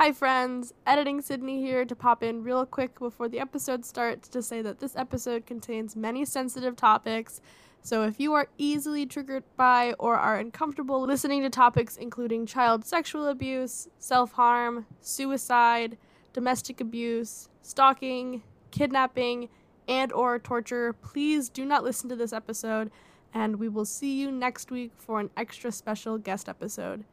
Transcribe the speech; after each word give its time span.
Hi, 0.00 0.12
friends. 0.12 0.72
Editing 0.86 1.20
Sydney 1.20 1.60
here 1.60 1.84
to 1.84 1.94
pop 1.94 2.22
in 2.22 2.42
real 2.42 2.64
quick 2.64 2.98
before 2.98 3.28
the 3.28 3.38
episode 3.38 3.84
starts 3.84 4.30
to 4.30 4.40
say 4.40 4.62
that 4.62 4.78
this 4.78 4.96
episode 4.96 5.44
contains 5.44 5.94
many 5.94 6.24
sensitive 6.24 6.74
topics. 6.74 7.42
So, 7.82 8.04
if 8.04 8.18
you 8.18 8.32
are 8.32 8.48
easily 8.56 9.04
triggered 9.04 9.44
by 9.58 9.92
or 9.98 10.16
are 10.16 10.38
uncomfortable 10.38 11.02
listening 11.02 11.42
to 11.42 11.50
topics 11.50 11.98
including 11.98 12.46
child 12.46 12.86
sexual 12.86 13.26
abuse, 13.26 13.88
self 13.98 14.32
harm, 14.32 14.86
suicide, 15.02 15.98
domestic 16.32 16.80
abuse, 16.80 17.50
stalking, 17.60 18.42
kidnapping, 18.70 19.50
and 19.86 20.14
or 20.14 20.38
torture, 20.38 20.94
please 20.94 21.50
do 21.50 21.66
not 21.66 21.84
listen 21.84 22.08
to 22.08 22.16
this 22.16 22.32
episode 22.32 22.90
and 23.34 23.56
we 23.56 23.68
will 23.68 23.84
see 23.84 24.18
you 24.18 24.32
next 24.32 24.70
week 24.70 24.92
for 24.96 25.20
an 25.20 25.28
extra 25.36 25.70
special 25.70 26.16
guest 26.16 26.48
episode. 26.48 27.04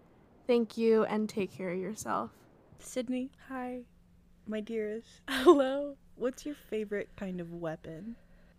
Thank 0.47 0.77
you 0.77 1.04
and 1.04 1.27
take 1.27 1.51
care 1.51 1.71
of 1.71 1.79
yourself. 1.79 2.31
Sydney, 2.80 3.32
Hi. 3.50 3.82
my 4.47 4.60
dearest, 4.60 5.07
Hello. 5.29 5.96
what's 6.15 6.46
your 6.46 6.56
favorite 6.56 7.10
kind 7.15 7.39
of 7.42 7.51
weapon? 7.54 8.15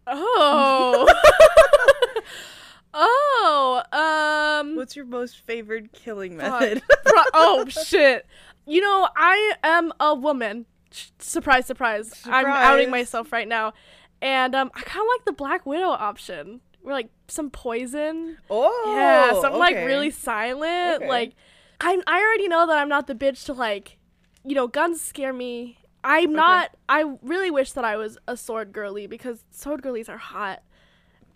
Oh. 0.06 1.06
oh. 2.95 3.83
Um. 3.92 4.77
What's 4.77 4.97
your 4.97 5.05
most 5.05 5.39
favorite 5.41 5.92
killing 5.92 6.37
method? 6.37 6.83
Pro- 7.05 7.23
oh 7.34 7.66
shit. 7.69 8.27
You 8.66 8.80
know, 8.80 9.09
I 9.16 9.52
am 9.62 9.92
a 10.01 10.15
woman. 10.15 10.66
Sh- 10.91 11.09
Surprise, 11.19 11.66
surprise. 11.66 12.23
I'm 12.25 12.47
outing 12.47 12.91
myself 12.91 13.33
right 13.33 13.48
now. 13.48 13.75
And 14.23 14.55
um 14.55 14.70
I 14.75 14.80
kind 14.80 15.03
of 15.03 15.09
like 15.19 15.25
the 15.27 15.33
Black 15.33 15.66
Widow 15.66 15.91
option. 15.91 16.61
Where 16.80 16.95
like 16.95 17.11
some 17.28 17.50
poison. 17.50 18.39
oh, 18.48 18.95
yeah, 18.97 19.39
something 19.41 19.59
like 19.59 19.77
really 19.77 20.11
silent. 20.11 21.03
Okay. 21.03 21.09
Like 21.09 21.34
I 21.83 22.00
I 22.06 22.20
already 22.23 22.48
know 22.48 22.66
that 22.66 22.78
I'm 22.78 22.89
not 22.89 23.06
the 23.06 23.14
bitch 23.14 23.45
to 23.47 23.53
like, 23.53 23.98
you 24.45 24.55
know, 24.55 24.66
guns 24.66 25.01
scare 25.01 25.33
me. 25.33 25.78
I'm 26.05 26.33
not. 26.33 26.70
I 26.88 27.05
really 27.23 27.51
wish 27.51 27.73
that 27.73 27.84
I 27.84 27.97
was 27.97 28.19
a 28.27 28.36
sword 28.36 28.72
girly 28.72 29.06
because 29.06 29.44
sword 29.50 29.83
girlies 29.83 30.08
are 30.08 30.19
hot. 30.19 30.62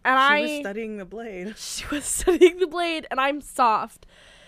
And 0.05 0.19
She 0.19 0.23
I 0.23 0.41
was 0.41 0.61
studying 0.61 0.97
the 0.97 1.05
blade. 1.05 1.55
she 1.59 1.85
was 1.91 2.05
studying 2.05 2.59
the 2.59 2.67
blade, 2.67 3.07
and 3.11 3.21
I'm 3.21 3.41
soft. 3.41 4.07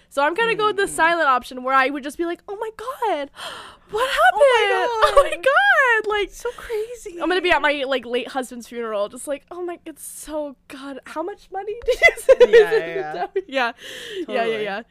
So 0.08 0.22
I'm 0.22 0.34
gonna 0.34 0.55
go 0.55 0.66
with 0.66 0.77
the 0.77 0.86
hmm. 0.86 0.94
silent 0.94 1.27
option 1.27 1.64
where 1.64 1.75
I 1.75 1.91
would 1.91 2.05
just 2.05 2.16
be 2.16 2.25
like, 2.25 2.41
"Oh 2.48 2.56
my 2.56 2.70
god, 2.77 3.30
what 3.91 4.08
oh 4.08 4.86
happened? 5.02 5.14
Oh 5.16 5.22
my 5.22 5.30
God. 5.30 5.42
god!" 5.42 6.10
Like 6.10 6.30
So 6.30 6.50
crazy. 6.56 7.20
I'm 7.20 7.28
gonna 7.28 7.41
be 7.41 7.50
at 7.50 7.60
my 7.60 7.84
like 7.86 8.06
late 8.06 8.28
husband's 8.28 8.69
funeral, 8.69 9.08
just 9.08 9.27
like, 9.27 9.44
"Oh 9.50 9.64
my, 9.64 9.80
it's 9.84 10.05
so 10.05 10.56
god. 10.69 11.00
How 11.06 11.22
much 11.22 11.48
money 11.52 11.75
did 11.84 12.00
you 12.00 12.10
send?" 12.19 12.52
Yeah, 12.52 12.72
yeah. 12.72 13.27
yeah, 13.47 13.72
yeah, 14.28 14.44
yeah, 14.44 14.58
yeah. 14.58 14.82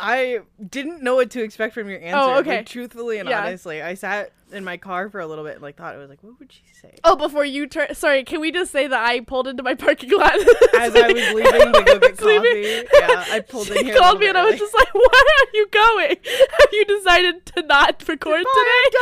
I 0.00 0.40
didn't 0.68 1.02
know 1.02 1.14
what 1.16 1.30
to 1.32 1.42
expect 1.42 1.74
from 1.74 1.88
your 1.88 2.00
answer. 2.00 2.16
Oh, 2.18 2.38
okay. 2.38 2.58
Like, 2.58 2.66
truthfully 2.66 3.18
and 3.18 3.28
Yeah. 3.28 3.42
honestly, 3.44 3.82
I 3.82 3.94
sat 3.94 4.32
in 4.52 4.64
my 4.64 4.76
car 4.76 5.08
for 5.10 5.20
a 5.20 5.26
little 5.26 5.44
bit 5.44 5.54
and 5.54 5.62
like 5.62 5.76
thought 5.76 5.94
it 5.94 5.98
was 5.98 6.08
like, 6.10 6.22
what 6.22 6.38
would 6.40 6.50
she 6.50 6.62
say? 6.72 6.98
Oh, 7.04 7.14
before 7.16 7.44
you 7.44 7.66
turn, 7.66 7.94
sorry, 7.94 8.24
can 8.24 8.40
we 8.40 8.50
just 8.50 8.72
say 8.72 8.86
that 8.88 9.00
I 9.04 9.20
pulled 9.20 9.46
into 9.46 9.62
my 9.62 9.74
parking 9.74 10.10
lot 10.10 10.32
As 10.78 10.94
I 10.96 11.12
was 11.12 11.34
leaving 11.34 11.72
to 11.72 11.82
go 11.84 11.98
get 12.00 12.20
leaving. 12.22 12.86
coffee, 12.86 12.88
yeah, 12.94 13.24
I 13.30 13.40
pulled 13.40 13.68
in 13.70 13.76
She 13.78 13.84
here 13.84 13.94
a 13.94 13.98
called 13.98 14.18
me 14.20 14.28
and 14.28 14.36
I 14.38 14.44
was 14.50 14.58
just 14.58 14.74
like, 14.74 14.92
"Where 14.92 15.04
are 15.04 15.46
you 15.54 15.68
going? 15.70 16.16
Have 16.24 16.72
you 16.72 16.84
decided 16.84 17.46
to 17.46 17.62
not 17.62 18.02
record 18.08 18.44
today?" 18.54 18.96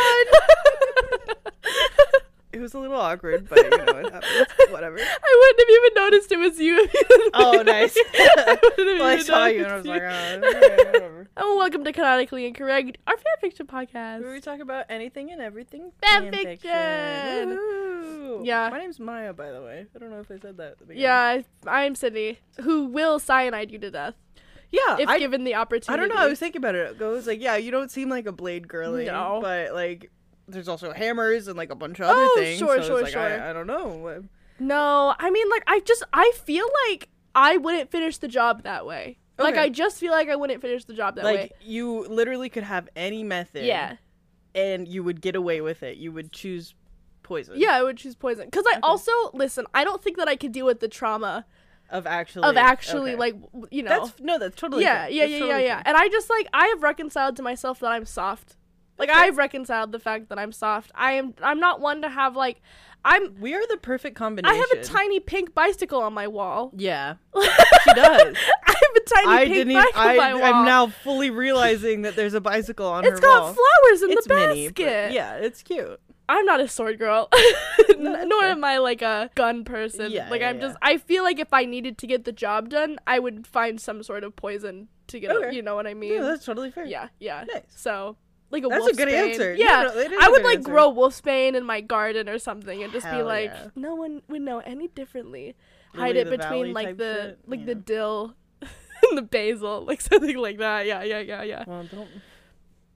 It 2.58 2.62
was 2.62 2.74
a 2.74 2.80
little 2.80 2.96
awkward, 2.96 3.48
but 3.48 3.58
you 3.58 3.70
know 3.70 3.98
it 3.98 4.12
happens. 4.12 4.46
Whatever. 4.70 4.98
I 4.98 4.98
wouldn't 4.98 5.60
have 5.60 5.70
even 5.70 5.94
noticed 5.94 6.32
it 6.32 6.38
was 6.38 6.58
you. 6.58 6.74
you 6.92 7.30
Oh, 7.32 7.62
nice. 7.62 7.96
I 8.14 8.58
well, 8.78 9.02
I 9.04 9.18
saw 9.20 9.46
you 9.46 9.62
and 9.62 9.72
I 9.72 9.76
was 9.76 9.86
like, 9.86 10.02
oh, 10.02 10.40
okay, 10.42 10.76
whatever. 10.90 11.28
Oh, 11.36 11.56
welcome 11.56 11.84
to 11.84 11.92
Canonically 11.92 12.46
Incorrect, 12.46 12.98
our 13.06 13.16
fan 13.16 13.24
fiction 13.40 13.68
podcast. 13.68 14.22
Where 14.22 14.32
we 14.32 14.40
talk 14.40 14.58
about 14.58 14.86
anything 14.88 15.30
and 15.30 15.40
everything. 15.40 15.92
Fan 16.02 16.32
fan 16.32 16.34
fiction. 16.58 18.44
Yeah. 18.44 18.70
My 18.72 18.80
name's 18.80 18.98
Maya, 18.98 19.32
by 19.32 19.52
the 19.52 19.62
way. 19.62 19.86
I 19.94 19.98
don't 20.00 20.10
know 20.10 20.18
if 20.18 20.28
I 20.28 20.40
said 20.40 20.56
that 20.56 20.72
at 20.72 20.78
the 20.80 20.86
beginning. 20.86 21.04
Yeah, 21.04 21.42
I'm 21.64 21.94
Sydney, 21.94 22.40
who 22.62 22.86
will 22.86 23.20
cyanide 23.20 23.70
you 23.70 23.78
to 23.78 23.90
death 23.92 24.14
Yeah. 24.72 24.96
if 24.98 25.08
I, 25.08 25.20
given 25.20 25.44
the 25.44 25.54
opportunity. 25.54 25.92
I 25.92 25.96
don't 25.96 26.08
know. 26.12 26.20
I 26.20 26.26
was 26.26 26.40
thinking 26.40 26.58
about 26.58 26.74
it. 26.74 27.00
I 27.00 27.06
was 27.06 27.28
like, 27.28 27.40
yeah, 27.40 27.54
you 27.54 27.70
don't 27.70 27.92
seem 27.92 28.08
like 28.08 28.26
a 28.26 28.32
blade 28.32 28.66
girly. 28.66 29.04
No. 29.04 29.38
But 29.40 29.74
like, 29.74 30.10
there's 30.48 30.68
also 30.68 30.92
hammers 30.92 31.46
and 31.46 31.56
like 31.56 31.70
a 31.70 31.74
bunch 31.76 32.00
of 32.00 32.06
other 32.06 32.26
things. 32.36 32.36
Oh, 32.36 32.42
things. 32.42 32.58
sure, 32.58 32.82
so 32.82 32.88
sure, 32.88 33.02
like, 33.02 33.12
sure. 33.12 33.22
I, 33.22 33.50
I 33.50 33.52
don't 33.52 33.66
know. 33.66 34.24
No, 34.58 35.14
I 35.18 35.30
mean, 35.30 35.48
like, 35.50 35.62
I 35.66 35.80
just, 35.80 36.02
I 36.12 36.32
feel 36.44 36.66
like 36.88 37.08
I 37.34 37.58
wouldn't 37.58 37.90
finish 37.90 38.18
the 38.18 38.26
job 38.28 38.64
that 38.64 38.84
way. 38.86 39.18
Like, 39.38 39.56
I 39.56 39.68
just 39.68 40.00
feel 40.00 40.10
like 40.10 40.28
I 40.28 40.34
wouldn't 40.34 40.60
finish 40.60 40.84
the 40.84 40.94
job 40.94 41.14
that 41.14 41.24
like 41.24 41.36
way. 41.36 41.42
Like 41.42 41.52
you 41.60 42.04
literally 42.08 42.48
could 42.48 42.64
have 42.64 42.88
any 42.96 43.22
method. 43.22 43.64
Yeah. 43.64 43.94
And 44.52 44.88
you 44.88 45.04
would 45.04 45.20
get 45.20 45.36
away 45.36 45.60
with 45.60 45.84
it. 45.84 45.96
You 45.96 46.10
would 46.10 46.32
choose 46.32 46.74
poison. 47.22 47.54
Yeah, 47.56 47.70
I 47.70 47.84
would 47.84 47.98
choose 47.98 48.16
poison. 48.16 48.46
Because 48.46 48.64
I 48.66 48.80
also, 48.82 49.12
listen, 49.34 49.64
I 49.74 49.84
don't 49.84 50.02
think 50.02 50.16
that 50.16 50.26
I 50.26 50.34
could 50.34 50.50
deal 50.50 50.66
with 50.66 50.80
the 50.80 50.88
trauma 50.88 51.46
Of 51.88 52.04
actually. 52.04 52.48
of 52.48 52.56
actually, 52.56 53.12
okay. 53.12 53.18
like, 53.20 53.36
you 53.70 53.84
know. 53.84 53.90
That's 53.90 54.18
no. 54.20 54.40
That's 54.40 54.56
totally. 54.56 54.82
yeah, 54.82 55.04
fair. 55.04 55.10
yeah, 55.10 55.22
That's 55.22 55.32
yeah, 55.32 55.38
totally 55.38 55.62
yeah, 55.62 55.66
yeah. 55.66 55.74
fair. 55.76 55.82
And 55.86 55.96
I 55.96 56.08
just, 56.08 56.28
like, 56.28 56.48
I 56.52 56.66
have 56.66 56.82
reconciled 56.82 57.36
to 57.36 57.42
myself 57.44 57.78
that 57.78 57.92
I'm 57.92 58.06
soft. 58.06 58.56
Like. 58.98 59.10
I've 59.10 59.36
reconciled 59.36 59.92
the 59.92 59.98
fact 59.98 60.28
that 60.28 60.38
I'm 60.38 60.52
soft. 60.52 60.90
I 60.94 61.12
am, 61.12 61.34
I'm 61.42 61.60
not 61.60 61.80
one 61.80 62.02
to 62.02 62.08
have, 62.08 62.36
like, 62.36 62.60
I'm, 63.04 63.40
We 63.40 63.54
are 63.54 63.66
the 63.68 63.76
perfect 63.76 64.16
combination. 64.16 64.54
I 64.54 64.58
have 64.58 64.70
a 64.80 64.84
tiny 64.84 65.20
pink 65.20 65.54
bicycle 65.54 66.00
on 66.02 66.12
my 66.12 66.26
wall. 66.26 66.72
Yeah, 66.76 67.14
she 67.40 67.92
does. 67.94 68.36
I 68.66 68.72
have 68.72 68.96
a 68.96 69.00
tiny 69.00 69.28
I 69.28 69.44
pink 69.44 69.54
didn't. 69.54 69.70
Even, 69.70 69.82
bike 69.84 69.98
on 69.98 70.06
I, 70.08 70.16
my 70.16 70.34
wall. 70.34 70.42
I'm 70.44 70.64
now 70.64 70.86
fully 70.88 71.30
realizing 71.30 72.02
that 72.02 72.16
there's 72.16 72.34
a 72.34 72.40
bicycle 72.40 72.86
on 72.88 73.04
It's 73.04 73.20
her 73.20 73.26
wall. 73.26 73.48
It's 73.50 73.56
got 73.58 73.64
flowers 73.88 74.02
in 74.02 74.10
it's 74.10 74.26
the 74.26 74.34
basket. 74.34 75.12
yeah, 75.12 75.34
it's 75.36 75.62
cute. 75.62 76.00
I'm 76.28 76.44
not 76.44 76.60
a 76.60 76.68
sword 76.68 76.98
girl. 76.98 77.30
Nor 77.98 78.40
fair. 78.40 78.50
am 78.50 78.62
I 78.64 78.78
like 78.78 79.00
a 79.00 79.30
gun 79.34 79.64
person. 79.64 80.10
Yeah, 80.10 80.28
like 80.28 80.42
yeah, 80.42 80.50
I'm 80.50 80.60
just. 80.60 80.76
I 80.82 80.98
feel 80.98 81.22
like 81.22 81.38
if 81.38 81.54
I 81.54 81.64
needed 81.64 81.96
to 81.98 82.06
get 82.06 82.24
the 82.24 82.32
job 82.32 82.68
done, 82.68 82.98
I 83.06 83.18
would 83.18 83.46
find 83.46 83.80
some 83.80 84.02
sort 84.02 84.24
of 84.24 84.36
poison 84.36 84.88
to 85.06 85.20
get 85.20 85.30
Okay. 85.30 85.54
you 85.56 85.62
know 85.62 85.74
what 85.74 85.86
I 85.86 85.94
mean? 85.94 86.12
Yeah, 86.14 86.22
that's 86.22 86.44
totally 86.44 86.70
fair. 86.70 86.84
yeah, 86.84 87.08
yeah. 87.18 87.44
Nice. 87.50 87.62
So 87.68 88.16
like 88.50 88.64
a 88.64 88.68
That's 88.68 88.78
a 88.78 88.84
wolf's 88.84 88.96
good 88.96 89.08
bane. 89.08 89.30
answer. 89.30 89.54
Yeah. 89.54 89.90
No, 89.94 90.08
no, 90.08 90.18
I 90.20 90.26
a 90.26 90.30
would 90.30 90.42
like 90.42 90.58
answer. 90.58 90.70
grow 90.70 90.92
wolfsbane 90.92 91.54
in 91.54 91.64
my 91.64 91.80
garden 91.80 92.28
or 92.28 92.38
something 92.38 92.82
and 92.82 92.92
just 92.92 93.10
be 93.10 93.22
like 93.22 93.50
yeah. 93.50 93.68
no 93.74 93.94
one 93.94 94.22
would 94.28 94.42
know 94.42 94.58
any 94.60 94.88
differently. 94.88 95.54
Lily 95.94 96.06
Hide 96.06 96.16
it 96.16 96.30
between 96.30 96.72
like 96.72 96.96
the 96.96 97.36
shit, 97.36 97.38
like 97.48 97.60
yeah. 97.60 97.66
the 97.66 97.74
dill 97.74 98.34
and 98.62 99.18
the 99.18 99.22
basil, 99.22 99.84
like 99.84 100.00
something 100.00 100.36
like 100.36 100.58
that. 100.58 100.86
Yeah, 100.86 101.02
yeah, 101.02 101.20
yeah, 101.20 101.42
yeah. 101.42 101.64
Well, 101.66 101.84
don't 101.90 102.08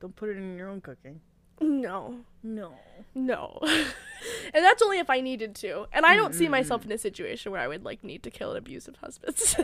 don't 0.00 0.16
put 0.16 0.30
it 0.30 0.36
in 0.36 0.56
your 0.56 0.68
own 0.68 0.80
cooking. 0.80 1.20
No. 1.60 2.16
No. 2.42 2.72
No. 3.14 3.58
and 3.62 4.64
that's 4.64 4.82
only 4.82 4.98
if 4.98 5.08
I 5.08 5.20
needed 5.20 5.54
to. 5.56 5.86
And 5.92 6.04
I 6.04 6.16
don't 6.16 6.34
see 6.34 6.46
Mm-mm. 6.46 6.50
myself 6.52 6.84
in 6.84 6.92
a 6.92 6.98
situation 6.98 7.52
where 7.52 7.60
I 7.60 7.68
would 7.68 7.84
like 7.84 8.02
need 8.02 8.22
to 8.24 8.30
kill 8.30 8.52
an 8.52 8.56
abusive 8.56 8.96
husband. 8.96 9.36
So 9.38 9.62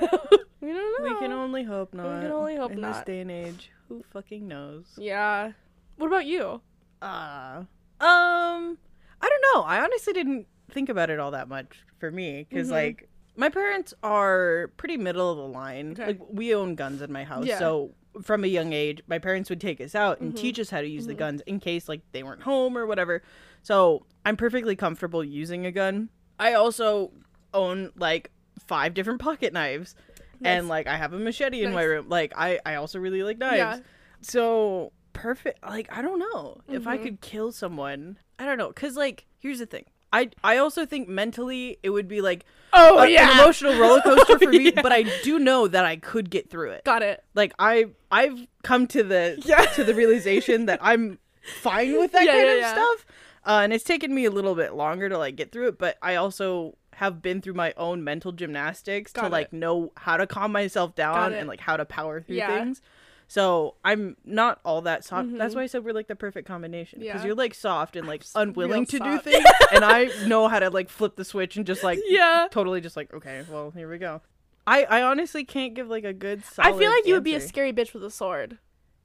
we 0.61 0.73
don't 0.73 1.03
know. 1.03 1.15
We 1.15 1.19
can 1.19 1.33
only 1.33 1.65
hope 1.65 1.95
not. 1.95 2.17
We 2.17 2.23
can 2.23 2.33
only 2.33 2.57
hope 2.57 2.73
in 2.73 2.81
not. 2.81 2.89
In 2.89 2.93
this 2.95 3.05
day 3.05 3.21
and 3.21 3.31
age. 3.31 3.71
Who 3.89 4.05
fucking 4.13 4.47
knows? 4.47 4.87
Yeah. 4.97 5.53
What 5.99 6.07
about 6.07 6.27
you? 6.27 6.61
Uh, 7.03 7.65
um, 8.01 8.79
I 9.21 9.29
don't 9.29 9.45
know. 9.55 9.63
I 9.63 9.81
honestly 9.83 10.13
didn't 10.13 10.47
think 10.71 10.89
about 10.89 11.11
it 11.11 11.19
all 11.21 11.31
that 11.33 11.49
much 11.49 11.81
for 11.99 12.11
me 12.11 12.47
because 12.49 12.69
Mhm. 12.69 12.73
like 12.73 13.09
my 13.37 13.49
parents 13.49 13.95
are 14.03 14.71
pretty 14.77 14.97
middle 14.97 15.31
of 15.31 15.37
the 15.39 15.47
line. 15.47 15.93
Okay. 15.93 16.07
Like 16.07 16.21
we 16.29 16.55
own 16.55 16.75
guns 16.75 17.03
in 17.03 17.13
my 17.13 17.25
house, 17.25 17.47
Yeah. 17.47 17.59
so 17.59 17.95
from 18.23 18.43
a 18.43 18.49
young 18.49 18.73
age, 18.73 19.01
my 19.07 19.19
parents 19.19 19.49
would 19.51 19.61
take 19.61 19.81
us 19.81 19.95
out 19.95 20.21
and 20.21 20.33
Mhm. 20.33 20.37
teach 20.37 20.59
us 20.59 20.71
how 20.71 20.81
to 20.81 20.89
use 20.89 21.07
the 21.07 21.15
Mhm. 21.15 21.19
guns 21.19 21.41
in 21.47 21.61
case 21.61 21.89
like 21.89 22.01
they 22.13 22.23
weren't 22.23 22.43
home 22.43 22.77
or 22.77 22.85
whatever. 22.87 23.23
So 23.63 24.07
I'm 24.25 24.37
perfectly 24.37 24.75
comfortable 24.77 25.23
using 25.25 25.67
a 25.67 25.71
gun. 25.73 26.09
I 26.39 26.53
also 26.55 27.13
own 27.55 27.93
like 27.97 28.31
five 28.59 28.95
different 28.95 29.21
pocket 29.21 29.53
knives. 29.53 29.95
Nice. 30.41 30.59
And 30.59 30.69
like 30.69 30.87
I 30.87 30.97
have 30.97 31.13
a 31.13 31.19
machete 31.19 31.63
in 31.63 31.73
my 31.73 31.83
room. 31.83 32.09
Like 32.09 32.33
I, 32.37 32.61
I 32.67 32.75
also 32.77 32.99
really 32.99 33.23
like 33.23 33.39
knives. 33.39 33.57
Yeah. 33.57 33.79
So 34.21 34.93
perfect. 35.19 35.63
Like 35.67 35.89
I 35.97 36.03
don't 36.03 36.19
know 36.19 36.61
if 36.69 36.87
I 36.87 36.99
Mhm. 36.99 37.03
could 37.03 37.21
kill 37.21 37.53
someone. 37.53 38.19
I 38.39 38.45
don't 38.47 38.59
know 38.59 38.69
because 38.69 38.97
like 38.97 39.27
here's 39.39 39.59
the 39.59 39.67
thing. 39.67 39.85
I 40.13 40.31
I 40.43 40.57
also 40.57 40.87
think 40.87 41.09
mentally 41.09 41.79
it 41.83 41.91
would 41.91 42.09
be 42.09 42.21
like 42.21 42.45
Oh 42.73 42.99
a- 43.01 43.09
yeah. 43.09 43.31
an 43.33 43.39
emotional 43.41 43.75
roller 43.81 44.01
coaster 44.01 44.39
for 44.39 44.49
me. 44.49 44.73
Yeah. 44.75 44.83
But 44.83 44.93
I 44.93 45.03
do 45.23 45.39
know 45.39 45.69
that 45.69 45.85
I 45.85 45.97
could 45.97 46.31
get 46.31 46.51
through 46.51 46.71
it. 46.71 46.85
Got 46.85 47.03
it. 47.03 47.23
Like 47.35 47.53
I 47.59 47.87
I've 48.11 48.47
come 48.63 48.87
to 48.89 49.03
the 49.03 49.41
Yeah. 49.45 49.65
to 49.77 49.85
the 49.85 49.95
realization 49.95 50.67
that 50.67 50.79
I'm 50.83 51.19
fine 51.43 51.99
with 51.99 52.13
that 52.13 52.25
Yeah, 52.25 52.33
kind 52.33 52.49
of 52.61 52.67
stuff. 52.71 53.07
Uh, 53.47 53.61
and 53.63 53.73
it's 53.73 53.85
taken 53.85 54.15
me 54.15 54.25
a 54.27 54.31
little 54.31 54.55
bit 54.55 54.75
longer 54.75 55.09
to 55.09 55.17
like 55.19 55.37
get 55.37 55.53
through 55.53 55.69
it, 55.69 55.79
but 55.79 55.97
I 56.03 56.17
also 56.17 56.77
have 56.95 57.23
been 57.23 57.41
through 57.41 57.55
my 57.55 57.73
own 57.77 58.03
mental 58.03 58.33
gymnastics 58.33 59.13
Got 59.13 59.21
to 59.23 59.27
it. 59.29 59.31
like 59.33 59.53
know 59.53 59.93
how 59.97 60.17
to 60.17 60.27
calm 60.27 60.53
myself 60.53 60.95
down 60.97 61.33
and 61.33 61.49
like 61.49 61.61
how 61.61 61.77
to 61.77 61.85
power 61.85 62.21
through 62.21 62.41
things. 62.41 62.83
So 63.31 63.75
I'm 63.85 64.17
not 64.25 64.59
all 64.65 64.81
that 64.83 65.05
soft. 65.05 65.37
That's 65.37 65.53
Mhm. 65.53 65.57
why 65.59 65.63
I 65.65 65.67
said 65.67 65.85
we're 65.85 65.93
like 65.93 66.07
the 66.09 66.17
perfect 66.17 66.49
combination 66.49 67.01
because 67.01 67.21
Yeah. 67.21 67.27
you're 67.27 67.35
like 67.37 67.55
soft 67.55 67.95
and 67.95 68.09
like 68.09 68.23
s- 68.23 68.33
unwilling 68.35 68.87
to 68.87 68.97
soft. 68.99 69.25
do 69.25 69.31
things, 69.33 69.45
and 69.73 69.85
I 69.85 70.09
know 70.27 70.49
how 70.49 70.59
to 70.59 70.71
like 70.71 70.89
flip 70.89 71.17
the 71.17 71.25
switch 71.27 71.57
and 71.57 71.67
just 71.67 71.85
like 71.85 71.99
Yeah. 72.07 72.49
totally 72.51 72.81
just 72.81 72.97
like 72.97 73.13
okay, 73.13 73.45
well 73.51 73.71
here 73.71 73.89
we 73.91 73.99
go. 73.99 74.23
I 74.67 74.85
I 74.85 75.03
honestly 75.03 75.45
can't 75.45 75.75
give 75.75 75.89
like 75.89 76.05
a 76.05 76.13
good. 76.15 76.43
I 76.59 76.73
feel 76.73 76.91
like 76.91 77.07
you 77.07 77.15
would 77.15 77.23
be 77.25 77.35
a 77.35 77.41
scary 77.41 77.73
bitch 77.73 77.93
with 77.95 78.03
a 78.03 78.11
sword. 78.11 78.59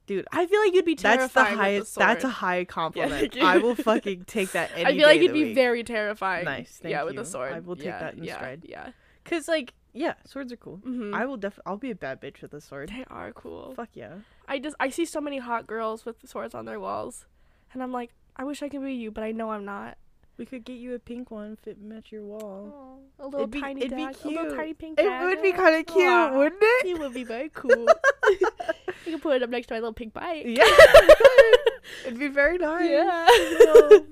dude. 0.06 0.26
I 0.34 0.46
feel 0.46 0.60
like 0.60 0.74
you'd 0.74 0.84
be 0.84 0.96
terrified. 0.96 1.20
That's 1.22 1.34
the 1.34 1.44
highest. 1.58 1.96
That's 1.96 2.24
a 2.26 2.30
high 2.30 2.66
compliment. 2.66 3.36
you. 3.38 3.42
I 3.42 3.58
will 3.58 3.74
fucking 3.76 4.26
take 4.26 4.52
that. 4.52 4.72
Any 4.76 4.86
I 4.86 4.98
feel 4.98 5.08
like 5.08 5.22
you'd 5.22 5.32
be 5.32 5.46
week. 5.46 5.56
very 5.56 5.82
terrified. 5.84 6.44
Nice, 6.44 6.82
yeah, 6.84 6.98
thank 6.98 7.06
with 7.06 7.14
you. 7.16 7.20
the 7.22 7.26
sword. 7.26 7.54
I 7.54 7.60
will 7.62 7.78
take 7.78 7.86
yeah, 7.86 8.00
that 8.00 8.14
in 8.16 8.24
yeah, 8.26 8.36
stride. 8.36 8.66
Yeah. 8.68 8.90
Cause 9.24 9.48
like, 9.48 9.74
yeah, 9.94 10.14
swords 10.26 10.52
are 10.52 10.58
cool. 10.58 10.78
hmm 10.78 11.14
I 11.14 11.26
will 11.26 11.38
def. 11.38 11.60
I'll 11.66 11.78
be 11.78 11.92
a 11.92 11.96
bad 11.96 12.20
bitch 12.22 12.42
with 12.42 12.54
a 12.54 12.62
sword. 12.62 12.90
They 12.90 13.06
are 13.10 13.32
cool. 13.32 13.74
Fuck 13.76 13.90
yeah. 13.94 14.16
I 14.48 14.60
just 14.60 14.76
I 14.80 14.90
see 14.90 15.06
so 15.06 15.22
many 15.22 15.38
hot 15.40 15.68
girls 15.68 16.06
with 16.06 16.18
swords 16.28 16.54
on 16.56 16.66
their 16.66 16.80
walls, 16.80 17.26
and 17.74 17.82
I'm 17.84 17.92
like, 17.92 18.12
I 18.36 18.44
wish 18.44 18.62
I 18.64 18.70
could 18.70 18.84
be 18.84 18.94
you, 18.94 19.12
but 19.12 19.24
I 19.24 19.32
know 19.32 19.52
I'm 19.52 19.66
not. 19.66 19.98
We 20.36 20.48
could 20.48 20.64
get 20.66 20.78
you 20.80 20.96
a 20.96 21.00
pink 21.00 21.30
one 21.30 21.56
fit 21.62 21.80
match 21.80 22.12
your 22.12 22.24
wall. 22.24 23.00
a 23.20 23.26
little 23.26 23.42
It'd 23.42 23.52
be- 23.52 23.62
tiny 23.62 23.82
it'd 23.86 23.96
be 23.96 24.04
dagger, 24.04 24.18
a 24.24 24.28
little 24.28 24.44
cute. 24.46 24.56
tiny 24.58 24.74
pink 24.74 25.00
It 25.00 25.04
dagger. 25.04 25.26
would 25.28 25.42
be 25.44 25.52
kind 25.52 25.76
of 25.76 25.86
cute, 25.86 26.10
Aw. 26.10 26.36
wouldn't 26.36 26.62
it? 26.64 26.88
It 26.88 26.98
would 27.00 27.14
be 27.14 27.24
very 27.36 27.50
cool. 27.54 27.88
you 29.06 29.12
can 29.12 29.20
put 29.20 29.36
it 29.36 29.44
up 29.44 29.52
next 29.52 29.68
to 29.68 29.76
my 29.76 29.80
little 29.80 29.94
pink 29.94 30.12
bike. 30.14 30.44
Yeah. 30.48 30.64
It'd 32.06 32.18
be 32.18 32.30
very 32.30 32.58
nice. 32.58 32.90
Yeah. 32.90 33.28
So, 33.60 34.06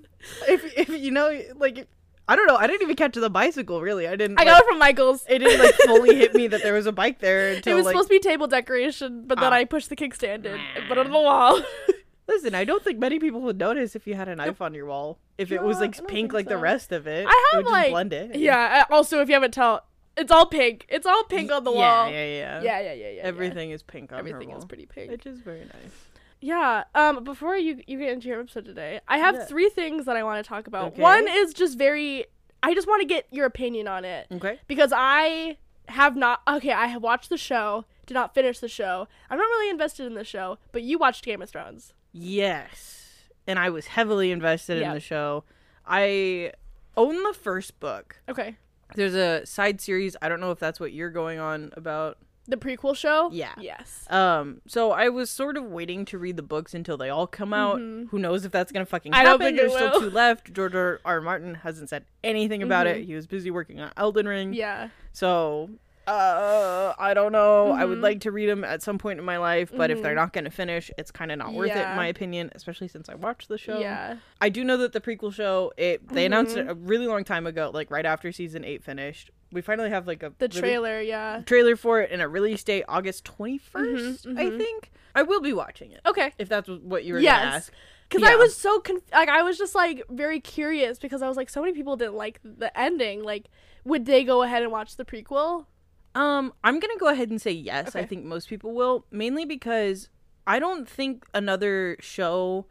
if 0.48 0.78
if 0.78 0.89
you 0.89 1.10
know, 1.12 1.42
like, 1.56 1.88
I 2.31 2.36
don't 2.36 2.48
know. 2.48 2.56
I 2.56 2.66
didn't 2.68 2.83
even 2.83 2.95
catch 2.95 3.13
the 3.16 3.30
bicycle. 3.30 3.81
Really, 3.81 4.07
I 4.07 4.16
didn't. 4.16 4.39
I 4.39 4.44
like, 4.44 4.54
got 4.54 4.62
it 4.63 4.68
from 4.68 4.80
Michael's. 4.80 5.25
It 5.28 5.39
didn't 5.39 5.60
like 5.60 5.75
fully 5.75 6.16
hit 6.16 6.33
me 6.33 6.48
that 6.48 6.63
there 6.63 6.74
was 6.74 6.86
a 6.86 6.92
bike 6.92 7.19
there 7.19 7.50
until 7.56 7.74
It 7.74 7.75
was 7.75 7.86
like. 7.86 7.94
supposed 7.94 8.10
to 8.10 8.13
be 8.16 8.19
table 8.19 8.48
decoration, 8.48 9.24
but 9.28 9.39
then 9.39 9.51
Ah. 9.51 9.57
I 9.57 9.66
pushed 9.66 9.89
the 9.89 9.95
kickstand 9.98 10.45
in 10.45 10.60
and 10.75 10.88
put 10.88 10.98
it 10.98 11.06
on 11.06 11.12
the 11.12 11.19
wall. 11.19 11.62
Listen, 12.28 12.56
I 12.56 12.63
don't 12.63 12.81
think 12.81 12.98
many 13.00 13.19
people 13.19 13.42
would 13.42 13.57
notice 13.57 13.95
if 13.95 14.07
you 14.07 14.13
had 14.16 14.30
a 14.30 14.36
knife 14.38 14.62
on 14.62 14.74
your 14.74 14.86
wall. 14.86 15.19
If 15.38 15.51
it 15.51 15.62
was 15.62 15.80
like 15.81 16.07
pink 16.07 16.31
like 16.31 16.48
the 16.48 16.57
rest 16.57 16.94
of 16.94 17.06
it, 17.06 17.28
I 17.28 17.30
it 17.30 17.56
have, 17.56 17.57
would 17.57 17.63
just 17.66 17.72
like- 17.74 17.92
blend 17.92 18.13
it. 18.13 18.36
yeah. 18.38 18.86
Also, 18.89 19.19
if 19.19 19.28
you 19.28 19.33
haven't 19.33 19.54
tell, 19.54 19.83
it's 20.16 20.31
all 20.31 20.45
pink. 20.45 20.86
It's 20.88 21.06
all 21.06 21.24
pink 21.25 21.51
on 21.51 21.63
the 21.66 21.72
yeah, 21.72 21.78
wall. 21.78 22.10
Yeah, 22.12 22.25
yeah, 22.25 22.62
yeah, 22.62 22.80
yeah, 22.81 22.94
yeah. 22.94 23.10
yeah. 23.12 23.22
Everything 23.24 23.72
is 23.72 23.83
pink 23.83 24.12
on 24.13 24.19
Everything 24.19 24.50
her 24.51 24.57
is 24.57 24.66
pretty 24.66 24.86
pink. 24.86 25.12
which 25.12 25.25
is 25.25 25.39
very 25.39 25.62
nice. 25.62 25.92
Yeah. 26.41 26.83
Um. 26.95 27.23
Before 27.23 27.55
you 27.55 27.81
you 27.88 27.99
get 27.99 28.09
into 28.09 28.27
your 28.27 28.39
episode 28.41 28.65
today, 28.65 28.99
I 29.07 29.19
have 29.19 29.35
Yeah. 29.35 29.45
three 29.45 29.69
things 29.69 30.05
that 30.05 30.15
I 30.17 30.23
want 30.23 30.43
to 30.43 30.47
talk 30.47 30.67
about. 30.67 30.93
Okay. 30.93 31.01
One 31.01 31.27
is 31.29 31.53
just 31.53 31.77
very. 31.77 32.25
I 32.63 32.73
just 32.73 32.88
want 32.88 33.01
to 33.01 33.07
get 33.07 33.27
your 33.31 33.45
opinion 33.45 33.88
on 33.88 34.05
it 34.05 34.27
Okay. 34.31 34.59
because 34.67 34.91
I 34.95 35.57
have 35.88 36.15
not. 36.15 36.41
Okay, 36.47 36.71
I 36.71 36.88
have 36.88 37.01
watched 37.03 37.29
the 37.29 37.38
show. 37.38 37.85
Did 38.05 38.15
not 38.15 38.33
finish 38.33 38.59
the 38.59 38.67
show. 38.67 39.07
I'm 39.29 39.38
not 39.38 39.43
really 39.43 39.69
invested 39.69 40.05
in 40.07 40.15
the 40.15 40.23
show, 40.23 40.57
but 40.71 40.81
you 40.81 40.97
watched 40.97 41.23
Game 41.23 41.41
of 41.41 41.49
Thrones. 41.49 41.93
Yes, 42.11 43.29
and 43.47 43.57
I 43.59 43.69
was 43.69 43.87
heavily 43.87 44.31
invested 44.31 44.79
Yeah. 44.79 44.89
in 44.89 44.94
the 44.95 44.99
show. 44.99 45.44
I 45.85 46.53
own 46.97 47.23
the 47.23 47.33
first 47.33 47.79
book. 47.79 48.17
Okay. 48.29 48.57
There's 48.95 49.15
a 49.15 49.45
side 49.45 49.79
series. 49.79 50.15
I 50.21 50.27
don't 50.29 50.39
know 50.41 50.51
if 50.51 50.59
that's 50.59 50.79
what 50.79 50.91
you're 50.91 51.09
going 51.09 51.39
on 51.39 51.71
about. 51.77 52.17
The 52.47 52.57
prequel 52.57 52.95
show. 52.95 53.29
Yeah. 53.31 53.53
Yes. 53.59 54.05
Um, 54.09 54.61
so 54.67 54.91
I 54.91 55.09
was 55.09 55.29
sort 55.29 55.57
of 55.57 55.65
waiting 55.65 56.05
to 56.05 56.17
read 56.17 56.38
the 56.38 56.43
books 56.43 56.73
until 56.73 56.97
they 56.97 57.09
all 57.09 57.27
come 57.27 57.53
out. 57.53 57.77
Mhm. 57.77 58.09
Who 58.09 58.17
knows 58.19 58.45
if 58.45 58.51
that's 58.51 58.71
gonna 58.71 58.85
fucking 58.85 59.13
I 59.13 59.17
happen? 59.19 59.31
don't 59.31 59.39
think 59.39 59.57
There's 59.57 59.73
still 59.73 59.99
two 60.01 60.09
left. 60.09 60.51
George 60.53 60.73
R. 60.75 60.99
R. 61.05 61.21
Martin 61.21 61.53
hasn't 61.55 61.89
said 61.89 62.03
anything 62.23 62.63
about 62.63 62.88
it. 62.88 62.97
Mhm. 62.97 63.05
He 63.05 63.15
was 63.15 63.27
busy 63.27 63.51
working 63.51 63.79
on 63.79 63.91
Elden 63.95 64.27
Ring. 64.27 64.53
Yeah. 64.53 64.89
So, 65.13 65.69
uh, 66.07 66.94
I 66.98 67.13
don't 67.13 67.31
know. 67.31 67.71
I 67.71 67.86
would 67.86 68.00
Mhm. 68.00 68.03
like 68.03 68.19
to 68.21 68.31
read 68.31 68.48
them 68.50 68.63
at 68.63 68.81
some 68.81 68.98
point 68.98 69.19
in 69.19 69.25
my 69.25 69.38
life, 69.38 69.71
but 69.75 69.92
if 69.92 70.01
they're 70.01 70.13
Mhm. 70.13 70.15
not 70.18 70.33
gonna 70.33 70.50
finish, 70.51 70.92
it's 70.98 71.12
kind 71.12 71.31
of 71.31 71.38
not 71.38 71.53
worth 71.53 71.71
it, 71.71 71.77
in 71.89 71.95
my 71.95 72.07
opinion. 72.07 72.51
Especially 72.56 72.88
since 72.88 73.09
I 73.09 73.15
watched 73.15 73.48
the 73.50 73.57
show. 73.57 73.80
Yeah. 73.80 74.18
I 74.39 74.50
do 74.50 74.63
know 74.63 74.77
that 74.77 74.94
the 74.94 75.01
prequel 75.01 75.33
show 75.33 75.71
it 75.77 76.07
they 76.09 76.25
announced 76.25 76.56
Mhm. 76.56 76.62
it 76.62 76.69
a 76.69 76.74
really 76.74 77.07
long 77.07 77.24
time 77.24 77.45
ago, 77.48 77.71
like 77.74 77.89
right 77.92 78.06
after 78.06 78.31
season 78.31 78.63
eight 78.65 78.83
finished. 78.83 79.31
We 79.51 79.62
finally 79.62 79.89
have 79.89 80.07
like 80.07 80.24
a 80.24 80.31
The 80.38 80.48
really- 80.48 80.59
trailer. 80.62 81.01
Yeah. 81.01 81.42
trailer 81.45 81.75
for 81.75 82.01
it 82.01 82.09
and 82.12 82.21
a 82.21 82.27
release 82.27 82.63
date 82.63 82.86
August 82.88 83.25
21st, 83.25 84.25
Mhm, 84.27 84.38
I 84.39 84.57
think. 84.57 84.92
I 85.13 85.24
will 85.24 85.42
be 85.42 85.51
watching 85.54 85.92
it. 85.92 86.00
Okay. 86.06 86.33
If 86.38 86.47
that's 86.47 86.69
what 86.69 87.04
you 87.04 87.13
were 87.15 87.19
Yes. 87.19 87.44
gonna 87.44 87.56
ask. 87.57 87.74
Because 88.07 88.27
I 88.27 88.36
was 88.36 88.56
so 88.57 88.80
conf- 88.80 89.04
like 89.13 89.30
I 89.30 89.42
was 89.44 89.57
just 89.57 89.74
like 89.75 90.04
very 90.09 90.39
curious 90.42 91.00
because 91.00 91.21
I 91.21 91.27
was 91.30 91.38
like 91.38 91.50
so 91.50 91.62
many 91.62 91.74
people 91.74 91.95
didn't 91.95 92.15
like 92.15 92.39
the 92.44 92.77
ending. 92.77 93.24
Like, 93.24 93.45
would 93.86 94.06
they 94.06 94.24
go 94.25 94.42
ahead 94.44 94.63
and 94.63 94.71
watch 94.71 94.97
the 94.97 95.06
prequel? 95.06 95.65
Um, 96.13 96.53
I'm 96.63 96.79
gonna 96.79 96.97
go 96.99 97.07
ahead 97.07 97.29
and 97.29 97.41
say 97.41 97.51
yes. 97.51 97.95
I 97.95 98.05
think 98.05 98.25
most 98.25 98.49
people 98.49 98.73
will, 98.73 99.05
mainly 99.11 99.45
because 99.45 100.09
I 100.45 100.59
don't 100.59 100.87
think 100.89 101.25
another 101.33 101.97
show 102.01 102.65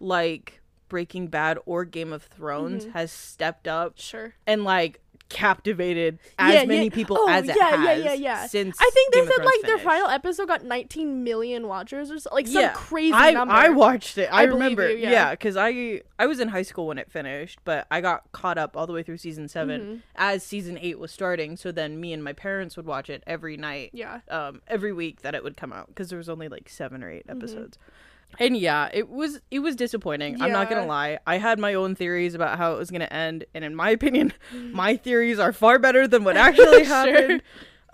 like 0.00 0.60
Breaking 0.88 1.26
Bad 1.26 1.58
or 1.66 1.84
Game 1.84 2.12
of 2.12 2.22
Thrones 2.22 2.86
Mhm. 2.86 2.92
has 2.92 3.10
stepped 3.12 3.66
up 3.68 3.94
Sure. 3.98 4.34
and 4.46 4.64
like 4.64 5.00
captivated 5.28 6.18
as 6.38 6.54
Yeah, 6.54 6.64
many 6.64 6.84
yeah. 6.84 6.90
people 6.94 7.16
Oh, 7.18 7.28
as 7.28 7.48
it 7.48 7.56
yeah, 7.56 7.70
yeah, 7.70 7.76
has 7.94 8.04
yeah, 8.04 8.12
yeah. 8.14 8.46
since 8.46 8.76
I 8.80 8.90
think 8.92 9.12
they 9.12 9.20
Game 9.20 9.30
said 9.36 9.44
like 9.44 9.60
their 9.62 9.78
final 9.78 10.08
episode 10.08 10.48
got 10.48 10.64
19 10.64 11.24
million 11.24 11.66
watchers 11.68 12.10
or 12.10 12.18
so, 12.18 12.30
like 12.32 12.46
some 12.46 12.62
Yeah, 12.62 12.72
crazy 12.74 13.12
I, 13.14 13.32
number. 13.32 13.52
I 13.54 13.68
watched 13.70 14.18
it. 14.18 14.28
I, 14.32 14.40
I 14.40 14.42
remember. 14.44 14.88
you, 14.90 14.98
yeah. 14.98 15.10
yeah, 15.10 15.30
because 15.32 15.56
I 15.56 16.02
I 16.18 16.26
was 16.26 16.40
in 16.40 16.48
high 16.48 16.62
school 16.62 16.86
when 16.86 16.98
it 16.98 17.10
finished, 17.10 17.58
but 17.64 17.86
I 17.90 18.00
got 18.00 18.30
caught 18.32 18.56
up 18.58 18.76
all 18.76 18.86
the 18.86 18.92
way 18.92 19.02
through 19.02 19.18
season 19.18 19.48
7 19.48 19.80
Mhm. 19.80 20.00
as 20.16 20.42
season 20.42 20.78
eight 20.80 20.98
was 20.98 21.10
starting. 21.12 21.56
So 21.56 21.72
then 21.72 22.00
me 22.00 22.12
and 22.12 22.22
my 22.22 22.32
parents 22.32 22.76
would 22.76 22.86
watch 22.86 23.10
it 23.10 23.22
every 23.26 23.56
night, 23.56 23.90
Yeah. 23.92 24.20
um, 24.28 24.62
every 24.68 24.92
week 24.92 25.22
that 25.22 25.34
it 25.34 25.42
would 25.44 25.56
come 25.56 25.72
out 25.72 25.88
because 25.88 26.08
there 26.08 26.18
was 26.18 26.28
only 26.28 26.48
like 26.48 26.68
seven 26.68 27.02
or 27.02 27.10
8 27.10 27.26
Mhm. 27.26 27.36
episodes. 27.36 27.78
And 28.38 28.56
yeah, 28.56 28.90
it 28.92 29.08
was 29.08 29.40
it 29.50 29.60
was 29.60 29.76
disappointing. 29.76 30.42
I'm 30.42 30.52
not 30.52 30.68
gonna 30.68 30.84
lie. 30.86 31.18
I 31.26 31.38
had 31.38 31.58
my 31.58 31.74
own 31.74 31.94
theories 31.94 32.34
about 32.34 32.58
how 32.58 32.74
it 32.74 32.78
was 32.78 32.90
gonna 32.90 33.04
end, 33.06 33.44
and 33.54 33.64
in 33.64 33.74
my 33.74 33.90
opinion, 33.98 34.32
Mm-hmm. 34.54 34.72
my 34.76 34.96
theories 34.96 35.38
are 35.38 35.52
far 35.52 35.78
better 35.78 36.06
than 36.06 36.22
what 36.24 36.36
actually 36.46 36.84
Sure. 36.84 36.94
happened. 36.94 37.42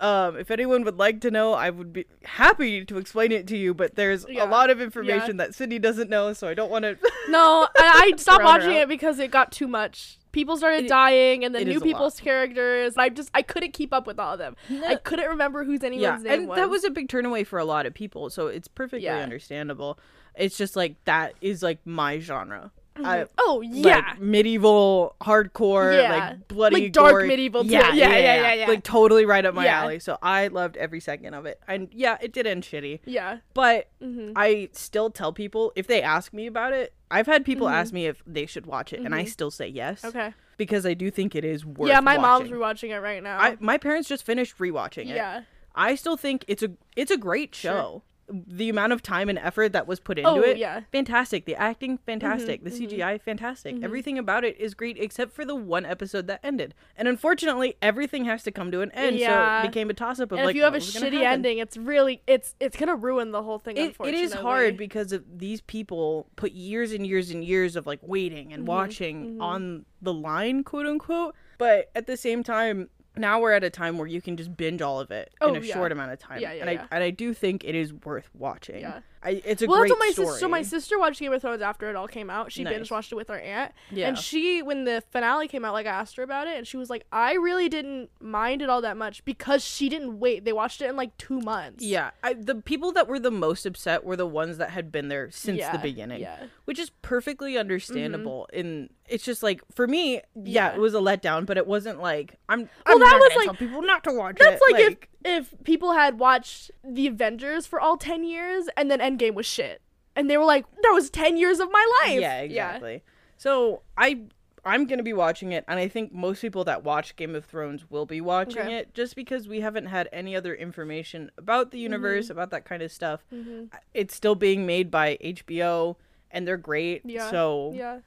Um, 0.01 0.35
if 0.37 0.51
anyone 0.51 0.83
would 0.83 0.97
like 0.97 1.21
to 1.21 1.31
know, 1.31 1.53
I 1.53 1.69
would 1.69 1.93
be 1.93 2.05
happy 2.23 2.83
to 2.83 2.97
explain 2.97 3.31
it 3.31 3.47
to 3.47 3.57
you. 3.57 3.73
But 3.73 3.95
there's 3.95 4.25
Yeah. 4.27 4.43
a 4.43 4.47
lot 4.49 4.69
of 4.69 4.81
information 4.81 5.37
that 5.37 5.55
Sydney 5.55 5.79
doesn't 5.79 6.09
know, 6.09 6.33
so 6.33 6.47
I 6.49 6.53
don't 6.53 6.69
want 6.71 6.83
to. 6.83 6.97
No, 7.29 7.69
I, 7.77 8.11
I 8.13 8.17
stopped 8.17 8.43
watching 8.43 8.73
it 8.73 8.89
because 8.89 9.17
it 9.19 9.31
got 9.31 9.53
too 9.53 9.67
much. 9.67 10.17
People 10.33 10.57
started 10.57 10.85
It- 10.85 10.89
dying, 10.89 11.45
and 11.45 11.55
then 11.55 11.65
new 11.69 11.79
people's 11.79 12.19
characters. 12.19 12.95
I 12.97 13.07
just 13.07 13.29
I 13.33 13.43
couldn't 13.43 13.71
keep 13.71 13.93
up 13.93 14.05
with 14.07 14.19
all 14.19 14.33
of 14.33 14.39
them. 14.39 14.57
I 14.85 14.95
couldn't 14.95 15.27
remember 15.29 15.63
who's 15.63 15.79
yeah, 15.83 15.87
anyone's 15.87 16.23
name 16.23 16.33
and 16.33 16.47
was. 16.49 16.57
that 16.57 16.69
was 16.69 16.83
a 16.83 16.89
big 16.89 17.07
turn 17.07 17.25
away 17.25 17.45
for 17.45 17.57
a 17.59 17.63
lot 17.65 17.85
of 17.85 17.93
people, 17.93 18.29
so 18.29 18.47
it's 18.47 18.67
perfectly 18.67 19.05
Yeah. 19.05 19.19
understandable. 19.19 19.97
It's 20.35 20.57
just 20.57 20.75
like 20.75 20.95
that 21.05 21.33
is 21.41 21.61
like 21.63 21.79
my 21.85 22.19
genre. 22.19 22.71
I, 22.95 23.25
oh 23.39 23.61
yeah. 23.61 23.95
like 23.95 24.21
medieval, 24.21 25.15
hardcore, 25.19 25.99
Yeah. 25.99 26.11
like 26.29 26.47
bloody, 26.47 26.83
Like 26.83 26.91
dark 26.93 27.11
gory- 27.13 27.27
medieval. 27.27 27.65
Yeah, 27.65 27.91
Yeah, 27.91 28.09
yeah, 28.09 28.17
yeah, 28.17 28.35
yeah, 28.41 28.53
yeah. 28.53 28.67
Like 28.67 28.83
totally 28.83 29.25
right 29.25 29.43
up 29.43 29.55
my 29.55 29.65
alley. 29.65 29.97
So 29.97 30.19
I 30.21 30.47
loved 30.47 30.77
every 30.77 30.99
second 30.99 31.33
of 31.33 31.47
it. 31.47 31.59
And 31.67 31.89
yeah, 31.91 32.17
it 32.21 32.31
did 32.33 32.45
end 32.45 32.61
shitty, 32.63 32.99
yeah. 33.05 33.39
but 33.55 33.89
hmm 33.99 34.33
I 34.35 34.69
still 34.73 35.09
tell 35.09 35.33
people 35.33 35.71
if 35.75 35.87
they 35.87 36.01
ask 36.03 36.33
me 36.33 36.45
about 36.45 36.73
it. 36.73 36.93
I've 37.09 37.25
had 37.27 37.45
people 37.45 37.65
Mhm. 37.67 37.73
ask 37.73 37.93
me 37.93 38.05
if 38.07 38.21
they 38.27 38.45
should 38.45 38.65
watch 38.67 38.93
it, 38.93 38.99
and 39.01 39.13
I 39.15 39.23
Mhm. 39.23 39.29
still 39.29 39.51
say 39.51 39.67
yes 39.67 40.03
Okay. 40.05 40.33
because 40.57 40.85
I 40.85 40.93
do 40.93 41.09
think 41.11 41.35
it 41.35 41.43
is 41.45 41.65
worth. 41.65 41.89
It. 41.89 41.93
Yeah, 41.93 41.99
my 41.99 42.17
mom's 42.17 42.49
rewatching 42.51 42.89
it 42.89 42.99
right 42.99 43.21
now. 43.23 43.39
I, 43.39 43.57
my 43.59 43.77
parents 43.79 44.07
just 44.07 44.23
finished 44.23 44.57
rewatching 44.59 45.09
it. 45.09 45.15
yeah. 45.15 45.41
I 45.75 45.95
still 45.95 46.15
think 46.17 46.45
it's 46.47 46.61
a 46.61 46.69
it's 46.95 47.09
a 47.11 47.17
great 47.17 47.55
Sure. 47.55 48.03
The 48.29 48.69
amount 48.69 48.93
of 48.93 49.01
time 49.01 49.27
and 49.29 49.37
effort 49.37 49.73
that 49.73 49.85
was 49.87 49.99
put 49.99 50.17
into 50.17 50.29
Oh 50.29 50.41
it, 50.41 50.57
yeah. 50.57 50.81
fantastic. 50.91 51.45
The 51.45 51.55
acting, 51.55 51.97
fantastic. 51.97 52.61
Mhm, 52.61 52.63
the. 52.63 52.69
CGI, 52.87 53.17
fantastic. 53.21 53.75
Mhm. 53.75 53.83
Everything 53.83 54.17
about 54.17 54.43
it 54.45 54.57
is 54.57 54.73
great 54.73 54.97
except 54.97 55.33
for 55.33 55.43
the 55.43 55.55
one 55.55 55.85
episode 55.85 56.27
that 56.27 56.39
ended. 56.43 56.73
And 56.95 57.07
unfortunately, 57.07 57.75
everything 57.81 58.25
has 58.25 58.41
to 58.43 58.51
come 58.51 58.71
to 58.71 58.81
an 58.81 58.91
end. 58.91 59.17
Yeah. 59.19 59.61
So 59.61 59.67
it 59.67 59.71
became 59.71 59.89
a 59.89 59.93
toss 59.93 60.19
up 60.19 60.31
of 60.31 60.39
And 60.39 60.45
like, 60.45 60.53
if 60.53 60.55
you 60.55 60.63
have 60.63 60.73
a 60.73 60.77
what 60.77 60.85
was 60.85 60.93
gonna 60.93 61.11
shitty 61.11 61.23
ending, 61.23 61.57
it's 61.57 61.75
really 61.75 62.21
it's 62.25 62.55
it's 62.59 62.77
gonna 62.77 62.95
ruin 62.95 63.31
the 63.31 63.43
whole 63.43 63.59
thing. 63.59 63.75
It, 63.77 63.95
it 64.03 64.13
is 64.13 64.33
hard 64.33 64.77
because 64.77 65.11
of 65.11 65.23
these 65.39 65.59
people 65.61 66.27
put 66.37 66.53
years 66.53 66.93
and 66.93 67.05
years 67.05 67.29
and 67.29 67.43
years 67.43 67.75
of 67.75 67.85
like 67.85 67.99
waiting 68.01 68.53
and 68.53 68.63
Mhm, 68.63 68.67
watching 68.67 69.35
mhm. 69.37 69.41
on 69.41 69.85
the 70.01 70.13
line, 70.13 70.63
quote 70.63 70.85
unquote. 70.85 71.35
But 71.57 71.91
at 71.95 72.07
the 72.07 72.17
same 72.17 72.43
time, 72.43 72.89
now 73.15 73.39
we're 73.39 73.51
at 73.51 73.63
a 73.63 73.69
time 73.69 73.97
where 73.97 74.07
you 74.07 74.21
can 74.21 74.37
just 74.37 74.55
binge 74.55 74.81
all 74.81 74.99
of 74.99 75.11
it 75.11 75.33
Oh, 75.41 75.49
in 75.49 75.55
a 75.55 75.65
yeah. 75.65 75.73
short 75.73 75.91
amount 75.91 76.11
of 76.11 76.19
time. 76.19 76.41
Yeah, 76.41 76.53
yeah, 76.53 76.61
and. 76.61 76.69
I 76.79 76.87
and 76.91 77.03
I 77.03 77.09
do 77.11 77.33
think 77.33 77.63
it 77.63 77.75
is 77.75 77.93
worth 77.93 78.29
watching. 78.33 78.81
Yeah. 78.81 78.99
I, 79.23 79.41
it's 79.45 79.61
a 79.61 79.67
well, 79.67 79.79
great 79.79 79.89
that's 79.89 79.99
what 79.99 80.05
my 80.05 80.11
story. 80.11 80.27
sister. 80.27 80.39
So 80.39 80.47
my 80.49 80.61
sister 80.61 80.99
watched 80.99 81.19
Game 81.19 81.31
of 81.31 81.41
Thrones 81.41 81.61
after 81.61 81.89
it 81.89 81.95
all 81.95 82.07
came 82.07 82.29
out. 82.29 82.51
She 82.51 82.63
Nice. 82.63 82.73
binge 82.73 82.91
watched 82.91 83.11
it 83.11 83.15
with 83.15 83.29
her 83.29 83.39
aunt, 83.39 83.71
yeah. 83.91 84.07
and 84.07 84.17
she, 84.17 84.61
when 84.61 84.83
the 84.83 85.01
finale 85.11 85.47
came 85.47 85.63
out, 85.63 85.73
like 85.73 85.85
I 85.85 85.91
asked 85.91 86.17
her 86.17 86.23
about 86.23 86.47
it, 86.47 86.57
and 86.57 86.67
she 86.67 86.77
was 86.77 86.89
like, 86.89 87.05
"I 87.11 87.33
really 87.33 87.69
didn't 87.69 88.09
mind 88.19 88.61
it 88.61 88.69
all 88.69 88.81
that 88.81 88.97
much 88.97 89.23
because 89.25 89.63
she 89.63 89.87
didn't 89.89 90.19
wait. 90.19 90.43
They 90.45 90.53
watched 90.53 90.81
it 90.81 90.89
in 90.89 90.95
like 90.95 91.17
two 91.17 91.39
months." 91.39 91.83
Yeah, 91.83 92.11
I, 92.23 92.33
the 92.33 92.55
people 92.55 92.91
that 92.93 93.07
were 93.07 93.19
the 93.19 93.31
most 93.31 93.65
upset 93.65 94.03
were 94.03 94.15
the 94.15 94.27
ones 94.27 94.57
that 94.57 94.71
had 94.71 94.91
been 94.91 95.07
there 95.07 95.31
since 95.31 95.59
Yeah, 95.59 95.71
the 95.71 95.77
beginning, 95.79 96.21
Yeah. 96.21 96.43
which 96.65 96.79
is 96.79 96.89
perfectly 97.01 97.51
mm-hmm. 97.53 97.59
understandable. 97.61 98.47
And 98.53 98.89
it's 99.07 99.23
just 99.23 99.43
like 99.43 99.61
for 99.73 99.87
me, 99.87 100.15
yeah, 100.15 100.21
Yeah. 100.35 100.73
it 100.73 100.79
was 100.79 100.93
a 100.93 100.99
letdown, 100.99 101.45
but 101.45 101.57
it 101.57 101.67
wasn't 101.67 101.99
like 101.99 102.35
I'm. 102.49 102.59
Well, 102.59 102.69
I'm 102.95 102.99
that 102.99 103.05
not 103.05 103.19
was, 103.19 103.35
like- 103.37 103.45
tell 103.45 103.55
people 103.55 103.81
not 103.81 104.03
to 104.03 104.13
watch 104.13 104.35
it. 104.35 104.39
That's 104.39 104.61
it. 104.67 104.73
like, 104.73 104.83
if 104.83 104.97
if 105.25 105.53
people 105.63 105.93
had 105.93 106.19
watched 106.19 106.71
the 106.83 107.07
Avengers 107.07 107.65
for 107.65 107.79
all 107.79 107.97
ten 107.97 108.23
years 108.23 108.67
and 108.77 108.89
then 108.91 108.99
Endgame 108.99 109.33
was 109.33 109.45
shit, 109.45 109.81
and 110.15 110.29
they 110.29 110.37
were 110.37 110.45
like, 110.45 110.65
"That 110.81 110.91
was 110.93 111.09
ten 111.09 111.37
years 111.37 111.59
of 111.59 111.69
my 111.71 111.85
life." 112.03 112.19
yeah, 112.19 112.39
exactly. 112.41 113.03
So 113.37 113.81
I 113.97 114.21
I'm 114.65 114.85
gonna 114.85 115.03
be 115.03 115.11
watching 115.13 115.51
it, 115.51 115.65
and 115.67 115.77
I 115.77 115.89
think 115.89 116.13
most 116.13 116.39
people 116.41 116.63
that 116.63 116.83
watch 116.85 117.17
Game 117.17 117.35
of 117.35 117.43
Thrones 117.43 117.89
will 117.89 118.05
be 118.05 118.21
watching 118.21 118.61
Okay. 118.61 118.75
it, 118.77 118.93
just 118.93 119.13
because 119.15 119.45
we 119.47 119.59
haven't 119.59 119.87
had 119.87 120.07
any 120.13 120.35
other 120.37 120.55
information 120.55 121.31
about 121.37 121.71
the 121.71 121.79
universe, 121.79 122.29
about 122.29 122.49
that 122.51 122.63
kind 122.63 122.81
of 122.81 122.89
stuff. 122.91 123.25
Mm-hmm. 123.33 123.65
It's 123.93 124.15
still 124.15 124.35
being 124.35 124.65
made 124.65 124.89
by 124.89 125.17
HBO, 125.21 125.97
and 126.31 126.47
they're 126.47 126.55
great. 126.55 127.01
Yeah. 127.03 127.29
So 127.29 127.73
Yeah. 127.75 127.99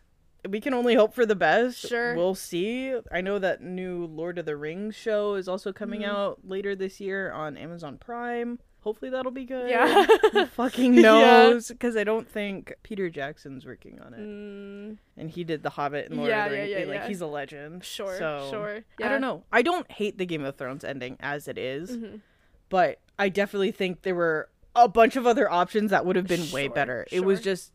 We 0.51 0.61
can 0.61 0.75
only 0.75 0.95
hope 0.95 1.15
for 1.15 1.27
the 1.27 1.35
best. 1.37 1.79
Sure. 1.89 2.15
We'll 2.15 2.35
see. 2.35 2.95
I 3.13 3.21
know 3.21 3.39
that 3.39 3.63
new 3.63 4.07
Lord 4.07 4.39
of 4.39 4.47
the 4.47 4.57
Rings 4.57 4.95
show 4.95 5.35
is 5.35 5.49
also 5.49 5.73
coming 5.73 6.01
Mhm. 6.03 6.09
out 6.09 6.39
later 6.45 6.75
this 6.75 7.01
year 7.01 7.31
on 7.33 7.57
Amazon 7.57 7.99
Prime. 7.99 8.59
Hopefully 8.81 9.11
that'll 9.11 9.33
be 9.33 9.45
good. 9.45 9.69
Yeah. 9.69 10.07
Who 10.33 10.47
fucking 10.55 10.95
Yeah. 10.95 11.01
knows? 11.03 11.69
Because 11.69 11.97
I 11.97 12.05
don't 12.05 12.29
think 12.31 12.73
Peter 12.85 13.11
Jackson's 13.11 13.67
working 13.67 14.01
on 14.01 14.15
it, 14.15 14.21
Mm, 14.21 14.99
and 15.17 15.29
he 15.31 15.43
did 15.43 15.65
The 15.65 15.71
Hobbit 15.71 16.07
and 16.09 16.17
Lord 16.19 16.29
Yeah, 16.31 16.45
of 16.45 16.51
the 16.53 16.57
yeah, 16.57 16.63
Rings. 16.63 16.79
yeah, 16.79 16.85
like 16.87 17.01
yeah. 17.03 17.09
he's 17.09 17.21
a 17.21 17.27
legend. 17.27 17.85
sure. 17.85 18.17
So, 18.17 18.49
sure. 18.51 18.85
I 19.03 19.09
don't 19.09 19.21
know. 19.21 19.43
I 19.53 19.63
don't 19.63 19.91
hate 19.91 20.19
the 20.19 20.27
Game 20.27 20.45
of 20.45 20.57
Thrones 20.57 20.85
ending 20.85 21.17
as 21.21 21.49
it 21.49 21.59
is, 21.59 21.97
Mhm. 21.97 22.21
but 22.69 23.01
I 23.19 23.29
definitely 23.29 23.73
think 23.73 24.03
there 24.03 24.15
were 24.15 24.51
a 24.77 24.87
bunch 24.87 25.17
of 25.17 25.27
other 25.27 25.51
options 25.51 25.91
that 25.91 26.05
would 26.07 26.15
have 26.17 26.29
been 26.29 26.49
way 26.53 26.67
Sure, 26.67 26.75
better. 26.75 27.07
It 27.11 27.25
was 27.25 27.41
just 27.41 27.73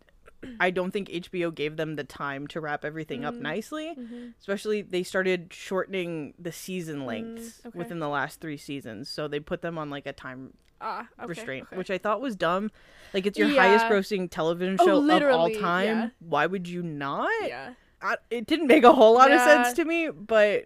I 0.60 0.69
don't 0.71 0.91
think 0.91 1.10
HBO 1.10 1.53
gave 1.53 1.77
them 1.77 1.95
the 1.95 2.03
time 2.03 2.48
to 2.48 2.60
wrap 2.62 2.83
everything 2.83 3.24
up 3.25 3.36
Mm. 3.36 3.41
nicely. 3.41 3.93
Mhm. 3.98 4.33
Especially 4.39 4.81
they 4.81 5.03
started 5.03 5.53
shortening 5.53 6.33
the 6.39 6.51
season 6.51 7.01
Mm, 7.01 7.05
lengths 7.05 7.62
okay. 7.65 7.77
within 7.77 8.00
the 8.00 8.10
last 8.10 8.39
3 8.41 8.57
seasons. 8.57 9.10
So 9.10 9.27
they 9.27 9.39
put 9.39 9.62
them 9.62 9.77
on 9.77 9.89
like 9.89 10.05
a 10.05 10.13
time 10.13 10.53
Ah, 10.79 11.07
okay, 11.19 11.27
restraint, 11.27 11.67
okay. 11.67 11.77
which 11.77 11.91
I 11.91 11.98
thought 12.00 12.21
was 12.21 12.36
dumb. 12.36 12.71
Like 13.13 13.25
it's 13.27 13.38
your 13.38 13.50
Yeah. 13.50 13.62
highest 13.62 13.86
grossing 13.86 14.29
television 14.31 14.77
Oh, 14.79 14.86
show 14.86 14.98
of 15.15 15.24
all 15.36 15.50
time. 15.51 15.86
yeah. 15.86 16.10
Why 16.19 16.45
would 16.48 16.67
you 16.67 16.81
not? 16.81 17.29
yeah. 17.43 17.74
I, 18.01 18.17
it 18.31 18.48
didn't 18.48 18.65
make 18.65 18.83
a 18.83 18.91
whole 18.91 19.13
lot 19.13 19.31
of 19.31 19.39
sense 19.41 19.74
to 19.74 19.86
me, 19.86 20.10
but 20.10 20.65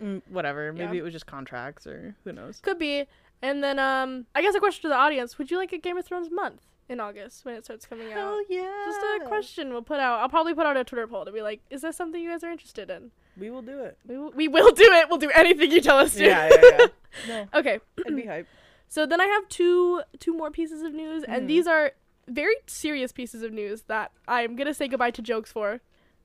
mm, 0.00 0.22
whatever. 0.28 0.72
Maybe 0.72 0.96
Yeah. 0.96 1.00
it 1.00 1.04
was 1.04 1.12
just 1.12 1.26
contracts 1.26 1.88
or 1.88 2.14
who 2.22 2.32
knows. 2.32 2.60
Could 2.60 2.78
be. 2.78 3.06
And 3.42 3.64
then 3.64 3.80
um 3.80 4.26
I 4.36 4.42
guess 4.42 4.54
a 4.54 4.60
question 4.60 4.82
to 4.82 4.88
the 4.88 4.94
audience, 4.94 5.38
would 5.38 5.50
you 5.50 5.56
like 5.56 5.72
a 5.72 5.78
Game 5.78 5.96
of 5.96 6.04
Thrones 6.04 6.30
month 6.30 6.62
in 6.88 7.00
August 7.00 7.44
when 7.44 7.54
it 7.54 7.64
starts 7.64 7.86
coming 7.86 8.12
out? 8.12 8.42
yeah. 8.48 8.70
Just 8.86 9.00
a 9.22 9.26
question 9.26 9.70
we'll 9.72 9.82
put 9.82 10.00
out. 10.00 10.20
I'll 10.20 10.28
probably 10.28 10.54
put 10.54 10.66
out 10.66 10.76
a 10.76 10.84
Twitter 10.84 11.06
poll 11.06 11.24
to 11.24 11.32
be 11.32 11.42
like, 11.42 11.60
is 11.70 11.82
that 11.82 11.94
something 11.94 12.20
you 12.22 12.30
guys 12.30 12.42
are 12.44 12.50
interested 12.50 12.90
in? 12.90 13.10
We 13.38 13.50
will 13.50 13.62
do 13.62 13.80
it. 13.80 13.96
We, 14.06 14.14
w- 14.16 14.32
we 14.34 14.48
will 14.48 14.72
do 14.72 14.84
it. 14.84 15.08
We'll 15.08 15.18
do 15.18 15.30
anything 15.30 15.70
you 15.70 15.80
tell 15.80 15.98
us 15.98 16.14
to. 16.14 16.24
Yeah, 16.24 16.48
yeah, 16.52 16.70
yeah. 16.78 16.86
No, 17.28 17.48
okay. 17.60 17.78
I'd 18.06 18.16
be 18.16 18.24
hype. 18.26 18.46
So 18.88 19.06
then 19.06 19.20
I 19.20 19.26
have 19.26 19.48
two 19.48 20.02
two 20.18 20.34
more 20.34 20.50
pieces 20.50 20.82
of 20.82 20.92
news, 20.92 21.24
and 21.28 21.44
Mhm. 21.44 21.48
these 21.48 21.66
are 21.66 21.92
very 22.28 22.54
serious 22.66 23.10
pieces 23.12 23.42
of 23.42 23.52
news 23.52 23.82
that 23.82 24.12
I'm 24.28 24.54
gonna 24.56 24.74
say 24.74 24.86
goodbye 24.88 25.10
to 25.12 25.22
jokes 25.22 25.50
for. 25.52 25.80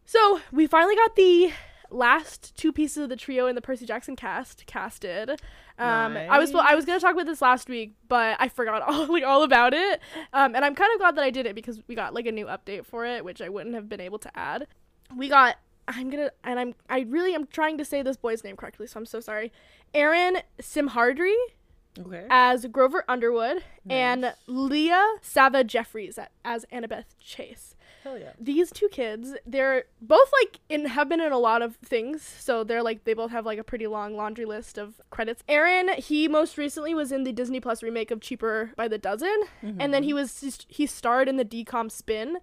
So 0.05 0.39
we 0.51 0.65
finally 0.67 0.95
got 0.95 1.15
the 1.15 1.51
last 1.89 2.55
two 2.55 2.71
pieces 2.71 3.03
of 3.03 3.09
the 3.09 3.15
trio 3.15 3.47
in 3.47 3.55
the 3.55 3.61
Percy 3.61 3.85
Jackson 3.85 4.15
cast 4.15 4.65
casted. 4.65 5.29
Um, 5.79 6.17
I 6.17 6.39
was 6.39 6.53
I 6.55 6.75
was 6.75 6.85
gonna 6.85 6.99
talk 6.99 7.13
about 7.13 7.25
this 7.25 7.41
last 7.41 7.69
week, 7.69 7.93
but 8.07 8.35
I 8.39 8.49
forgot 8.49 8.81
all 8.87 9.07
like 9.07 9.23
all 9.23 9.43
about 9.43 9.73
it. 9.73 9.99
Um, 10.33 10.55
and 10.55 10.63
I'm 10.65 10.75
kind 10.75 10.91
of 10.93 10.99
glad 10.99 11.15
that 11.15 11.23
I 11.23 11.29
did 11.29 11.45
it 11.45 11.55
because 11.55 11.81
we 11.87 11.95
got 11.95 12.13
like 12.13 12.25
a 12.25 12.31
new 12.31 12.45
update 12.45 12.85
for 12.85 13.05
it, 13.05 13.23
which 13.23 13.41
I 13.41 13.49
wouldn't 13.49 13.75
have 13.75 13.87
been 13.89 14.01
able 14.01 14.19
to 14.19 14.37
add. 14.37 14.67
We 15.15 15.29
got 15.29 15.57
I'm 15.87 16.09
gonna 16.09 16.31
and 16.43 16.59
I'm 16.59 16.75
I 16.89 17.01
really 17.01 17.33
am 17.33 17.47
trying 17.47 17.77
to 17.77 17.85
say 17.85 18.01
this 18.01 18.17
boy's 18.17 18.43
name 18.43 18.57
correctly, 18.57 18.87
so 18.87 18.99
I'm 18.99 19.05
so 19.05 19.19
sorry. 19.19 19.51
Aaron 19.93 20.37
Simhadri 20.61 21.35
Okay. 21.99 22.25
as 22.29 22.65
Grover 22.67 23.03
Underwood 23.07 23.63
and 23.89 24.33
Leah 24.45 25.15
Sava 25.21 25.63
Jeffries 25.63 26.19
as 26.45 26.63
Annabeth 26.71 27.05
Chase. 27.19 27.75
Hell 28.07 28.17
yeah. 28.17 28.31
These 28.39 28.71
two 28.71 28.87
kids, 28.87 29.33
they're 29.45 29.83
both 30.01 30.31
like 30.41 30.59
in 30.69 30.85
have 30.85 31.09
been 31.09 31.19
in 31.19 31.31
a 31.31 31.37
lot 31.37 31.61
of 31.61 31.75
things, 31.77 32.21
so 32.21 32.63
they're 32.63 32.83
like 32.83 33.03
they 33.03 33.13
both 33.13 33.31
have 33.31 33.45
like 33.45 33.59
a 33.59 33.63
pretty 33.63 33.87
long 33.87 34.15
laundry 34.15 34.45
list 34.45 34.77
of 34.77 35.01
credits. 35.09 35.43
Aaron, 35.49 35.89
he 35.97 36.27
most 36.27 36.57
recently 36.57 36.93
was 36.93 37.11
in 37.11 37.23
the 37.23 37.33
Disney 37.33 37.59
Plus 37.59 37.83
remake 37.83 38.09
of 38.09 38.21
Cheaper 38.21 38.71
by 38.77 38.87
the 38.87 38.97
Dozen, 38.97 39.43
mm-hmm. 39.61 39.81
and 39.81 39.93
then 39.93 40.03
he 40.03 40.13
was 40.13 40.63
he 40.69 40.85
starred 40.85 41.27
in 41.27 41.37
the 41.37 41.45
DCOM 41.45 41.91
Spin. 41.91 42.37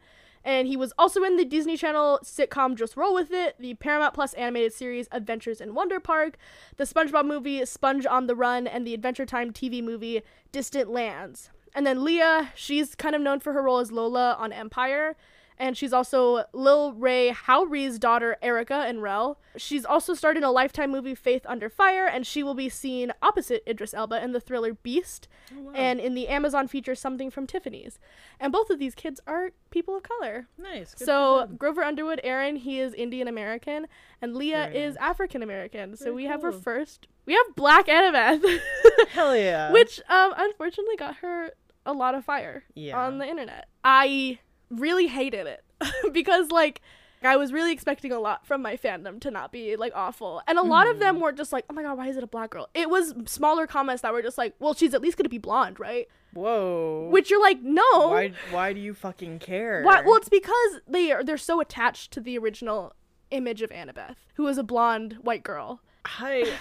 And 0.46 0.68
he 0.68 0.76
was 0.76 0.92
also 0.98 1.24
in 1.24 1.38
the 1.38 1.44
Disney 1.46 1.74
Channel 1.74 2.20
sitcom 2.22 2.74
Just 2.76 2.98
Roll 2.98 3.14
With 3.14 3.30
It, 3.30 3.56
the 3.58 3.72
Paramount 3.72 4.12
Plus 4.12 4.34
animated 4.34 4.74
series 4.74 5.08
Adventures 5.10 5.58
in 5.58 5.74
Wonder 5.74 5.98
Park, 5.98 6.36
the 6.76 6.84
SpongeBob 6.84 7.24
movie 7.24 7.64
Sponge 7.64 8.04
on 8.04 8.26
the 8.26 8.36
Run, 8.36 8.66
and 8.66 8.86
the 8.86 8.92
Adventure 8.92 9.24
Time 9.24 9.54
TV 9.54 9.82
movie 9.82 10.20
Distant 10.52 10.90
Lands. 10.90 11.48
And 11.74 11.86
then 11.86 12.04
Leah, 12.04 12.52
she's 12.54 12.94
kind 12.94 13.16
of 13.16 13.22
known 13.22 13.40
for 13.40 13.54
her 13.54 13.62
role 13.62 13.78
as 13.78 13.90
Lola 13.90 14.36
on 14.38 14.52
Empire. 14.52 15.16
And 15.58 15.76
she's 15.76 15.92
also 15.92 16.44
Lil 16.52 16.92
Rel 16.94 17.32
Howery's 17.32 17.98
daughter, 17.98 18.36
Erica, 18.42 18.74
and 18.88 19.00
Rel. 19.02 19.38
She's 19.56 19.84
also 19.84 20.12
starred 20.12 20.36
in 20.36 20.42
a 20.42 20.50
Lifetime 20.50 20.90
movie, 20.90 21.14
Faith 21.14 21.42
Under 21.46 21.68
Fire, 21.68 22.06
and 22.06 22.26
she 22.26 22.42
will 22.42 22.54
be 22.54 22.68
seen 22.68 23.12
opposite 23.22 23.62
Idris 23.68 23.94
Elba 23.94 24.22
in 24.22 24.32
the 24.32 24.40
thriller 24.40 24.74
Beast 24.74 25.28
and 25.72 26.00
in 26.00 26.14
the 26.14 26.26
Amazon 26.26 26.66
feature 26.66 26.96
Something 26.96 27.30
from 27.30 27.46
Tiffany's. 27.46 28.00
And 28.40 28.52
both 28.52 28.68
of 28.68 28.80
these 28.80 28.96
kids 28.96 29.20
are 29.28 29.52
people 29.70 29.96
of 29.96 30.02
color. 30.02 30.48
nice. 30.58 30.92
So. 30.96 31.46
Grover 31.56 31.84
Underwood, 31.84 32.20
Aaron, 32.24 32.56
he 32.56 32.80
is 32.80 32.92
Indian 32.92 33.28
American, 33.28 33.86
and 34.20 34.34
Leah 34.36 34.70
Very 34.72 34.84
is 34.84 34.94
nice. 34.96 35.02
African 35.10 35.42
American. 35.42 35.96
So 35.96 36.06
Very 36.06 36.16
we 36.16 36.24
have 36.24 36.42
her 36.42 36.50
first. 36.52 37.06
We 37.26 37.34
have 37.34 37.54
Black 37.54 37.86
Annabeth, 37.86 38.42
hell 39.10 39.36
yeah. 39.36 39.70
which 39.70 40.00
um 40.08 40.34
unfortunately 40.36 40.96
got 40.96 41.16
her 41.16 41.50
a 41.86 41.92
lot 41.92 42.14
of 42.14 42.24
fire 42.24 42.64
Yeah. 42.74 42.98
on 42.98 43.18
the 43.18 43.26
internet. 43.26 43.68
I 43.84 44.40
really 44.70 45.06
hated 45.06 45.46
it 45.46 45.64
because 46.12 46.50
like 46.50 46.80
I 47.22 47.36
was 47.36 47.52
really 47.54 47.72
expecting 47.72 48.12
a 48.12 48.20
lot 48.20 48.46
from 48.46 48.60
my 48.60 48.76
fandom 48.76 49.18
to 49.22 49.30
not 49.30 49.50
be 49.50 49.76
like 49.76 49.92
awful. 49.94 50.42
And 50.46 50.58
a 50.58 50.62
lot 50.62 50.86
of 50.86 50.96
Mm-hmm. 50.96 51.00
them 51.00 51.20
were 51.20 51.32
just 51.32 51.52
like, 51.54 51.64
"Oh 51.70 51.72
my 51.74 51.82
god, 51.82 51.96
why 51.96 52.08
is 52.08 52.16
it 52.18 52.22
a 52.22 52.26
black 52.26 52.50
girl?" 52.50 52.68
It 52.74 52.90
was 52.90 53.14
smaller 53.26 53.66
comments 53.66 54.02
that 54.02 54.12
were 54.12 54.20
just 54.20 54.36
like, 54.36 54.54
"Well, 54.58 54.74
she's 54.74 54.92
at 54.92 55.00
least 55.00 55.16
going 55.16 55.24
to 55.24 55.30
be 55.30 55.38
blonde, 55.38 55.80
right?" 55.80 56.06
Whoa. 56.34 57.08
Which 57.10 57.30
you're 57.30 57.40
like, 57.40 57.62
"No." 57.62 57.82
Why? 58.10 58.32
Why 58.50 58.72
do 58.74 58.80
you 58.80 58.92
fucking 58.92 59.38
care? 59.38 59.82
Why, 59.82 60.02
well, 60.02 60.16
it's 60.16 60.28
because 60.28 60.80
they 60.86 61.12
are 61.12 61.24
they're 61.24 61.38
so 61.38 61.60
attached 61.62 62.10
to 62.12 62.20
the 62.20 62.36
original 62.36 62.92
image 63.30 63.62
of 63.62 63.70
Annabeth, 63.70 64.16
who 64.34 64.46
is 64.46 64.58
a 64.58 64.62
blonde 64.62 65.16
white 65.22 65.42
girl. 65.44 65.80
I, 66.04 66.52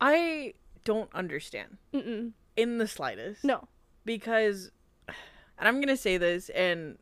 I 0.00 0.54
don't 0.84 1.14
understand 1.14 1.76
Mm-mm. 1.94 2.32
in 2.56 2.78
the 2.78 2.88
slightest. 2.88 3.44
No. 3.44 3.68
because 4.04 4.72
and 5.08 5.68
I'm 5.68 5.80
gonna 5.80 5.96
say 5.96 6.16
this 6.16 6.48
and 6.48 6.98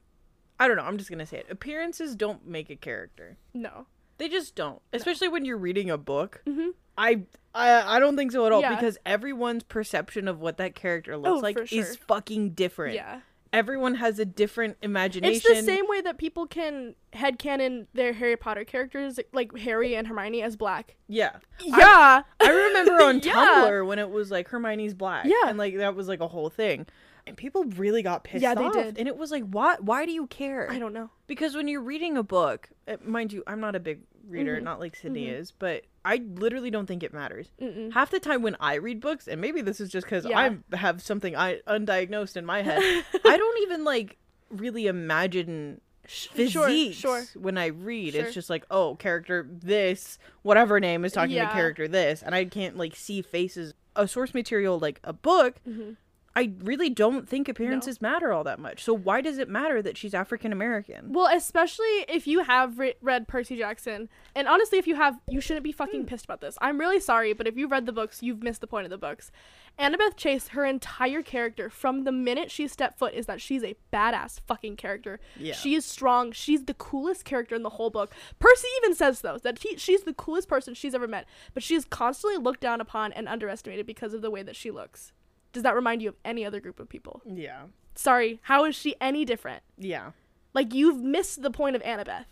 I 0.58 0.66
don't 0.68 0.76
know, 0.76 0.84
I'm 0.84 0.98
just 0.98 1.10
gonna 1.10 1.26
say 1.26 1.38
it. 1.38 1.46
Appearances 1.50 2.14
don't 2.16 2.46
make 2.46 2.70
a 2.70 2.76
character. 2.76 3.36
No. 3.54 3.86
They 4.18 4.28
just 4.28 4.54
don't. 4.56 4.82
Especially 4.92 5.28
when 5.28 5.44
you're 5.44 5.56
reading 5.58 5.90
a 5.90 5.96
book. 5.98 6.42
Mhm. 6.46 6.70
I 6.96 7.22
I 7.54 7.96
I 7.96 8.00
don't 8.00 8.16
think 8.16 8.32
so 8.32 8.44
at 8.46 8.52
all 8.52 8.60
Yeah. 8.60 8.74
because 8.74 8.98
everyone's 9.06 9.62
perception 9.62 10.26
of 10.26 10.40
what 10.40 10.56
that 10.56 10.74
character 10.74 11.16
looks 11.16 11.38
Oh, 11.38 11.40
like 11.40 11.56
sure. 11.68 11.80
is 11.80 11.96
fucking 11.96 12.50
different. 12.50 12.94
Yeah. 12.96 13.20
Everyone 13.50 13.94
has 13.94 14.18
a 14.18 14.26
different 14.26 14.76
imagination. 14.82 15.34
It's 15.36 15.48
the 15.48 15.62
same 15.62 15.86
way 15.88 16.02
that 16.02 16.18
people 16.18 16.46
can 16.46 16.94
headcanon 17.14 17.86
their 17.94 18.12
Harry 18.12 18.36
Potter 18.36 18.62
characters, 18.64 19.18
like 19.32 19.56
Harry 19.56 19.94
and 19.94 20.06
Hermione, 20.06 20.42
as 20.42 20.54
black. 20.56 20.96
Yeah. 21.06 21.36
Yeah. 21.64 22.22
I 22.40 22.50
remember 22.50 23.02
on 23.04 23.20
Yeah. 23.24 23.32
Tumblr 23.32 23.86
when 23.86 23.98
it 23.98 24.10
was 24.10 24.30
like 24.30 24.48
Hermione's 24.48 24.92
black. 24.94 25.24
Yeah. 25.24 25.48
And 25.48 25.56
like 25.56 25.76
that 25.78 25.94
was 25.94 26.08
like 26.08 26.20
a 26.20 26.28
whole 26.28 26.50
thing. 26.50 26.86
And 27.28 27.36
people 27.36 27.64
really 27.64 28.02
got 28.02 28.24
pissed 28.24 28.42
Yeah, 28.42 28.54
they 28.54 28.68
did. 28.70 28.98
And 28.98 29.06
it 29.06 29.16
was 29.16 29.30
like, 29.30 29.44
why 29.44 29.76
why 29.80 30.06
do 30.06 30.12
you 30.12 30.26
care? 30.26 30.70
I 30.70 30.78
don't 30.78 30.92
know. 30.92 31.10
Because 31.26 31.54
when 31.54 31.68
you're 31.68 31.82
reading 31.82 32.16
a 32.16 32.22
book, 32.22 32.68
uh, 32.86 32.96
mind 33.04 33.32
you, 33.32 33.42
I'm 33.46 33.60
not 33.60 33.76
a 33.76 33.80
big 33.80 34.00
reader, 34.28 34.56
Mhm. 34.58 34.62
not 34.64 34.80
like 34.80 34.94
Sydney 34.96 35.26
Mhm. 35.26 35.38
is, 35.40 35.52
but 35.52 35.84
I 36.04 36.16
literally 36.34 36.70
don't 36.70 36.86
think 36.86 37.02
it 37.02 37.12
matters. 37.14 37.50
Mm-mm. 37.60 37.92
Half 37.92 38.10
the 38.10 38.20
time 38.20 38.42
when 38.42 38.56
I 38.60 38.74
read 38.74 39.00
books, 39.00 39.26
and 39.28 39.40
maybe 39.40 39.60
this 39.62 39.80
is 39.80 39.88
just 39.90 40.06
because 40.06 40.24
Yeah. 40.26 40.56
I 40.72 40.76
have 40.76 41.00
something 41.02 41.34
I 41.36 41.60
undiagnosed 41.66 42.36
in 42.36 42.44
my 42.46 42.62
head, 42.62 42.78
I 43.24 43.36
don't 43.36 43.58
even 43.62 43.84
like 43.84 44.16
really 44.50 44.86
imagine 44.86 45.80
physiques 46.06 46.96
Sure, 46.96 47.24
sure. 47.24 47.40
when 47.40 47.58
I 47.58 47.66
read. 47.66 48.14
Sure. 48.14 48.24
It's 48.24 48.34
just 48.34 48.48
like, 48.50 48.64
oh, 48.70 48.94
character 48.96 49.46
this, 49.50 50.18
whatever 50.42 50.80
name 50.80 51.04
is 51.04 51.12
talking 51.12 51.34
Yeah. 51.36 51.48
to 51.48 51.52
character 51.54 51.86
this, 51.88 52.22
and 52.22 52.34
I 52.34 52.44
can't 52.46 52.76
like 52.76 52.96
see 52.96 53.22
faces. 53.22 53.74
A 53.96 54.06
source 54.06 54.32
material 54.32 54.78
like 54.78 55.00
a 55.04 55.12
book, 55.12 55.56
Mhm. 55.68 55.96
I 56.38 56.52
really 56.62 56.88
don't 56.88 57.28
think 57.28 57.48
appearances 57.48 58.00
matter 58.00 58.32
all 58.32 58.44
that 58.44 58.60
much. 58.60 58.84
So 58.84 58.94
why 58.94 59.20
does 59.20 59.38
it 59.38 59.48
matter 59.48 59.82
that 59.82 59.96
she's 59.96 60.14
African 60.14 60.52
American? 60.52 61.12
Well, 61.12 61.26
especially 61.36 62.04
if 62.08 62.28
you 62.28 62.44
have 62.44 62.78
re- 62.78 62.94
read 63.02 63.26
Percy 63.26 63.56
Jackson, 63.56 64.08
and 64.36 64.46
honestly, 64.46 64.78
if 64.78 64.86
you 64.86 64.94
have, 64.94 65.18
you 65.28 65.40
shouldn't 65.40 65.64
be 65.64 65.72
Hmm. 65.72 65.76
fucking 65.78 66.04
pissed 66.06 66.26
about 66.26 66.40
this. 66.40 66.56
I'm 66.60 66.78
really 66.78 67.00
sorry, 67.00 67.32
but 67.32 67.48
if 67.48 67.56
you've 67.56 67.72
read 67.72 67.86
the 67.86 67.92
books, 67.92 68.22
you've 68.22 68.40
missed 68.42 68.60
the 68.60 68.68
point 68.68 68.84
of 68.86 68.90
the 68.90 68.98
books. 68.98 69.32
Annabeth 69.80 70.16
Chase, 70.16 70.48
her 70.48 70.64
entire 70.64 71.22
character 71.22 71.68
from 71.68 72.04
the 72.04 72.12
minute 72.12 72.52
she 72.52 72.68
stepped 72.68 72.98
foot 73.00 73.14
is 73.14 73.26
that 73.26 73.40
she's 73.40 73.64
a 73.64 73.74
badass 73.92 74.38
fucking 74.46 74.76
character. 74.76 75.18
Yeah. 75.36 75.54
She 75.54 75.74
is 75.74 75.84
strong. 75.84 76.30
She's 76.30 76.64
the 76.66 76.74
coolest 76.74 77.24
character 77.24 77.56
in 77.56 77.62
the 77.64 77.70
whole 77.70 77.90
book. 77.90 78.12
Percy 78.38 78.68
even 78.78 78.94
says 78.94 79.22
though 79.22 79.38
that 79.38 79.58
he, 79.64 79.76
she's 79.76 80.02
the 80.02 80.14
coolest 80.14 80.48
person 80.48 80.74
she's 80.74 80.94
ever 80.94 81.08
met, 81.08 81.26
but 81.52 81.64
she 81.64 81.74
is 81.74 81.84
constantly 81.84 82.38
looked 82.38 82.60
down 82.60 82.80
upon 82.80 83.12
and 83.12 83.28
underestimated 83.28 83.86
because 83.86 84.14
of 84.14 84.22
the 84.22 84.30
way 84.30 84.42
that 84.44 84.54
she 84.56 84.70
looks. 84.70 85.12
Does 85.52 85.62
that 85.62 85.74
remind 85.74 86.02
you 86.02 86.10
of 86.10 86.16
any 86.24 86.44
other 86.44 86.60
group 86.60 86.80
of 86.80 86.88
people? 86.88 87.22
Yeah. 87.26 87.62
Sorry, 87.94 88.40
how 88.42 88.64
is 88.64 88.74
she 88.76 88.94
any 89.00 89.24
different? 89.24 89.62
Yeah. 89.76 90.12
Like 90.54 90.72
you've 90.74 91.02
missed 91.02 91.42
the 91.42 91.50
point 91.50 91.76
of 91.76 91.82
Annabeth. 91.82 92.26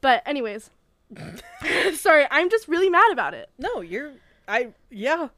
But 0.00 0.22
anyways, 0.26 0.70
Sorry, 1.94 2.26
I'm 2.30 2.50
just 2.50 2.68
really 2.68 2.88
mad 2.88 3.10
about 3.12 3.34
it. 3.34 3.50
No, 3.58 3.80
you're 3.80 4.12
I 4.46 4.68
yeah. 4.90 5.28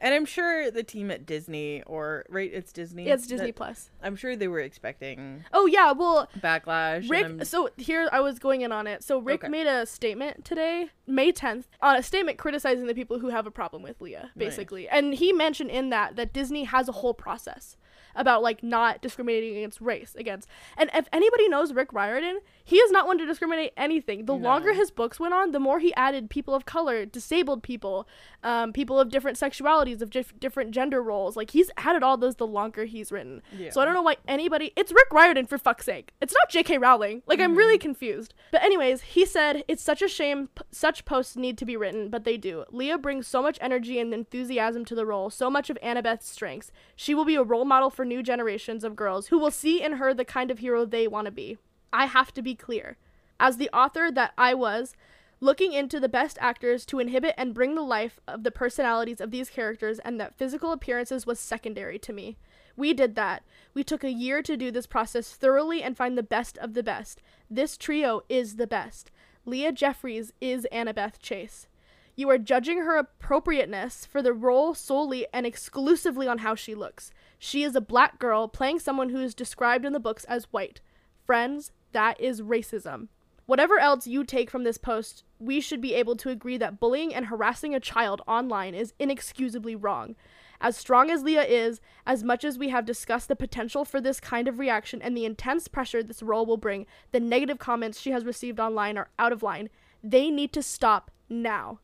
And 0.00 0.14
I'm 0.14 0.24
sure 0.24 0.70
the 0.70 0.82
team 0.84 1.10
at 1.10 1.26
Disney 1.26 1.82
or 1.84 2.24
right 2.28 2.50
it's 2.52 2.72
Disney. 2.72 3.06
Yeah, 3.06 3.14
it's 3.14 3.26
Disney 3.26 3.48
that- 3.48 3.56
Plus. 3.56 3.90
I'm 4.02 4.14
sure 4.16 4.36
they 4.36 4.46
were 4.48 4.60
expecting 4.60 5.44
Oh 5.52 5.66
yeah, 5.66 5.92
well, 5.92 6.28
backlash. 6.38 7.08
Rick. 7.10 7.44
So 7.46 7.70
here 7.76 8.08
I 8.12 8.20
was 8.20 8.38
going 8.38 8.60
in 8.60 8.70
on 8.70 8.86
it. 8.86 9.02
So 9.02 9.18
Rick 9.18 9.42
Okay. 9.44 9.50
made 9.50 9.66
a 9.66 9.86
statement 9.86 10.44
today, 10.44 10.90
May 11.06 11.32
10th, 11.32 11.64
on 11.82 11.96
uh, 11.96 11.98
a 11.98 12.02
statement 12.02 12.38
criticizing 12.38 12.86
the 12.86 12.94
people 12.94 13.18
who 13.18 13.28
have 13.30 13.46
a 13.46 13.50
problem 13.50 13.82
with 13.82 14.00
Leah, 14.00 14.30
Nice. 14.36 14.46
basically. 14.50 14.88
And 14.88 15.14
he 15.14 15.32
mentioned 15.32 15.70
in 15.70 15.90
that 15.90 16.14
that 16.16 16.32
Disney 16.32 16.64
has 16.64 16.88
a 16.88 16.92
whole 16.92 17.14
process 17.14 17.76
about 18.14 18.42
like 18.42 18.62
not 18.62 19.02
discriminating 19.02 19.56
against 19.56 19.80
race 19.80 20.14
against. 20.18 20.48
And 20.76 20.90
if 20.94 21.08
anybody 21.12 21.48
knows 21.48 21.72
Rick 21.72 21.92
Riordan, 21.92 22.40
he 22.64 22.76
is 22.76 22.90
not 22.90 23.06
one 23.06 23.18
to 23.18 23.26
discriminate 23.26 23.72
anything. 23.76 24.26
The 24.26 24.36
No. 24.36 24.42
longer 24.44 24.72
his 24.74 24.90
books 24.90 25.18
went 25.18 25.34
on, 25.34 25.52
the 25.52 25.60
more 25.60 25.78
he 25.78 25.94
added 25.94 26.28
people 26.30 26.54
of 26.54 26.64
color, 26.66 27.04
disabled 27.06 27.62
people, 27.62 28.06
um, 28.42 28.72
people 28.72 28.98
of 29.00 29.10
different 29.10 29.38
sexualities, 29.38 30.02
of 30.02 30.10
dif- 30.10 30.38
different 30.38 30.70
gender 30.72 31.02
roles. 31.02 31.36
Like 31.36 31.50
he's 31.50 31.70
added 31.76 32.02
all 32.02 32.16
those 32.16 32.36
the 32.36 32.46
longer 32.46 32.84
he's 32.84 33.10
written. 33.10 33.42
Yeah. 33.56 33.70
So 33.70 33.80
I 33.80 33.84
don't 33.84 33.94
know 33.94 34.02
why 34.02 34.16
anybody. 34.26 34.72
It's 34.76 34.92
Rick 34.92 35.12
Riordan 35.12 35.46
for 35.46 35.58
fuck's 35.58 35.84
sake. 35.86 36.12
It's 36.20 36.34
not 36.34 36.50
J.K. 36.50 36.78
Rowling. 36.78 37.22
Like 37.26 37.40
I'm 37.40 37.54
really 37.56 37.78
confused. 37.78 38.34
But 38.52 38.62
anyways, 38.62 39.00
he 39.02 39.24
said 39.24 39.64
it's 39.68 39.82
such 39.82 40.02
a 40.02 40.08
shame 40.08 40.48
p- 40.54 40.62
such 40.70 41.04
posts 41.04 41.36
need 41.36 41.56
to 41.58 41.64
be 41.64 41.76
written, 41.76 42.08
but 42.10 42.24
they 42.24 42.36
do. 42.36 42.64
Leah 42.70 42.98
brings 42.98 43.26
so 43.26 43.42
much 43.42 43.58
energy 43.60 43.98
and 43.98 44.12
enthusiasm 44.12 44.84
to 44.84 44.94
the 44.94 45.06
role, 45.06 45.30
so 45.30 45.50
much 45.50 45.70
of 45.70 45.78
Annabeth's 45.82 46.28
strengths. 46.28 46.70
She 46.96 47.14
will 47.14 47.24
be 47.24 47.34
a 47.34 47.42
role 47.42 47.64
model 47.64 47.90
for 47.98 48.04
new 48.04 48.22
generations 48.22 48.84
of 48.84 48.94
girls 48.94 49.26
who 49.26 49.40
will 49.40 49.50
see 49.50 49.82
in 49.82 49.94
her 49.94 50.14
the 50.14 50.24
kind 50.24 50.52
of 50.52 50.60
hero 50.60 50.84
they 50.84 51.08
want 51.08 51.24
to 51.24 51.32
be. 51.32 51.58
I 51.92 52.06
have 52.06 52.32
to 52.34 52.42
be 52.42 52.54
clear. 52.54 52.96
As 53.40 53.56
the 53.56 53.68
author 53.70 54.08
that 54.12 54.34
I 54.38 54.54
was, 54.54 54.94
looking 55.40 55.72
into 55.72 55.98
the 55.98 56.08
best 56.08 56.38
actors 56.40 56.86
to 56.86 57.00
inhibit 57.00 57.34
and 57.36 57.52
bring 57.52 57.74
the 57.74 57.82
life 57.82 58.20
of 58.28 58.44
the 58.44 58.52
personalities 58.52 59.20
of 59.20 59.32
these 59.32 59.50
characters 59.50 59.98
and 59.98 60.20
that 60.20 60.38
physical 60.38 60.70
appearances 60.70 61.26
was 61.26 61.40
secondary 61.40 61.98
to 61.98 62.12
me. 62.12 62.36
We 62.76 62.94
did 62.94 63.16
that. 63.16 63.42
We 63.74 63.82
took 63.82 64.04
a 64.04 64.12
year 64.12 64.42
to 64.42 64.56
do 64.56 64.70
this 64.70 64.86
process 64.86 65.32
thoroughly 65.32 65.82
and 65.82 65.96
find 65.96 66.16
the 66.16 66.22
best 66.22 66.56
of 66.58 66.74
the 66.74 66.84
best. 66.84 67.20
This 67.50 67.76
trio 67.76 68.22
is 68.28 68.58
the 68.58 68.68
best. 68.68 69.10
Leah 69.44 69.72
Jeffries 69.72 70.32
is 70.40 70.68
Annabeth 70.70 71.18
Chase. 71.20 71.66
You 72.14 72.30
are 72.30 72.38
judging 72.38 72.78
her 72.78 72.96
appropriateness 72.96 74.06
for 74.06 74.22
the 74.22 74.32
role 74.32 74.72
solely 74.74 75.26
and 75.32 75.44
exclusively 75.44 76.28
on 76.28 76.38
how 76.38 76.54
she 76.54 76.76
looks. 76.76 77.10
She 77.38 77.62
is 77.62 77.76
a 77.76 77.80
black 77.80 78.18
girl 78.18 78.48
playing 78.48 78.80
someone 78.80 79.10
who 79.10 79.20
is 79.20 79.34
described 79.34 79.84
in 79.84 79.92
the 79.92 80.00
books 80.00 80.24
as 80.24 80.46
white. 80.50 80.80
Friends, 81.24 81.72
that 81.92 82.20
is 82.20 82.42
racism. 82.42 83.08
Whatever 83.46 83.78
else 83.78 84.06
you 84.06 84.24
take 84.24 84.50
from 84.50 84.64
this 84.64 84.76
post, 84.76 85.24
we 85.38 85.60
should 85.60 85.80
be 85.80 85.94
able 85.94 86.16
to 86.16 86.28
agree 86.28 86.58
that 86.58 86.78
bullying 86.78 87.14
and 87.14 87.26
harassing 87.26 87.74
a 87.74 87.80
child 87.80 88.20
online 88.26 88.74
is 88.74 88.92
inexcusably 88.98 89.74
wrong. 89.74 90.16
As 90.60 90.76
strong 90.76 91.10
as 91.10 91.22
Leah 91.22 91.44
is, 91.44 91.80
as 92.04 92.24
much 92.24 92.44
as 92.44 92.58
we 92.58 92.68
have 92.68 92.84
discussed 92.84 93.28
the 93.28 93.36
potential 93.36 93.84
for 93.84 94.00
this 94.00 94.20
kind 94.20 94.48
of 94.48 94.58
reaction 94.58 95.00
and 95.00 95.16
the 95.16 95.24
intense 95.24 95.68
pressure 95.68 96.02
this 96.02 96.22
role 96.22 96.44
will 96.44 96.56
bring, 96.56 96.84
the 97.12 97.20
negative 97.20 97.58
comments 97.58 98.00
she 98.00 98.10
has 98.10 98.24
received 98.24 98.58
online 98.58 98.98
are 98.98 99.08
out 99.18 99.32
of 99.32 99.42
line. 99.42 99.70
They 100.02 100.30
need 100.30 100.52
to 100.52 100.62
stop 100.62 101.10
now. 101.30 101.78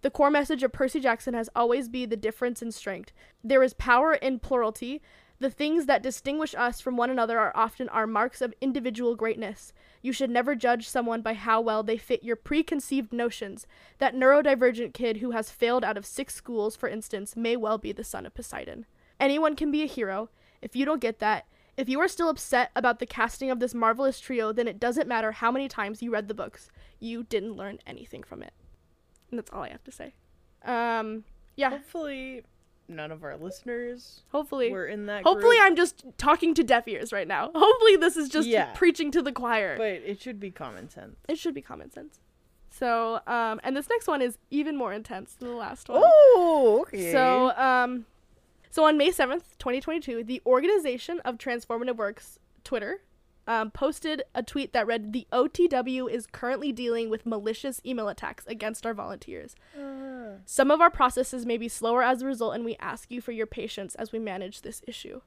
The 0.00 0.10
core 0.10 0.30
message 0.30 0.62
of 0.62 0.72
Percy 0.72 1.00
Jackson 1.00 1.34
has 1.34 1.50
always 1.56 1.88
been 1.88 2.08
the 2.10 2.16
difference 2.16 2.62
in 2.62 2.70
strength. 2.70 3.12
There 3.42 3.64
is 3.64 3.74
power 3.74 4.14
in 4.14 4.38
plurality. 4.38 5.02
The 5.40 5.50
things 5.50 5.86
that 5.86 6.04
distinguish 6.04 6.54
us 6.54 6.80
from 6.80 6.96
one 6.96 7.10
another 7.10 7.38
are 7.38 7.56
often 7.56 7.88
our 7.88 8.06
marks 8.06 8.40
of 8.40 8.54
individual 8.60 9.16
greatness. 9.16 9.72
You 10.00 10.12
should 10.12 10.30
never 10.30 10.54
judge 10.54 10.88
someone 10.88 11.20
by 11.22 11.34
how 11.34 11.60
well 11.60 11.82
they 11.82 11.96
fit 11.96 12.22
your 12.22 12.36
preconceived 12.36 13.12
notions. 13.12 13.66
That 13.98 14.14
neurodivergent 14.14 14.94
kid 14.94 15.16
who 15.16 15.32
has 15.32 15.50
failed 15.50 15.84
out 15.84 15.96
of 15.96 16.06
six 16.06 16.34
schools, 16.34 16.76
for 16.76 16.88
instance, 16.88 17.36
may 17.36 17.56
well 17.56 17.78
be 17.78 17.90
the 17.90 18.04
son 18.04 18.24
of 18.24 18.34
Poseidon. 18.34 18.86
Anyone 19.18 19.56
can 19.56 19.72
be 19.72 19.82
a 19.82 19.86
hero. 19.86 20.30
If 20.62 20.76
you 20.76 20.84
don't 20.84 21.00
get 21.00 21.18
that, 21.18 21.46
if 21.76 21.88
you 21.88 22.00
are 22.00 22.08
still 22.08 22.28
upset 22.28 22.70
about 22.76 23.00
the 23.00 23.06
casting 23.06 23.50
of 23.50 23.58
this 23.58 23.74
marvelous 23.74 24.20
trio, 24.20 24.52
then 24.52 24.68
it 24.68 24.80
doesn't 24.80 25.08
matter 25.08 25.32
how 25.32 25.50
many 25.50 25.66
times 25.66 26.02
you 26.02 26.12
read 26.12 26.28
the 26.28 26.34
books. 26.34 26.70
You 27.00 27.24
didn't 27.24 27.56
learn 27.56 27.78
anything 27.86 28.22
from 28.22 28.42
it. 28.42 28.52
And 29.30 29.38
that's 29.38 29.50
all 29.52 29.62
I 29.62 29.68
have 29.70 29.84
to 29.84 29.92
say. 29.92 30.14
Um, 30.64 31.24
yeah, 31.56 31.70
Hopefully, 31.70 32.44
none 32.88 33.10
of 33.10 33.22
our 33.22 33.36
listeners 33.36 34.22
hopefully. 34.32 34.70
we're 34.70 34.86
in 34.86 35.06
that. 35.06 35.22
Hopefully, 35.24 35.56
group, 35.56 35.66
I'm 35.66 35.76
just 35.76 36.04
talking 36.16 36.54
to 36.54 36.62
deaf 36.64 36.86
ears 36.88 37.12
right 37.12 37.28
now. 37.28 37.50
Hopefully, 37.54 37.96
this 37.96 38.16
is 38.16 38.28
just 38.28 38.48
Yeah. 38.48 38.72
preaching 38.74 39.10
to 39.12 39.22
the 39.22 39.32
choir. 39.32 39.76
But 39.76 39.86
it 40.04 40.20
should 40.20 40.40
be 40.40 40.50
common 40.50 40.88
sense. 40.88 41.16
it 41.28 41.38
should 41.38 41.54
be 41.54 41.62
common 41.62 41.90
sense. 41.90 42.20
So, 42.70 43.20
um, 43.26 43.60
and 43.64 43.76
this 43.76 43.88
next 43.88 44.06
one 44.06 44.22
is 44.22 44.38
even 44.50 44.76
more 44.76 44.92
intense 44.92 45.34
than 45.34 45.48
the 45.48 45.54
last 45.56 45.88
one. 45.88 46.02
Oh, 46.04 46.84
okay. 46.86 47.10
So, 47.12 47.50
um, 47.56 48.06
so 48.70 48.84
on 48.84 48.96
May 48.96 49.10
7th, 49.10 49.56
2022, 49.58 50.22
the 50.22 50.40
Organization 50.46 51.18
of 51.20 51.38
Transformative 51.38 51.96
Works 51.96 52.38
Twitter 52.64 53.00
um, 53.48 53.70
posted 53.70 54.22
a 54.34 54.42
tweet 54.42 54.72
that 54.74 54.86
read, 54.86 55.12
The 55.12 55.26
OTW 55.32 56.08
is 56.10 56.26
currently 56.26 56.70
dealing 56.70 57.08
with 57.08 57.26
malicious 57.26 57.80
email 57.84 58.08
attacks 58.08 58.46
against 58.46 58.84
our 58.84 58.92
volunteers. 58.92 59.56
Uh, 59.74 60.36
Some 60.44 60.70
of 60.70 60.82
our 60.82 60.90
processes 60.90 61.46
may 61.46 61.56
be 61.56 61.68
slower 61.68 62.02
as 62.02 62.20
a 62.20 62.26
result, 62.26 62.54
and 62.54 62.64
we 62.64 62.76
ask 62.78 63.10
you 63.10 63.22
for 63.22 63.32
your 63.32 63.46
patience 63.46 63.94
as 63.94 64.12
we 64.12 64.18
manage 64.18 64.60
this 64.60 64.82
issue. 64.86 65.22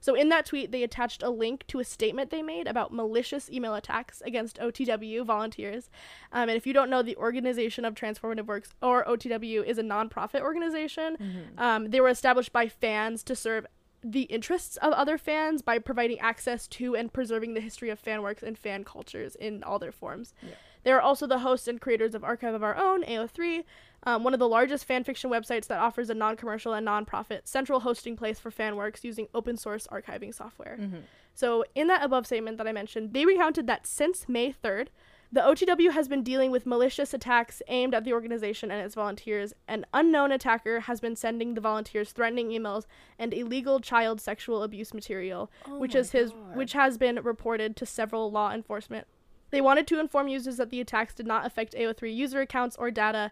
So, 0.00 0.14
in 0.14 0.30
that 0.30 0.46
tweet, 0.46 0.72
they 0.72 0.82
attached 0.82 1.22
a 1.22 1.30
link 1.30 1.66
to 1.68 1.78
a 1.78 1.84
statement 1.84 2.30
they 2.30 2.42
made 2.42 2.66
about 2.66 2.92
malicious 2.92 3.50
email 3.50 3.74
attacks 3.74 4.22
against 4.22 4.58
OTW 4.58 5.24
volunteers. 5.24 5.90
Um, 6.32 6.48
and 6.48 6.56
if 6.56 6.66
you 6.66 6.72
don't 6.72 6.90
know, 6.90 7.02
the 7.02 7.16
Organization 7.16 7.84
of 7.84 7.94
Transformative 7.94 8.46
Works, 8.46 8.70
or 8.82 9.04
OTW, 9.04 9.62
is 9.62 9.78
a 9.78 9.82
nonprofit 9.82 10.40
organization. 10.40 11.16
Mm-hmm. 11.20 11.58
Um, 11.58 11.90
they 11.90 12.00
were 12.00 12.08
established 12.08 12.52
by 12.52 12.66
fans 12.66 13.22
to 13.24 13.36
serve 13.36 13.66
the 14.02 14.22
interests 14.22 14.76
of 14.78 14.92
other 14.92 15.18
fans 15.18 15.62
by 15.62 15.78
providing 15.78 16.18
access 16.20 16.66
to 16.66 16.96
and 16.96 17.12
preserving 17.12 17.54
the 17.54 17.60
history 17.60 17.90
of 17.90 17.98
fan 17.98 18.22
works 18.22 18.42
and 18.42 18.56
fan 18.56 18.84
cultures 18.84 19.34
in 19.36 19.62
all 19.62 19.78
their 19.78 19.92
forms. 19.92 20.32
Yeah. 20.42 20.54
They 20.82 20.92
are 20.92 21.00
also 21.00 21.26
the 21.26 21.40
hosts 21.40 21.68
and 21.68 21.80
creators 21.80 22.14
of 22.14 22.24
Archive 22.24 22.54
of 22.54 22.62
Our 22.62 22.76
Own, 22.76 23.02
AO3, 23.04 23.64
um, 24.04 24.24
one 24.24 24.32
of 24.32 24.40
the 24.40 24.48
largest 24.48 24.86
fan 24.86 25.04
fiction 25.04 25.30
websites 25.30 25.66
that 25.66 25.78
offers 25.78 26.08
a 26.08 26.14
non 26.14 26.36
commercial 26.36 26.72
and 26.72 26.84
non 26.84 27.04
profit 27.04 27.46
central 27.46 27.80
hosting 27.80 28.16
place 28.16 28.38
for 28.38 28.50
fan 28.50 28.76
works 28.76 29.04
using 29.04 29.28
open 29.34 29.56
source 29.56 29.86
archiving 29.88 30.34
software. 30.34 30.78
mhm. 30.80 31.02
So, 31.34 31.64
in 31.74 31.86
that 31.88 32.02
above 32.02 32.26
statement 32.26 32.58
that 32.58 32.66
I 32.66 32.72
mentioned, 32.72 33.12
they 33.12 33.24
recounted 33.24 33.66
that 33.66 33.86
since 33.86 34.28
May 34.28 34.52
3rd, 34.52 34.88
the 35.32 35.40
OTW 35.40 35.92
has 35.92 36.08
been 36.08 36.22
dealing 36.24 36.50
with 36.50 36.66
malicious 36.66 37.14
attacks 37.14 37.62
aimed 37.68 37.94
at 37.94 38.04
the 38.04 38.12
organization 38.12 38.70
and 38.70 38.84
its 38.84 38.96
volunteers. 38.96 39.54
An 39.68 39.86
unknown 39.94 40.32
attacker 40.32 40.80
has 40.80 41.00
been 41.00 41.14
sending 41.14 41.54
the 41.54 41.60
volunteers 41.60 42.10
threatening 42.10 42.48
emails 42.48 42.86
and 43.18 43.32
illegal 43.32 43.78
child 43.78 44.20
sexual 44.20 44.62
abuse 44.64 44.92
material, 44.92 45.50
Oh 45.66 45.78
which 45.78 45.94
is 45.94 46.10
his 46.10 46.32
God. 46.32 46.56
which 46.56 46.72
has 46.72 46.98
been 46.98 47.20
reported 47.22 47.76
to 47.76 47.86
several 47.86 48.30
law 48.32 48.52
enforcement. 48.52 49.06
They 49.50 49.60
wanted 49.60 49.86
to 49.88 50.00
inform 50.00 50.28
users 50.28 50.56
that 50.56 50.70
the 50.70 50.80
attacks 50.80 51.14
did 51.14 51.26
not 51.26 51.46
affect 51.46 51.74
AO3 51.74 52.14
user 52.14 52.40
accounts 52.40 52.76
or 52.76 52.90
data. 52.90 53.30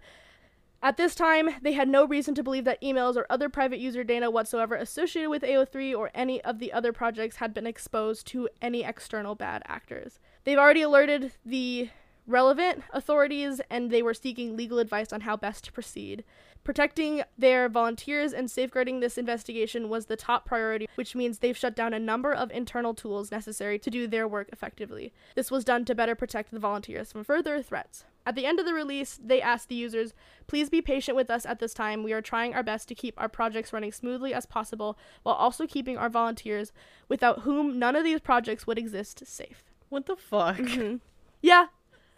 At 0.81 0.97
this 0.97 1.17
time, 1.17 1.51
they 1.63 1.73
had 1.73 1.89
no 1.89 2.07
reason 2.07 2.37
to 2.37 2.43
believe 2.45 2.65
that 2.65 2.81
emails 2.81 3.17
or 3.17 3.27
other 3.29 3.49
private 3.49 3.81
user 3.81 4.05
data 4.05 4.31
whatsoever 4.31 4.77
associated 4.77 5.31
with 5.31 5.43
AO3 5.43 5.97
or 5.97 6.11
any 6.15 6.41
of 6.43 6.61
the 6.61 6.73
other 6.73 6.93
projects 6.93 7.37
had 7.37 7.53
been 7.53 7.67
exposed 7.67 8.27
to 8.29 8.49
any 8.63 8.85
external 8.85 9.35
bad 9.35 9.63
actors. 9.67 10.21
They've 10.49 10.57
already 10.57 10.81
alerted 10.81 11.33
the 11.45 11.91
relevant 12.27 12.83
authorities 12.95 13.61
and 13.69 13.91
they 13.91 14.01
were 14.01 14.15
seeking 14.15 14.57
legal 14.57 14.79
advice 14.79 15.13
on 15.13 15.21
how 15.21 15.37
best 15.37 15.65
to 15.65 15.73
proceed. 15.73 16.25
Protecting 16.65 17.23
their 17.37 17.69
volunteers 17.69 18.33
and 18.33 18.51
safeguarding 18.51 19.01
this 19.01 19.19
investigation 19.19 19.91
was 19.91 20.07
the 20.07 20.17
top 20.17 20.47
priority, 20.47 20.89
which 20.95 21.15
means 21.15 21.41
they've 21.41 21.55
shut 21.55 21.77
down 21.77 21.93
a 21.93 21.99
number 21.99 22.33
of 22.33 22.51
internal 22.51 22.95
tools 22.95 23.31
necessary 23.31 23.79
to 23.79 23.91
do 23.91 24.07
their 24.07 24.27
work 24.27 24.49
effectively. 24.51 25.13
This 25.35 25.51
was 25.51 25.67
done 25.67 25.85
to 25.85 25.95
better 25.95 26.15
protect 26.15 26.51
the 26.51 26.59
volunteers 26.59 27.13
from 27.13 27.25
further 27.25 27.63
threats. 27.63 28.07
At 28.25 28.35
the 28.35 28.47
end 28.47 28.59
of 28.59 28.65
the 28.65 28.73
release, 28.73 29.21
they 29.23 29.43
asked 29.43 29.69
the 29.69 29.75
users, 29.75 30.15
please 30.47 30.71
be 30.71 30.81
patient 30.81 31.15
with 31.15 31.29
us 31.29 31.45
at 31.45 31.59
this 31.59 31.75
time. 31.75 32.03
We 32.03 32.15
are 32.15 32.23
trying 32.23 32.55
our 32.55 32.63
best 32.63 32.89
to 32.89 32.95
keep 32.95 33.21
our 33.21 33.29
projects 33.29 33.75
running 33.75 33.93
smoothly 33.93 34.33
as 34.33 34.47
possible 34.47 34.99
while 35.25 35.35
also 35.35 35.67
keeping 35.67 35.99
our 35.99 36.09
volunteers, 36.09 36.73
without 37.07 37.41
whom 37.41 37.79
none 37.79 37.97
of 37.97 38.03
these 38.03 38.21
projects 38.21 38.67
would 38.67 38.79
exist, 38.79 39.27
safe. 39.27 39.68
What 39.89 40.07
the 40.07 40.17
fuck? 40.17 40.57
Mhm. 40.57 41.01
Yeah, 41.41 41.67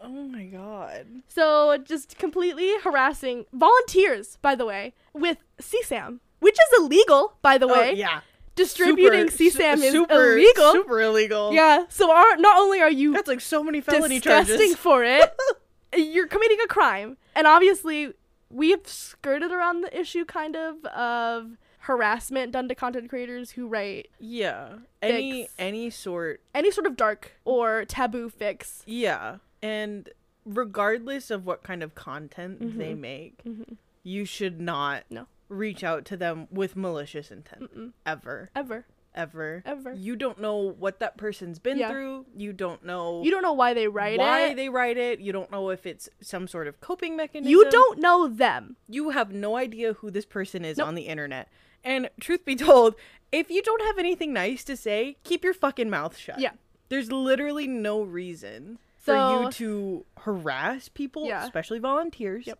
Oh 0.02 0.08
my 0.08 0.44
god. 0.44 1.06
so 1.28 1.76
just 1.76 2.16
completely 2.16 2.72
harassing 2.82 3.44
volunteers, 3.52 4.38
by 4.40 4.54
the 4.54 4.64
way, 4.64 4.94
with 5.12 5.36
CSAM, 5.60 6.20
which 6.38 6.54
is 6.54 6.78
illegal, 6.80 7.34
by 7.42 7.58
the 7.58 7.68
way. 7.68 7.90
Oh, 7.90 7.92
yeah. 7.92 8.20
Distributing 8.54 9.28
Super- 9.28 9.58
CSAM 9.58 9.76
su- 9.78 9.82
is 9.84 9.92
super, 9.92 10.32
illegal. 10.38 10.72
Super 10.72 11.00
illegal. 11.02 11.52
Yeah. 11.52 11.84
So 11.90 12.10
are, 12.10 12.36
not 12.38 12.58
only 12.58 12.80
are 12.80 12.90
you 12.90 13.12
That's 13.12 13.28
like 13.28 13.42
so 13.42 13.62
many 13.62 13.80
felony 13.82 14.16
disgusting 14.20 14.56
charges. 14.56 14.76
for 14.76 15.04
it, 15.04 15.34
you're 15.96 16.26
committing 16.26 16.58
a 16.64 16.66
crime. 16.66 17.18
And 17.36 17.46
obviously, 17.46 18.14
we've 18.50 18.86
skirted 18.88 19.52
around 19.52 19.82
the 19.82 19.98
issue 20.00 20.24
kind 20.24 20.56
of 20.56 20.82
of 20.86 21.58
harassment 21.80 22.52
done 22.52 22.68
to 22.68 22.74
content 22.74 23.08
creators 23.08 23.52
who 23.52 23.66
write 23.66 24.08
Yeah. 24.18 24.78
Any 25.02 25.42
Fix. 25.42 25.54
any 25.58 25.90
sort 25.90 26.40
any 26.54 26.70
sort 26.70 26.86
of 26.86 26.96
dark 26.96 27.32
or 27.44 27.84
taboo 27.86 28.30
fics. 28.30 28.82
Yeah. 28.86 29.38
And 29.62 30.08
regardless 30.44 31.30
of 31.30 31.46
what 31.46 31.62
kind 31.62 31.82
of 31.82 31.94
content 31.94 32.60
they 32.78 32.92
Mhm. 32.94 32.98
make, 32.98 33.44
Mhm. 33.44 33.76
you 34.02 34.24
should 34.24 34.60
not 34.60 35.04
No. 35.10 35.26
reach 35.48 35.82
out 35.82 36.04
to 36.06 36.16
them 36.16 36.48
with 36.50 36.76
malicious 36.76 37.30
intent 37.30 37.74
Mm-mm. 37.74 37.92
ever, 38.06 38.50
Ever. 38.54 38.86
ever. 39.14 39.62
Ever. 39.66 39.92
You 39.94 40.16
don't 40.16 40.40
know 40.40 40.56
what 40.58 40.98
that 41.00 41.16
person's 41.16 41.58
been 41.58 41.78
Yeah. 41.78 41.90
through. 41.90 42.26
You 42.36 42.52
don't 42.52 42.84
know 42.84 43.22
You 43.22 43.30
don't 43.30 43.42
know 43.42 43.52
why 43.52 43.74
they 43.74 43.88
write 43.88 44.18
why 44.18 44.48
it. 44.48 44.56
they 44.56 44.68
write 44.68 44.96
it. 44.96 45.20
You 45.20 45.32
don't 45.32 45.50
know 45.50 45.70
if 45.70 45.84
it's 45.86 46.08
some 46.20 46.46
sort 46.46 46.66
of 46.68 46.80
coping 46.80 47.16
mechanism. 47.16 47.50
you 47.50 47.68
don't 47.70 47.98
know 47.98 48.28
them. 48.28 48.76
You 48.88 49.10
have 49.10 49.32
no 49.32 49.56
idea 49.56 49.94
who 49.94 50.10
this 50.10 50.26
person 50.26 50.64
is 50.64 50.78
Nope. 50.78 50.88
on 50.88 50.94
the 50.94 51.06
internet. 51.08 51.48
And 51.84 52.10
truth 52.20 52.44
be 52.44 52.56
told, 52.56 52.94
if 53.32 53.50
you 53.50 53.62
don't 53.62 53.82
have 53.82 53.98
anything 53.98 54.32
nice 54.32 54.64
to 54.64 54.76
say, 54.76 55.16
keep 55.24 55.44
your 55.44 55.54
fucking 55.54 55.88
mouth 55.90 56.16
shut. 56.16 56.38
Yeah. 56.40 56.52
There's 56.88 57.10
literally 57.12 57.66
no 57.66 58.02
reason 58.02 58.78
So- 58.98 59.12
for 59.14 59.44
you 59.44 59.50
to 59.52 60.06
harass 60.18 60.88
people, 60.88 61.26
Yeah. 61.26 61.44
especially 61.44 61.78
volunteers. 61.78 62.46
Yep. 62.46 62.58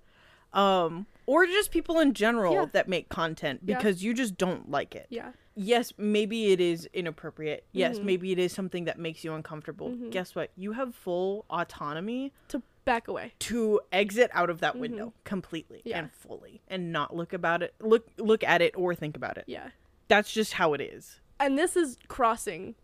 Um, 0.53 1.07
or 1.27 1.47
just 1.47 1.71
people 1.71 2.01
in 2.01 2.13
general 2.13 2.55
Yeah. 2.55 2.65
that 2.73 2.89
make 2.89 3.09
content 3.09 3.61
Yeah. 3.65 3.77
because 3.77 4.03
you 4.03 4.15
just 4.15 4.37
don't 4.37 4.71
like 4.71 4.95
it. 4.97 5.07
Yeah. 5.11 5.33
Yes, 5.55 5.93
maybe 5.99 6.53
it 6.53 6.61
is 6.61 6.89
inappropriate. 6.93 7.65
Yes, 7.73 7.99
Mhm. 7.99 8.05
maybe 8.05 8.33
it 8.33 8.39
is 8.39 8.53
something 8.53 8.85
that 8.85 8.99
makes 8.99 9.23
you 9.25 9.35
uncomfortable. 9.35 9.91
Mhm. 9.91 10.11
Guess 10.11 10.35
what? 10.35 10.51
You 10.57 10.73
have 10.73 10.95
full 10.95 11.45
autonomy 11.51 12.33
To 12.49 12.63
back 12.85 13.09
away. 13.09 13.33
to 13.41 13.81
exit 13.93 14.31
out 14.35 14.51
of 14.51 14.61
that 14.61 14.77
window 14.79 15.13
completely 15.25 15.79
Mm-hmm. 15.79 15.89
Yeah. 15.89 15.99
and 16.01 16.13
fully 16.13 16.63
and 16.69 16.93
not 16.93 17.15
look 17.15 17.33
about 17.33 17.63
it 17.63 17.75
look 17.81 18.09
look 18.19 18.43
at 18.45 18.61
it 18.63 18.75
or 18.77 18.95
think 18.95 19.17
about 19.17 19.37
it. 19.39 19.45
Yeah. 19.47 19.69
That's 20.09 20.33
just 20.33 20.55
how 20.55 20.75
it 20.75 20.81
is. 20.81 21.21
And 21.39 21.57
this 21.57 21.77
is 21.77 21.97
crossing 22.09 22.75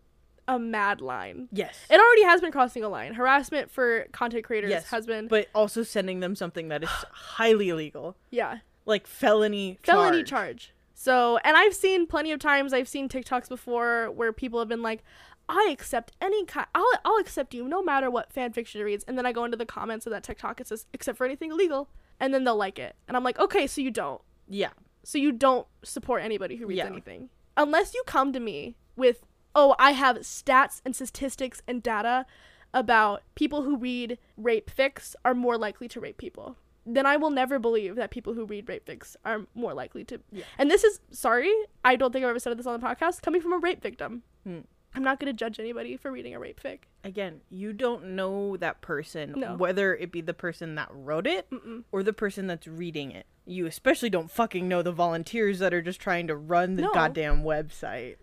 a 0.48 0.59
mad 0.61 1.00
line. 1.00 1.48
Yes. 1.50 1.76
It 1.90 1.98
already 1.98 2.22
has 2.22 2.40
been 2.40 2.52
crossing 2.52 2.85
a 2.85 2.88
line. 2.88 3.14
Harassment 3.14 3.70
for 3.70 4.06
content 4.12 4.44
creators 4.44 4.70
Yes, 4.70 4.85
has 4.90 5.04
been 5.06 5.26
but 5.28 5.48
also 5.54 5.82
sending 5.82 6.20
them 6.20 6.37
something 6.37 6.68
that 6.68 6.82
is 6.85 6.88
highly 7.11 7.68
illegal. 7.70 8.16
yeah, 8.30 8.59
Like 8.85 9.06
felony 9.09 9.78
felony 9.82 10.18
charge. 10.22 10.28
charge. 10.30 10.72
So, 10.94 11.38
and 11.44 11.56
I've 11.56 11.74
seen 11.74 12.06
plenty 12.06 12.32
of 12.32 12.38
times 12.38 12.72
I've 12.72 12.88
seen 12.88 13.09
TikToks 13.09 13.48
before 13.50 14.11
where 14.12 14.32
people 14.32 14.61
have 14.61 14.68
been 14.68 14.82
like, 14.82 15.02
"I 15.48 15.68
accept 15.70 16.12
any 16.20 16.44
kind. 16.44 16.66
I'll 16.74 16.87
I'll 17.04 17.16
accept 17.18 17.54
you 17.54 17.68
no 17.68 17.82
matter 17.82 18.11
what 18.11 18.32
fan 18.32 18.52
fiction 18.52 18.80
it 18.80 18.85
reads." 18.85 19.04
And 19.04 19.16
then 19.16 19.26
I 19.26 19.32
go 19.32 19.44
into 19.44 19.56
the 19.56 19.66
comments 19.66 20.06
of 20.06 20.11
that 20.12 20.22
TikTok 20.22 20.61
it 20.61 20.66
says, 20.68 20.87
"Except 20.92 21.16
for 21.18 21.24
anything 21.24 21.50
illegal," 21.50 21.88
and 22.20 22.32
then 22.35 22.44
they'll 22.44 22.56
like 22.56 22.78
it, 22.78 22.96
and 23.09 23.16
I'm 23.16 23.24
like, 23.24 23.38
"Okay, 23.38 23.66
so 23.66 23.80
you 23.80 23.90
don't." 23.90 24.20
Yeah. 24.48 24.70
So 25.04 25.18
you 25.18 25.32
don't 25.32 25.66
support 25.85 26.22
anybody 26.22 26.56
who 26.56 26.66
reads 26.66 26.78
Yeah. 26.78 26.87
anything. 26.87 27.30
Unless 27.56 27.94
you 27.94 28.02
come 28.06 28.32
to 28.32 28.40
me 28.40 28.76
with, 28.96 29.24
oh, 29.54 29.74
I 29.78 29.92
have 29.92 30.18
stats 30.18 30.82
and 30.85 30.94
statistics 30.96 31.62
and 31.66 31.82
data 31.82 32.26
about 32.74 33.22
people 33.35 33.62
who 33.62 33.76
read 33.76 34.18
rape 34.37 34.70
fics 34.70 35.14
are 35.24 35.35
more 35.35 35.56
likely 35.56 35.88
to 35.88 36.00
rape 36.00 36.18
people. 36.18 36.56
Then 36.85 37.06
I 37.06 37.16
will 37.16 37.30
never 37.30 37.59
believe 37.59 37.94
that 37.96 38.11
people 38.11 38.35
who 38.35 38.44
read 38.44 38.68
rape 38.68 38.85
fics 38.85 39.16
are 39.24 39.46
more 39.54 39.74
likely 39.74 40.04
to. 40.04 40.20
Yeah. 40.30 40.44
And 40.59 40.70
this 40.70 40.85
is, 40.85 41.00
sorry, 41.11 41.52
I 41.85 41.96
don't 41.96 42.12
think 42.12 42.24
I've 42.24 42.30
ever 42.30 42.38
said 42.38 42.56
this 42.59 42.66
on 42.66 42.78
the 42.78 42.87
podcast, 42.87 43.22
coming 43.22 43.40
from 43.40 43.52
a 43.52 43.59
rape 43.59 43.82
victim. 43.82 44.22
Hmm. 44.44 44.61
I'm 44.94 45.03
not 45.05 45.20
going 45.20 45.27
to 45.31 45.37
judge 45.37 45.61
anybody 45.61 45.96
for 45.96 46.11
reading 46.11 46.35
a 46.35 46.38
rape 46.38 46.61
fic. 46.62 46.81
Again, 47.05 47.40
you 47.51 47.72
don't 47.75 48.14
know 48.16 48.57
that 48.57 48.81
person 48.81 49.35
No. 49.37 49.55
whether 49.57 49.94
it 49.94 50.11
be 50.11 50.20
the 50.22 50.33
person 50.35 50.75
that 50.77 50.88
wrote 50.90 51.27
it 51.27 51.49
Mm-mm. 51.51 51.85
or 51.92 52.03
the 52.03 52.12
person 52.14 52.46
that's 52.46 52.66
reading 52.66 53.11
it. 53.11 53.27
You 53.44 53.66
especially 53.66 54.09
don't 54.11 54.31
fucking 54.31 54.66
know 54.66 54.83
the 54.83 54.92
volunteers 54.92 55.59
that 55.59 55.75
are 55.75 55.83
just 55.83 56.01
trying 56.01 56.27
to 56.29 56.37
run 56.37 56.77
the 56.77 56.83
No. 56.83 56.92
goddamn 56.94 57.42
website. 57.44 58.16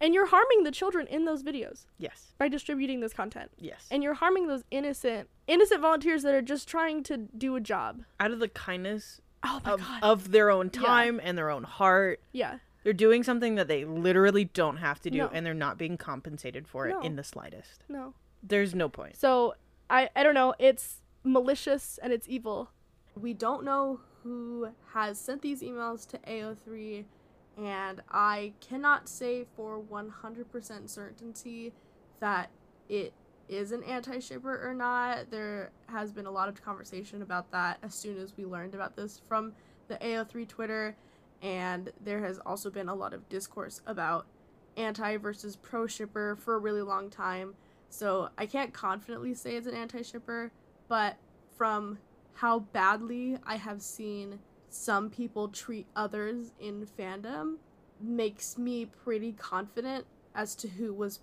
And 0.00 0.14
you're 0.14 0.26
harming 0.26 0.62
the 0.64 0.70
children 0.72 1.06
in 1.08 1.24
those 1.24 1.42
videos 1.42 1.86
Yes. 1.98 2.34
by 2.38 2.48
distributing 2.48 3.00
this 3.00 3.12
content. 3.12 3.50
Yes. 3.58 3.86
And 3.90 4.02
you're 4.02 4.14
harming 4.14 4.46
those 4.48 4.64
innocent, 4.70 5.28
innocent 5.46 5.80
volunteers 5.80 6.22
that 6.22 6.34
are 6.34 6.42
just 6.42 6.68
trying 6.68 7.02
to 7.04 7.16
do 7.16 7.56
a 7.56 7.60
job. 7.60 8.04
out 8.20 8.30
of 8.30 8.38
the 8.38 8.48
kindness 8.48 9.20
Oh 9.44 9.60
of, 9.64 9.82
of 10.02 10.30
their 10.30 10.50
own 10.50 10.70
Yeah. 10.72 10.80
time 10.82 11.20
and 11.22 11.36
their 11.36 11.50
own 11.50 11.64
heart. 11.64 12.20
yeah. 12.32 12.58
They're 12.84 12.92
doing 12.92 13.22
something 13.22 13.54
that 13.56 13.68
they 13.68 13.84
literally 13.84 14.44
don't 14.44 14.78
have 14.78 15.00
to 15.02 15.10
do 15.10 15.18
No. 15.18 15.28
and 15.28 15.44
they're 15.46 15.54
not 15.54 15.78
being 15.78 15.96
compensated 15.96 16.66
for 16.66 16.88
No. 16.88 16.98
it 17.00 17.04
in 17.04 17.16
the 17.16 17.24
slightest. 17.24 17.84
No. 17.88 18.14
There's 18.42 18.74
no 18.74 18.88
point. 18.88 19.16
So 19.16 19.54
I 19.88 20.10
I 20.16 20.22
don't 20.22 20.34
know. 20.34 20.54
It's 20.58 21.02
malicious 21.22 21.98
and 22.02 22.12
it's 22.12 22.28
evil. 22.28 22.70
We 23.14 23.34
don't 23.34 23.64
know 23.64 24.00
who 24.22 24.68
has 24.94 25.18
sent 25.18 25.42
these 25.42 25.62
emails 25.62 26.06
to 26.08 26.18
AO3, 26.18 27.04
and 27.58 28.00
I 28.10 28.52
cannot 28.60 29.08
say 29.08 29.46
for 29.56 29.78
100% 29.78 30.88
certainty 30.88 31.72
that 32.20 32.50
it 32.88 33.12
is 33.48 33.72
an 33.72 33.82
anti 33.84 34.18
shipper 34.20 34.66
or 34.66 34.74
not. 34.74 35.30
There 35.30 35.70
has 35.86 36.12
been 36.12 36.26
a 36.26 36.30
lot 36.30 36.48
of 36.48 36.62
conversation 36.64 37.20
about 37.22 37.50
that 37.50 37.78
as 37.82 37.94
soon 37.94 38.16
as 38.18 38.36
we 38.36 38.44
learned 38.44 38.74
about 38.74 38.96
this 38.96 39.20
from 39.28 39.52
the 39.88 39.96
AO3 39.96 40.46
Twitter, 40.48 40.96
and 41.42 41.90
there 42.02 42.20
has 42.20 42.38
also 42.38 42.70
been 42.70 42.88
a 42.88 42.94
lot 42.94 43.12
of 43.12 43.28
discourse 43.28 43.80
about 43.86 44.26
anti 44.76 45.16
versus 45.16 45.56
pro 45.56 45.86
shipper 45.86 46.36
for 46.36 46.54
a 46.54 46.58
really 46.58 46.82
long 46.82 47.10
time. 47.10 47.54
So 47.88 48.30
I 48.38 48.46
can't 48.46 48.72
confidently 48.72 49.34
say 49.34 49.56
it's 49.56 49.66
an 49.66 49.74
anti 49.74 50.02
shipper, 50.02 50.52
but 50.88 51.16
from 51.56 51.98
how 52.34 52.60
badly 52.60 53.38
I 53.44 53.56
have 53.56 53.82
seen 53.82 54.38
some 54.68 55.10
people 55.10 55.48
treat 55.48 55.86
others 55.94 56.52
in 56.58 56.86
fandom 56.98 57.56
makes 58.00 58.56
me 58.56 58.86
pretty 58.86 59.32
confident 59.32 60.06
as 60.34 60.54
to 60.56 60.68
who 60.68 60.94
was 60.94 61.20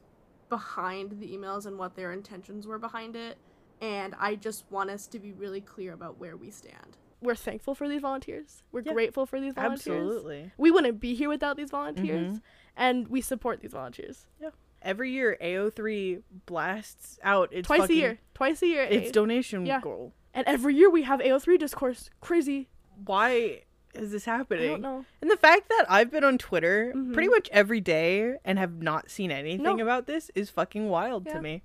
behind 0.49 1.19
the 1.19 1.35
emails 1.35 1.65
and 1.65 1.77
what 1.77 1.95
their 1.95 2.11
intentions 2.11 2.67
were 2.67 2.77
behind 2.77 3.15
it. 3.15 3.37
And 3.81 4.13
I 4.19 4.35
just 4.35 4.65
want 4.69 4.89
us 4.89 5.07
to 5.07 5.19
be 5.19 5.31
really 5.31 5.61
clear 5.61 5.93
about 5.93 6.19
where 6.19 6.37
we 6.37 6.51
stand. 6.51 6.97
We're 7.21 7.35
thankful 7.35 7.75
for 7.75 7.87
these 7.89 8.01
volunteers. 8.01 8.63
We're 8.71 8.81
Yeah. 8.81 8.93
grateful 8.93 9.25
for 9.25 9.39
these 9.41 9.53
volunteers. 9.53 9.87
Absolutely. 9.87 10.51
We 10.57 10.71
wouldn't 10.71 10.99
be 10.99 11.15
here 11.15 11.29
without 11.29 11.57
these 11.57 11.69
volunteers, 11.69 12.37
Mhm. 12.37 12.41
and 12.77 13.07
we 13.09 13.19
support 13.21 13.59
these 13.61 13.71
volunteers. 13.73 14.27
Yeah. 14.41 14.51
Every 14.81 15.11
year 15.11 15.37
AO3 15.41 16.23
blasts 16.45 17.19
out 17.21 17.51
its 17.51 17.67
Twice 17.67 17.81
fucking- 17.81 17.95
a 17.95 17.99
year. 17.99 18.19
Twice 18.33 18.61
a 18.61 18.67
year. 18.67 18.83
its 18.83 19.11
donation 19.11 19.65
Yeah. 19.65 19.81
goal. 19.81 20.13
and 20.33 20.45
every 20.47 20.75
year 20.75 20.89
we 20.89 21.01
have 21.01 21.19
AO3 21.21 21.57
discourse. 21.57 22.09
Crazy. 22.21 22.69
Why 23.03 23.63
is 23.95 24.11
this 24.11 24.27
I 24.27 24.37
happening? 24.37 24.69
don't 24.69 24.81
know. 24.81 25.05
And 25.21 25.29
the 25.29 25.35
fact 25.35 25.67
that 25.69 25.85
I've 25.89 26.11
been 26.11 26.23
on 26.23 26.37
Twitter 26.37 26.93
Mhm. 26.95 27.13
pretty 27.13 27.27
much 27.29 27.49
every 27.51 27.81
day 27.81 28.37
and 28.45 28.59
have 28.59 28.81
not 28.81 29.09
seen 29.09 29.31
anything 29.31 29.63
No. 29.63 29.79
about 29.79 30.05
this 30.05 30.29
is 30.35 30.49
fucking 30.51 30.87
wild 30.87 31.25
Yeah. 31.25 31.33
to 31.33 31.41
me. 31.41 31.63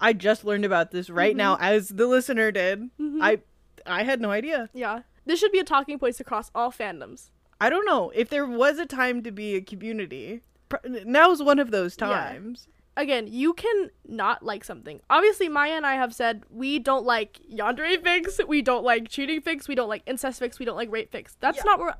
I 0.00 0.14
just 0.14 0.42
learned 0.44 0.64
about 0.64 0.90
this 0.90 1.10
right 1.10 1.34
Mhm. 1.34 1.38
now 1.38 1.58
as 1.60 1.90
the 1.90 2.06
listener 2.06 2.50
did. 2.50 2.88
Mhm. 2.98 3.18
I 3.20 3.42
I 3.88 4.02
had 4.04 4.20
no 4.20 4.30
idea. 4.30 4.70
Yeah. 4.72 5.02
This 5.26 5.38
should 5.40 5.52
be 5.52 5.58
a 5.58 5.64
talking 5.64 5.98
point 5.98 6.18
across 6.20 6.50
all 6.54 6.70
fandoms. 6.72 7.30
I 7.60 7.68
don't 7.70 7.84
know 7.86 8.10
if 8.14 8.28
there 8.28 8.46
was 8.46 8.78
a 8.78 8.86
time 8.86 9.22
to 9.24 9.30
be 9.32 9.54
a 9.56 9.60
community. 9.60 10.42
pr- 10.68 10.76
Now's 11.04 11.42
one 11.42 11.58
of 11.58 11.70
those 11.70 11.96
Yeah. 11.98 12.06
times. 12.06 12.68
Again, 12.96 13.26
you 13.28 13.52
can 13.54 13.90
not 14.06 14.42
like 14.44 14.64
something. 14.64 15.00
Obviously, 15.08 15.48
Maya 15.48 15.72
and 15.72 15.86
I 15.86 15.94
have 15.94 16.12
said 16.14 16.42
we 16.50 16.78
don't 16.78 17.04
like 17.06 17.38
yandere 17.50 17.96
fics, 18.02 18.44
we 18.46 18.60
don't 18.60 18.84
like 18.84 19.08
cheating 19.08 19.40
fics, 19.40 19.68
we 19.68 19.74
don't 19.74 19.88
like 19.88 20.02
incest 20.06 20.40
fics, 20.42 20.58
we 20.58 20.64
don't 20.66 20.76
like 20.76 20.90
rape 20.90 21.10
fics. 21.12 21.36
That's 21.40 21.58
Yeah. 21.58 21.62
not 21.64 21.78
where 21.78 21.94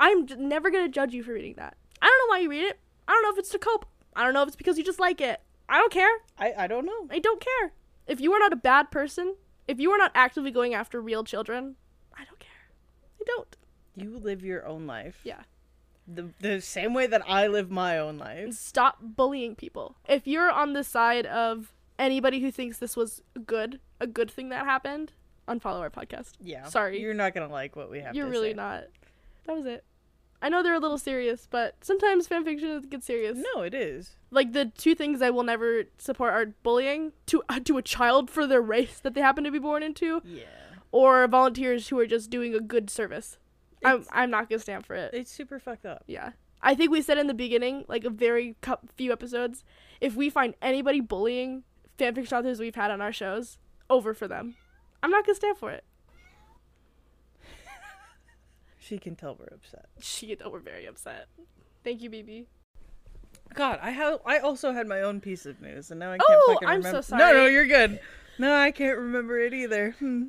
I'm 0.00 0.26
j- 0.26 0.36
never 0.36 0.70
gonna 0.70 0.88
judge 0.88 1.12
you 1.14 1.22
for 1.22 1.32
reading 1.32 1.54
that. 1.58 1.76
I 2.00 2.06
don't 2.06 2.18
know 2.28 2.32
why 2.34 2.38
you 2.40 2.50
read 2.50 2.64
it. 2.64 2.80
I 3.06 3.12
don't 3.12 3.22
know 3.24 3.30
if 3.32 3.38
it's 3.38 3.50
to 3.50 3.58
cope. 3.58 3.86
I 4.16 4.24
don't 4.24 4.32
know 4.34 4.42
if 4.42 4.48
it's 4.48 4.56
because 4.56 4.78
you 4.78 4.84
just 4.84 5.00
like 5.00 5.20
it. 5.20 5.40
I 5.68 5.78
don't 5.78 5.92
care. 5.92 6.10
I 6.38 6.54
I 6.58 6.66
don't 6.66 6.86
know. 6.86 7.06
I 7.10 7.18
don't 7.18 7.40
care. 7.40 7.72
If 8.06 8.20
you 8.20 8.32
are 8.32 8.38
not 8.38 8.52
a 8.52 8.56
bad 8.56 8.90
person, 8.90 9.36
if 9.68 9.78
you 9.78 9.90
are 9.92 9.98
not 9.98 10.10
actively 10.14 10.50
going 10.50 10.74
after 10.74 11.00
real 11.00 11.22
children, 11.22 11.76
I 12.14 12.24
don't 12.24 12.40
care. 12.40 12.50
I 13.20 13.24
don't. 13.26 13.56
You 13.94 14.18
live 14.18 14.42
your 14.44 14.66
own 14.66 14.86
life. 14.86 15.20
Yeah. 15.22 15.42
The 16.06 16.30
the 16.40 16.60
same 16.60 16.94
way 16.94 17.06
that 17.06 17.22
I 17.28 17.46
live 17.46 17.70
my 17.70 17.98
own 17.98 18.16
life. 18.16 18.54
stop 18.54 18.98
bullying 19.00 19.54
people. 19.54 19.96
If 20.08 20.26
you're 20.26 20.50
on 20.50 20.72
the 20.72 20.82
side 20.82 21.26
of 21.26 21.74
anybody 21.98 22.40
who 22.40 22.50
thinks 22.50 22.78
this 22.78 22.96
was 22.96 23.22
good, 23.46 23.78
a 24.00 24.06
good 24.06 24.30
thing 24.30 24.48
that 24.48 24.64
happened, 24.64 25.12
unfollow 25.46 25.80
our 25.80 25.90
podcast. 25.90 26.32
Yeah. 26.40 26.64
Sorry. 26.64 27.00
You're 27.00 27.12
not 27.14 27.34
gonna 27.34 27.52
like 27.52 27.76
what 27.76 27.90
we 27.90 28.00
have 28.00 28.14
You're 28.14 28.26
to 28.26 28.30
really 28.30 28.50
say. 28.50 28.54
not. 28.54 28.84
That 29.46 29.56
was 29.56 29.66
it. 29.66 29.84
I 30.40 30.48
know 30.48 30.62
they're 30.62 30.74
a 30.74 30.78
little 30.78 30.98
serious, 30.98 31.48
but 31.50 31.74
sometimes 31.82 32.28
fanfiction 32.28 32.88
gets 32.88 33.06
serious. 33.06 33.38
No, 33.54 33.62
it 33.62 33.74
is. 33.74 34.16
Like 34.30 34.52
the 34.52 34.66
two 34.66 34.94
things 34.94 35.20
I 35.20 35.30
will 35.30 35.42
never 35.42 35.84
support 35.98 36.32
are 36.32 36.46
bullying 36.62 37.12
to 37.26 37.42
uh, 37.48 37.60
to 37.64 37.76
a 37.78 37.82
child 37.82 38.30
for 38.30 38.46
their 38.46 38.62
race 38.62 39.00
that 39.00 39.14
they 39.14 39.20
happen 39.20 39.42
to 39.44 39.50
be 39.50 39.58
born 39.58 39.82
into, 39.82 40.22
Yeah. 40.24 40.44
or 40.92 41.26
volunteers 41.26 41.88
who 41.88 41.98
are 41.98 42.06
just 42.06 42.30
doing 42.30 42.54
a 42.54 42.60
good 42.60 42.88
service. 42.90 43.38
I'm 43.84 44.04
I'm 44.12 44.30
not 44.30 44.48
gonna 44.48 44.60
stand 44.60 44.86
for 44.86 44.94
it. 44.94 45.12
It's 45.14 45.30
super 45.30 45.58
fucked 45.58 45.86
up. 45.86 46.04
Yeah. 46.06 46.32
I 46.62 46.74
think 46.74 46.90
we 46.90 47.02
said 47.02 47.18
in 47.18 47.28
the 47.28 47.34
beginning, 47.34 47.84
like 47.88 48.04
a 48.04 48.10
very 48.10 48.56
few 48.96 49.12
episodes, 49.12 49.64
if 50.00 50.14
we 50.16 50.28
find 50.30 50.54
anybody 50.60 51.00
bullying 51.00 51.62
fanfiction 51.98 52.38
authors 52.38 52.58
we've 52.60 52.74
had 52.74 52.90
on 52.90 53.00
our 53.00 53.12
shows, 53.12 53.58
over 53.90 54.14
for 54.14 54.26
them. 54.28 54.56
I'm 55.02 55.10
not 55.10 55.24
gonna 55.26 55.36
stand 55.36 55.58
for 55.58 55.70
it. 55.70 55.84
She 58.88 58.98
can 58.98 59.16
tell 59.16 59.36
we're 59.38 59.54
upset. 59.54 59.86
She 60.00 60.34
that 60.34 60.50
we're 60.50 60.60
very 60.60 60.86
upset. 60.86 61.26
Thank 61.84 62.00
you, 62.00 62.08
BB. 62.08 62.46
God, 63.54 63.78
I 63.82 63.90
have. 63.90 64.20
I 64.24 64.38
also 64.38 64.72
had 64.72 64.86
my 64.86 65.02
own 65.02 65.20
piece 65.20 65.44
of 65.44 65.60
news, 65.60 65.90
and 65.90 66.00
now 66.00 66.08
I 66.12 66.18
can't 66.18 66.22
Oh, 66.30 66.52
fucking 66.54 66.68
I'm 66.68 66.82
so 66.82 66.88
remember. 66.88 67.02
sorry. 67.02 67.22
No, 67.22 67.32
no, 67.34 67.46
you're 67.46 67.66
good. 67.66 68.00
No, 68.38 68.54
I 68.54 68.70
can't 68.70 68.98
remember 68.98 69.38
it 69.38 69.52
either. 69.52 69.90
Hmm. 69.98 70.24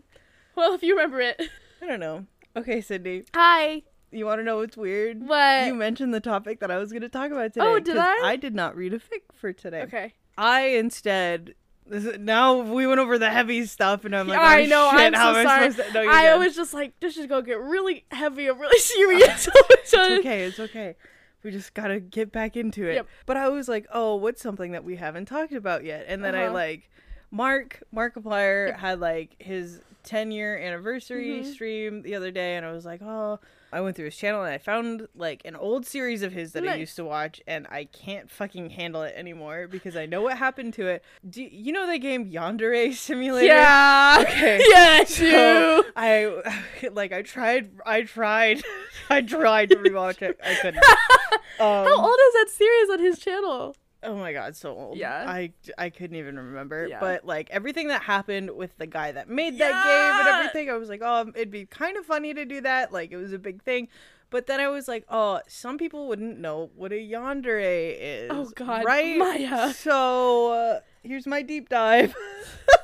Well, 0.56 0.74
if 0.74 0.84
you 0.84 0.96
remember 0.96 1.22
it. 1.22 1.42
I 1.82 1.86
don't 1.88 2.00
know. 2.02 2.26
Okay, 2.58 2.82
Sydney, 2.82 3.24
Hi. 3.36 3.84
you 4.12 4.26
want 4.26 4.40
to 4.40 4.44
know 4.44 4.58
what's 4.58 4.76
weird? 4.76 5.26
What? 5.26 5.68
You 5.68 5.76
mentioned 5.76 6.14
the 6.14 6.20
topic 6.20 6.60
that 6.60 6.72
I 6.72 6.78
was 6.78 6.92
going 6.92 7.04
to 7.04 7.10
talk 7.10 7.32
about 7.32 7.54
today. 7.54 7.66
Oh, 7.66 7.80
did 7.80 7.96
I? 7.98 8.16
I 8.24 8.36
did 8.36 8.54
not 8.56 8.76
read 8.76 8.94
a 8.94 9.00
fic 9.00 9.22
for 9.34 9.54
today. 9.54 9.84
Okay. 9.84 10.14
I 10.38 10.62
instead. 10.70 11.54
This 11.90 12.06
is, 12.06 12.20
now 12.20 12.60
we 12.62 12.86
went 12.88 13.00
over 13.00 13.18
the 13.18 13.30
heavy 13.30 13.66
stuff, 13.66 14.06
and 14.06 14.16
I'm 14.16 14.28
like, 14.28 14.38
I 14.40 14.64
oh, 14.64 14.66
know. 14.68 14.92
Shit, 14.92 15.00
I'm 15.00 15.36
so 15.36 15.44
sorry. 15.44 15.66
I 15.66 15.70
supposed 15.70 15.94
to? 15.94 16.04
No, 16.06 16.10
I 16.12 16.24
good. 16.34 16.40
was 16.40 16.56
just 16.56 16.74
like, 16.74 17.00
this 17.00 17.18
is 17.18 17.26
gonna 17.26 17.42
get 17.42 17.60
really 17.60 18.06
heavy 18.12 18.48
and 18.48 18.60
really 18.60 18.78
serious. 18.80 19.50
It's 19.72 19.94
okay. 19.94 20.44
It's 20.44 20.60
okay. 20.60 20.96
We 21.44 21.52
just 21.52 21.74
gotta 21.74 22.00
get 22.00 22.32
back 22.32 22.56
into 22.56 22.88
it. 22.88 22.96
Yep. 22.96 23.08
But 23.26 23.38
I 23.38 23.50
was 23.50 23.68
like, 23.68 23.88
oh, 23.94 24.16
what's 24.16 24.42
something 24.42 24.72
that 24.74 24.84
we 24.84 24.98
haven't 24.98 25.26
talked 25.26 25.54
about 25.54 25.84
yet? 25.84 26.06
And 26.08 26.24
then 26.24 26.36
I 26.36 26.46
Uh-huh. 26.46 26.54
like, 26.54 26.90
Mark 27.32 27.82
Markiplier 27.96 28.76
had 28.76 29.00
like 29.00 29.36
his 29.40 29.82
10 30.04 30.32
year 30.32 30.58
anniversary 30.58 31.42
Mhm. 31.42 31.52
stream 31.54 32.02
the 32.04 32.16
other 32.16 32.32
day, 32.32 32.56
and 32.56 32.66
I 32.66 32.72
was 32.72 32.86
like, 32.86 33.02
oh. 33.02 33.40
I 33.72 33.82
went 33.82 33.96
through 33.96 34.06
his 34.06 34.16
channel 34.18 34.44
and 34.44 34.54
I 34.54 34.58
found 34.58 35.08
like 35.16 35.42
an 35.46 35.56
old 35.56 35.86
series 35.86 36.24
of 36.24 36.32
his 36.34 36.54
that 36.54 36.68
I 36.68 36.76
used 36.76 36.96
to 36.96 37.04
watch, 37.06 37.42
and 37.48 37.68
I 37.70 37.86
can't 37.86 38.30
fucking 38.30 38.72
handle 38.72 39.04
it 39.04 39.14
anymore 39.16 39.68
because 39.68 39.96
I 39.96 40.06
know 40.06 40.22
what 40.22 40.38
happened 40.38 40.74
to 40.76 40.88
it. 40.88 41.04
Do 41.30 41.44
you 41.44 41.72
know 41.72 41.86
the 41.88 42.00
game 42.00 42.32
Yandere 42.32 42.94
Simulator? 42.94 43.48
Yeah. 43.48 44.18
Okay. 44.30 44.62
Yeah, 44.70 45.04
So. 45.06 45.84
I 45.96 46.42
like 46.92 47.12
I 47.12 47.22
tried 47.22 47.72
I 47.86 48.02
tried 48.04 48.62
I 49.10 49.22
tried 49.22 49.70
to 49.70 49.76
rewatch 49.78 50.22
it. 50.22 50.40
I 50.44 50.56
couldn't. 50.56 50.84
Um, 51.60 51.86
How 51.86 51.98
old 51.98 52.18
is 52.28 52.34
that 52.34 52.48
series 52.50 52.90
on 52.90 53.00
his 53.00 53.20
channel? 53.20 53.76
Oh 54.02 54.16
my 54.16 54.32
god, 54.32 54.56
so 54.56 54.74
old. 54.76 54.98
Yeah. 54.98 55.26
I 55.28 55.52
I 55.78 55.90
couldn't 55.90 56.16
even 56.16 56.38
remember. 56.38 56.88
Yeah. 56.88 57.00
But 57.00 57.26
like 57.26 57.50
everything 57.50 57.90
that 57.90 58.04
happened 58.04 58.52
with 58.52 58.78
the 58.78 58.88
guy 58.88 59.12
that 59.12 59.30
made 59.30 59.58
that 59.60 59.84
game 59.84 60.20
and 60.20 60.28
everything, 60.28 60.70
I 60.70 60.78
was 60.78 60.90
like, 60.90 61.02
oh, 61.04 61.32
it'd 61.36 61.52
be 61.52 61.66
kind 61.66 61.98
of 61.98 62.06
funny 62.06 62.34
to 62.34 62.46
do 62.46 62.62
that. 62.62 62.94
Like 62.94 63.12
it 63.12 63.18
was 63.18 63.34
a 63.34 63.40
big 63.40 63.62
thing. 63.64 63.90
But 64.32 64.46
then 64.48 64.60
I 64.60 64.68
was 64.68 64.88
like, 64.88 65.06
oh, 65.10 65.42
some 65.48 65.78
people 65.78 66.08
wouldn't 66.08 66.40
know 66.40 66.70
what 66.76 66.92
a 66.92 66.96
yandere 66.96 67.96
is. 68.00 68.30
Oh, 68.32 68.48
God, 68.56 68.86
right? 68.86 69.18
Maya. 69.18 69.74
So 69.74 70.54
uh, 70.54 70.80
here's 71.02 71.26
my 71.26 71.42
deep 71.42 71.68
dive. 71.68 72.16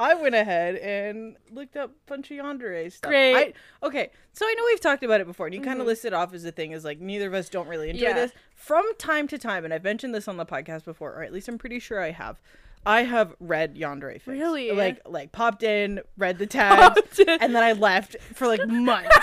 I 0.00 0.14
went 0.14 0.34
ahead 0.34 0.76
and 0.76 1.36
looked 1.52 1.76
up 1.76 1.92
of 2.08 2.20
yandere 2.22 2.90
stuff. 2.90 3.10
Great. 3.10 3.34
I, 3.82 3.86
okay, 3.86 4.10
so 4.32 4.46
I 4.46 4.54
know 4.54 4.64
we've 4.66 4.80
talked 4.80 5.04
about 5.04 5.20
it 5.20 5.26
before, 5.26 5.46
and 5.46 5.54
you 5.54 5.60
kind 5.60 5.74
of 5.74 5.80
mm-hmm. 5.80 5.88
listed 5.88 6.14
off 6.14 6.32
as 6.32 6.42
a 6.46 6.50
thing 6.50 6.72
as 6.72 6.86
like 6.86 7.00
neither 7.00 7.26
of 7.26 7.34
us 7.34 7.50
don't 7.50 7.68
really 7.68 7.90
enjoy 7.90 8.06
Yeah. 8.06 8.14
this. 8.14 8.32
From 8.54 8.82
time 8.96 9.28
to 9.28 9.36
time, 9.36 9.64
and 9.64 9.74
I've 9.74 9.84
mentioned 9.84 10.14
this 10.14 10.26
on 10.26 10.38
the 10.38 10.46
podcast 10.46 10.86
before, 10.86 11.12
or 11.12 11.22
at 11.22 11.34
least 11.34 11.48
I'm 11.48 11.58
pretty 11.58 11.78
sure 11.78 12.00
I 12.00 12.12
have. 12.12 12.40
I 12.86 13.02
have 13.02 13.34
read 13.40 13.76
yandere 13.76 14.22
fics. 14.22 14.26
Really? 14.26 14.70
Like 14.72 15.02
like 15.06 15.32
popped 15.32 15.62
in, 15.62 16.00
read 16.16 16.38
the 16.38 16.46
tags, 16.46 17.20
and 17.20 17.54
then 17.54 17.62
I 17.62 17.72
left 17.72 18.16
for 18.34 18.46
like 18.46 18.66
months. 18.68 19.14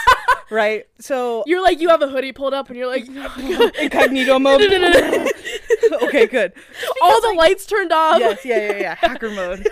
right? 0.51 0.85
So 0.99 1.43
You're 1.47 1.63
like, 1.63 1.81
you 1.81 1.89
have 1.89 2.03
a 2.03 2.07
hoodie 2.07 2.33
pulled 2.33 2.53
up, 2.53 2.69
and 2.69 2.77
you're 2.77 2.87
like, 2.87 3.05
oh 3.09 3.71
incognito 3.81 4.37
mode. 4.39 4.61
okay, 6.03 6.27
good. 6.27 6.53
all 7.01 7.19
the 7.21 7.33
lights 7.35 7.65
turned 7.65 7.91
off. 7.91 8.19
yes, 8.19 8.45
yeah, 8.45 8.73
yeah, 8.73 8.77
yeah. 8.77 8.95
Hacker 8.95 9.31
mode. 9.31 9.67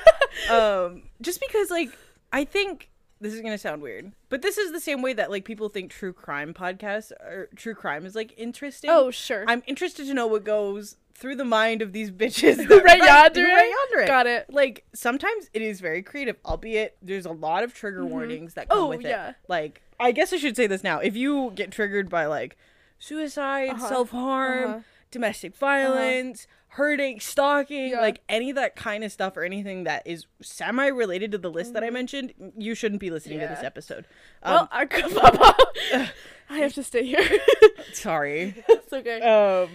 Um, 0.49 1.03
just 1.21 1.39
because, 1.39 1.69
like, 1.69 1.89
I 2.31 2.43
think 2.45 2.89
this 3.21 3.33
is 3.33 3.41
gonna 3.41 3.57
sound 3.57 3.81
weird, 3.81 4.11
but 4.29 4.41
this 4.41 4.57
is 4.57 4.71
the 4.71 4.79
same 4.81 5.01
way 5.01 5.13
that 5.13 5.31
like 5.31 5.45
people 5.45 5.69
think 5.69 5.89
true 5.89 6.11
crime 6.13 6.53
podcasts 6.53 7.11
or 7.11 7.49
true 7.55 7.73
crime 7.73 8.05
is 8.05 8.13
like 8.15 8.33
interesting. 8.37 8.89
Oh, 8.89 9.09
sure. 9.11 9.45
I'm 9.47 9.63
interested 9.67 10.05
to 10.07 10.13
know 10.13 10.27
what 10.27 10.43
goes 10.43 10.97
through 11.13 11.37
the 11.37 11.45
mind 11.45 11.81
of 11.81 11.93
these 11.93 12.11
bitches 12.21 12.57
that 12.67 12.83
write- 12.83 12.99
who 13.35 13.41
yandere? 13.41 13.95
write. 13.95 14.07
Got 14.07 14.27
it. 14.27 14.47
Like 14.49 14.83
sometimes 14.93 15.49
it 15.53 15.61
is 15.61 15.79
very 15.79 16.01
creative, 16.03 16.35
albeit 16.45 16.97
there's 17.01 17.25
a 17.25 17.31
lot 17.31 17.63
of 17.63 17.73
trigger 17.73 18.05
warnings 18.05 18.53
that 18.55 18.67
come 18.69 18.79
Oh, 18.79 18.87
with 18.87 19.01
yeah. 19.01 19.29
it. 19.29 19.35
Like 19.47 19.81
I 19.99 20.11
guess 20.11 20.33
I 20.33 20.37
should 20.37 20.57
say 20.57 20.67
this 20.67 20.83
now. 20.83 20.99
If 20.99 21.15
you 21.15 21.53
get 21.55 21.71
triggered 21.71 22.09
by 22.09 22.25
like 22.25 22.57
suicide, 22.99 23.69
Uh-huh. 23.69 23.87
self 23.87 24.09
harm, 24.11 24.69
Uh-huh. 24.69 24.79
domestic 25.09 25.55
violence, 25.55 26.47
hurting, 26.75 27.19
stalking, 27.19 27.89
Yeah. 27.91 28.01
like 28.01 28.21
any 28.29 28.49
of 28.49 28.55
that 28.57 28.75
kind 28.75 29.03
of 29.03 29.11
stuff 29.11 29.37
or 29.37 29.43
anything 29.43 29.85
that 29.85 30.05
is 30.05 30.25
semi 30.41 30.87
related 30.87 31.31
to 31.31 31.37
the 31.37 31.49
list 31.49 31.73
that 31.73 31.83
I 31.83 31.89
mentioned, 31.89 32.33
you 32.57 32.75
shouldn't 32.75 32.99
be 33.01 33.09
listening 33.11 33.39
to 33.39 33.45
this 33.47 33.55
Mm-hmm. 33.57 33.63
Yeah. 33.63 33.67
episode. 33.67 34.05
well, 34.43 34.59
Um, 34.61 34.67
I 34.71 34.85
pop 34.85 35.39
out. 35.41 36.09
I 36.49 36.57
have 36.59 36.73
to 36.73 36.83
stay 36.83 37.05
here. 37.05 37.27
sorry. 37.93 38.55
it's 38.67 38.93
okay. 38.93 39.21
um 39.21 39.69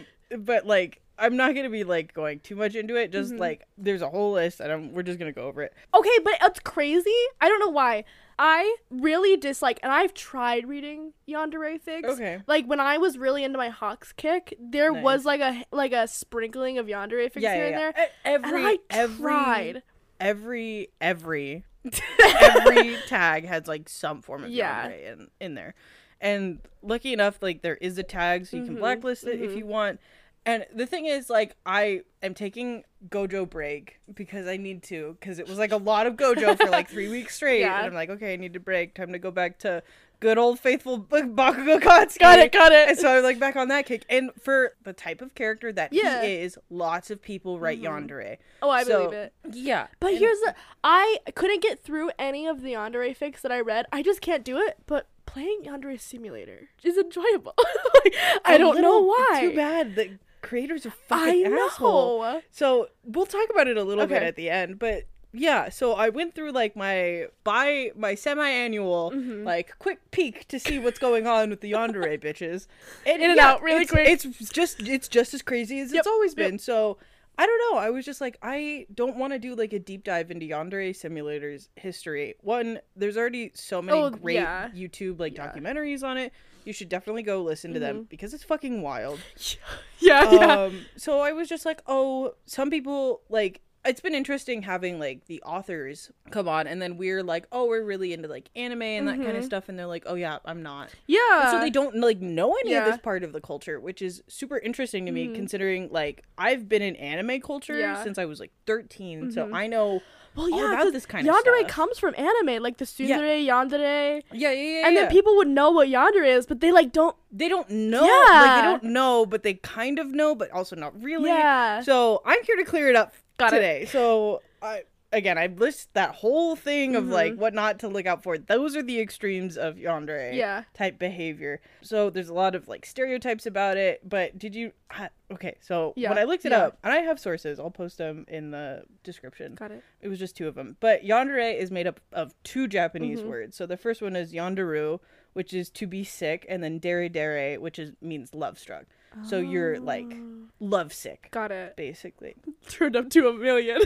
but 0.45 0.65
like 0.67 1.01
i'm 1.19 1.37
not 1.37 1.55
gonna 1.57 1.69
be 1.71 1.83
like 1.85 2.15
going 2.15 2.39
too 2.41 2.55
much 2.57 2.75
into 2.77 2.95
it 2.97 3.11
just 3.13 3.31
Mm-hmm. 3.33 3.41
like 3.41 3.67
there's 3.77 4.01
a 4.03 4.09
whole 4.09 4.33
list 4.33 4.61
and 4.61 4.71
I'm, 4.73 4.93
we're 4.93 5.03
just 5.03 5.19
gonna 5.19 5.33
go 5.33 5.47
over 5.49 5.63
it 5.63 5.73
Okay, 5.95 6.19
but 6.25 6.35
it's 6.43 6.61
crazy. 6.61 7.11
I 7.41 7.49
don't 7.49 7.61
know 7.61 7.71
why. 7.71 8.05
I 8.43 8.75
really 8.89 9.37
dislike, 9.37 9.79
and 9.83 9.93
I've 9.93 10.15
tried 10.15 10.67
reading 10.67 11.13
Yandere 11.29 11.79
fics. 11.79 12.05
Okay. 12.07 12.41
Like 12.47 12.65
when 12.65 12.81
I 12.81 12.97
was 12.97 13.19
really 13.19 13.45
into 13.45 13.59
my 13.59 13.69
Hawks 13.69 14.13
kick, 14.13 14.57
there 14.59 14.91
Nice. 14.93 15.05
was 15.05 15.25
like 15.27 15.43
a 15.43 15.63
like 15.71 15.93
a 15.93 16.09
sprinkling 16.09 16.79
of 16.79 16.87
Yandere 16.87 17.31
fics 17.31 17.43
yeah, 17.43 17.55
here 17.55 17.69
yeah, 17.69 17.71
and 17.71 17.81
yeah. 17.81 17.93
there. 17.93 18.09
Every 18.25 18.59
and 18.65 18.67
I 18.67 18.79
every 18.89 19.23
tried. 19.23 19.83
every 20.19 20.89
every 21.03 21.65
every 22.41 22.97
tag 23.09 23.45
has 23.47 23.67
like 23.69 23.89
some 23.91 24.23
form 24.23 24.45
of 24.45 24.51
Yeah. 24.51 24.89
yandere 24.89 25.13
in 25.13 25.29
in 25.41 25.55
there 25.55 25.75
and 26.21 26.61
lucky 26.83 27.13
enough 27.13 27.43
like 27.43 27.63
there 27.63 27.77
is 27.77 27.97
a 27.99 28.03
tag 28.03 28.47
so 28.47 28.57
you 28.59 28.65
can 28.65 28.77
Mhm, 28.77 28.81
blacklist 28.81 29.25
it 29.25 29.41
if 29.41 29.53
mhm. 29.53 29.57
you 29.59 29.67
want 29.67 30.01
and 30.47 30.65
the 30.75 30.87
thing 30.87 31.07
is 31.07 31.29
like 31.31 31.55
i 31.67 32.01
am 32.23 32.35
taking 32.35 32.83
gojo 33.09 33.49
break 33.49 34.01
because 34.15 34.47
i 34.47 34.57
need 34.57 34.83
to 34.83 35.17
because 35.21 35.39
it 35.39 35.47
was 35.49 35.59
like 35.59 35.73
a 35.73 35.77
lot 35.77 36.07
of 36.07 36.15
gojo 36.15 36.57
for 36.59 36.69
like 36.71 36.89
three 36.89 37.09
weeks 37.17 37.37
straight 37.37 37.61
Yeah. 37.61 37.79
and 37.79 37.87
i'm 37.89 37.95
like 37.95 38.11
okay 38.11 38.33
i 38.33 38.37
need 38.37 38.55
to 38.55 38.61
break 38.61 38.95
time 38.95 39.13
to 39.13 39.19
go 39.19 39.31
back 39.31 39.59
to 39.61 39.83
good 40.21 40.37
old 40.39 40.59
faithful 40.61 40.99
bakugo 41.03 41.81
Katsuki. 41.81 42.19
Got 42.19 42.39
it, 42.39 42.53
got 42.53 42.73
it. 42.73 42.89
and 42.91 42.99
so 42.99 43.09
i'm 43.19 43.23
like 43.23 43.39
back 43.39 43.57
on 43.57 43.69
that 43.69 43.87
kick 43.87 44.05
and 44.11 44.31
for 44.41 44.73
the 44.85 44.93
type 44.93 45.21
of 45.23 45.35
character 45.35 45.73
that 45.73 45.93
Yeah. 45.93 46.23
he 46.23 46.35
is 46.37 46.59
lots 46.71 47.11
of 47.11 47.21
people 47.23 47.59
write 47.59 47.81
Mhm. 47.81 48.09
yandere 48.09 48.37
Oh, 48.63 48.69
I 48.71 48.85
So, 48.85 49.05
believe 49.05 49.13
it. 49.19 49.33
yeah 49.53 49.87
But 49.99 50.11
and- 50.11 50.19
here's 50.19 50.39
the 50.41 50.55
I 50.85 51.19
couldn't 51.35 51.63
get 51.63 51.83
through 51.83 52.11
any 52.19 52.47
of 52.47 52.63
the 52.63 52.73
Yandere 52.73 53.15
fics 53.17 53.43
that 53.43 53.53
I 53.53 53.61
read. 53.61 53.85
I 53.93 54.03
just 54.03 54.23
can't 54.23 54.43
do 54.45 54.57
it. 54.59 54.79
But 54.87 55.07
playing 55.27 55.63
Yandere 55.65 56.01
Simulator 56.01 56.71
is 56.83 56.97
enjoyable. 56.97 57.53
Like, 58.03 58.15
I 58.47 58.57
don't 58.57 58.81
know 58.81 59.01
why. 59.01 59.41
Too 59.43 59.55
bad 59.57 59.95
the 59.95 60.19
creators 60.51 60.85
are 60.85 60.93
I 61.11 61.27
fucking 61.27 61.55
know. 61.55 61.67
asshole. 61.67 62.43
So 62.51 62.89
we'll 63.05 63.27
talk 63.27 63.49
about 63.51 63.69
it 63.69 63.77
a 63.77 63.85
little 63.85 64.07
bit 64.07 64.23
at 64.23 64.35
the 64.37 64.51
end, 64.51 64.79
but 64.79 65.05
yeah. 65.33 65.69
So 65.69 65.93
I 65.95 66.09
went 66.09 66.35
through 66.35 66.51
like 66.51 66.75
my 66.75 67.27
by 67.45 67.93
my 67.97 68.17
semi-annual 68.17 69.13
Mhm. 69.15 69.45
like 69.45 69.79
quick 69.79 70.01
peek 70.11 70.49
to 70.49 70.59
see 70.59 70.79
what's 70.81 70.99
going 70.99 71.27
on 71.29 71.51
with 71.51 71.61
the 71.61 71.71
yandere 71.73 72.19
bitches. 72.27 72.67
And, 73.07 73.23
In 73.23 73.31
and 73.31 73.39
out 73.41 73.63
really 73.63 73.83
it's, 73.83 73.91
quick. 73.93 74.09
It's 74.09 74.25
just 74.51 74.81
it's 74.89 75.07
just 75.09 75.33
as 75.35 75.43
crazy 75.43 75.79
as 75.81 75.93
Yep, 75.93 76.01
it's 76.01 76.09
always 76.09 76.35
yep. 76.37 76.49
been. 76.51 76.59
So. 76.59 76.99
I 77.41 77.47
don't 77.47 77.73
know. 77.73 77.79
I 77.79 77.89
was 77.89 78.05
just 78.05 78.21
like, 78.21 78.37
I 78.43 78.87
don't 78.95 79.17
want 79.17 79.33
to 79.33 79.39
do 79.39 79.55
like 79.55 79.73
a 79.73 79.79
deep 79.79 80.05
dive 80.05 80.31
into 80.31 80.45
Yandere 80.47 80.95
Simulator's 80.95 81.71
history. 81.75 82.35
One, 82.43 82.81
there's 82.95 83.17
already 83.17 83.51
so 83.55 83.81
many 83.81 83.97
Oh, 83.99 84.11
great 84.11 84.35
yeah. 84.35 84.69
YouTube 84.77 85.19
like 85.19 85.37
Yeah. 85.37 85.51
documentaries 85.51 86.03
on 86.03 86.19
it. 86.19 86.33
You 86.67 86.75
should 86.75 86.91
definitely 86.91 87.23
go 87.23 87.43
listen 87.43 87.73
to 87.73 87.81
them 87.81 88.07
because 88.11 88.35
it's 88.35 88.45
fucking 88.45 88.83
wild 88.83 89.19
Yeah, 89.99 90.31
yeah. 90.31 90.61
um 90.65 90.85
so 90.97 91.21
i 91.21 91.33
was 91.33 91.49
just 91.49 91.65
like 91.65 91.81
oh 91.87 92.35
some 92.45 92.69
people 92.69 93.23
like 93.31 93.63
it's 93.85 94.01
been 94.01 94.15
interesting 94.15 94.63
having 94.63 94.99
like 94.99 95.27
the 95.27 95.43
authors 95.43 96.11
come 96.31 96.47
on 96.49 96.67
and 96.67 96.83
then 96.83 96.97
we're 96.99 97.23
like 97.23 97.47
oh 97.51 97.67
we're 97.67 97.83
really 97.85 98.13
into 98.13 98.29
like 98.29 98.51
anime 98.55 98.83
and 98.83 99.09
that 99.09 99.17
kind 99.17 99.37
of 99.37 99.45
stuff 99.45 99.69
and 99.71 99.79
they're 99.79 99.87
like 99.87 100.03
oh 100.07 100.15
yeah 100.15 100.39
i'm 100.45 100.63
not 100.63 100.91
yeah. 101.07 101.19
And 101.43 101.51
so 101.51 101.61
they 101.61 101.71
don't 101.71 101.97
like 101.97 102.21
know 102.21 102.55
any 102.65 102.75
of 102.75 102.85
this 102.85 102.99
part 102.99 103.25
of 103.25 103.33
the 103.33 103.41
culture 103.41 103.81
which 103.81 104.03
is 104.03 104.23
super 104.29 104.59
interesting 104.59 105.07
to 105.07 105.13
me 105.13 105.29
Mhm. 105.29 105.35
considering 105.35 105.89
like 105.91 106.25
i've 106.37 106.69
been 106.69 106.83
in 106.83 106.95
anime 106.97 107.41
culture 107.41 107.79
Yeah. 107.79 108.03
since 108.03 108.19
i 108.19 108.25
was 108.27 108.39
like 108.41 108.53
13 108.67 109.33
so 109.33 109.47
Mhm. 109.47 109.55
i 109.55 109.67
know 109.67 110.03
well, 110.37 110.49
yeah, 110.49 110.75
about 110.75 110.93
this 110.93 111.07
kind 111.07 111.27
of 111.29 111.35
stuff. 111.35 111.45
Yandere 111.45 111.67
comes 111.67 111.99
from 111.99 112.15
anime, 112.17 112.63
like 112.63 112.77
the 112.77 112.89
Yeah. 112.99 113.19
Tsundere, 113.19 113.45
Yandere, 113.49 114.23
yeah 114.33 114.53
yeah 114.53 114.53
yeah 114.53 114.87
and 114.87 114.95
yeah. 114.95 115.01
then 115.03 115.11
people 115.11 115.35
would 115.39 115.49
know 115.49 115.73
what 115.73 115.89
Yandere 115.89 116.25
is, 116.37 116.47
but 116.47 116.61
they 116.61 116.71
like 116.71 116.93
don't. 116.93 117.17
they 117.33 117.49
don't 117.49 117.69
know 117.69 118.03
like 118.03 118.09
Yeah. 118.31 118.57
they 118.57 118.63
don't 118.63 118.85
know 118.85 119.27
but 119.27 119.43
they 119.43 119.55
kind 119.55 119.99
of 119.99 120.13
know 120.13 120.37
but 120.37 120.49
also 120.53 120.77
not 120.77 120.93
really 121.03 121.31
Yeah. 121.31 121.81
So 121.83 122.23
I'm 122.25 122.41
here 122.45 122.55
to 122.57 122.65
clear 122.65 122.89
it 122.89 122.95
up 122.95 123.13
Got 123.41 123.53
it. 123.53 123.57
today. 123.57 123.85
So 123.87 124.43
I 124.63 124.85
again 125.13 125.37
I 125.39 125.47
list 125.49 125.93
that 125.95 126.15
whole 126.17 126.55
thing 126.55 126.95
of 126.95 127.09
like 127.09 127.33
Mhm. 127.33 127.39
what 127.39 127.53
not 127.55 127.81
to 127.81 127.89
look 127.89 128.07
out 128.07 128.23
for. 128.23 128.39
Those 128.39 128.77
are 128.77 128.83
the 128.83 129.01
extremes 129.01 129.57
of 129.59 129.75
yandere 129.77 130.33
Yeah. 130.35 130.63
type 130.75 130.99
behavior. 131.01 131.61
So 131.83 132.11
there's 132.11 132.29
a 132.29 132.35
lot 132.35 132.55
of 132.55 132.69
like 132.69 132.87
stereotypes 132.87 133.45
about 133.45 133.77
it. 133.77 134.09
But 134.09 134.39
did 134.39 134.55
you? 134.55 134.73
ha- 134.89 135.09
Okay, 135.33 135.57
so 135.61 135.93
Yeah, 135.97 136.09
when 136.11 136.19
I 136.19 136.25
looked 136.25 136.45
it 136.45 136.51
yeah. 136.53 136.67
up, 136.67 136.79
and 136.85 136.93
I 136.93 136.99
have 137.01 137.19
sources, 137.21 137.59
I'll 137.61 137.71
post 137.71 137.99
them 137.99 138.25
in 138.29 138.51
the 138.53 138.83
description. 139.05 139.55
Got 139.57 139.71
it. 139.73 139.83
It 140.01 140.09
was 140.09 140.19
just 140.19 140.37
two 140.37 140.47
of 140.49 140.55
them. 140.57 140.77
But 140.81 141.03
yandere 141.05 141.57
is 141.57 141.71
made 141.71 141.87
up 141.87 142.01
of 142.13 142.35
two 142.45 142.67
Japanese 142.69 143.21
Mhm. 143.21 143.27
words. 143.29 143.57
So 143.57 143.65
the 143.67 143.77
first 143.77 144.03
one 144.03 144.15
is 144.17 144.33
yanderu, 144.33 145.01
which 145.33 145.53
is 145.55 145.71
to 145.71 145.87
be 145.87 146.03
sick, 146.05 146.45
and 146.49 146.63
then 146.63 146.79
dere 146.79 147.09
dere, 147.09 147.59
which 147.61 147.79
is 147.79 147.93
means 148.01 148.35
love 148.35 148.59
struck. 148.59 148.87
So 149.25 149.39
you're 149.39 149.79
like 149.81 150.07
Oh. 150.13 150.47
lovesick, 150.61 151.29
Got 151.31 151.53
it. 151.53 151.77
basically. 151.77 152.35
Turned 152.69 152.97
up 152.97 153.11
to 153.11 153.29
a 153.29 153.33
million. 153.35 153.81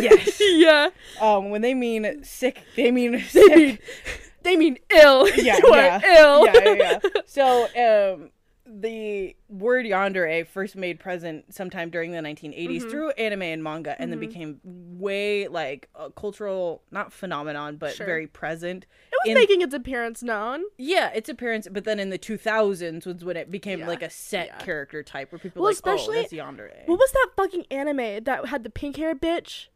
Yes. 0.00 0.40
yeah. 0.56 0.88
Um, 1.20 1.50
when 1.50 1.62
they 1.62 1.74
mean 1.74 2.22
sick, 2.24 2.62
they 2.76 2.90
mean 2.90 3.12
They 3.12 3.20
sick. 3.22 3.56
mean, 3.56 3.78
they 4.42 4.56
mean 4.56 4.78
ill. 4.90 5.28
Yeah, 5.36 5.56
you 5.58 5.70
yeah. 5.74 6.00
ill. 6.18 6.46
yeah, 6.46 6.52
yeah, 6.64 6.74
yeah. 6.74 6.98
So, 7.26 7.64
um, 8.14 8.30
the 8.70 9.34
word 9.48 9.86
yandere 9.86 10.46
first 10.46 10.76
made 10.76 11.00
present 11.00 11.54
sometime 11.54 11.88
during 11.88 12.10
the 12.12 12.20
1980s 12.20 12.84
Mhm. 12.84 12.90
through 12.90 13.10
anime 13.12 13.42
and 13.42 13.64
manga, 13.64 13.96
and 13.98 14.12
then 14.12 14.18
Mhm. 14.18 14.28
became 14.28 14.60
way 14.98 15.48
like 15.48 15.88
a 15.94 16.10
cultural, 16.10 16.82
not 16.90 17.10
phenomenon, 17.12 17.76
but 17.76 17.94
Sure. 17.94 18.04
very 18.04 18.26
present. 18.26 18.84
It 19.24 19.28
was 19.28 19.36
In- 19.36 19.40
making 19.40 19.62
its 19.62 19.74
appearance 19.74 20.22
known. 20.22 20.62
Yeah, 20.76 21.10
its 21.10 21.28
appearance, 21.28 21.66
but 21.70 21.84
then 21.84 21.98
in 21.98 22.10
the 22.10 22.18
2000s 22.18 23.06
was 23.06 23.24
when 23.24 23.36
it 23.36 23.50
became 23.50 23.80
Yeah, 23.80 23.88
like 23.88 24.02
a 24.02 24.10
set 24.10 24.46
yeah. 24.48 24.58
character 24.58 25.02
type 25.02 25.32
where 25.32 25.38
people 25.38 25.60
Well, 25.62 25.68
were 25.68 25.70
like, 25.70 25.74
especially- 25.76 26.18
oh, 26.18 26.22
that's 26.22 26.32
yandere. 26.32 26.86
What 26.86 26.98
was 26.98 27.10
that 27.12 27.28
fucking 27.36 27.66
anime 27.70 28.24
that 28.24 28.46
had 28.46 28.64
the 28.64 28.70
pink 28.70 28.96
hair 28.96 29.14
bitch? 29.14 29.66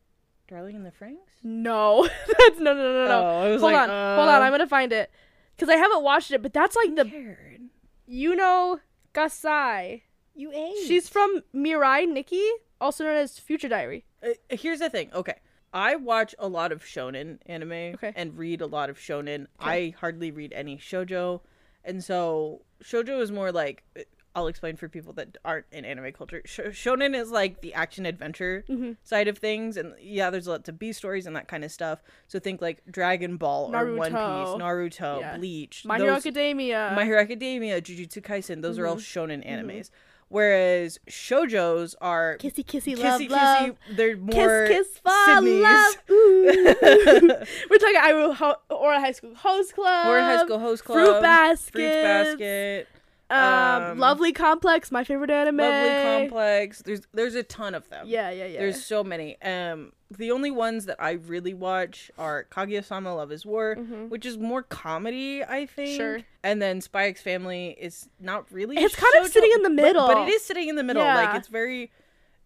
Darling 0.48 0.76
in 0.76 0.82
the 0.84 0.90
Franxx? 0.92 1.18
No, 1.42 2.02
that's 2.38 2.58
no, 2.58 2.74
no, 2.74 2.82
no, 2.92 3.04
no. 3.06 3.10
Oh, 3.22 3.42
I 3.44 3.48
was 3.52 3.60
hold 3.62 3.72
like, 3.72 3.82
on, 3.82 3.88
hold 3.88 4.28
on. 4.28 4.42
uh, 4.42 4.44
I'm 4.44 4.52
gonna 4.52 4.66
find 4.66 4.92
it 4.92 5.10
because 5.56 5.68
I 5.68 5.76
haven't 5.76 6.02
watched 6.02 6.30
it. 6.30 6.42
But 6.42 6.52
that's 6.52 6.76
like 6.76 6.94
the 6.94 7.04
Cared. 7.04 7.60
know 8.08 8.80
Gasai. 9.14 10.02
You 10.34 10.50
ain't. 10.52 10.86
She's 10.86 11.08
from 11.08 11.42
Mirai 11.54 12.08
Nikki, 12.08 12.46
also 12.80 13.04
known 13.04 13.16
as 13.16 13.38
Future 13.38 13.68
Diary. 13.68 14.04
Uh, 14.22 14.30
here's 14.50 14.78
the 14.80 14.88
thing. 14.90 15.10
Okay. 15.12 15.34
I 15.72 15.96
watch 15.96 16.34
a 16.38 16.48
lot 16.48 16.72
of 16.72 16.82
shonen 16.84 17.38
anime 17.46 17.72
Okay. 17.94 18.12
and 18.14 18.36
read 18.36 18.60
a 18.60 18.66
lot 18.66 18.90
of 18.90 18.98
shonen. 18.98 19.46
I 19.58 19.94
hardly 19.98 20.30
read 20.30 20.52
any 20.52 20.76
shojo. 20.76 21.40
And 21.84 22.02
so 22.04 22.62
shojo 22.84 23.20
is 23.20 23.32
more 23.32 23.50
like 23.52 23.82
I'll 24.34 24.46
explain 24.46 24.76
for 24.76 24.88
people 24.88 25.12
that 25.14 25.36
aren't 25.44 25.66
in 25.72 25.84
anime 25.84 26.10
culture. 26.12 26.40
Sh- 26.46 26.60
shonen 26.72 27.14
is 27.14 27.30
like 27.30 27.60
the 27.60 27.74
action 27.74 28.06
adventure 28.06 28.64
Mhm. 28.66 28.96
side 29.02 29.28
of 29.28 29.36
things 29.36 29.76
and 29.76 29.94
yeah, 30.00 30.30
there's 30.30 30.46
lots 30.46 30.70
of 30.70 30.78
B 30.78 30.92
stories 30.92 31.26
and 31.26 31.36
that 31.36 31.48
kind 31.48 31.64
of 31.64 31.70
stuff. 31.70 32.02
So 32.28 32.38
think 32.38 32.62
like 32.62 32.82
Dragon 32.90 33.36
Ball 33.36 33.74
or 33.76 33.94
One 33.94 34.10
Piece, 34.10 34.14
Naruto. 34.16 34.58
Naruto, 34.58 35.20
Yeah. 35.20 35.36
Bleach, 35.36 35.84
My 35.84 35.98
Hero 35.98 36.14
Academia. 36.14 36.92
My 36.96 37.04
Hero 37.04 37.20
Academia, 37.20 37.80
Jujutsu 37.82 38.22
Kaisen, 38.22 38.62
those 38.62 38.78
are 38.78 38.86
all 38.86 38.96
Mm-hmm. 38.96 39.20
shonen 39.20 39.46
animes. 39.46 39.90
Whereas 40.32 40.98
shojos 41.10 41.94
are 42.00 42.38
kissy 42.38 42.64
kissy 42.64 42.96
kissy 42.96 42.98
love 42.98 43.20
kissy. 43.20 43.28
love. 43.30 43.76
They're 43.90 44.16
more 44.16 44.66
Kiss 44.66 44.88
kiss 44.88 44.98
fall 45.00 45.42
love. 45.44 45.96
We're 46.08 47.78
talking 47.78 48.00
Iowa 48.00 48.32
Ho- 48.34 48.56
Ouran 48.70 49.00
High 49.00 49.12
School 49.12 49.34
Host 49.34 49.74
Club. 49.74 50.06
or 50.06 50.20
High 50.20 50.42
School 50.44 50.58
Host 50.58 50.84
Club, 50.84 50.98
Fruit 51.06 51.20
Basket. 51.20 51.72
Fruits 51.72 51.94
Basket, 52.02 52.88
Um, 53.32 53.82
um, 53.92 53.98
Lovely 53.98 54.32
Complex, 54.32 54.92
my 54.92 55.04
favorite 55.04 55.30
anime. 55.30 55.56
Lovely 55.56 56.28
Complex. 56.28 56.82
There's 56.82 57.00
there's 57.12 57.34
a 57.34 57.42
ton 57.42 57.74
of 57.74 57.88
them. 57.88 58.06
Yeah, 58.06 58.30
yeah, 58.30 58.46
yeah. 58.46 58.58
There's 58.58 58.84
so 58.84 59.02
many. 59.02 59.40
Um, 59.42 59.92
the 60.10 60.30
only 60.30 60.50
ones 60.50 60.84
that 60.86 60.96
I 61.02 61.12
really 61.12 61.54
watch 61.54 62.10
are 62.18 62.44
Kaguya-sama 62.50 63.14
Love 63.14 63.32
is 63.32 63.46
War, 63.46 63.76
Mhm. 63.76 64.10
which 64.10 64.26
is 64.26 64.36
more 64.36 64.62
comedy, 64.62 65.42
I 65.42 65.64
think. 65.64 65.96
Sure. 65.96 66.20
And 66.44 66.60
then 66.60 66.80
Spy 66.82 67.06
X 67.06 67.22
Family 67.22 67.74
is 67.80 68.08
not 68.20 68.44
really. 68.52 68.76
It's 68.76 68.94
kind 68.94 69.24
of 69.24 69.30
sitting 69.32 69.50
in 69.54 69.62
the 69.62 69.70
middle. 69.70 70.06
but, 70.06 70.28
it 70.28 70.32
is 70.32 70.42
sitting 70.44 70.68
in 70.68 70.76
the 70.76 70.82
middle. 70.84 71.02
Yeah. 71.02 71.14
Like 71.14 71.34
it's 71.36 71.48
very, 71.48 71.90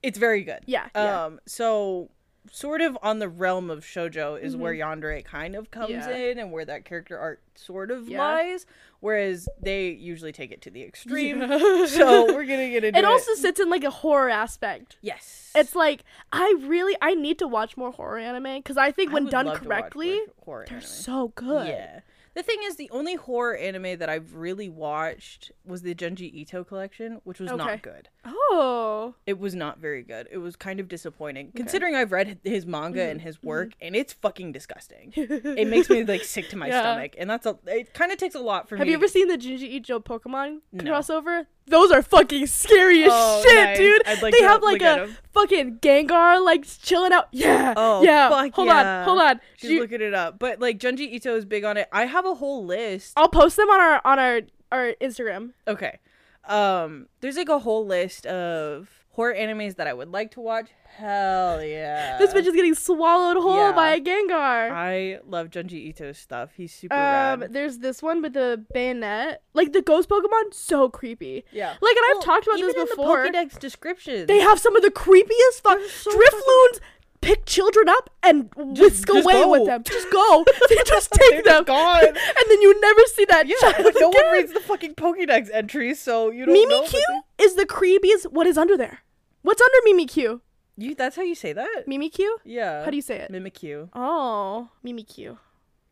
it's 0.03 0.19
very 0.19 0.43
good. 0.45 0.61
Yeah, 0.67 0.89
yeah. 0.95 1.25
Um. 1.25 1.41
So. 1.47 2.11
Sort 2.53 2.81
of 2.81 2.97
on 3.03 3.19
the 3.19 3.29
realm 3.29 3.71
of 3.71 3.85
shojo 3.85 4.41
is 4.41 4.57
where 4.57 4.73
yandere 4.73 5.25
kind 5.25 5.55
of 5.57 5.71
comes 5.71 5.91
Mm-hmm. 5.91 6.11
Yeah. 6.11 6.17
in, 6.17 6.39
and 6.39 6.53
where 6.53 6.65
that 6.65 6.85
character 6.85 7.19
art 7.19 7.41
sort 7.55 7.91
of 7.91 8.09
Yeah. 8.09 8.19
lies. 8.19 8.67
Whereas 9.01 9.49
they 9.61 9.89
usually 9.91 10.33
take 10.33 10.51
it 10.53 10.63
to 10.63 10.71
the 10.71 10.83
extreme. 10.83 11.41
Yeah. 11.43 11.87
so 11.87 12.27
we're 12.35 12.45
gonna 12.45 12.71
get 12.71 12.83
into 12.85 12.99
it 12.99 13.05
also 13.05 13.35
sits 13.35 13.61
in 13.61 13.69
like 13.71 13.85
a 13.85 13.91
horror 13.91 14.31
aspect. 14.31 14.97
yes. 15.03 15.53
It's 15.55 15.75
like 15.75 16.05
I 16.33 16.55
really 16.63 16.97
I 17.01 17.15
need 17.15 17.39
to 17.39 17.47
watch 17.47 17.77
more 17.77 17.93
horror 17.93 18.19
anime 18.19 18.57
because 18.57 18.77
I 18.77 18.91
think 18.93 19.11
I 19.11 19.15
when 19.15 19.27
done 19.27 19.47
love 19.47 19.63
to 19.63 19.69
watch 19.69 19.81
correctly, 19.83 20.21
horror 20.45 20.65
they're 20.69 20.79
anime. 20.79 20.89
so 20.89 21.33
good. 21.35 21.69
Yeah. 21.69 22.01
The 22.37 22.43
thing 22.43 22.59
is, 22.65 22.77
the 22.77 22.91
only 22.91 23.15
horror 23.15 23.57
anime 23.57 23.99
that 23.99 24.09
I've 24.11 24.35
really 24.35 24.69
watched 24.69 25.51
was 25.65 25.81
the 25.81 25.95
Junji 25.95 26.31
Ito 26.35 26.65
collection, 26.65 27.21
which 27.25 27.41
was 27.41 27.51
Okay. 27.51 27.57
not 27.65 27.81
good. 27.83 28.11
Oh. 28.27 29.15
It 29.27 29.39
was 29.39 29.55
not 29.55 29.79
very 29.79 30.03
good. 30.03 30.29
It 30.31 30.37
was 30.39 30.55
kind 30.55 30.79
of 30.79 30.87
disappointing, 30.87 31.53
considering 31.57 31.95
I've 31.95 32.13
read 32.13 32.39
his 32.45 32.67
manga 32.67 33.03
and 33.03 33.21
Mm-hmm. 33.21 33.27
his 33.27 33.43
work, 33.43 33.71
and 33.81 33.97
it's 33.97 34.13
fucking 34.13 34.53
disgusting. 34.53 35.13
it 35.17 35.67
makes 35.69 35.89
me 35.89 36.05
like 36.05 36.25
sick 36.25 36.51
to 36.51 36.57
my 36.57 36.69
Yeah. 36.69 36.81
stomach, 36.83 37.15
and 37.17 37.31
that's 37.31 37.47
a. 37.47 37.59
It 37.67 37.95
kind 37.95 38.13
of 38.13 38.19
takes 38.19 38.35
a 38.35 38.41
lot 38.41 38.69
for 38.69 38.77
Have 38.77 38.87
me. 38.87 38.93
Have 38.93 39.01
you 39.01 39.05
ever 39.07 39.09
seen 39.11 39.29
the 39.29 39.39
Junji 39.39 39.71
Ito 39.73 40.01
Pokemon 40.01 40.61
No. 40.73 40.85
crossover? 40.85 41.47
Those 41.69 41.91
are 41.91 42.01
fucking 42.03 42.47
scary 42.47 43.03
as 43.05 43.11
Oh, 43.13 43.43
shit, 43.45 43.55
nice. 43.65 43.77
dude. 43.79 44.03
Like 44.23 44.33
they 44.35 44.43
have 44.43 44.63
like 44.63 44.83
a 44.83 44.85
at 44.87 44.99
a 44.99 45.03
'em. 45.03 45.17
fucking 45.33 45.79
Gengar 45.81 46.45
like 46.45 46.65
chilling 46.83 47.13
out. 47.13 47.29
Yeah. 47.33 47.75
Oh, 47.77 48.03
yeah. 48.05 48.29
fuck 48.29 48.55
hold 48.55 48.69
yeah. 48.69 48.99
on, 49.01 49.05
hold 49.05 49.21
on. 49.21 49.41
She's 49.57 49.71
You- 49.71 49.81
looking 49.81 50.01
it 50.01 50.15
up, 50.15 50.39
but 50.39 50.61
like 50.61 50.79
Junji 50.79 51.01
Ito 51.13 51.35
is 51.37 51.45
big 51.45 51.65
on 51.65 51.77
it. 51.77 51.89
I 51.93 52.07
have 52.07 52.25
a 52.25 52.35
whole 52.35 52.65
list. 52.65 53.15
I'll 53.17 53.29
post 53.29 53.57
them 53.57 53.69
on 53.69 53.81
our 53.81 54.01
on 54.05 54.19
our 54.19 54.41
our 54.71 54.95
Instagram. 55.01 55.53
Okay. 55.67 55.99
Um, 56.45 57.09
there's 57.21 57.37
like 57.37 57.49
a 57.49 57.59
whole 57.59 57.85
list 57.85 58.27
of 58.27 58.89
horror 59.17 59.35
animes 59.35 59.77
that 59.77 59.87
I 59.87 59.93
would 59.95 60.11
like 60.13 60.31
to 60.33 60.41
watch. 60.41 60.69
Hell 60.97 61.63
yeah. 61.77 62.17
this 62.19 62.33
bitch 62.33 62.47
is 62.47 62.55
getting 62.55 62.75
swallowed 62.75 63.37
whole 63.43 63.57
yeah. 63.57 63.73
by 63.73 63.95
a 63.95 64.01
Gengar. 64.01 64.71
I 64.71 65.19
love 65.27 65.49
Junji 65.51 65.89
Ito's 65.89 66.19
stuff. 66.19 66.51
He's 66.57 66.73
super 66.73 66.95
Um, 66.95 67.41
rad. 67.41 67.53
there's 67.53 67.79
this 67.79 68.03
one 68.03 68.23
with 68.23 68.35
the 68.35 68.65
Banette, 68.75 69.39
like 69.55 69.73
the 69.73 69.83
ghost 69.83 70.09
Pokemon, 70.09 70.53
so 70.53 70.89
creepy. 70.89 71.45
Yeah. 71.53 71.71
Like, 71.81 71.97
and 71.97 72.05
Well, 72.09 72.19
I've 72.19 72.25
talked 72.25 72.47
about 72.47 72.59
this 72.61 72.75
in 72.75 72.87
before. 72.87 73.23
the 73.25 73.31
Pokédex 73.31 73.59
descriptions. 73.59 74.27
They 74.27 74.39
have 74.41 74.59
some 74.61 74.77
of 74.77 74.83
the 74.83 74.91
creepiest 74.91 75.61
fuck. 75.63 75.81
so 75.89 76.11
Drifloons 76.13 76.81
pick 77.23 77.45
children 77.47 77.89
up 77.89 78.09
and 78.23 78.51
whisk 78.57 79.09
just 79.09 79.25
away 79.25 79.33
go. 79.33 79.51
with 79.51 79.67
them. 79.67 79.83
Just 79.83 80.11
go. 80.13 80.45
they 80.69 80.77
just 80.87 81.11
take 81.13 81.33
just 81.33 81.45
them. 81.45 81.65
gone. 81.65 82.05
and 82.07 82.17
then 82.49 82.61
you 82.63 82.79
never 82.81 83.01
see 83.15 83.25
that 83.25 83.47
Yeah, 83.49 83.57
child 83.61 83.77
but 83.83 83.95
no 83.99 84.09
one 84.11 84.33
reads 84.33 84.53
the 84.53 84.61
fucking 84.61 84.95
Pokédex 84.95 85.49
entries, 85.53 86.01
so 86.01 86.31
you 86.31 86.47
don't 86.47 86.55
know. 86.55 86.83
Mimikyu 86.83 87.01
is 87.39 87.55
the 87.57 87.67
creepiest. 87.67 88.31
What 88.31 88.47
is 88.47 88.57
under 88.57 88.77
there? 88.77 89.01
What's 89.47 89.63
under 89.63 89.79
Mimikyu? 89.89 90.41
You, 90.77 90.97
that's 90.97 91.15
how 91.15 91.23
you 91.23 91.37
say 91.37 91.53
that? 91.53 91.85
Mimikyu? 91.87 92.29
Yeah. 92.45 92.85
How 92.85 92.91
do 92.91 92.97
you 92.97 93.03
say 93.03 93.19
it? 93.19 93.31
Mimikyu. 93.31 93.91
Oh, 93.95 94.69
Mimikyu. 94.85 95.39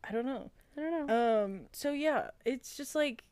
I 0.02 0.10
don't 0.10 0.26
know. 0.26 0.50
I 0.76 0.80
don't 0.80 1.06
know. 1.06 1.44
Um. 1.44 1.60
So 1.70 1.92
yeah, 1.92 2.30
it's 2.44 2.76
just 2.76 2.96
like 2.96 3.22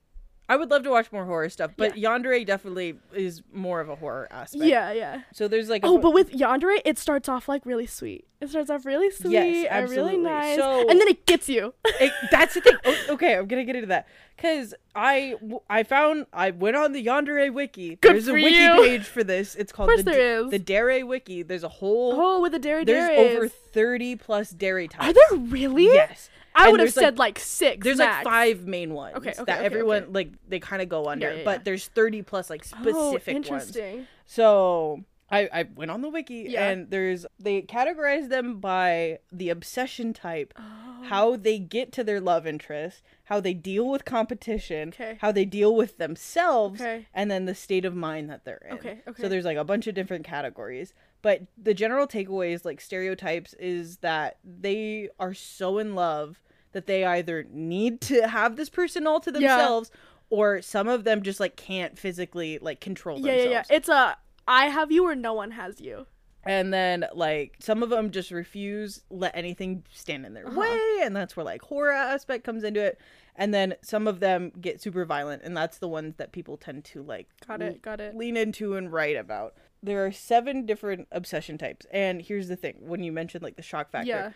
I 0.52 0.56
would 0.56 0.70
love 0.70 0.82
to 0.82 0.90
watch 0.90 1.10
more 1.12 1.24
horror 1.24 1.48
stuff, 1.48 1.70
but 1.78 1.94
Yandere 1.94 2.44
definitely 2.44 2.96
is 3.14 3.42
more 3.54 3.80
of 3.80 3.88
a 3.88 3.94
horror 3.96 4.28
aspect. 4.30 4.64
yeah, 4.64 4.92
yeah. 4.92 5.22
So 5.32 5.48
there's 5.48 5.70
like 5.70 5.80
Oh, 5.84 5.96
bu- 5.96 6.02
but 6.02 6.12
with 6.12 6.30
Yandere, 6.32 6.78
it 6.84 6.98
starts 6.98 7.26
off 7.28 7.48
like 7.48 7.64
really 7.64 7.86
sweet. 7.86 8.26
It 8.40 8.50
starts 8.50 8.68
off 8.70 8.84
really 8.84 9.10
sweet 9.10 9.36
and 9.68 9.88
really 9.88 10.16
nice, 10.16 10.58
So- 10.58 10.80
and 10.90 11.00
then 11.00 11.08
it 11.08 11.24
gets 11.26 11.48
you. 11.48 11.72
it, 11.84 12.12
that's 12.30 12.54
the 12.54 12.60
thing. 12.60 12.74
Okay, 13.08 13.36
I'm 13.36 13.46
gonna 13.46 13.64
get 13.64 13.76
into 13.76 13.86
that 13.88 14.06
because 14.36 14.74
I 14.94 15.36
I 15.70 15.84
found 15.84 16.26
I 16.32 16.50
went 16.50 16.76
on 16.76 16.92
the 16.92 17.04
Yandere 17.06 17.50
wiki. 17.52 17.96
Good 17.96 18.12
There's 18.14 18.28
a 18.28 18.34
wiki 18.34 18.50
you. 18.56 18.74
page 18.82 19.04
for 19.04 19.24
this. 19.24 19.54
It's 19.54 19.72
called 19.72 19.88
course 19.88 20.02
the, 20.02 20.10
there 20.10 20.40
is. 20.44 20.50
the 20.50 20.58
Dere 20.58 21.02
wiki. 21.06 21.42
There's 21.42 21.64
a 21.64 21.68
whole. 21.68 22.12
Oh, 22.16 22.40
with 22.42 22.52
the 22.52 22.58
dairy 22.58 22.84
there's 22.84 23.08
deres. 23.16 23.36
over 23.36 23.48
30 23.48 24.16
plus 24.16 24.50
dere 24.50 24.86
types. 24.88 25.06
Are 25.08 25.12
there 25.14 25.38
really? 25.38 25.86
Yes. 25.86 26.28
I 26.54 26.70
would 26.70 26.80
have 26.80 26.86
there's, 26.88 26.96
like- 26.96 27.04
said 27.04 27.18
like, 27.18 27.38
six. 27.38 27.84
There's 27.84 27.98
max. 27.98 28.24
like 28.24 28.32
five 28.32 28.66
main 28.66 28.94
ones 28.94 29.16
Okay, 29.16 29.30
okay, 29.30 29.44
that 29.46 29.58
okay, 29.58 29.64
everyone 29.66 30.02
okay. 30.04 30.12
like 30.12 30.32
they 30.48 30.60
kind 30.60 30.82
of 30.82 30.88
go 30.88 31.06
under, 31.06 31.34
yeah, 31.36 31.44
but 31.44 31.60
yeah. 31.60 31.62
there's 31.64 31.86
30 31.88 32.22
plus 32.22 32.50
like 32.50 32.62
oh, 32.74 32.80
specific 32.82 32.94
oh, 32.94 33.02
ones. 33.04 33.26
interesting. 33.36 34.06
So 34.26 35.04
I, 35.30 35.48
I 35.52 35.62
went 35.74 35.90
on 35.90 36.02
the 36.02 36.10
wiki 36.10 36.46
Yeah. 36.48 36.68
and 36.68 36.90
there's 36.90 37.24
they 37.40 37.62
categorize 37.62 38.28
them 38.28 38.58
by 38.60 39.18
the 39.32 39.48
obsession 39.48 40.12
type, 40.12 40.52
Oh. 40.58 41.04
how 41.04 41.36
they 41.36 41.58
get 41.58 41.90
to 41.92 42.04
their 42.04 42.20
love 42.20 42.46
interest, 42.46 43.02
how 43.24 43.40
they 43.40 43.54
deal 43.54 43.88
with 43.88 44.04
competition, 44.04 44.92
how 45.20 45.32
they 45.32 45.46
deal 45.46 45.74
with 45.74 45.96
themselves, 45.96 46.82
and 47.14 47.30
then 47.30 47.46
the 47.46 47.54
state 47.54 47.84
of 47.86 47.94
mind 47.94 48.28
that 48.30 48.44
they're 48.44 48.64
in. 48.68 48.74
Okay, 48.76 48.98
okay. 49.08 49.22
So 49.22 49.28
there's 49.28 49.44
like 49.46 49.56
a 49.56 49.64
bunch 49.64 49.86
of 49.86 49.94
different 49.94 50.24
categories. 50.24 50.92
But 51.22 51.42
the 51.56 51.72
general 51.74 52.06
takeaways, 52.06 52.64
like 52.64 52.80
stereotypes, 52.80 53.54
is 53.54 53.98
that 53.98 54.38
they 54.44 55.08
are 55.20 55.34
so 55.34 55.78
in 55.78 55.94
love 55.94 56.42
that 56.72 56.86
they 56.86 57.04
either 57.04 57.46
need 57.50 58.00
to 58.02 58.26
have 58.28 58.56
this 58.56 58.68
person 58.68 59.06
all 59.06 59.20
to 59.20 59.30
Yeah. 59.30 59.38
themselves 59.38 59.90
or 60.30 60.62
some 60.62 60.88
of 60.88 61.04
them 61.04 61.22
just 61.22 61.38
like 61.40 61.54
can't 61.56 61.98
physically 61.98 62.58
like 62.60 62.80
control 62.80 63.18
Yeah, 63.18 63.32
themselves. 63.32 63.44
yeah, 63.46 63.64
yeah. 63.70 63.76
It's 63.76 63.88
a 63.88 64.16
I 64.48 64.66
have 64.66 64.90
you 64.90 65.04
or 65.06 65.14
no 65.14 65.34
one 65.34 65.52
has 65.52 65.80
you. 65.80 66.06
And 66.44 66.72
then 66.74 67.06
like 67.14 67.54
some 67.60 67.82
of 67.84 67.90
them 67.90 68.10
just 68.10 68.30
refuse 68.32 69.02
let 69.10 69.36
anything 69.36 69.84
stand 69.92 70.26
in 70.26 70.34
their 70.34 70.46
Uh-huh. 70.48 70.58
way 70.60 71.00
and 71.04 71.14
that's 71.14 71.36
where 71.36 71.44
like 71.44 71.62
horror 71.62 71.92
aspect 71.92 72.42
comes 72.44 72.64
into 72.64 72.80
it. 72.80 72.98
And 73.36 73.52
then 73.54 73.74
some 73.82 74.08
of 74.08 74.18
them 74.20 74.50
get 74.60 74.80
super 74.80 75.04
violent 75.04 75.42
and 75.44 75.56
that's 75.56 75.78
the 75.78 75.88
ones 75.88 76.16
that 76.16 76.32
people 76.32 76.56
tend 76.56 76.84
to 76.86 77.02
like 77.02 77.28
Got 77.46 77.62
it, 77.62 77.82
got 77.82 78.00
it. 78.00 78.16
lean 78.16 78.36
into 78.36 78.74
and 78.76 78.90
write 78.92 79.16
about. 79.16 79.54
There 79.82 80.04
are 80.06 80.12
seven 80.12 80.64
different 80.66 81.08
obsession 81.10 81.58
types. 81.58 81.86
And 81.90 82.22
here's 82.22 82.48
the 82.48 82.56
thing, 82.56 82.76
when 82.80 83.02
you 83.02 83.12
mentioned 83.12 83.42
like 83.42 83.56
the 83.56 83.62
shock 83.62 83.90
factor, 83.90 84.08
Yeah. 84.08 84.30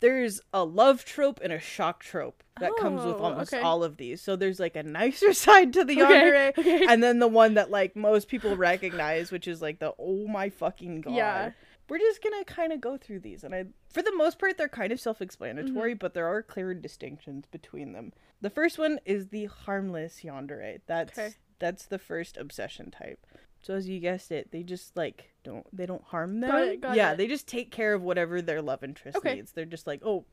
there's 0.00 0.40
a 0.52 0.64
love 0.64 1.04
trope 1.04 1.40
and 1.42 1.52
a 1.52 1.58
shock 1.58 2.02
trope 2.02 2.42
that 2.60 2.70
comes 2.78 3.04
with 3.04 3.16
Oh, 3.16 3.24
almost 3.24 3.52
okay. 3.52 3.62
all 3.62 3.82
of 3.82 3.96
these. 3.96 4.20
So 4.22 4.36
there's 4.36 4.60
like 4.60 4.76
a 4.76 4.82
nicer 4.82 5.32
side 5.44 5.72
to 5.72 5.84
the 5.84 6.00
Okay, 6.02 6.14
yandere, 6.14 6.48
okay. 6.58 6.86
and 6.88 7.02
then 7.02 7.18
the 7.18 7.26
one 7.28 7.54
that 7.54 7.70
like 7.70 7.96
most 7.96 8.28
people 8.28 8.56
recognize, 8.56 9.32
which 9.32 9.48
is 9.48 9.60
like 9.60 9.80
the 9.80 9.94
oh 9.98 10.26
my 10.28 10.48
fucking 10.50 11.00
god. 11.00 11.14
Yeah. 11.14 11.50
We're 11.88 11.98
just 11.98 12.22
gonna 12.22 12.44
kind 12.44 12.72
of 12.72 12.80
go 12.80 12.96
through 12.96 13.20
these, 13.20 13.44
and 13.44 13.54
I, 13.54 13.66
for 13.92 14.00
the 14.00 14.14
most 14.16 14.38
part, 14.38 14.56
they're 14.56 14.68
kind 14.70 14.90
of 14.90 14.98
self-explanatory, 15.00 15.92
Mm-hmm. 15.92 15.98
but 15.98 16.14
there 16.14 16.26
are 16.26 16.42
clear 16.42 16.72
distinctions 16.72 17.44
between 17.50 17.92
them. 17.92 18.14
The 18.40 18.48
first 18.48 18.78
one 18.78 19.00
is 19.04 19.28
the 19.28 19.46
harmless 19.46 20.20
yandere. 20.24 20.80
That's 20.86 21.18
that's 21.58 21.84
the 21.84 21.98
first 21.98 22.36
obsession 22.38 22.90
type. 22.90 23.26
So 23.64 23.74
as 23.74 23.88
you 23.88 23.98
guessed 23.98 24.30
it, 24.30 24.50
they 24.50 24.62
just 24.62 24.96
like 24.96 25.30
don't 25.42 25.66
they 25.76 25.86
don't 25.86 26.04
harm 26.04 26.40
them. 26.40 26.50
Got 26.50 26.62
it, 26.62 26.80
got 26.80 26.96
yeah, 26.96 27.12
it. 27.12 27.16
they 27.18 27.26
just 27.26 27.48
take 27.48 27.70
care 27.70 27.94
of 27.94 28.02
whatever 28.02 28.42
their 28.42 28.60
love 28.60 28.84
interest 28.84 29.16
Okay. 29.18 29.36
needs. 29.36 29.52
They're 29.52 29.64
just 29.64 29.86
like, 29.86 30.02
oh, 30.04 30.24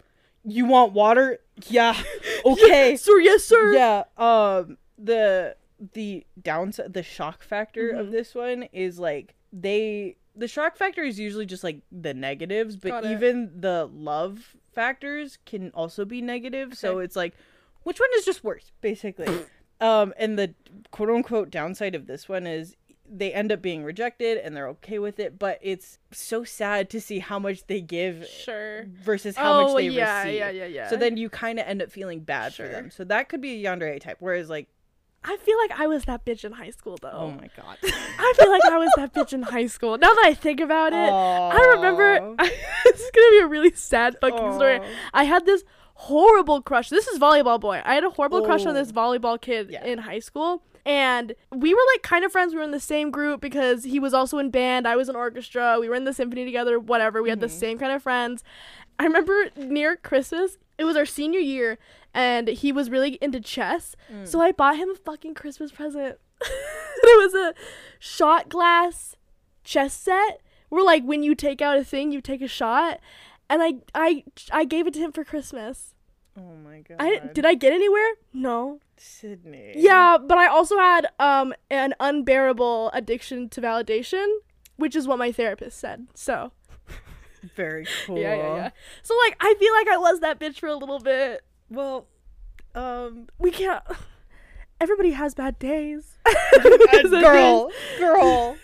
you 0.43 0.65
want 0.65 0.93
water? 0.93 1.39
Yeah, 1.67 1.95
okay, 2.45 2.95
sir, 2.97 3.19
yes, 3.19 3.43
sir. 3.43 3.73
yeah. 3.73 4.03
Um, 4.17 4.77
the 4.97 5.55
the 5.93 6.25
downside, 6.41 6.93
the 6.93 7.03
shock 7.03 7.41
factor 7.43 7.89
of 7.89 8.07
Mhm. 8.07 8.11
this 8.11 8.35
one 8.35 8.63
is 8.73 8.99
like 8.99 9.35
they 9.53 10.17
the 10.35 10.47
shock 10.47 10.77
factor 10.77 11.01
is 11.03 11.19
usually 11.19 11.45
just 11.45 11.63
like 11.63 11.81
the 11.91 12.13
negatives, 12.13 12.75
but 12.75 13.05
even 13.05 13.51
the 13.59 13.89
love 13.93 14.55
factors 14.73 15.37
can 15.45 15.71
also 15.73 16.05
be 16.05 16.21
negative. 16.21 16.77
So 16.77 16.99
it's 16.99 17.15
like, 17.17 17.33
which 17.83 17.99
one 17.99 18.09
is 18.15 18.23
just 18.25 18.43
worse, 18.43 18.71
basically. 18.79 19.45
um, 19.81 20.13
and 20.17 20.39
the 20.39 20.53
quote 20.91 21.09
unquote 21.09 21.49
downside 21.49 21.95
of 21.95 22.07
this 22.07 22.29
one 22.29 22.47
is 22.47 22.75
they 23.13 23.33
end 23.33 23.51
up 23.51 23.61
being 23.61 23.83
rejected 23.83 24.37
and 24.37 24.55
they're 24.55 24.69
okay 24.69 24.97
with 24.97 25.19
it, 25.19 25.37
but 25.37 25.59
it's 25.61 25.99
so 26.11 26.43
sad 26.45 26.89
to 26.91 27.01
see 27.01 27.19
how 27.19 27.37
much 27.39 27.67
they 27.67 27.81
give 27.81 28.25
Sure. 28.27 28.85
versus 29.03 29.35
how 29.35 29.59
oh, 29.59 29.63
much 29.73 29.75
they 29.77 29.89
yeah, 29.89 30.19
receive. 30.23 30.39
yeah, 30.39 30.49
yeah, 30.49 30.65
yeah. 30.65 30.89
So 30.89 30.95
then 30.95 31.17
you 31.17 31.29
kind 31.29 31.59
of 31.59 31.67
end 31.67 31.81
up 31.81 31.91
feeling 31.91 32.21
bad 32.21 32.53
Sure. 32.53 32.65
for 32.67 32.71
them. 32.71 32.89
So 32.89 33.03
that 33.03 33.27
could 33.27 33.41
be 33.41 33.65
a 33.65 33.69
yandere 33.69 33.99
type. 33.99 34.17
Whereas 34.21 34.49
like, 34.49 34.69
I 35.23 35.37
feel 35.37 35.57
like 35.59 35.71
I 35.79 35.85
was 35.87 36.05
that 36.05 36.25
bitch 36.25 36.45
in 36.45 36.53
high 36.53 36.71
school, 36.71 36.97
though. 37.01 37.11
oh 37.11 37.29
my 37.31 37.49
god, 37.55 37.77
I 37.83 38.33
feel 38.37 38.49
like 38.49 38.63
I 38.65 38.77
was 38.77 38.89
that 38.97 39.13
bitch 39.13 39.33
in 39.33 39.43
high 39.43 39.67
school. 39.67 39.97
Now 39.97 40.07
that 40.07 40.23
I 40.25 40.33
think 40.33 40.59
about 40.61 40.93
it, 40.93 40.95
I 41.11 41.73
remember. 41.75 42.35
This 42.83 42.99
is 42.99 43.11
gonna 43.13 43.29
be 43.31 43.39
a 43.43 43.47
really 43.47 43.71
sad 43.73 44.17
fucking 44.19 44.53
story. 44.55 44.79
I 45.13 45.25
had 45.25 45.45
this 45.45 45.63
horrible 45.93 46.61
crush. 46.63 46.89
This 46.89 47.07
is 47.07 47.19
volleyball 47.19 47.59
boy. 47.59 47.81
I 47.85 47.93
had 47.93 48.03
a 48.03 48.09
horrible 48.09 48.41
crush 48.43 48.65
on 48.65 48.69
Oh. 48.69 48.73
this 48.73 48.91
volleyball 48.91 49.39
kid 49.39 49.69
Yeah. 49.69 49.85
in 49.85 49.99
high 49.99 50.19
school. 50.19 50.63
And 50.85 51.33
we 51.51 51.73
were 51.73 51.81
like 51.93 52.01
kind 52.03 52.25
of 52.25 52.31
friends. 52.31 52.53
We 52.53 52.57
were 52.59 52.63
in 52.65 52.71
the 52.71 52.79
same 52.79 53.11
group 53.11 53.39
because 53.41 53.83
he 53.83 53.99
was 53.99 54.13
also 54.13 54.37
in 54.39 54.49
band. 54.49 54.87
I 54.87 54.95
was 54.95 55.09
in 55.09 55.15
orchestra. 55.15 55.77
We 55.79 55.87
were 55.89 55.95
in 55.95 56.05
the 56.05 56.13
symphony 56.13 56.43
together, 56.45 56.79
whatever. 56.79 57.21
We 57.21 57.29
had 57.29 57.39
the 57.39 57.47
Mhm. 57.47 57.51
same 57.59 57.77
kind 57.77 57.91
of 57.91 58.01
friends. 58.03 58.43
I 58.97 59.03
remember 59.03 59.49
near 59.55 59.95
Christmas, 59.95 60.57
it 60.77 60.83
was 60.85 60.95
our 60.95 61.05
senior 61.05 61.39
year, 61.39 61.77
and 62.13 62.47
he 62.47 62.71
was 62.71 62.89
really 62.89 63.13
into 63.21 63.39
chess. 63.39 63.95
Mm. 64.11 64.27
So 64.27 64.41
I 64.41 64.51
bought 64.51 64.77
him 64.77 64.89
a 64.89 64.95
fucking 64.95 65.33
Christmas 65.35 65.71
present. 65.71 66.17
it 66.41 67.17
was 67.19 67.33
a 67.35 67.53
shot 67.99 68.49
glass 68.49 69.15
chess 69.63 69.93
set 69.93 70.41
where 70.69 70.83
like 70.83 71.03
when 71.03 71.21
you 71.23 71.35
take 71.35 71.61
out 71.61 71.77
a 71.77 71.83
thing, 71.83 72.11
you 72.11 72.21
take 72.21 72.41
a 72.41 72.47
shot. 72.47 72.99
And 73.49 73.61
I 73.61 73.75
I 73.93 74.23
I 74.51 74.65
gave 74.65 74.87
it 74.87 74.93
to 74.95 74.99
him 74.99 75.11
for 75.11 75.23
Christmas. 75.23 75.90
Oh 76.37 76.55
my 76.63 76.79
god. 76.79 76.97
I 76.99 77.19
did 77.33 77.45
I 77.45 77.55
get 77.55 77.73
anywhere? 77.73 78.13
No. 78.33 78.79
Sydney. 78.97 79.73
Yeah, 79.75 80.17
but 80.17 80.37
I 80.37 80.47
also 80.47 80.77
had 80.77 81.07
um 81.19 81.53
an 81.69 81.93
unbearable 81.99 82.89
addiction 82.93 83.49
to 83.49 83.61
validation, 83.61 84.27
which 84.77 84.95
is 84.95 85.07
what 85.07 85.19
my 85.19 85.31
therapist 85.31 85.79
said. 85.79 86.07
So 86.13 86.51
Very 87.55 87.87
cool. 88.05 88.17
yeah, 88.21 88.35
yeah, 88.35 88.55
yeah. 88.55 88.69
So 89.03 89.15
like 89.25 89.35
I 89.39 89.55
feel 89.55 89.73
like 89.73 89.87
I 89.87 89.97
was 89.97 90.19
that 90.21 90.39
bitch 90.39 90.59
for 90.59 90.67
a 90.67 90.75
little 90.75 90.99
bit. 90.99 91.43
Well, 91.69 92.07
um, 92.75 93.27
We 93.37 93.51
can't. 93.51 93.83
Everybody 94.81 95.11
has 95.11 95.35
bad 95.35 95.59
days. 95.59 96.17
Girl, 97.03 97.69
girl. 97.99 98.57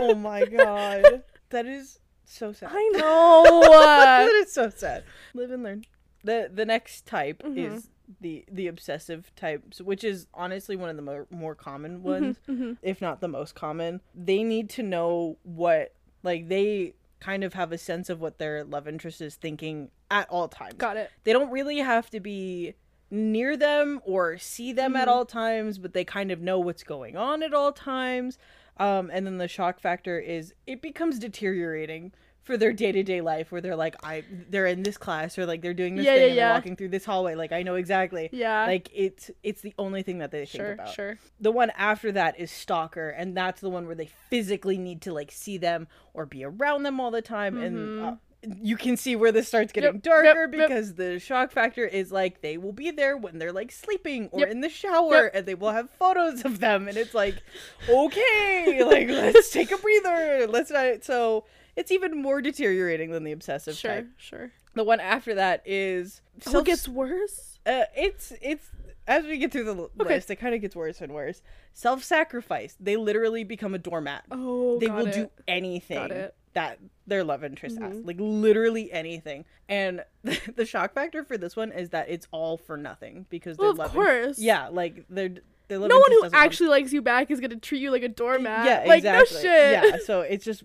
Oh 0.00 0.14
my 0.16 0.44
god, 0.44 1.22
that 1.50 1.66
is 1.66 2.00
so 2.24 2.52
sad. 2.52 2.70
I 2.72 2.88
know. 2.94 3.60
that 3.62 4.32
is 4.32 4.52
so 4.52 4.68
sad. 4.70 5.04
Live 5.32 5.52
and 5.52 5.62
learn. 5.62 5.84
The 6.24 6.50
the 6.52 6.64
next 6.66 7.06
type 7.06 7.42
Mhm. 7.42 7.56
is 7.76 7.90
the 8.20 8.44
the 8.50 8.66
obsessive 8.66 9.32
types 9.36 9.80
which 9.80 10.02
is 10.02 10.26
honestly 10.34 10.74
one 10.76 10.90
of 10.90 10.96
the 10.96 11.02
more 11.02 11.26
more 11.30 11.54
common 11.54 12.02
ones, 12.02 12.38
Mhm. 12.48 12.76
if 12.82 13.00
not 13.00 13.20
the 13.20 13.28
most 13.28 13.54
common. 13.54 14.00
They 14.14 14.42
need 14.42 14.68
to 14.70 14.82
know 14.82 15.38
what 15.44 15.94
like 16.22 16.48
they 16.48 16.94
kind 17.20 17.44
of 17.44 17.54
have 17.54 17.70
a 17.72 17.78
sense 17.78 18.08
of 18.10 18.20
what 18.20 18.38
their 18.38 18.64
love 18.64 18.88
interest 18.88 19.20
is 19.20 19.36
thinking 19.36 19.90
at 20.10 20.28
all 20.30 20.48
times. 20.48 20.74
Got 20.74 20.96
it. 20.96 21.10
They 21.24 21.32
don't 21.32 21.50
really 21.50 21.78
have 21.78 22.10
to 22.10 22.20
be 22.20 22.74
near 23.10 23.56
them 23.56 24.00
or 24.04 24.38
see 24.38 24.72
them 24.72 24.96
at 24.96 25.06
Mhm. 25.06 25.10
all 25.10 25.24
times, 25.26 25.78
but 25.78 25.92
they 25.94 26.04
kind 26.04 26.30
of 26.30 26.40
know 26.40 26.58
what's 26.58 26.82
going 26.82 27.16
on 27.16 27.42
at 27.42 27.52
all 27.54 27.72
times. 27.72 28.38
Um, 28.78 29.10
and 29.12 29.26
then 29.26 29.36
the 29.38 29.48
shock 29.48 29.78
factor 29.80 30.18
is 30.18 30.54
it 30.66 30.80
becomes 30.80 31.18
deteriorating 31.18 32.12
for 32.42 32.56
their 32.56 32.72
day 32.72 32.90
to 32.90 33.02
day 33.02 33.20
life 33.20 33.52
where 33.52 33.60
they're 33.60 33.76
like, 33.76 33.96
I 34.02 34.24
they're 34.48 34.66
in 34.66 34.82
this 34.82 34.96
class 34.96 35.38
or 35.38 35.46
like 35.46 35.60
they're 35.62 35.74
doing 35.74 35.94
this 35.96 36.06
Yeah, 36.06 36.14
thing 36.14 36.20
yeah, 36.22 36.28
and 36.28 36.38
they're 36.38 36.46
yeah. 36.48 36.54
walking 36.54 36.76
through 36.76 36.88
this 36.88 37.04
hallway. 37.04 37.34
Like 37.34 37.52
I 37.52 37.62
know 37.62 37.74
exactly. 37.76 38.28
Yeah. 38.32 38.64
Like 38.66 38.88
it's 38.94 39.30
it's 39.42 39.60
the 39.62 39.74
only 39.78 40.02
thing 40.02 40.18
that 40.18 40.30
they 40.30 40.44
sure, 40.46 40.68
think 40.68 40.80
about. 40.80 40.94
sure. 40.94 41.18
The 41.40 41.50
one 41.52 41.70
after 41.76 42.10
that 42.12 42.38
is 42.40 42.50
stalker, 42.50 43.10
and 43.10 43.36
that's 43.36 43.60
the 43.60 43.70
one 43.70 43.86
where 43.86 43.94
they 43.94 44.10
physically 44.30 44.78
need 44.78 45.02
to 45.02 45.12
like 45.12 45.30
see 45.30 45.58
them 45.58 45.86
or 46.14 46.26
be 46.26 46.44
around 46.44 46.82
them 46.84 46.98
all 46.98 47.10
the 47.10 47.22
time, 47.22 47.56
and 47.58 47.76
Mhm. 47.76 48.12
uh, 48.12 48.16
you 48.62 48.74
can 48.74 48.96
see 48.96 49.14
where 49.16 49.30
this 49.32 49.46
starts 49.48 49.70
getting 49.70 49.92
Yep, 49.96 50.02
darker 50.02 50.24
yep, 50.50 50.54
yep. 50.54 50.68
because 50.68 50.94
the 50.94 51.18
shock 51.18 51.52
factor 51.52 51.84
is 51.84 52.10
like 52.10 52.40
they 52.40 52.56
will 52.56 52.72
be 52.72 52.90
there 52.90 53.14
when 53.14 53.38
they're 53.38 53.52
like 53.52 53.70
sleeping 53.70 54.30
or 54.32 54.40
Yep, 54.40 54.48
in 54.48 54.60
the 54.62 54.70
shower, 54.70 55.24
yep. 55.24 55.32
and 55.34 55.46
they 55.46 55.54
will 55.54 55.72
have 55.72 55.90
photos 55.90 56.42
of 56.46 56.58
them, 56.58 56.88
and 56.88 56.96
it's 56.96 57.12
like, 57.12 57.42
okay, 57.86 58.82
like 58.86 59.08
let's 59.08 59.50
take 59.50 59.70
a 59.70 59.76
breather, 59.76 60.46
let's 60.46 60.70
not. 60.70 61.04
So 61.04 61.44
it's 61.76 61.90
even 61.90 62.20
more 62.20 62.40
deteriorating 62.42 63.10
than 63.10 63.24
the 63.24 63.32
obsessive 63.32 63.74
Sure, 63.76 63.90
type. 63.96 64.08
sure. 64.16 64.52
The 64.74 64.84
one 64.84 65.00
after 65.00 65.34
that 65.34 65.62
is 65.66 66.20
self- 66.40 66.64
it 66.64 66.66
gets 66.66 66.88
worse? 66.88 67.58
uh, 67.66 67.84
it's 67.96 68.32
it's 68.40 68.70
as 69.06 69.24
we 69.24 69.38
get 69.38 69.50
through 69.50 69.64
the 69.64 69.74
l- 69.74 69.90
Okay. 70.00 70.14
list, 70.14 70.30
it 70.30 70.36
kind 70.36 70.54
of 70.54 70.60
gets 70.60 70.76
worse 70.76 71.00
and 71.00 71.12
worse. 71.12 71.42
Self-sacrifice. 71.72 72.76
They 72.78 72.96
literally 72.96 73.42
become 73.44 73.74
a 73.74 73.78
doormat. 73.78 74.24
Oh, 74.30 74.78
they 74.78 74.86
will 74.86 75.06
it. 75.08 75.14
do 75.14 75.30
anything 75.48 76.28
that 76.52 76.78
their 77.06 77.24
love 77.24 77.42
interest 77.44 77.78
asks, 77.80 77.96
Mhm. 77.98 78.06
like 78.06 78.16
literally 78.20 78.90
anything. 78.92 79.44
And 79.68 80.04
the, 80.24 80.64
shock 80.66 80.94
factor 80.94 81.24
for 81.24 81.36
this 81.38 81.56
one 81.56 81.72
is 81.72 81.90
that 81.90 82.08
it's 82.08 82.26
all 82.30 82.56
for 82.56 82.76
nothing 82.76 83.26
because 83.30 83.56
Well, 83.58 83.74
their 83.74 83.86
of 83.86 83.94
in- 83.94 84.00
course. 84.00 84.38
yeah, 84.38 84.68
like 84.68 85.04
love 85.08 85.38
No 85.70 85.98
one 85.98 86.10
who 86.12 86.28
actually 86.32 86.68
likes 86.68 86.92
you 86.92 87.02
back 87.02 87.30
is 87.30 87.40
gonna 87.40 87.56
treat 87.56 87.80
you 87.80 87.90
like 87.90 88.02
a 88.02 88.08
doormat. 88.08 88.66
yeah, 88.66 88.84
like 88.88 88.98
exactly. 88.98 89.36
no 89.36 89.40
shit. 89.42 89.72
Yeah, 89.72 89.96
so 90.04 90.20
it's 90.22 90.44
just 90.44 90.62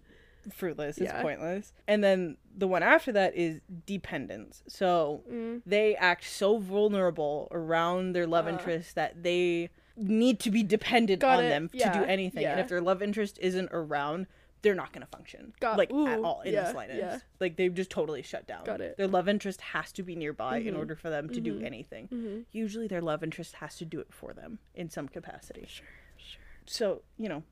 fruitless. 0.54 0.98
It's 0.98 1.12
Yeah. 1.12 1.22
pointless. 1.22 1.74
And 1.88 2.04
then 2.04 2.38
the 2.56 2.68
one 2.68 2.84
after 2.84 3.12
that 3.14 3.36
is 3.36 3.62
dependence. 3.86 4.64
So 4.68 5.24
Mm. 5.30 5.62
they 5.66 5.96
act 5.96 6.24
so 6.26 6.58
vulnerable 6.58 7.48
around 7.52 8.14
their 8.14 8.28
love 8.28 8.46
Uh. 8.48 8.52
interest 8.52 8.96
that 8.96 9.24
they 9.24 9.70
need 9.98 10.40
to 10.42 10.52
be 10.52 10.62
dependent 10.64 11.22
Got 11.22 11.40
on 11.40 11.46
it. 11.46 11.50
them 11.50 11.70
to 11.70 11.78
do 11.94 12.04
anything. 12.04 12.46
And 12.46 12.60
if 12.60 12.68
their 12.68 12.82
love 12.82 13.02
interest 13.02 13.40
isn't 13.42 13.70
around, 13.72 14.28
they're 14.62 14.76
not 14.76 14.92
going 14.92 15.02
to 15.02 15.08
function. 15.08 15.54
Got- 15.60 15.78
like 15.78 15.90
at 15.92 16.20
all 16.20 16.42
in 16.42 16.52
yeah, 16.54 16.64
the 16.64 16.72
slightest. 16.72 16.98
yeah. 16.98 17.20
Like 17.40 17.56
they've 17.56 17.74
just 17.74 17.92
totally 17.92 18.22
shut 18.24 18.48
down. 18.48 18.64
Got 18.66 18.82
it. 18.82 18.98
Their 18.98 19.08
love 19.08 19.30
interest 19.30 19.62
has 19.62 19.92
to 19.94 20.04
be 20.04 20.16
nearby 20.16 20.58
in 20.58 20.74
Mhm. 20.74 20.78
order 20.80 20.96
for 20.96 21.10
them 21.12 21.30
to 21.30 21.40
do 21.40 21.60
Mhm. 21.60 21.66
anything. 21.66 22.08
Mhm. 22.08 22.46
Usually 22.52 22.88
their 22.88 23.02
love 23.02 23.24
interest 23.24 23.56
has 23.56 23.78
to 23.78 23.86
do 23.86 24.00
it 24.00 24.12
for 24.12 24.34
them 24.34 24.58
in 24.74 24.90
some 24.90 25.08
capacity. 25.08 25.66
Sure, 25.68 25.86
sure. 26.18 26.42
So, 26.66 27.04
you 27.18 27.30
know, 27.30 27.44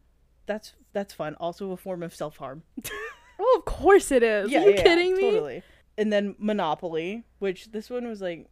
that's 0.46 0.74
that's 0.94 1.14
fun. 1.14 1.36
Also 1.36 1.72
a 1.72 1.78
form 1.78 2.04
of 2.04 2.14
self-harm. 2.16 2.64
Oh, 3.40 3.56
of 3.58 3.66
course 3.66 4.12
it 4.12 4.22
is. 4.24 4.54
Are 4.54 4.70
you 4.70 4.76
kidding 4.76 5.16
me? 5.16 5.32
Totally. 5.32 5.64
And 5.98 6.14
then 6.14 6.36
Monopoly, 6.38 7.24
which 7.40 7.72
this 7.72 7.90
one 7.90 8.08
was 8.08 8.22
like 8.22 8.48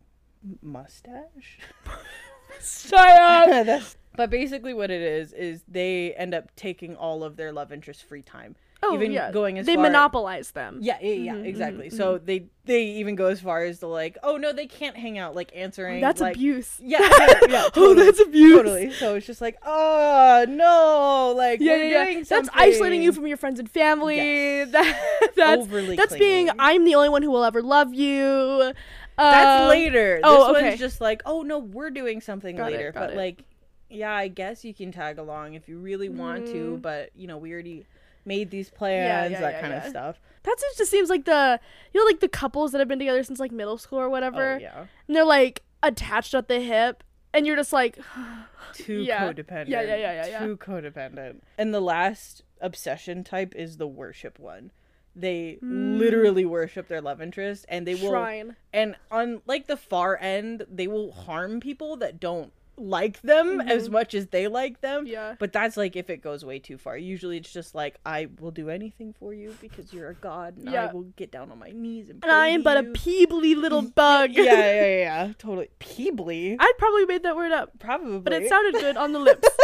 mustache. 0.61 1.59
Shut 2.61 2.93
up. 2.99 3.83
But 4.13 4.29
basically, 4.29 4.73
what 4.73 4.91
it 4.91 5.01
is 5.01 5.31
is 5.31 5.63
they 5.69 6.13
end 6.15 6.33
up 6.33 6.53
taking 6.57 6.97
all 6.97 7.23
of 7.23 7.37
their 7.37 7.53
love 7.53 7.71
interest 7.71 8.03
free 8.03 8.21
time. 8.21 8.57
Oh, 8.84 8.95
even 8.95 9.11
yeah. 9.11 9.32
going 9.32 9.59
as 9.59 9.65
they 9.67 9.75
far- 9.75 9.84
monopolize 9.84 10.51
them. 10.51 10.79
Yeah, 10.82 10.97
yeah, 11.01 11.13
yeah, 11.13 11.34
Mhm, 11.36 11.45
exactly. 11.45 11.89
mhm, 11.89 11.93
So 11.97 12.17
they 12.17 12.45
they 12.65 12.84
even 12.84 13.15
go 13.15 13.27
as 13.27 13.39
far 13.39 13.63
as 13.63 13.79
to 13.79 13.88
like, 13.88 14.17
oh 14.23 14.38
no, 14.38 14.53
they 14.53 14.65
can't 14.65 14.95
hang 14.97 15.17
out 15.19 15.36
like 15.36 15.51
answering. 15.55 16.01
That's 16.01 16.19
like, 16.21 16.36
abuse. 16.36 16.79
Yeah, 16.82 16.99
yeah, 17.19 17.39
yeah, 17.49 17.67
oh, 17.75 17.93
that's 17.93 18.19
abuse. 18.19 18.55
Totally. 18.57 18.91
So 18.93 19.15
it's 19.15 19.25
just 19.27 19.39
like, 19.41 19.57
oh 19.63 20.45
no, 20.49 21.34
like 21.38 21.59
Yeah, 21.59 21.75
yeah, 21.75 22.07
yeah. 22.09 22.23
That's 22.27 22.49
isolating 22.53 23.03
you 23.03 23.11
from 23.11 23.27
your 23.27 23.38
friends 23.38 23.59
and 23.59 23.69
family. 23.69 24.15
Yes. 24.17 24.69
That, 24.71 25.32
that's 25.36 25.61
overly. 25.61 25.95
that's 25.95 26.15
being. 26.17 26.49
I'm 26.57 26.84
the 26.86 26.95
only 26.95 27.09
one 27.09 27.21
who 27.23 27.29
will 27.32 27.43
ever 27.43 27.61
love 27.61 27.93
you. 27.93 28.73
That's 29.17 29.61
Um, 29.63 29.69
later. 29.69 30.15
This 30.15 30.21
oh, 30.23 30.55
okay. 30.55 30.69
one's 30.69 30.79
just 30.79 31.01
like, 31.01 31.21
oh 31.25 31.41
no, 31.43 31.59
we're 31.59 31.91
doing 31.91 32.21
something 32.21 32.55
Got 32.55 32.71
it, 32.73 32.77
later. 32.77 32.91
got 32.91 32.99
but 33.01 33.09
it. 33.11 33.17
like, 33.17 33.43
yeah, 33.89 34.13
I 34.15 34.27
guess 34.29 34.63
you 34.65 34.73
can 34.73 34.91
tag 34.91 35.19
along 35.19 35.53
if 35.53 35.67
you 35.67 35.77
really 35.77 36.09
want 36.09 36.47
to, 36.47 36.77
Mhm. 36.77 36.82
but 36.82 37.09
you 37.15 37.27
know, 37.27 37.38
we 37.38 37.51
already 37.53 37.86
made 38.26 38.51
these 38.51 38.69
plans, 38.69 39.32
yeah, 39.32 39.39
that 39.39 39.53
yeah, 39.53 39.61
kind 39.61 39.74
yeah. 39.74 39.84
of 39.84 39.89
stuff. 39.89 40.22
That 40.43 40.55
just 40.78 40.89
seems 40.89 41.09
like 41.09 41.26
the 41.26 41.59
you 41.93 41.99
know 41.99 42.05
like 42.05 42.19
the 42.19 42.28
couples 42.28 42.72
that 42.72 42.80
have 42.80 42.88
been 42.88 42.99
together 42.99 43.24
since 43.24 43.39
like 43.39 43.51
middle 43.51 43.78
school 43.78 43.99
or 43.99 44.05
oh, 44.05 44.09
whatever, 44.09 44.55
Oh, 44.55 44.57
yeah. 44.57 44.86
and 45.07 45.15
they're 45.15 45.24
like 45.24 45.63
attached 45.84 46.34
at 46.34 46.47
the 46.47 46.59
hip, 46.59 47.03
and 47.34 47.45
you're 47.45 47.55
just 47.55 47.74
like, 47.74 47.99
Too 48.74 49.01
Yeah. 49.01 49.32
codependent. 49.32 49.69
Yeah, 49.69 49.82
yeah, 49.82 49.95
yeah, 49.95 50.13
yeah, 50.13 50.26
yeah. 50.28 50.39
Too 50.39 50.57
codependent. 50.57 51.41
And 51.57 51.74
the 51.74 51.82
last 51.82 52.43
obsession 52.59 53.24
type 53.24 53.53
is 53.55 53.78
the 53.78 53.88
worship 53.88 54.39
one. 54.39 54.72
They 55.15 55.59
mm. 55.61 55.97
literally 55.97 56.45
worship 56.45 56.88
their 56.88 57.01
love 57.01 57.22
interest 57.22 57.65
and 57.67 57.86
they 57.86 57.95
will 57.95 58.11
shrine. 58.11 58.55
and 58.72 58.95
on 59.11 59.41
like 59.45 59.67
the 59.67 59.76
far 59.76 60.17
end, 60.17 60.65
they 60.72 60.88
will 60.88 61.11
harm 61.11 61.59
people 61.59 61.97
that 61.97 62.19
don't 62.19 62.53
like 62.78 63.22
them 63.22 63.61
as 63.61 63.89
much 63.89 64.13
as 64.13 64.28
they 64.28 64.47
like 64.47 64.82
them. 64.82 65.01
Mm-hmm. 65.05 65.13
Yeah. 65.13 65.36
But 65.38 65.53
that's 65.53 65.78
like 65.78 65.95
if 65.95 66.09
it 66.09 66.22
goes 66.22 66.43
way 66.43 66.57
too 66.59 66.78
far. 66.78 66.97
Usually 66.97 67.38
it's 67.38 67.51
just 67.51 67.76
like 67.76 67.97
I 68.05 68.28
will 68.39 68.51
do 68.51 68.69
anything 68.69 69.13
for 69.19 69.34
you 69.34 69.55
because 69.61 69.93
you're 69.93 70.09
a 70.09 70.15
god 70.15 70.57
and 70.57 70.69
Yeah. 70.72 70.89
I 70.89 70.93
will 70.93 71.03
get 71.15 71.32
down 71.32 71.51
on 71.51 71.59
my 71.59 71.72
knees 71.72 72.09
and 72.09 72.24
And 72.24 72.32
I 72.32 72.47
am 72.47 72.63
but 72.63 72.78
a 72.78 72.84
peebly 72.84 73.55
little 73.55 73.82
bug. 73.95 74.32
yeah, 74.32 74.43
yeah, 74.43 74.53
yeah, 74.72 74.97
yeah, 75.28 75.34
totally. 75.38 75.69
Peebly. 75.80 76.55
I 76.59 76.72
probably 76.78 77.05
made 77.05 77.24
that 77.24 77.36
word 77.36 77.51
up, 77.51 77.72
Probably. 77.80 78.19
but 78.19 78.34
it 78.34 78.49
sounded 78.49 78.80
good 78.80 78.97
on 78.97 79.11
the 79.13 79.19
lips. 79.19 79.47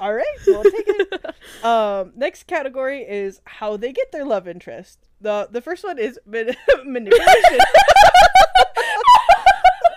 All 0.00 0.12
right, 0.14 0.24
we'll 0.46 0.62
take 0.64 0.84
it. 0.86 1.64
um, 1.64 2.12
next 2.14 2.46
category 2.46 3.02
is 3.02 3.40
how 3.44 3.76
they 3.76 3.92
get 3.92 4.12
their 4.12 4.24
love 4.24 4.46
interest. 4.46 4.98
the 5.20 5.48
The 5.50 5.60
first 5.62 5.82
one 5.82 5.98
is 5.98 6.18
man- 6.26 6.54
manipulation. 6.84 7.58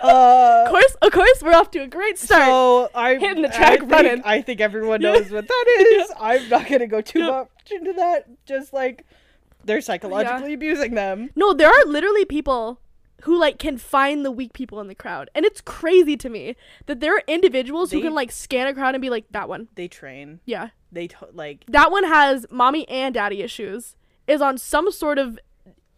Uh, 0.02 0.64
of 0.66 0.70
course, 0.70 0.96
of 1.02 1.12
course, 1.12 1.42
we're 1.42 1.54
off 1.54 1.70
to 1.72 1.78
a 1.80 1.86
great 1.86 2.18
start. 2.18 2.42
so 2.46 2.90
I'm 2.94 3.20
Hitting 3.20 3.42
the 3.42 3.48
track 3.48 3.72
I 3.72 3.76
think, 3.78 3.90
running. 3.92 4.22
I 4.24 4.42
think 4.42 4.60
everyone 4.60 5.00
knows 5.00 5.30
what 5.30 5.46
that 5.46 5.66
is. 6.00 6.10
I'm 6.20 6.48
not 6.48 6.68
gonna 6.68 6.86
go 6.86 7.00
too 7.00 7.20
Yeah. 7.20 7.30
much 7.30 7.70
into 7.70 7.92
that. 7.94 8.26
Just 8.46 8.72
like 8.72 9.04
they're 9.64 9.80
psychologically 9.80 10.54
abusing 10.54 10.94
them. 10.94 11.30
No, 11.36 11.52
there 11.52 11.68
are 11.68 11.84
literally 11.86 12.24
people 12.24 12.80
who 13.22 13.38
like 13.38 13.58
can 13.60 13.78
find 13.78 14.24
the 14.24 14.32
weak 14.32 14.52
people 14.52 14.80
in 14.80 14.88
the 14.88 14.94
crowd, 14.96 15.30
and 15.34 15.44
it's 15.44 15.60
crazy 15.60 16.16
to 16.16 16.28
me 16.28 16.56
that 16.86 16.98
there 16.98 17.14
are 17.14 17.22
individuals 17.28 17.92
who 17.92 18.00
can 18.00 18.12
like 18.14 18.32
scan 18.32 18.66
a 18.66 18.74
crowd 18.74 18.94
and 18.96 19.02
be 19.02 19.10
like, 19.10 19.26
"That 19.30 19.48
one, 19.48 19.68
They 19.76 19.86
train. 19.86 20.40
yeah, 20.44 20.70
They 20.90 21.08
like 21.32 21.64
that 21.68 21.92
one 21.92 22.02
has 22.04 22.46
mommy 22.50 22.88
and 22.88 23.14
daddy 23.14 23.40
issues, 23.42 23.94
is 24.26 24.42
on 24.42 24.58
some 24.58 24.90
sort 24.90 25.18
of 25.18 25.38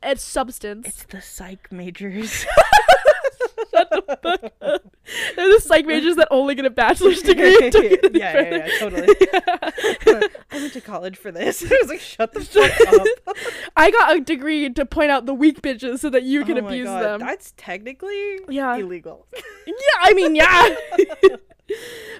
a 0.02 0.16
substance." 0.16 0.86
it's 0.86 1.05
the 1.05 1.22
psych 1.22 1.72
majors. 1.72 2.44
They're 5.36 5.52
the 5.52 5.60
psych 5.60 5.84
majors 5.86 6.16
that 6.16 6.28
only 6.30 6.54
get 6.54 6.64
a 6.64 6.70
bachelor's 6.70 7.20
degree. 7.22 7.56
and 7.60 7.72
don't 7.72 7.88
get 7.88 8.04
any 8.04 8.18
yeah, 8.18 8.40
yeah, 8.40 8.66
yeah, 8.66 8.78
totally. 8.78 9.08
I 10.50 10.56
went 10.56 10.72
to 10.72 10.80
college 10.80 11.16
for 11.16 11.30
this. 11.30 11.62
I 11.70 11.78
was 11.82 11.88
like, 11.90 12.00
shut 12.00 12.32
the 12.32 12.40
fuck 12.44 12.70
up. 13.26 13.36
I 13.76 13.90
got 13.90 14.16
a 14.16 14.20
degree 14.20 14.70
to 14.70 14.86
point 14.86 15.10
out 15.10 15.26
the 15.26 15.34
weak 15.34 15.60
bitches 15.62 15.98
so 15.98 16.10
that 16.10 16.22
you 16.22 16.44
can 16.44 16.58
Oh 16.58 16.66
abuse 16.66 16.86
God, 16.86 17.02
them. 17.02 17.20
That's 17.20 17.52
technically 17.56 18.38
Yeah. 18.48 18.76
illegal. 18.76 19.26
Yeah, 19.66 19.72
I 20.02 20.14
mean, 20.14 20.34
yeah. 20.36 20.74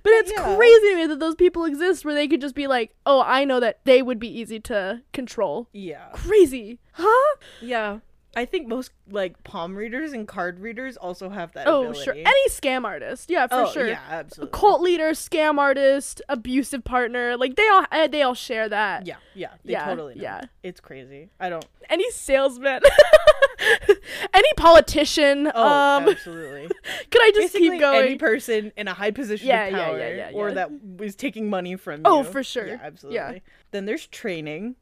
but 0.03 0.13
it's 0.13 0.33
Yeah. 0.33 0.57
crazy 0.57 0.89
to 0.91 0.97
me 0.97 1.07
that 1.07 1.21
those 1.21 1.35
people 1.35 1.65
exist 1.65 2.05
where 2.05 2.15
they 2.15 2.27
could 2.29 2.41
just 2.41 2.55
be 2.55 2.67
like, 2.67 2.95
oh, 3.07 3.23
I 3.25 3.45
know 3.45 3.61
that 3.61 3.81
they 3.85 4.03
would 4.03 4.19
be 4.19 4.29
easy 4.29 4.61
to 4.61 5.03
control. 5.13 5.69
Yeah. 5.73 6.09
Crazy. 6.13 6.81
Huh? 6.93 7.37
Yeah. 7.61 7.99
I 8.37 8.45
think 8.45 8.69
most 8.69 8.91
like 9.11 9.43
palm 9.45 9.77
readers 9.77 10.13
and 10.13 10.27
card 10.27 10.59
readers 10.61 10.97
also 10.97 11.29
have 11.31 11.53
that 11.53 11.67
Oh, 11.67 11.81
ability. 11.83 12.05
sure. 12.05 12.15
Any 12.15 12.49
scam 12.49 12.85
artist. 12.85 13.31
Yeah, 13.31 13.47
for 13.47 13.63
oh, 13.63 13.71
sure. 13.71 13.87
Yeah, 13.89 14.01
absolutely. 14.09 14.59
Cult 14.59 14.81
leader, 14.81 15.11
scam 15.11 15.59
artist, 15.59 16.23
abusive 16.29 16.85
partner. 16.85 17.37
Like, 17.37 17.57
they 17.57 17.69
all 17.69 17.85
uh, 17.91 18.07
they 18.09 18.23
all 18.23 18.35
share 18.35 18.69
that. 18.69 19.07
Yeah, 19.07 19.17
yeah, 19.35 19.51
they 19.65 19.73
Yeah, 19.73 19.85
totally 19.87 20.15
know. 20.17 20.23
yeah. 20.23 20.41
It's 20.63 20.81
crazy. 20.81 21.31
I 21.39 21.49
don't. 21.49 21.65
Any 21.89 22.11
salesman. 22.11 22.81
Any 24.35 24.53
politician. 24.57 25.51
Oh, 25.55 25.67
um, 25.67 26.09
absolutely. 26.09 26.69
could 27.11 27.23
I 27.23 27.31
just 27.35 27.53
Basically, 27.55 27.71
keep 27.71 27.81
going? 27.81 28.05
any 28.07 28.17
person 28.17 28.73
in 28.77 28.89
a 28.89 28.95
high 28.95 29.11
position 29.11 29.47
Yeah, 29.47 29.65
of 29.67 29.73
yeah, 29.73 29.85
power 29.87 29.99
yeah, 29.99 30.09
yeah, 30.31 30.31
or 30.35 30.49
yeah. 30.49 30.55
that 30.55 30.71
was 30.99 31.15
taking 31.15 31.49
money 31.49 31.77
from 31.77 31.99
you. 31.99 32.03
Oh, 32.05 32.23
for 32.25 32.43
sure. 32.43 32.67
Yeah, 32.67 32.79
absolutely. 32.83 33.17
Yeah. 33.17 33.23
absolutely. 33.23 33.43
Then 33.71 33.87
there's 33.87 34.07
training, 34.09 34.77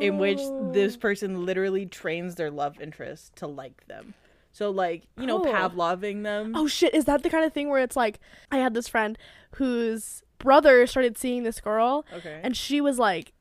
in 0.00 0.18
which 0.18 0.38
this 0.72 0.96
Oh. 0.96 0.98
person 0.98 1.44
literally 1.46 1.86
trains 1.86 2.34
their 2.36 2.50
love 2.50 2.80
interest 2.80 3.36
to 3.36 3.46
like 3.46 3.86
them. 3.86 4.14
So, 4.52 4.70
like, 4.70 5.04
you 5.18 5.26
know, 5.26 5.40
Cool. 5.40 5.52
Pavloving 5.52 6.22
them. 6.22 6.54
Oh 6.56 6.66
shit, 6.66 6.94
is 6.94 7.04
that 7.04 7.22
the 7.22 7.30
kind 7.30 7.44
of 7.44 7.52
thing 7.52 7.68
where 7.68 7.82
it's 7.82 7.96
like 7.96 8.18
I 8.50 8.58
had 8.58 8.74
this 8.74 8.88
friend 8.88 9.16
whose 9.56 10.22
brother 10.38 10.86
started 10.86 11.16
seeing 11.18 11.42
this 11.42 11.60
girl 11.60 12.04
okay. 12.12 12.40
and 12.44 12.56
she 12.56 12.80
was 12.80 12.98
like 12.98 13.32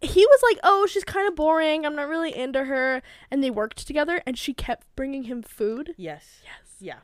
he 0.00 0.26
was 0.26 0.40
like, 0.42 0.58
"Oh, 0.62 0.86
she's 0.86 1.04
kind 1.04 1.26
of 1.26 1.34
boring. 1.34 1.86
I'm 1.86 1.94
not 1.96 2.08
really 2.08 2.36
into 2.36 2.64
her." 2.64 3.00
And 3.30 3.42
they 3.42 3.50
worked 3.50 3.86
together 3.86 4.20
and 4.26 4.36
she 4.36 4.52
kept 4.52 4.86
bringing 4.96 5.22
him 5.24 5.42
food. 5.42 5.94
yes. 5.96 6.40
Yes. 6.44 6.74
Yeah. 6.80 6.98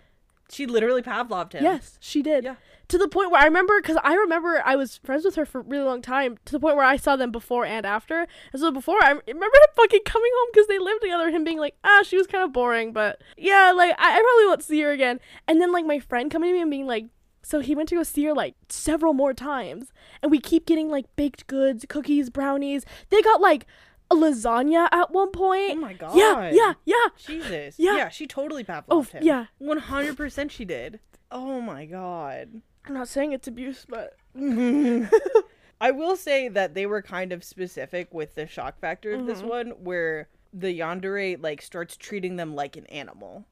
She 0.50 0.66
literally 0.66 1.00
Pavloved 1.00 1.54
him. 1.54 1.62
Yes, 1.62 1.96
she 2.00 2.22
did. 2.22 2.44
Yeah. 2.44 2.56
To 2.90 2.98
the 2.98 3.08
point 3.08 3.30
where 3.30 3.40
I 3.40 3.44
remember, 3.44 3.80
because 3.80 3.96
I 4.04 4.14
remember 4.14 4.62
I 4.64 4.76
was 4.76 4.98
friends 4.98 5.24
with 5.24 5.34
her 5.36 5.46
for 5.46 5.60
a 5.60 5.64
really 5.64 5.84
long 5.84 6.02
time, 6.02 6.38
to 6.44 6.52
the 6.52 6.60
point 6.60 6.76
where 6.76 6.84
I 6.84 6.96
saw 6.96 7.16
them 7.16 7.30
before 7.32 7.64
and 7.64 7.86
after. 7.86 8.26
And 8.52 8.60
so 8.60 8.70
before, 8.70 9.02
I 9.02 9.10
remember 9.10 9.44
him 9.46 9.74
fucking 9.76 10.02
coming 10.04 10.30
home 10.36 10.48
because 10.52 10.66
they 10.66 10.78
lived 10.78 11.00
together, 11.02 11.30
him 11.30 11.44
being 11.44 11.58
like, 11.58 11.76
ah, 11.84 12.02
she 12.04 12.16
was 12.16 12.26
kind 12.26 12.44
of 12.44 12.52
boring, 12.52 12.92
but 12.92 13.22
yeah, 13.36 13.72
like, 13.74 13.94
I, 13.98 14.10
I 14.18 14.20
probably 14.20 14.46
won't 14.46 14.62
see 14.62 14.80
her 14.82 14.90
again. 14.90 15.20
And 15.48 15.60
then, 15.60 15.72
like, 15.72 15.86
my 15.86 15.98
friend 16.00 16.30
coming 16.30 16.50
to 16.50 16.54
me 16.54 16.60
and 16.62 16.70
being 16.70 16.86
like, 16.86 17.06
so 17.42 17.60
he 17.60 17.74
went 17.74 17.88
to 17.88 17.94
go 17.94 18.02
see 18.02 18.24
her 18.26 18.34
like 18.34 18.54
several 18.68 19.14
more 19.14 19.32
times, 19.32 19.92
and 20.22 20.30
we 20.30 20.38
keep 20.40 20.66
getting 20.66 20.90
like 20.90 21.06
baked 21.16 21.46
goods, 21.46 21.86
cookies, 21.88 22.28
brownies. 22.28 22.84
They 23.08 23.22
got 23.22 23.40
like 23.40 23.66
a 24.10 24.14
lasagna 24.14 24.88
at 24.92 25.10
one 25.10 25.30
point. 25.30 25.72
Oh 25.72 25.76
my 25.76 25.94
god. 25.94 26.16
Yeah, 26.16 26.50
yeah, 26.52 26.72
yeah. 26.84 27.06
Jesus. 27.16 27.76
Yeah. 27.78 27.96
Yeah, 27.96 28.08
she 28.10 28.26
totally 28.26 28.62
Pavloved 28.62 28.86
Oh, 28.90 29.02
him. 29.18 29.22
yeah. 29.24 29.46
100% 29.62 30.50
she 30.50 30.64
did. 30.66 31.00
Oh 31.30 31.60
my 31.62 31.86
god. 31.86 32.60
I'm 32.86 32.94
not 32.94 33.08
saying 33.08 33.32
it's 33.32 33.48
abuse, 33.48 33.86
but 33.88 34.16
I 35.80 35.90
will 35.90 36.16
say 36.16 36.48
that 36.48 36.74
they 36.74 36.86
were 36.86 37.02
kind 37.02 37.32
of 37.32 37.42
specific 37.44 38.12
with 38.12 38.34
the 38.34 38.46
shock 38.46 38.78
factor 38.80 39.12
of 39.12 39.26
this 39.26 39.42
one, 39.42 39.70
where 39.82 40.28
the 40.52 40.78
yandere 40.78 41.40
like 41.42 41.62
starts 41.62 41.96
treating 41.96 42.36
them 42.36 42.54
like 42.54 42.76
an 42.76 42.86
animal. 42.86 43.46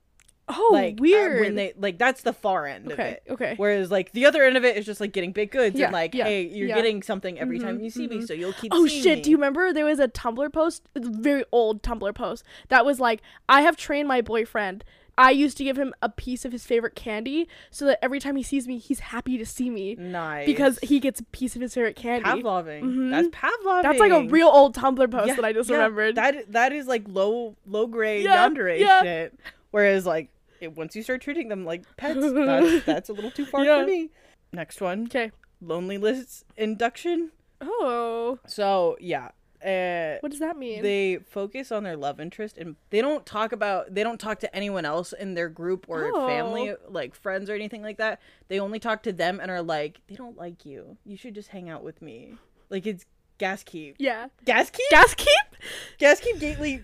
oh, 0.48 0.70
like 0.72 0.94
uh, 0.94 1.02
weird. 1.02 1.40
when 1.40 1.54
they 1.54 1.72
like 1.76 1.98
that's 1.98 2.22
the 2.22 2.32
far 2.32 2.66
end 2.66 2.90
Okay, 2.90 3.02
of 3.02 3.08
it. 3.08 3.22
okay. 3.30 3.54
Whereas 3.56 3.90
like 3.90 4.12
the 4.12 4.26
other 4.26 4.42
end 4.44 4.56
of 4.56 4.64
it 4.64 4.76
is 4.76 4.84
just 4.86 5.00
like 5.00 5.12
getting 5.12 5.32
big 5.32 5.50
goods 5.50 5.76
Yeah, 5.78 5.86
and 5.86 5.92
like, 5.92 6.14
yeah, 6.14 6.24
hey, 6.24 6.42
you're 6.48 6.68
yeah. 6.68 6.74
getting 6.74 7.02
something 7.02 7.38
every 7.38 7.58
time 7.58 7.78
Mhm, 7.78 7.84
you 7.84 7.90
see 7.90 8.06
me, 8.08 8.18
mhm. 8.18 8.26
so 8.26 8.32
you'll 8.34 8.52
keep. 8.54 8.72
Oh 8.74 8.86
seeing 8.86 9.02
shit! 9.02 9.22
Do 9.22 9.30
you 9.30 9.36
remember 9.36 9.72
there 9.72 9.84
was 9.84 9.98
a 10.00 10.08
Tumblr 10.08 10.52
post, 10.52 10.82
a 10.94 11.00
very 11.00 11.44
old 11.52 11.82
Tumblr 11.82 12.14
post 12.14 12.44
that 12.68 12.84
was 12.84 12.98
like, 12.98 13.20
"I 13.48 13.60
have 13.62 13.76
trained 13.76 14.08
my 14.08 14.20
boyfriend. 14.20 14.84
I 15.18 15.30
used 15.32 15.58
to 15.58 15.64
give 15.64 15.76
him 15.76 15.92
a 16.00 16.08
piece 16.08 16.44
of 16.46 16.52
his 16.52 16.64
favorite 16.64 16.94
candy, 16.94 17.48
so 17.70 17.84
that 17.86 17.98
every 18.02 18.20
time 18.20 18.36
he 18.36 18.42
sees 18.42 18.66
me, 18.68 18.78
he's 18.78 19.00
happy 19.00 19.36
to 19.36 19.44
see 19.44 19.68
me 19.68 19.96
Nice. 19.96 20.46
because 20.46 20.78
he 20.82 21.00
gets 21.00 21.20
a 21.20 21.24
piece 21.24 21.56
of 21.56 21.60
his 21.62 21.74
favorite 21.74 21.96
candy." 21.96 22.24
Pavloving. 22.24 22.84
Mhm. 22.84 23.10
That's 23.10 23.28
Pavloving. 23.32 23.82
That's 23.82 23.98
like 24.00 24.12
a 24.12 24.28
real 24.28 24.48
old 24.48 24.74
Tumblr 24.76 25.10
post 25.10 25.26
Yeah, 25.26 25.34
that 25.34 25.44
I 25.44 25.52
just 25.52 25.68
yeah, 25.68 25.76
remembered. 25.76 26.14
That 26.14 26.52
that 26.52 26.72
is 26.72 26.86
like 26.86 27.02
low 27.08 27.56
low 27.66 27.86
grade 27.86 28.24
Yeah, 28.24 28.48
yandere 28.48 28.78
yeah. 28.78 29.02
shit. 29.02 29.38
Whereas 29.72 30.06
like 30.06 30.30
it, 30.60 30.76
once 30.76 30.96
you 30.96 31.02
start 31.02 31.20
treating 31.20 31.48
them 31.48 31.64
like 31.64 31.84
pets, 31.96 32.18
that's, 32.32 32.84
that's 32.84 33.08
a 33.08 33.12
little 33.12 33.30
too 33.30 33.44
far 33.44 33.64
for 33.64 33.84
me. 33.86 34.10
Next 34.52 34.80
one, 34.80 35.04
okay. 35.04 35.30
lonely 35.60 35.98
list 35.98 36.44
induction. 36.56 37.32
Oh, 37.60 38.38
So 38.46 38.96
yeah, 39.00 39.30
uh, 39.64 40.18
what 40.20 40.30
does 40.30 40.40
that 40.40 40.56
mean? 40.56 40.82
they 40.82 41.18
focus 41.30 41.72
on 41.72 41.82
their 41.82 41.96
love 41.96 42.20
interest 42.20 42.56
and 42.58 42.76
they 42.90 43.00
don't 43.00 43.26
talk 43.26 43.52
about 43.52 43.94
they 43.94 44.02
don't 44.02 44.20
talk 44.20 44.38
to 44.40 44.54
anyone 44.56 44.84
else 44.84 45.12
in 45.12 45.34
their 45.34 45.48
group 45.48 45.86
or 45.88 46.10
Oh. 46.14 46.26
family 46.28 46.74
like 46.88 47.14
friends 47.14 47.50
or 47.50 47.54
anything 47.54 47.82
like 47.82 47.96
that 47.98 48.20
they 48.48 48.60
only 48.60 48.78
talk 48.78 49.02
to 49.04 49.12
them 49.12 49.40
and 49.40 49.50
are 49.50 49.62
like 49.62 50.00
they 50.08 50.14
don't 50.14 50.36
like 50.36 50.64
you 50.64 50.96
you 51.04 51.16
should 51.16 51.34
just 51.34 51.48
hang 51.48 51.68
out 51.68 51.82
with 51.82 52.00
me 52.02 52.34
like 52.70 52.86
it's 52.86 53.04
gas 53.38 53.62
keep 53.64 53.96
yeah. 53.98 54.28
gas 54.44 54.70
keep 54.70 54.90
Gas 54.90 55.14
keep. 55.14 55.56
gas 55.98 56.20
keep 56.20 56.38
gately 56.38 56.82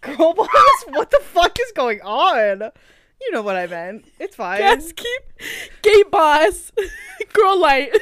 girl 0.00 0.32
boss 0.36 0.48
what 0.90 1.10
the 1.10 1.20
fuck 1.22 1.56
is 1.60 1.72
going 1.74 2.00
on 2.02 2.70
you 3.20 3.30
know 3.32 3.42
what 3.42 3.56
i 3.56 3.66
meant 3.66 4.04
it's 4.20 4.34
fine 4.36 4.58
Gas 4.58 4.92
keep. 4.92 5.22
Gate 5.82 6.10
boss. 6.10 6.70
Girl 7.32 7.58
light. 7.58 7.90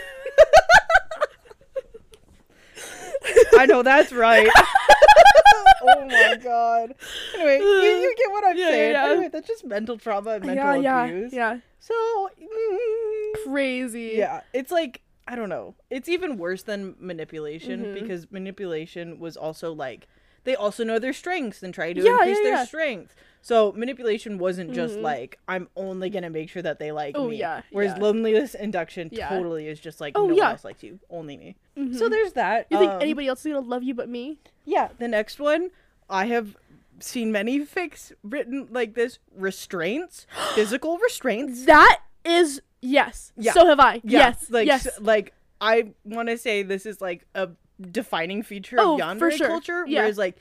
i 3.54 3.66
know 3.66 3.82
that's 3.82 4.12
right 4.12 4.48
oh 5.82 6.06
my 6.06 6.36
god 6.42 6.94
anyway 7.34 7.58
you, 7.58 7.64
you 7.66 8.14
get 8.16 8.30
what 8.30 8.44
i'm 8.44 8.56
Yeah, 8.56 8.68
saying 8.68 8.92
yeah. 8.92 9.06
anyway 9.06 9.28
that's 9.32 9.46
just 9.48 9.64
mental 9.64 9.98
trauma 9.98 10.30
and 10.32 10.44
mental 10.46 10.76
yeah, 10.82 11.04
yeah, 11.04 11.04
abuse 11.06 11.32
yeah. 11.32 11.58
So, 11.82 11.94
mm, 12.38 13.44
Crazy. 13.50 14.12
yeah, 14.16 14.42
it's 14.52 14.70
like 14.70 15.00
I 15.26 15.34
don't 15.36 15.48
know. 15.48 15.74
It's 15.90 16.08
even 16.10 16.36
worse 16.36 16.62
than 16.64 16.94
manipulation 16.98 17.84
Mhm. 17.86 17.94
because 17.94 18.30
manipulation 18.30 19.18
was 19.18 19.34
also 19.36 19.72
like 19.72 20.06
they 20.44 20.54
also 20.54 20.84
know 20.84 20.98
their 20.98 21.12
strengths 21.12 21.62
and 21.62 21.72
try 21.74 21.92
to 21.92 22.00
Yeah, 22.02 22.12
increase 22.12 22.38
yeah, 22.38 22.42
their 22.44 22.52
yeah. 22.52 22.64
strength. 22.64 23.14
So 23.42 23.72
manipulation 23.72 24.36
wasn't 24.36 24.72
just 24.74 24.96
Mhm. 24.96 25.02
like 25.02 25.38
I'm 25.48 25.68
only 25.74 26.10
gonna 26.10 26.28
make 26.30 26.50
sure 26.50 26.60
that 26.62 26.78
they 26.78 26.92
like 26.92 27.14
Oh, 27.16 27.28
me. 27.28 27.36
yeah, 27.36 27.62
Whereas 27.70 27.92
yeah. 27.96 28.02
loneliness 28.02 28.54
induction 28.54 29.08
Yeah. 29.12 29.28
totally 29.30 29.66
is 29.68 29.80
just 29.80 30.00
like 30.00 30.12
Oh, 30.16 30.26
no 30.26 30.34
yeah. 30.34 30.42
one 30.44 30.50
else 30.52 30.64
likes 30.64 30.82
you, 30.82 30.98
only 31.08 31.36
me. 31.38 31.56
Mhm. 31.76 31.96
So 31.96 32.08
there's 32.10 32.34
that. 32.34 32.66
you 32.70 32.78
think 32.78 32.92
Um, 32.92 33.00
anybody 33.02 33.28
else 33.28 33.40
is 33.40 33.52
gonna 33.52 33.60
love 33.66 33.82
you 33.82 33.94
but 33.94 34.08
me? 34.10 34.38
Yeah, 34.66 34.88
the 34.98 35.08
next 35.08 35.40
one 35.40 35.70
I 36.10 36.26
have 36.26 36.56
seen 36.98 37.32
many 37.32 37.60
fics 37.60 38.12
written 38.22 38.68
like 38.70 38.92
this: 38.94 39.18
restraints, 39.34 40.26
physical 40.54 40.98
restraints. 40.98 41.64
That 41.64 42.00
is 42.24 42.60
yes. 42.82 43.32
Yeah. 43.36 43.52
So 43.52 43.64
have 43.66 43.80
I. 43.80 44.00
Yes. 44.04 44.50
like 44.50 44.66
yes. 44.66 44.86
like 45.00 45.32
I 45.62 45.92
want 46.04 46.28
to 46.28 46.36
say 46.38 46.62
this 46.62 46.84
is 46.86 47.00
like 47.00 47.26
a 47.34 47.48
defining 47.80 48.42
feature 48.42 48.76
Oh, 48.78 48.94
of 48.94 49.00
yandere 49.00 49.32
sure. 49.32 49.46
culture, 49.48 49.84
Yeah. 49.86 50.00
whereas 50.00 50.18
like 50.18 50.36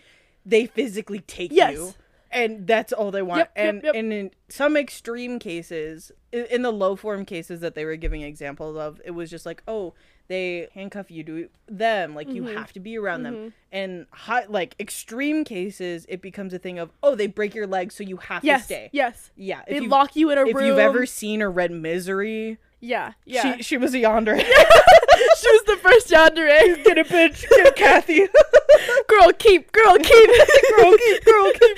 they 0.46 0.66
physically 0.66 1.20
take 1.20 1.52
Yes. 1.52 1.74
you. 1.74 1.94
And 2.32 2.68
that's 2.68 2.94
all 2.94 3.10
they 3.10 3.24
want. 3.24 3.40
Yep, 3.40 3.52
yep, 3.56 3.66
and 3.68 3.84
yep. 3.84 3.96
and 3.96 4.14
in 4.14 4.32
some 4.50 4.78
extreme 4.78 5.40
cases, 5.40 6.12
in 6.32 6.62
the 6.62 6.70
low 6.72 6.96
form 6.96 7.26
cases 7.26 7.60
that 7.62 7.74
they 7.74 7.86
were 7.86 7.96
giving 7.96 8.22
examples 8.22 8.78
of, 8.78 9.02
it 9.04 9.12
was 9.12 9.32
just 9.32 9.48
like, 9.48 9.64
oh, 9.68 9.96
they 10.28 10.68
handcuff 10.76 11.10
you 11.10 11.24
to 11.24 11.50
them, 11.68 12.14
like 12.14 12.30
you 12.30 12.44
Mhm. 12.44 12.54
have 12.56 12.72
to 12.74 12.80
be 12.80 13.00
around 13.00 13.24
them. 13.24 13.34
Mhm. 13.34 13.54
And 13.72 14.06
high, 14.12 14.46
like 14.48 14.76
extreme 14.80 15.44
cases, 15.44 16.06
it 16.08 16.22
becomes 16.22 16.54
a 16.54 16.60
thing 16.60 16.78
of, 16.78 16.92
oh, 17.02 17.16
they 17.16 17.26
break 17.26 17.56
your 17.56 17.66
leg, 17.66 17.92
so 17.92 18.04
you 18.04 18.18
have 18.18 18.44
yes. 18.44 18.60
to 18.62 18.66
stay. 18.66 18.90
Yes. 18.94 19.32
Yeah, 19.36 19.62
They 19.68 19.78
if 19.78 19.84
you 19.84 19.90
lock 19.90 20.16
you 20.16 20.30
in 20.30 20.38
a 20.38 20.46
if 20.46 20.54
room. 20.54 20.66
If 20.66 20.68
you've 20.68 20.78
ever 20.78 21.08
seen 21.08 21.42
or 21.42 21.50
read 21.50 21.72
Misery, 21.72 22.60
Yeah. 22.80 23.14
Yeah. 23.26 23.56
she 23.58 23.64
she 23.64 23.78
was 23.78 23.96
a 23.96 23.98
yandere. 23.98 24.46
she 25.40 25.50
was 25.52 25.64
the 25.66 25.78
first 25.82 26.10
yandere. 26.10 26.84
Get 26.84 26.98
a 26.98 27.04
bitch, 27.04 27.48
get 27.50 27.68
a 27.68 27.72
Kathy. 27.72 28.28
girl, 29.08 29.32
keep. 29.38 29.72
Girl, 29.72 29.98
keep. 29.98 30.30
girl, 30.78 30.98
keep, 30.98 31.26
girl, 31.26 31.52
keep. 31.54 31.78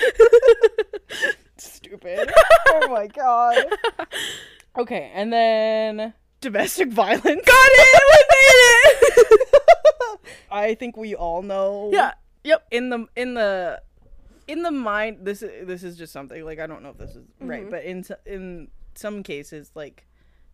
Stupid. 1.58 2.32
Oh 2.70 2.88
my 2.90 3.08
god. 3.08 3.58
Okay, 4.78 5.12
and 5.14 5.32
then 5.32 6.14
domestic 6.40 6.90
violence. 6.90 7.24
Got 7.26 7.36
it. 7.46 8.02
We 8.12 8.24
made 8.32 8.62
it. 9.04 10.20
I 10.52 10.76
think 10.76 10.98
we 10.98 11.16
all 11.16 11.42
know. 11.42 11.90
yeah. 11.94 12.14
Yep. 12.44 12.68
In 12.72 12.90
the 12.90 13.06
in 13.16 13.34
the 13.36 13.82
in 14.48 14.64
the 14.64 14.72
mind, 14.72 15.20
this 15.22 15.44
is 15.44 15.68
this 15.68 15.84
is 15.84 15.98
just 15.98 16.12
something 16.12 16.44
like 16.44 16.60
I 16.60 16.66
don't 16.68 16.82
know 16.82 16.90
if 16.90 16.98
this 16.98 17.12
is 17.16 17.24
right, 17.40 17.66
Mhm. 17.66 17.70
but 17.70 17.84
in 17.84 18.04
in 18.26 18.68
some 18.96 19.22
cases, 19.24 19.72
like 19.76 20.08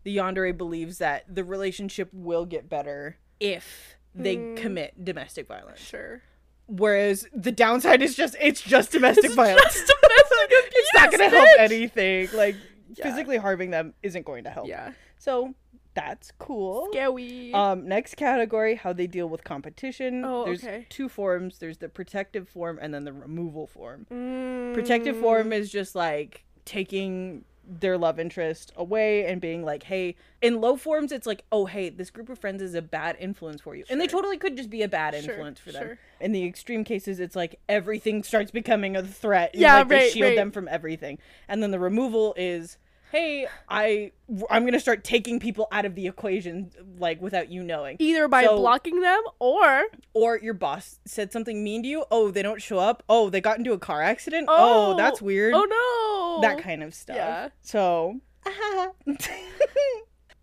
the 0.08 0.16
yandere 0.16 0.56
believes 0.58 1.00
that 1.00 1.26
the 1.28 1.44
relationship 1.44 2.08
will 2.14 2.46
get 2.46 2.70
better 2.70 3.18
if 3.42 3.98
they 4.16 4.38
Mm. 4.38 4.56
commit 4.56 5.04
domestic 5.04 5.48
violence. 5.48 5.82
Sure. 5.82 6.22
Whereas 6.68 7.28
the 7.34 7.52
downside 7.52 8.02
is 8.02 8.16
just 8.16 8.38
it's 8.40 8.62
just 8.62 8.94
domestic 8.94 9.26
It's 9.26 9.36
violence. 9.36 9.62
just 9.74 9.88
domestic 9.88 10.72
it's 10.76 10.94
not 10.96 11.12
gonna 11.12 11.30
help 11.30 11.50
anything. 11.60 12.30
Like 12.34 12.56
Yeah. 12.96 13.04
physically 13.10 13.36
harming 13.36 13.72
them 13.72 13.94
isn't 14.02 14.26
going 14.26 14.46
to 14.46 14.50
help. 14.50 14.68
Yeah. 14.70 14.94
So 15.18 15.54
that's 15.94 16.32
cool. 16.40 16.88
Scary. 16.94 17.52
Um, 17.54 17.86
next 17.88 18.16
category, 18.16 18.76
how 18.76 18.94
they 18.94 19.08
deal 19.08 19.28
with 19.28 19.44
competition. 19.44 20.24
Oh, 20.24 20.46
There's 20.46 20.64
okay. 20.64 20.86
two 20.90 21.10
forms. 21.10 21.58
There's 21.60 21.80
the 21.80 21.90
protective 21.90 22.48
form 22.48 22.80
and 22.82 22.94
then 22.94 23.04
the 23.04 23.12
removal 23.14 23.68
form. 23.68 24.06
Mm. 24.10 24.74
Protective 24.74 25.18
form 25.18 25.52
is 25.52 25.70
just 25.70 25.96
like 25.96 26.46
taking 26.66 27.44
their 27.68 27.98
love 27.98 28.20
interest 28.20 28.72
away 28.76 29.26
and 29.26 29.42
being 29.42 29.64
like, 29.64 29.84
hey, 29.84 30.16
in 30.42 30.62
low 30.62 30.78
forms, 30.78 31.12
it's 31.12 31.28
like, 31.28 31.44
oh, 31.52 31.66
hey, 31.66 31.90
this 31.90 32.10
group 32.10 32.30
of 32.30 32.40
friends 32.40 32.62
is 32.62 32.74
a 32.74 32.82
bad 32.82 33.18
influence 33.20 33.62
for 33.62 33.76
you. 33.76 33.84
And 33.90 34.00
they 34.00 34.08
totally 34.08 34.38
could 34.38 34.56
just 34.56 34.70
be 34.70 34.84
a 34.84 34.88
bad 34.88 35.14
Sure, 35.16 35.32
influence 35.32 35.60
for 35.60 35.72
them. 35.72 35.84
sure. 35.84 36.00
In 36.22 36.32
the 36.32 36.46
extreme 36.46 36.84
cases, 36.84 37.20
it's 37.20 37.36
like 37.36 37.60
everything 37.68 38.24
starts 38.24 38.52
becoming 38.52 38.96
a 38.96 39.04
threat. 39.04 39.54
Yeah, 39.54 39.80
like, 39.80 39.88
they 39.90 39.96
right, 39.96 40.12
shield 40.12 40.30
right. 40.30 40.36
them 40.36 40.52
from 40.52 40.68
everything. 40.68 41.20
And 41.48 41.62
then 41.62 41.72
the 41.72 41.80
removal 41.80 42.34
is, 42.38 42.78
hey, 43.12 43.48
I, 43.70 44.12
I'm 44.50 44.66
gonna 44.66 44.80
start 44.80 45.04
taking 45.04 45.40
people 45.40 45.68
out 45.72 45.86
of 45.86 45.96
the 45.96 46.08
equation, 46.08 46.72
like 47.00 47.22
without 47.22 47.50
you 47.50 47.64
knowing. 47.64 47.98
Either 48.00 48.28
by 48.28 48.44
So- 48.44 48.58
blocking 48.58 49.02
them 49.02 49.22
or 49.40 49.86
Or 50.14 50.38
your 50.38 50.54
boss 50.54 51.00
said 51.06 51.32
something 51.32 51.64
mean 51.64 51.84
to 51.84 51.90
you. 51.90 52.06
Oh, 52.12 52.32
they 52.32 52.42
don't 52.42 52.62
show 52.62 52.80
up. 52.80 53.04
Oh, 53.10 53.30
they 53.30 53.42
got 53.42 53.58
into 53.58 53.74
a 53.74 53.80
car 53.80 54.02
accident. 54.02 54.48
Oh, 54.50 54.94
Oh, 54.94 54.98
that's 54.98 55.22
weird 55.22 55.54
oh 55.56 55.64
no, 55.64 56.42
that 56.48 56.62
kind 56.62 56.84
of 56.84 56.94
stuff. 56.94 57.16
Yeah. 57.16 57.50
So, 57.62 58.20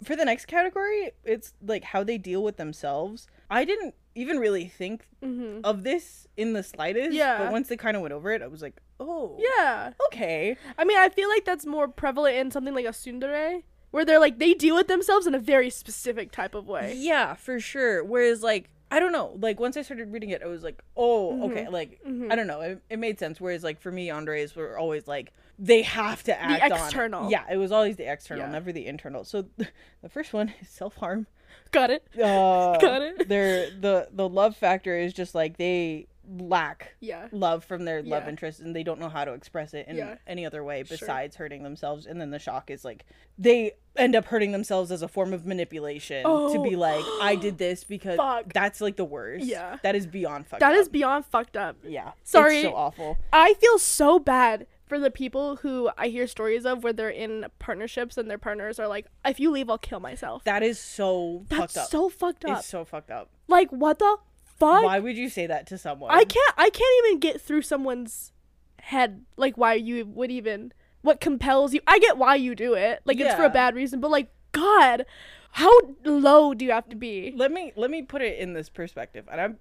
for 0.02 0.16
the 0.16 0.24
next 0.24 0.46
category, 0.46 1.12
it's 1.24 1.54
like 1.62 1.84
how 1.84 2.04
they 2.04 2.18
deal 2.18 2.42
with 2.42 2.56
themselves. 2.56 3.26
I 3.50 3.64
didn't 3.64 3.94
even 4.14 4.38
really 4.38 4.66
think 4.68 5.06
hmm 5.22 5.60
of 5.64 5.82
this 5.82 6.26
in 6.36 6.52
the 6.52 6.62
slightest. 6.62 7.12
Yeah. 7.12 7.38
But 7.38 7.52
once 7.52 7.68
they 7.68 7.76
kind 7.76 7.96
of 7.96 8.02
went 8.02 8.12
over 8.14 8.30
it, 8.32 8.42
I 8.42 8.46
was 8.46 8.62
like, 8.62 8.76
oh, 9.00 9.38
Yeah, 9.38 9.92
okay. 10.06 10.56
I 10.78 10.84
mean, 10.84 10.98
I 10.98 11.08
feel 11.08 11.28
like 11.28 11.44
that's 11.44 11.66
more 11.66 11.88
prevalent 11.88 12.36
in 12.36 12.50
something 12.50 12.74
like 12.74 12.86
a 12.86 12.90
tsundere, 12.90 13.62
where 13.90 14.04
they're 14.04 14.18
like 14.20 14.38
they 14.38 14.54
deal 14.54 14.74
with 14.76 14.88
themselves 14.88 15.26
in 15.26 15.34
a 15.34 15.38
very 15.38 15.70
specific 15.70 16.30
type 16.32 16.54
of 16.54 16.66
way. 16.66 16.94
Yeah, 16.96 17.34
for 17.34 17.60
sure. 17.60 18.02
Whereas, 18.04 18.42
like, 18.42 18.70
I 18.90 19.00
don't 19.00 19.12
know. 19.12 19.36
Like, 19.40 19.58
once 19.58 19.76
I 19.76 19.82
started 19.82 20.12
reading 20.12 20.30
it, 20.30 20.42
I 20.42 20.46
was 20.46 20.62
like, 20.62 20.82
oh, 20.96 21.32
Mhm. 21.32 21.42
okay. 21.50 21.68
Like, 21.68 22.00
Mhm. 22.06 22.30
I 22.30 22.36
don't 22.36 22.46
know. 22.46 22.60
It, 22.60 22.82
it 22.90 22.98
made 22.98 23.18
sense. 23.18 23.40
Whereas, 23.40 23.64
like, 23.64 23.80
for 23.80 23.90
me, 23.90 24.10
Andres 24.10 24.54
were 24.54 24.78
always 24.78 25.08
like, 25.08 25.32
they 25.58 25.82
have 25.82 26.22
to 26.24 26.40
act 26.40 26.70
on 26.70 26.78
external. 26.80 27.30
Yeah, 27.30 27.44
it 27.50 27.56
was 27.56 27.72
always 27.72 27.96
the 27.96 28.10
external, 28.10 28.44
Yeah. 28.46 28.52
never 28.52 28.72
the 28.72 28.86
internal. 28.86 29.24
So, 29.24 29.46
the 30.02 30.08
first 30.08 30.32
one 30.32 30.52
is 30.60 30.68
self 30.68 30.96
harm. 30.96 31.26
Got 31.70 31.90
it. 31.90 32.06
Uh, 32.16 32.78
Got 32.80 33.02
it. 33.02 33.28
Their 33.28 33.70
the 33.70 34.08
the 34.12 34.28
love 34.28 34.56
factor 34.56 34.96
is 34.96 35.12
just 35.12 35.34
like 35.34 35.56
they 35.56 36.06
lack 36.26 36.94
Yeah. 37.00 37.28
love 37.32 37.64
from 37.64 37.84
their 37.84 38.02
love 38.02 38.22
Yeah. 38.22 38.30
interest 38.30 38.60
and 38.60 38.74
they 38.74 38.82
don't 38.82 38.98
know 38.98 39.10
how 39.10 39.26
to 39.26 39.34
express 39.34 39.74
it 39.74 39.86
in 39.88 39.96
Yeah. 39.96 40.14
any 40.26 40.46
other 40.46 40.64
way 40.64 40.82
Sure. 40.82 40.96
besides 40.96 41.36
hurting 41.36 41.62
themselves 41.62 42.06
and 42.06 42.18
then 42.18 42.30
the 42.30 42.38
shock 42.38 42.70
is 42.70 42.82
like 42.82 43.04
they 43.36 43.72
end 43.94 44.16
up 44.16 44.24
hurting 44.24 44.50
themselves 44.52 44.90
as 44.90 45.02
a 45.02 45.08
form 45.08 45.34
of 45.34 45.44
manipulation 45.44 46.24
to 46.24 46.62
be 46.62 46.76
Oh. 46.76 46.78
like 46.78 47.04
i 47.20 47.36
did 47.36 47.58
this 47.58 47.84
because 47.96 48.16
Fuck. 48.16 48.54
that's 48.54 48.80
like 48.80 48.96
the 48.96 49.04
worst 49.04 49.44
Yeah. 49.44 49.76
that 49.82 49.94
is 49.94 50.06
beyond 50.06 50.46
fucked 50.46 50.60
That 50.60 50.72
up. 50.72 50.78
is 50.78 50.88
beyond 50.88 51.26
fucked 51.26 51.58
up. 51.58 51.76
yeah 51.84 52.12
Sorry. 52.22 52.60
it's 52.60 52.68
so 52.70 52.74
awful 52.74 53.18
I 53.30 53.52
feel 53.54 53.78
so 53.78 54.18
bad 54.18 54.66
for 54.86 54.98
the 54.98 55.10
people 55.10 55.56
who 55.56 55.90
I 55.96 56.08
hear 56.08 56.26
stories 56.26 56.64
of 56.66 56.84
where 56.84 56.92
they're 56.92 57.08
in 57.08 57.46
partnerships 57.58 58.16
and 58.16 58.30
their 58.30 58.38
partners 58.38 58.78
are 58.78 58.88
like, 58.88 59.06
if 59.24 59.40
you 59.40 59.50
leave, 59.50 59.70
I'll 59.70 59.78
kill 59.78 60.00
myself. 60.00 60.44
that 60.44 60.62
is 60.62 60.78
so 60.78 61.44
That's 61.48 61.74
fucked 61.74 61.76
up 61.78 61.88
so 61.90 62.08
fucked 62.08 62.44
up. 62.44 62.58
it's 62.58 62.68
so 62.68 62.84
fucked 62.84 63.10
up 63.10 63.30
like, 63.48 63.70
what 63.70 63.98
the 63.98 64.16
fuck? 64.58 64.82
why 64.84 64.98
would 64.98 65.16
you 65.16 65.28
say 65.28 65.46
that 65.46 65.66
to 65.68 65.78
someone 65.78 66.10
I 66.10 66.24
can't. 66.24 66.54
I 66.56 66.70
can't 66.70 67.06
even 67.06 67.20
get 67.20 67.40
through 67.40 67.62
someone's 67.62 68.32
head. 68.80 69.24
Like, 69.36 69.56
why 69.56 69.74
you 69.74 70.06
would 70.06 70.30
even? 70.30 70.72
What 71.02 71.20
compels 71.20 71.74
you? 71.74 71.80
I 71.86 71.98
get 71.98 72.16
why 72.16 72.36
you 72.36 72.54
do 72.54 72.74
it. 72.74 73.00
Like, 73.04 73.18
it's 73.20 73.34
for 73.34 73.44
a 73.44 73.50
bad 73.50 73.74
reason. 73.74 74.00
But 74.00 74.10
like, 74.10 74.30
God, 74.52 75.04
how 75.52 75.70
low 76.04 76.54
do 76.54 76.64
you 76.64 76.70
have 76.70 76.88
to 76.90 76.96
be? 76.96 77.32
let 77.36 77.50
me 77.52 77.72
let 77.76 77.90
me 77.90 78.02
put 78.02 78.22
it 78.22 78.38
in 78.38 78.52
this 78.54 78.68
perspective 78.68 79.26
and 79.30 79.40
i'm 79.40 79.58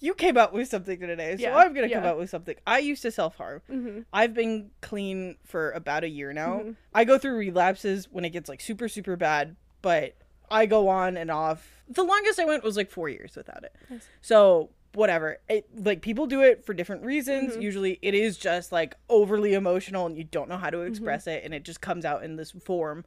you 0.00 0.14
came 0.14 0.36
out 0.36 0.52
with 0.52 0.68
something 0.68 0.98
today 1.00 1.36
so 1.36 1.42
Yeah, 1.42 1.56
i'm 1.56 1.74
gonna 1.74 1.88
come 1.90 2.02
yeah. 2.04 2.10
out 2.10 2.18
with 2.18 2.30
something 2.30 2.56
i 2.66 2.78
used 2.78 3.02
to 3.02 3.10
self-harm 3.10 3.60
hmm 3.68 4.00
i've 4.12 4.34
been 4.34 4.70
clean 4.80 5.36
for 5.44 5.70
about 5.72 6.04
a 6.04 6.08
year 6.08 6.32
now 6.32 6.60
Mhm. 6.60 6.74
i 6.94 7.04
go 7.04 7.18
through 7.18 7.36
relapses 7.36 8.08
when 8.10 8.24
it 8.24 8.30
gets 8.30 8.48
like 8.48 8.60
super 8.60 8.88
super 8.88 9.16
bad 9.16 9.56
but 9.82 10.14
i 10.50 10.66
go 10.66 10.88
on 10.88 11.16
and 11.16 11.30
off 11.30 11.82
the 11.88 12.02
longest 12.02 12.38
i 12.40 12.44
went 12.44 12.64
was 12.64 12.76
like 12.76 12.90
four 12.90 13.08
years 13.08 13.36
without 13.36 13.62
it 13.64 13.74
Nice. 13.90 14.08
so 14.22 14.70
whatever 14.94 15.36
it 15.50 15.68
like 15.76 16.00
people 16.00 16.26
do 16.26 16.40
it 16.42 16.64
for 16.64 16.72
different 16.72 17.04
reasons 17.04 17.56
Mhm. 17.56 17.62
usually 17.62 17.98
it 18.00 18.14
is 18.14 18.38
just 18.38 18.72
like 18.72 18.96
overly 19.10 19.52
emotional 19.54 20.06
and 20.06 20.16
you 20.16 20.24
don't 20.24 20.48
know 20.48 20.56
how 20.56 20.68
Mm-hmm. 20.70 20.80
to 20.80 20.86
express 20.86 21.26
it 21.26 21.44
and 21.44 21.52
it 21.54 21.62
just 21.62 21.80
comes 21.82 22.04
out 22.06 22.24
in 22.24 22.36
this 22.36 22.50
form 22.52 23.04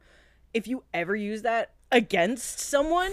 if 0.54 0.68
you 0.68 0.84
ever 0.94 1.16
use 1.16 1.42
that 1.42 1.72
against 1.90 2.60
someone 2.60 3.12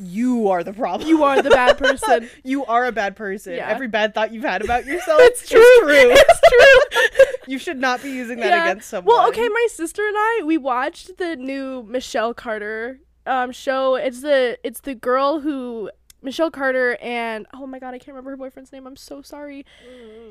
you 0.00 0.48
are 0.48 0.62
the 0.64 0.72
problem 0.72 1.08
You 1.08 1.24
are 1.24 1.40
the 1.42 1.50
bad 1.50 1.78
person. 1.78 2.28
you 2.44 2.64
are 2.66 2.86
a 2.86 2.92
bad 2.92 3.16
person 3.16 3.54
Yeah. 3.54 3.68
every 3.68 3.88
bad 3.88 4.14
thought 4.14 4.32
you've 4.32 4.44
had 4.44 4.62
about 4.62 4.84
yourself 4.92 5.20
it's 5.22 5.48
true. 5.48 5.60
is 5.60 5.78
true. 5.80 6.14
It's 6.16 6.40
true. 6.50 7.36
you 7.52 7.58
should 7.58 7.78
not 7.78 8.02
be 8.02 8.10
using 8.10 8.38
that 8.40 8.50
Yeah. 8.50 8.64
against 8.64 8.88
someone 8.88 9.14
Well, 9.14 9.28
okay, 9.28 9.48
my 9.48 9.66
sister 9.70 10.06
and 10.06 10.16
I 10.16 10.42
we 10.44 10.56
watched 10.58 11.18
the 11.18 11.36
new 11.36 11.82
Michelle 11.82 12.34
Carter 12.34 13.00
um 13.26 13.52
show. 13.52 13.94
It's 13.96 14.22
the 14.22 14.58
it's 14.62 14.80
the 14.80 14.94
girl 14.94 15.40
who 15.40 15.90
Michelle 16.22 16.50
Carter 16.50 16.96
and 17.00 17.46
oh 17.54 17.66
my 17.66 17.78
god, 17.78 17.88
I 17.94 17.98
can't 17.98 18.08
remember 18.08 18.30
her 18.30 18.36
boyfriend's 18.36 18.72
name. 18.72 18.86
I'm 18.86 18.96
so 18.96 19.22
sorry. 19.22 19.64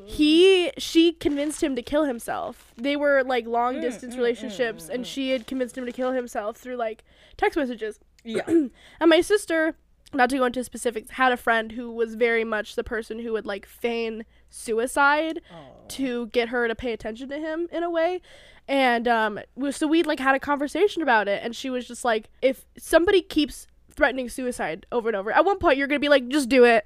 He 0.05 0.71
she 0.77 1.13
convinced 1.13 1.61
him 1.61 1.75
to 1.75 1.81
kill 1.81 2.05
himself. 2.05 2.73
They 2.77 2.95
were 2.95 3.23
like 3.23 3.45
long 3.45 3.75
Mm, 3.75 3.81
distance 3.81 4.13
mm, 4.15 4.17
relationships 4.17 4.85
mm, 4.85 4.89
mm, 4.89 4.93
and 4.95 5.03
mm. 5.03 5.07
she 5.07 5.31
had 5.31 5.47
convinced 5.47 5.77
him 5.77 5.85
to 5.85 5.91
kill 5.91 6.11
himself 6.13 6.57
through 6.57 6.75
like 6.77 7.03
text 7.37 7.57
messages. 7.57 7.99
Yeah 8.27 8.43
And 8.47 9.09
my 9.09 9.21
sister, 9.21 9.75
not 10.13 10.29
to 10.29 10.37
go 10.37 10.45
into 10.45 10.63
specifics, 10.63 11.11
had 11.11 11.31
a 11.31 11.37
friend 11.37 11.71
who 11.71 11.91
was 11.91 12.15
very 12.15 12.43
much 12.43 12.75
the 12.75 12.83
person 12.83 13.19
who 13.19 13.33
would 13.33 13.45
like 13.45 13.65
feign 13.65 14.25
suicide 14.49 15.41
to 15.89 16.27
get 16.27 16.49
her 16.49 16.67
to 16.67 16.75
pay 16.75 16.93
attention 16.93 17.29
to 17.29 17.37
him 17.39 17.67
in 17.71 17.83
a 17.83 17.89
way. 17.89 18.21
And 18.67 19.07
um, 19.07 19.39
so 19.71 19.87
we 19.87 20.03
like 20.03 20.19
had 20.19 20.35
a 20.35 20.39
conversation 20.39 21.01
about 21.01 21.27
it, 21.27 21.41
and 21.43 21.55
she 21.55 21.69
was 21.69 21.87
just 21.87 22.03
like, 22.03 22.29
if 22.41 22.65
somebody 22.77 23.21
keeps 23.21 23.67
threatening 23.95 24.29
suicide 24.29 24.85
over 24.91 25.09
and 25.09 25.15
over, 25.15 25.31
at 25.31 25.45
one 25.45 25.57
point 25.57 25.77
you're 25.77 25.87
gonna 25.87 25.99
be 25.99 26.09
like, 26.09 26.27
just 26.27 26.49
do 26.49 26.65
it, 26.65 26.85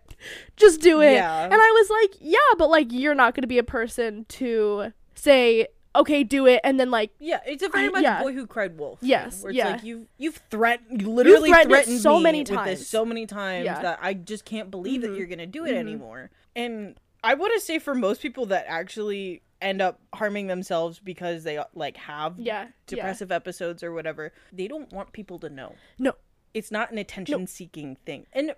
just 0.58 0.80
do 0.82 1.02
it. 1.02 1.14
Yeah. 1.14 1.44
And 1.44 1.54
I 1.54 1.58
was 1.58 1.90
like, 1.90 2.18
yeah, 2.22 2.38
but 2.58 2.70
like 2.70 2.88
you're 2.92 3.16
not 3.16 3.34
gonna 3.36 3.48
be 3.48 3.58
a 3.58 3.64
person 3.64 4.26
to 4.30 4.94
say. 5.16 5.68
Okay, 5.96 6.24
do 6.24 6.46
it, 6.48 6.60
and 6.64 6.80
then 6.80 6.90
like 6.92 7.12
Yeah, 7.20 7.40
it's 7.46 7.64
a 7.64 7.70
very 7.70 7.86
I- 7.88 7.90
much 7.90 8.04
yeah. 8.04 8.22
boy 8.22 8.34
who 8.34 8.48
cried 8.48 8.78
wolf. 8.78 9.00
thing, 9.00 9.10
Yes, 9.10 9.42
where 9.42 9.50
it's 9.52 9.58
yeah. 9.58 9.70
like 9.72 9.84
you 9.84 10.08
you've 10.18 10.42
threatened, 10.50 11.02
you 11.02 11.10
literally 11.10 11.50
threatened 11.50 11.72
it 11.72 11.76
threatened, 11.76 12.00
so 12.02 12.18
me 12.18 12.24
many 12.24 12.40
with 12.40 12.50
times. 12.50 12.80
this 12.80 12.88
so 12.88 13.06
many 13.06 13.26
times 13.26 13.66
Yeah. 13.66 13.82
that 13.82 14.00
I 14.02 14.14
just 14.14 14.46
can't 14.46 14.72
believe 14.72 15.02
that 15.02 15.12
Mhm. 15.12 15.18
you're 15.18 15.28
gonna 15.28 15.46
do 15.48 15.66
it 15.66 15.72
Mhm. 15.74 15.78
anymore. 15.78 16.32
And 16.56 16.98
I 17.24 17.34
want 17.36 17.54
to 17.54 17.60
say 17.60 17.78
for 17.80 17.94
most 17.94 18.22
people 18.22 18.46
that 18.48 18.66
actually 18.68 19.42
end 19.62 19.80
up 19.82 20.00
harming 20.16 20.48
themselves 20.48 21.00
because 21.00 21.44
they 21.44 21.60
like 21.76 21.96
have 21.98 22.40
yeah, 22.40 22.64
yeah. 22.64 22.68
depressive 22.88 23.32
episodes 23.32 23.84
or 23.84 23.92
whatever, 23.92 24.32
they 24.52 24.68
don't 24.68 24.92
want 24.92 25.12
people 25.14 25.38
to 25.40 25.50
know. 25.50 25.76
No. 26.00 26.14
It's 26.54 26.72
not 26.72 26.92
an 26.92 26.98
attention 26.98 27.46
seeking 27.48 27.96
thing. 28.06 28.26
And 28.34 28.54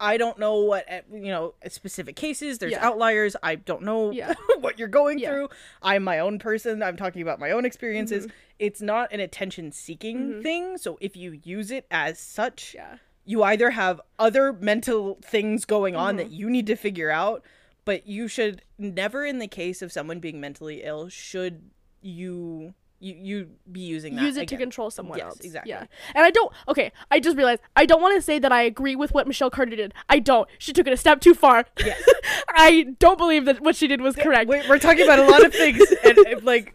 I 0.00 0.16
don't 0.16 0.38
know 0.38 0.56
what, 0.62 0.90
uh, 0.90 1.00
you 1.12 1.28
know, 1.30 1.54
specific 1.68 2.16
cases, 2.16 2.58
there's 2.58 2.72
Yeah. 2.72 2.84
outliers. 2.86 3.36
I 3.42 3.54
don't 3.54 3.82
know 3.82 4.10
Yeah. 4.10 4.34
what 4.60 4.78
you're 4.78 4.88
going 4.88 5.18
Yeah. 5.18 5.30
through. 5.30 5.48
I'm 5.82 6.02
my 6.04 6.18
own 6.18 6.38
person. 6.38 6.82
I'm 6.82 6.96
talking 6.96 7.22
about 7.22 7.38
my 7.38 7.50
own 7.50 7.58
Mm-hmm. 7.58 7.66
experiences. 7.66 8.26
It's 8.58 8.82
not 8.82 9.12
an 9.12 9.20
attention 9.20 9.72
seeking 9.72 10.42
thing. 10.42 10.78
So 10.78 10.98
if 11.00 11.16
you 11.16 11.40
use 11.44 11.70
it 11.70 11.86
as 11.90 12.18
such, 12.18 12.74
you 13.24 13.42
either 13.42 13.70
have 13.70 14.00
other 14.18 14.52
mental 14.52 15.18
things 15.22 15.64
going 15.64 15.94
on 15.96 16.16
Mm-hmm. 16.16 16.16
that 16.18 16.30
you 16.30 16.50
need 16.50 16.66
to 16.66 16.76
figure 16.76 17.10
out, 17.10 17.44
but 17.84 18.06
you 18.06 18.28
should 18.28 18.62
never, 18.78 19.24
in 19.24 19.38
the 19.38 19.48
case 19.48 19.80
of 19.80 19.92
someone 19.92 20.18
being 20.20 20.40
mentally 20.40 20.82
ill, 20.82 21.08
should 21.08 21.70
you 22.02 22.74
you, 23.00 23.14
you 23.14 23.48
be 23.70 23.80
using 23.80 24.14
that 24.16 24.22
use 24.22 24.36
it 24.36 24.48
to 24.48 24.56
control 24.56 24.90
someone 24.90 25.18
Yes, 25.18 25.26
else. 25.26 25.40
exactly. 25.40 25.70
Yeah. 25.70 25.84
And 26.14 26.24
I 26.24 26.30
don't 26.30 26.52
okay, 26.68 26.92
I 27.10 27.20
just 27.20 27.36
realized 27.36 27.60
I 27.76 27.84
don't 27.86 28.00
want 28.00 28.14
to 28.16 28.22
say 28.22 28.38
that 28.38 28.52
I 28.52 28.62
agree 28.62 28.96
with 28.96 29.12
what 29.12 29.26
Michelle 29.26 29.50
Carter 29.50 29.76
did. 29.76 29.92
I 30.08 30.18
don't. 30.20 30.48
She 30.58 30.72
took 30.72 30.86
it 30.86 30.92
a 30.92 30.96
step 30.96 31.20
too 31.20 31.34
far. 31.34 31.66
Yes. 31.84 32.02
I 32.56 32.94
don't 32.98 33.18
believe 33.18 33.44
that 33.46 33.60
what 33.60 33.76
she 33.76 33.86
did 33.88 34.00
was 34.00 34.16
correct. 34.16 34.48
We- 34.48 34.62
We're 34.68 34.78
talking 34.78 35.02
about 35.02 35.18
a 35.18 35.26
lot 35.28 35.44
of 35.44 35.52
things, 35.52 35.82
and, 36.04 36.18
and, 36.18 36.42
like, 36.44 36.74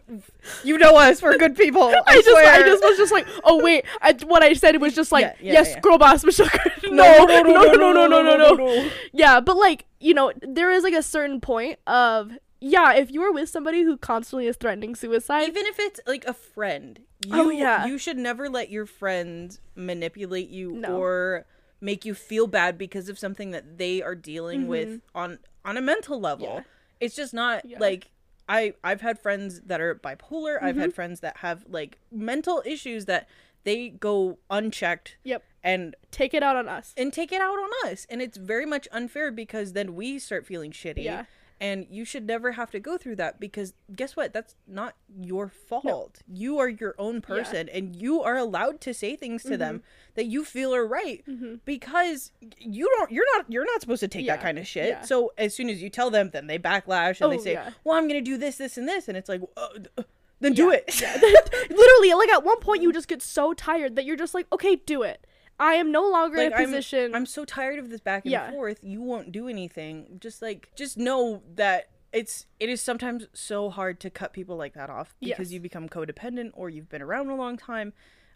you 0.62 0.78
know 0.78 0.96
us, 0.96 1.22
we're 1.22 1.36
good 1.38 1.56
people. 1.56 1.82
I, 1.84 2.00
I 2.06 2.14
just, 2.16 2.28
swear. 2.28 2.52
I 2.54 2.58
just 2.62 2.82
was 2.82 2.96
just 2.96 3.12
like, 3.12 3.26
oh 3.44 3.62
wait, 3.64 3.84
I, 4.00 4.12
what 4.26 4.42
I 4.42 4.52
said 4.52 4.80
was 4.80 4.94
just 4.94 5.10
like, 5.12 5.22
Yeah, 5.22 5.34
yeah, 5.40 5.52
yes, 5.54 5.70
yeah. 5.70 5.80
girl 5.80 5.98
boss 5.98 6.22
Michelle 6.24 6.48
Carter. 6.48 6.90
No, 6.90 7.24
no, 7.24 7.42
no, 7.42 7.62
no, 7.72 7.92
no, 7.92 8.06
no, 8.06 8.22
no, 8.22 8.36
no, 8.36 8.54
no. 8.54 8.90
Yeah, 9.12 9.40
but 9.40 9.56
like, 9.56 9.86
you 10.00 10.14
know, 10.14 10.32
there 10.42 10.70
is 10.70 10.82
like 10.84 10.94
a 10.94 11.02
certain 11.02 11.40
point 11.40 11.78
of, 11.86 12.30
yeah, 12.60 12.92
if 12.94 13.10
you 13.10 13.22
are 13.22 13.32
with 13.32 13.48
somebody 13.48 13.82
who 13.82 13.96
constantly 13.96 14.46
is 14.46 14.56
threatening 14.56 14.94
suicide, 14.94 15.48
Even 15.48 15.66
if 15.66 15.78
it's 15.78 16.00
like 16.06 16.24
a 16.26 16.34
friend, 16.34 17.00
you, 17.26 17.30
Oh, 17.32 17.50
yeah. 17.50 17.86
you 17.86 17.98
should 17.98 18.18
never 18.18 18.48
let 18.48 18.70
your 18.70 18.86
friends 18.86 19.60
manipulate 19.74 20.50
you 20.50 20.72
No. 20.72 20.96
or 21.00 21.46
make 21.80 22.04
you 22.04 22.14
feel 22.14 22.46
bad 22.46 22.76
because 22.76 23.08
of 23.08 23.18
something 23.18 23.50
that 23.52 23.78
they 23.78 24.02
are 24.02 24.14
dealing 24.14 24.66
with 24.66 25.00
on 25.14 25.38
on 25.64 25.76
a 25.76 25.80
mental 25.80 26.20
level. 26.20 26.46
Mm-hmm. 26.46 26.56
Yeah. 26.56 26.62
It's 27.00 27.16
just 27.16 27.32
not 27.34 27.64
Yeah. 27.64 27.78
like 27.78 28.10
I 28.48 28.74
I've 28.84 29.00
had 29.00 29.18
friends 29.18 29.60
that 29.62 29.80
are 29.80 29.94
bipolar. 29.94 30.56
I've 30.62 30.72
Mm-hmm. 30.74 30.80
had 30.80 30.94
friends 30.94 31.20
that 31.20 31.38
have 31.38 31.64
like 31.68 31.98
mental 32.12 32.62
issues 32.66 33.06
that 33.06 33.28
they 33.64 33.88
go 33.90 34.38
unchecked 34.50 35.16
yep, 35.22 35.42
and 35.62 35.94
take 36.10 36.32
it 36.34 36.42
out 36.42 36.56
on 36.56 36.66
us. 36.68 36.94
and 36.96 37.12
take 37.12 37.30
it 37.30 37.40
out 37.42 37.58
on 37.58 37.70
us. 37.86 38.06
And 38.10 38.20
it's 38.22 38.38
very 38.38 38.64
much 38.66 38.88
unfair 38.90 39.30
because 39.30 39.72
then 39.74 39.94
we 39.94 40.18
start 40.18 40.46
feeling 40.46 40.72
shitty. 40.72 41.04
Yeah. 41.04 41.24
And 41.62 41.86
you 41.90 42.06
should 42.06 42.26
never 42.26 42.52
have 42.52 42.70
to 42.70 42.80
go 42.80 42.96
through 42.96 43.16
that 43.16 43.38
because 43.38 43.74
guess 43.94 44.16
what? 44.16 44.32
That's 44.32 44.54
not 44.66 44.94
your 45.20 45.48
fault. 45.50 46.22
You 46.26 46.58
are 46.58 46.70
your 46.70 46.94
own 46.98 47.20
person 47.20 47.68
and 47.68 47.94
you 47.94 48.22
are 48.22 48.36
allowed 48.38 48.80
to 48.80 48.94
say 48.94 49.14
things 49.14 49.42
to 49.42 49.50
Mm-hmm. 49.50 49.58
them 49.58 49.82
that 50.14 50.24
you 50.24 50.42
feel 50.46 50.74
are 50.74 50.86
right 50.86 51.22
because 51.66 52.32
you 52.58 52.88
don't 52.96 53.10
you're 53.12 53.26
not 53.36 53.44
you're 53.52 53.66
not 53.66 53.80
supposed 53.82 54.00
to 54.00 54.08
take 54.08 54.26
that 54.26 54.40
kind 54.40 54.58
of 54.58 54.66
shit. 54.66 54.88
Yeah. 54.88 55.02
So 55.02 55.32
as 55.36 55.54
soon 55.54 55.68
as 55.68 55.82
you 55.82 55.90
tell 55.90 56.10
them 56.10 56.30
then 56.32 56.46
they 56.46 56.58
backlash 56.58 57.20
and 57.20 57.30
they 57.32 57.36
Oh, 57.36 57.42
say, 57.42 57.52
yeah. 57.52 57.70
"Well, 57.84 57.96
I'm 57.96 58.08
going 58.08 58.22
to 58.24 58.30
do 58.30 58.38
this 58.38 58.56
this 58.56 58.78
and 58.78 58.88
this." 58.88 59.06
And 59.08 59.16
it's 59.16 59.28
like, 59.28 59.42
uh, 59.56 59.68
uh, 59.98 60.02
then 60.40 60.54
do 60.54 60.70
it. 60.70 60.86
Literally, 61.70 62.14
like 62.14 62.30
at 62.30 62.42
one 62.44 62.58
point, 62.60 62.82
you 62.82 62.92
just 62.92 63.08
get 63.08 63.20
so 63.22 63.52
tired 63.52 63.96
that 63.96 64.04
you're 64.06 64.16
just 64.16 64.32
like, 64.34 64.46
okay, 64.52 64.76
do 64.76 65.02
it. 65.02 65.26
I 65.60 65.74
am 65.74 65.92
no 65.92 66.08
longer 66.08 66.38
like 66.38 66.46
in 66.48 66.52
a 66.54 66.56
I'm, 66.56 66.64
position. 66.64 67.14
I'm 67.14 67.26
so 67.26 67.44
tired 67.44 67.78
of 67.78 67.90
this 67.90 68.00
back 68.00 68.24
and 68.24 68.32
Yeah. 68.32 68.50
forth. 68.50 68.78
You 68.82 69.02
won't 69.02 69.30
do 69.30 69.46
anything. 69.46 70.16
Just 70.18 70.40
like 70.42 70.70
just 70.74 70.96
know 70.96 71.42
that 71.54 71.90
it's 72.12 72.46
it 72.58 72.68
is 72.68 72.80
sometimes 72.80 73.26
so 73.34 73.70
hard 73.70 74.00
to 74.00 74.10
cut 74.10 74.32
people 74.32 74.56
like 74.56 74.72
that 74.74 74.90
off 74.90 75.14
because 75.20 75.38
Yes. 75.38 75.52
you 75.52 75.60
become 75.60 75.88
codependent 75.88 76.50
or 76.54 76.70
you've 76.70 76.88
been 76.88 77.02
around 77.02 77.28
a 77.28 77.36
long 77.36 77.56
time. 77.56 77.92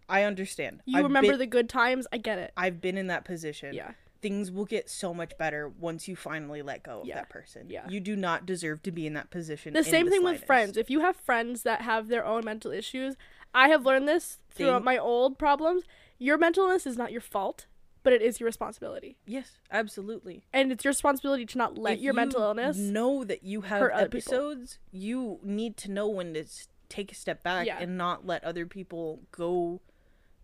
I 0.08 0.22
understand. 0.24 0.82
you 0.84 0.98
I've 0.98 1.04
remember 1.04 1.30
been, 1.32 1.38
the 1.38 1.46
good 1.46 1.68
times. 1.68 2.06
I 2.12 2.18
get 2.18 2.38
it. 2.38 2.52
I've 2.58 2.80
been 2.82 2.98
in 2.98 3.06
that 3.06 3.24
position. 3.24 3.74
Yeah. 3.74 3.92
Things 4.20 4.50
will 4.50 4.66
get 4.66 4.88
so 4.90 5.14
much 5.14 5.36
better 5.38 5.66
once 5.68 6.06
you 6.08 6.14
finally 6.14 6.60
let 6.62 6.82
go 6.82 7.00
of 7.00 7.06
Yeah. 7.06 7.14
that 7.16 7.30
person. 7.30 7.68
Yeah. 7.70 7.88
You 7.88 8.00
do 8.00 8.14
not 8.16 8.44
deserve 8.44 8.82
to 8.82 8.92
be 8.92 9.06
in 9.06 9.14
that 9.14 9.30
position. 9.30 9.72
The 9.72 9.82
same 9.82 10.10
thing 10.10 10.22
with 10.22 10.44
friends. 10.44 10.76
If 10.76 10.90
you 10.90 11.00
have 11.00 11.16
friends 11.16 11.62
that 11.62 11.80
have 11.82 12.08
their 12.08 12.24
own 12.24 12.44
mental 12.44 12.70
issues, 12.70 13.16
I 13.54 13.68
have 13.68 13.86
learned 13.86 14.06
this 14.06 14.38
throughout 14.50 14.78
Thing- 14.80 14.84
my 14.84 14.98
old 14.98 15.38
problems. 15.38 15.84
Your 16.18 16.38
mental 16.38 16.64
illness 16.64 16.86
is 16.86 16.96
not 16.96 17.12
your 17.12 17.20
fault, 17.20 17.66
but 18.02 18.12
it 18.12 18.22
is 18.22 18.38
your 18.40 18.46
responsibility. 18.46 19.16
Yes, 19.26 19.58
absolutely. 19.70 20.44
And 20.52 20.70
it's 20.72 20.84
your 20.84 20.90
responsibility 20.90 21.46
to 21.46 21.58
not 21.58 21.76
let 21.78 21.94
If 21.94 22.00
your 22.02 22.14
mental 22.14 22.42
illness. 22.42 22.76
know 22.76 23.24
that 23.24 23.42
you 23.42 23.62
have 23.62 23.80
people. 23.82 23.98
episodes 24.00 24.78
you 24.92 25.40
need 25.42 25.76
to 25.78 25.90
know 25.90 26.08
when 26.08 26.34
to 26.34 26.44
take 26.88 27.10
a 27.10 27.14
step 27.14 27.42
back 27.42 27.66
Yeah. 27.66 27.78
and 27.80 27.96
not 27.98 28.26
let 28.26 28.44
other 28.44 28.66
people 28.66 29.20
go 29.32 29.80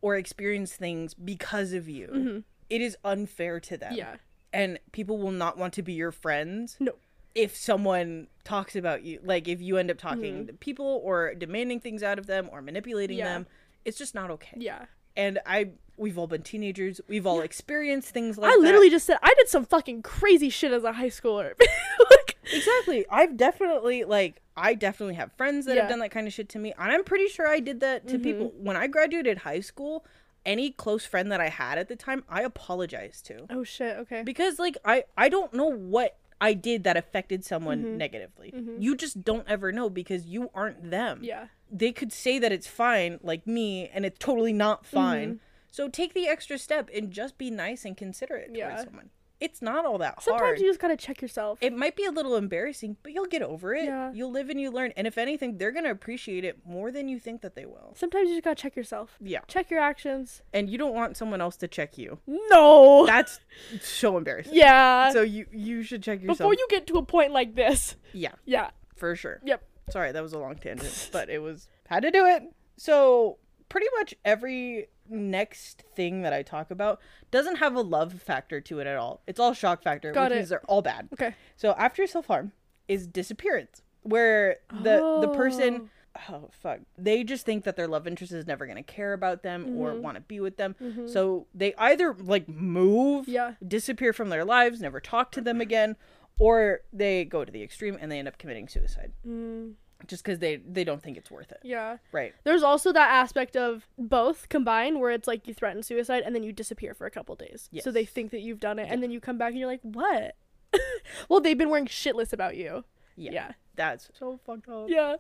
or 0.00 0.16
experience 0.16 0.72
things 0.74 1.12
because 1.14 1.72
of 1.72 1.88
you 1.88 2.42
It 2.70 2.80
is 2.80 2.96
unfair 3.04 3.60
to 3.60 3.76
them 3.76 3.90
Mm-hmm. 3.90 3.98
yeah. 3.98 4.16
and 4.52 4.78
people 4.92 5.18
will 5.18 5.30
not 5.32 5.58
want 5.58 5.74
to 5.74 5.82
be 5.82 5.92
your 5.92 6.10
friends 6.12 6.76
No. 6.80 6.92
if 7.34 7.54
someone 7.56 8.28
talks 8.42 8.74
about 8.74 9.02
you 9.04 9.20
like 9.22 9.46
if 9.48 9.60
you 9.60 9.76
end 9.76 9.90
up 9.90 9.98
talking 9.98 10.34
Mm-hmm. 10.38 10.46
to 10.46 10.52
people 10.54 11.00
or 11.04 11.34
demanding 11.34 11.78
things 11.80 12.02
out 12.02 12.18
of 12.18 12.26
them 12.26 12.48
or 12.50 12.62
manipulating 12.62 13.18
Yeah. 13.18 13.28
them 13.34 13.46
it's 13.84 13.98
just 13.98 14.14
not 14.14 14.30
okay 14.30 14.56
Yeah. 14.56 14.86
And 15.16 15.38
i 15.46 15.70
we've 15.96 16.16
all 16.16 16.26
been 16.26 16.42
teenagers 16.42 17.00
we've 17.08 17.26
all 17.26 17.40
experienced 17.40 18.08
things 18.08 18.38
like 18.38 18.50
I 18.50 18.56
that. 18.56 18.62
literally 18.62 18.90
just 18.90 19.06
said 19.06 19.18
I 19.22 19.34
did 19.36 19.48
some 19.48 19.64
fucking 19.64 20.02
crazy 20.02 20.48
shit 20.48 20.72
as 20.72 20.82
a 20.82 20.92
high 20.92 21.10
schooler. 21.10 21.52
like, 22.10 22.30
Exactly. 22.52 23.04
I've 23.10 23.36
definitely 23.36 24.04
like 24.04 24.40
I 24.56 24.74
definitely 24.74 25.14
have 25.14 25.32
friends 25.32 25.66
that 25.66 25.76
Yeah. 25.76 25.82
have 25.82 25.90
done 25.90 26.00
that 26.00 26.10
kind 26.10 26.26
of 26.26 26.32
shit 26.32 26.48
to 26.50 26.58
me. 26.58 26.72
And 26.78 26.90
I'm 26.90 27.04
pretty 27.04 27.28
sure 27.28 27.46
I 27.46 27.60
did 27.60 27.80
that 27.80 28.06
to 28.08 28.14
mm-hmm. 28.14 28.22
people 28.22 28.52
when 28.58 28.76
I 28.76 28.86
graduated 28.86 29.38
high 29.38 29.60
school. 29.60 30.04
Any 30.46 30.70
close 30.70 31.04
friend 31.04 31.30
that 31.30 31.40
I 31.40 31.50
had 31.50 31.76
at 31.76 31.88
the 31.88 31.96
time, 31.96 32.24
I 32.26 32.42
apologized 32.42 33.26
to. 33.26 33.46
oh 33.50 33.62
shit. 33.62 33.96
Okay. 33.98 34.22
Because 34.22 34.58
like 34.58 34.78
I 34.84 35.04
I 35.16 35.28
don't 35.28 35.52
know 35.52 35.66
what 35.66 36.16
I 36.40 36.54
did 36.54 36.84
that 36.84 36.96
affected 36.96 37.44
someone 37.44 37.82
mm-hmm. 37.82 37.98
negatively. 37.98 38.52
Mm-hmm. 38.56 38.80
You 38.80 38.96
just 38.96 39.22
don't 39.22 39.46
ever 39.46 39.70
know 39.70 39.90
because 39.90 40.24
you 40.24 40.50
aren't 40.54 40.90
them. 40.90 41.20
Yeah. 41.22 41.46
They 41.70 41.92
could 41.92 42.12
say 42.12 42.38
that 42.38 42.52
it's 42.52 42.66
fine 42.66 43.18
like 43.22 43.46
me 43.46 43.88
and 43.92 44.04
it's 44.04 44.18
totally 44.18 44.52
not 44.52 44.84
mm-hmm. 44.84 44.96
fine. 44.96 45.40
So 45.70 45.88
take 45.88 46.14
the 46.14 46.26
extra 46.26 46.58
step 46.58 46.90
and 46.92 47.10
just 47.10 47.38
be 47.38 47.50
nice 47.50 47.84
and 47.84 47.96
considerate 47.96 48.50
Yeah. 48.52 48.70
towards 48.70 48.84
someone. 48.84 49.10
It's 49.40 49.62
not 49.62 49.86
all 49.86 49.96
that 49.98 50.22
Sometimes 50.22 50.26
hard 50.26 50.40
Sometimes 50.40 50.60
you 50.60 50.68
just 50.68 50.80
gotta 50.80 50.96
check 50.98 51.22
yourself. 51.22 51.58
it 51.62 51.72
might 51.74 51.96
be 51.96 52.04
a 52.04 52.10
little 52.10 52.36
embarrassing, 52.36 52.98
but 53.02 53.12
you'll 53.12 53.24
get 53.24 53.40
over 53.40 53.74
it. 53.74 53.84
Yeah. 53.86 54.12
You'll 54.12 54.30
live 54.30 54.50
and 54.50 54.60
you 54.60 54.70
learn. 54.70 54.92
And 54.98 55.06
if 55.06 55.16
anything, 55.16 55.56
they're 55.56 55.72
to 55.72 55.90
appreciate 55.90 56.44
it 56.44 56.58
more 56.66 56.92
than 56.92 57.08
you 57.08 57.18
think 57.18 57.40
that 57.40 57.54
they 57.54 57.64
will. 57.64 57.94
Sometimes 57.96 58.28
you 58.28 58.34
just 58.34 58.44
gotta 58.44 58.56
check 58.56 58.76
yourself. 58.76 59.16
Yeah. 59.18 59.40
Check 59.48 59.70
your 59.70 59.80
actions. 59.80 60.42
And 60.52 60.68
you 60.68 60.76
don't 60.76 60.94
want 60.94 61.16
someone 61.16 61.40
else 61.40 61.56
to 61.58 61.68
check 61.68 61.96
you. 61.96 62.18
No. 62.26 63.06
That's 63.06 63.40
so 63.80 64.18
embarrassing. 64.18 64.54
yeah. 64.54 65.10
So 65.12 65.22
you 65.22 65.46
you 65.52 65.82
should 65.84 66.02
check 66.02 66.20
yourself. 66.20 66.38
Before 66.38 66.52
you 66.52 66.66
get 66.68 66.86
to 66.88 66.98
a 66.98 67.02
point 67.02 67.32
like 67.32 67.54
this. 67.54 67.96
Yeah, 68.12 68.32
Yeah. 68.44 68.70
for 68.96 69.16
sure. 69.16 69.40
Yep. 69.44 69.62
Sorry, 69.90 70.12
that 70.12 70.22
was 70.22 70.32
a 70.32 70.38
long 70.38 70.56
tangent, 70.56 71.10
but 71.12 71.28
it 71.28 71.40
was 71.40 71.68
had 71.88 72.02
to 72.02 72.10
do 72.10 72.24
it. 72.26 72.42
So, 72.76 73.38
pretty 73.68 73.86
much 73.98 74.14
every 74.24 74.88
next 75.08 75.82
thing 75.94 76.22
that 76.22 76.32
I 76.32 76.42
talk 76.42 76.70
about 76.70 77.00
doesn't 77.30 77.56
have 77.56 77.74
a 77.74 77.80
love 77.80 78.14
factor 78.22 78.60
to 78.60 78.78
it 78.80 78.86
at 78.86 78.96
all. 78.96 79.22
It's 79.26 79.40
all 79.40 79.52
shock 79.54 79.82
factor, 79.82 80.12
Got 80.12 80.30
which 80.30 80.32
it. 80.32 80.36
means 80.36 80.48
they're 80.50 80.62
all 80.66 80.82
bad. 80.82 81.08
Okay. 81.12 81.34
So 81.56 81.72
after 81.72 82.06
self 82.06 82.26
harm 82.26 82.52
is 82.88 83.06
disappearance, 83.06 83.82
where 84.02 84.56
the 84.82 85.18
the 85.20 85.28
person 85.28 85.90
oh 86.28 86.48
fuck 86.50 86.80
they 86.98 87.22
just 87.22 87.46
think 87.46 87.62
that 87.62 87.76
their 87.76 87.86
love 87.86 88.04
interest 88.06 88.32
is 88.32 88.44
never 88.44 88.66
gonna 88.66 88.82
care 88.82 89.12
about 89.12 89.42
them 89.44 89.64
or 89.76 89.90
Mm-hmm. 89.92 90.02
want 90.02 90.16
to 90.16 90.20
be 90.22 90.40
with 90.40 90.56
them. 90.56 90.74
So 91.06 91.46
they 91.54 91.74
either 91.76 92.14
like 92.14 92.48
move, 92.48 93.28
Yeah. 93.28 93.54
disappear 93.66 94.12
from 94.12 94.28
their 94.30 94.44
lives, 94.44 94.80
never 94.80 95.00
talk 95.00 95.30
to 95.32 95.40
them 95.40 95.60
again, 95.60 95.96
or 96.40 96.80
they 96.92 97.24
go 97.24 97.44
to 97.44 97.52
the 97.52 97.62
extreme 97.62 97.96
and 98.00 98.10
they 98.10 98.18
end 98.18 98.26
up 98.26 98.38
committing 98.38 98.66
suicide 98.68 99.12
Mm, 99.26 99.74
just 100.06 100.24
because 100.24 100.38
they 100.40 100.56
they 100.56 100.82
don't 100.82 101.02
think 101.02 101.16
it's 101.16 101.30
worth 101.30 101.52
it. 101.52 101.60
yeah. 101.62 101.98
Right. 102.10 102.32
There's 102.44 102.62
also 102.62 102.92
that 102.92 103.10
aspect 103.10 103.56
of 103.56 103.86
both 103.98 104.48
combined 104.48 104.98
where 105.00 105.10
it's 105.12 105.28
like 105.28 105.46
you 105.46 105.54
threaten 105.54 105.82
suicide 105.82 106.22
and 106.24 106.34
then 106.34 106.42
you 106.42 106.52
disappear 106.52 106.94
for 106.94 107.06
a 107.06 107.10
couple 107.10 107.34
days. 107.36 107.68
So 107.80 107.92
they 107.92 108.04
think 108.04 108.30
that 108.32 108.40
you've 108.40 108.60
done 108.60 108.78
it 108.78 108.88
and 108.90 109.02
then 109.02 109.10
you 109.10 109.20
come 109.20 109.38
back 109.38 109.50
and 109.50 109.58
you're 109.58 109.68
like, 109.68 109.82
what? 109.82 110.34
well, 111.28 111.40
they've 111.40 111.58
been 111.58 111.68
wearing 111.70 111.86
shitless 111.86 112.32
about 112.32 112.56
you. 112.56 112.84
Yeah. 113.16 113.32
Yeah. 113.32 113.52
That's 113.76 114.08
so 114.18 114.38
fucked 114.46 114.68
up. 114.68 114.86
Yeah. 114.88 115.16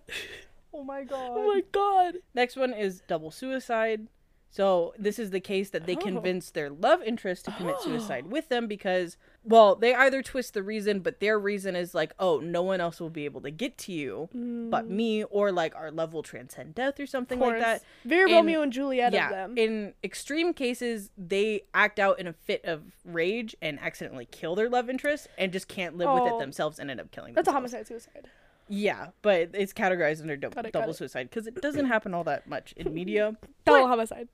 Oh 0.72 0.84
my 0.84 1.04
god. 1.12 1.30
Oh 1.34 1.46
my 1.54 1.62
god. 1.72 2.14
Next 2.34 2.56
one 2.56 2.72
is 2.72 3.02
double 3.06 3.30
suicide. 3.30 4.06
So 4.52 4.92
this 4.98 5.20
is 5.20 5.30
the 5.30 5.38
case 5.38 5.70
that 5.70 5.86
they 5.86 5.94
Oh. 5.94 6.00
convince 6.00 6.50
their 6.50 6.68
love 6.70 7.00
interest 7.02 7.44
to 7.44 7.52
commit 7.52 7.80
suicide 7.80 8.24
oh. 8.26 8.30
with 8.30 8.48
them 8.48 8.66
because, 8.66 9.16
well, 9.44 9.76
they 9.76 9.94
either 9.94 10.22
twist 10.22 10.54
the 10.54 10.62
reason, 10.62 11.00
but 11.00 11.20
their 11.20 11.38
reason 11.38 11.76
is 11.76 11.94
like, 11.94 12.12
oh, 12.18 12.40
no 12.40 12.60
one 12.62 12.80
else 12.80 13.00
will 13.00 13.10
be 13.10 13.24
able 13.24 13.40
to 13.42 13.52
get 13.52 13.78
to 13.78 13.92
you 13.92 14.28
but 14.32 14.86
mm. 14.86 14.88
me, 14.88 15.24
or 15.24 15.52
like 15.52 15.74
our 15.76 15.92
love 15.92 16.12
will 16.12 16.24
transcend 16.24 16.74
death 16.74 16.98
or 16.98 17.06
something 17.06 17.38
like 17.38 17.60
that. 17.60 17.82
Very 18.04 18.30
In- 18.30 18.36
Romeo 18.38 18.62
and 18.62 18.72
Juliet 18.72 19.12
yeah. 19.12 19.26
of 19.26 19.30
them. 19.30 19.54
In 19.56 19.94
extreme 20.02 20.52
cases, 20.52 21.10
they 21.16 21.62
act 21.72 22.00
out 22.00 22.18
in 22.18 22.26
a 22.26 22.32
fit 22.32 22.64
of 22.64 22.82
rage 23.04 23.54
and 23.62 23.78
accidentally 23.80 24.26
kill 24.26 24.56
their 24.56 24.68
love 24.68 24.90
interest 24.90 25.28
and 25.38 25.52
just 25.52 25.68
can't 25.68 25.96
live 25.96 26.12
with 26.12 26.22
Oh. 26.24 26.36
it 26.36 26.40
themselves 26.40 26.80
and 26.80 26.90
end 26.90 27.00
up 27.00 27.12
killing 27.12 27.34
them. 27.34 27.36
That's 27.36 27.48
a 27.48 27.52
homicide 27.52 27.86
suicide. 27.86 28.28
Yeah, 28.70 29.08
but 29.20 29.50
it's 29.52 29.72
categorized 29.72 30.22
under 30.22 30.36
Got 30.36 30.64
it, 30.66 30.72
double 30.72 30.94
suicide 30.94 31.28
because 31.28 31.46
it 31.46 31.60
doesn't 31.60 31.86
happen 31.86 32.14
all 32.14 32.24
that 32.24 32.46
much 32.48 32.72
in 32.76 32.94
media. 32.94 33.36
Double 33.66 33.88
homicide. 33.88 34.28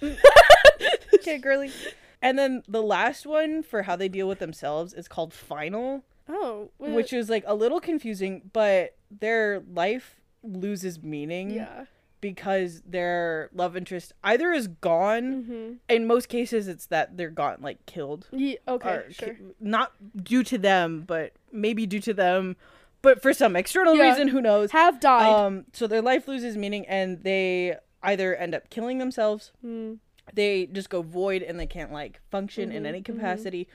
okay, 1.14 1.38
girly. 1.38 1.72
And 2.20 2.38
then 2.38 2.62
the 2.68 2.82
last 2.82 3.26
one 3.26 3.62
for 3.62 3.82
how 3.82 3.96
they 3.96 4.08
deal 4.08 4.28
with 4.28 4.38
themselves 4.40 4.92
is 4.92 5.08
called 5.08 5.32
final, 5.32 6.04
Oh, 6.28 6.70
wait, 6.78 6.92
which 6.92 7.12
is 7.12 7.30
like 7.30 7.44
a 7.46 7.54
little 7.54 7.80
confusing, 7.80 8.50
but 8.52 8.96
their 9.10 9.62
life 9.72 10.20
loses 10.42 11.02
meaning 11.02 11.50
yeah. 11.50 11.86
because 12.20 12.82
their 12.84 13.48
love 13.54 13.76
interest 13.76 14.12
either 14.22 14.52
is 14.52 14.68
gone. 14.68 15.44
Mm-hmm. 15.44 15.72
In 15.88 16.06
most 16.06 16.28
cases, 16.28 16.68
it's 16.68 16.86
that 16.86 17.16
they're 17.16 17.30
gone, 17.30 17.58
like 17.60 17.86
killed. 17.86 18.28
Yeah, 18.32 18.56
okay, 18.66 19.04
sure. 19.10 19.34
ki- 19.34 19.40
not 19.60 19.92
due 20.22 20.42
to 20.44 20.58
them, 20.58 21.04
but 21.06 21.32
maybe 21.52 21.86
due 21.86 22.00
to 22.00 22.12
them, 22.12 22.56
but 23.02 23.22
for 23.22 23.32
some 23.32 23.56
external 23.56 23.94
Yeah. 23.96 24.10
reason, 24.10 24.28
who 24.28 24.40
knows? 24.40 24.70
Have 24.72 25.00
died. 25.00 25.26
Um, 25.32 25.64
so 25.72 25.86
their 25.86 26.02
life 26.02 26.26
loses 26.28 26.56
meaning, 26.56 26.86
and 26.86 27.22
they 27.22 27.76
either 28.02 28.34
end 28.36 28.54
up 28.54 28.70
killing 28.70 28.98
themselves, 28.98 29.52
Mm. 29.64 29.98
they 30.34 30.66
just 30.66 30.90
go 30.90 31.02
void, 31.02 31.42
and 31.42 31.58
they 31.58 31.66
can't 31.66 31.92
like 31.92 32.20
function 32.30 32.70
in 32.70 32.82
Mhm, 32.82 32.86
any 32.86 33.00
mhm. 33.00 33.04
capacity, 33.06 33.68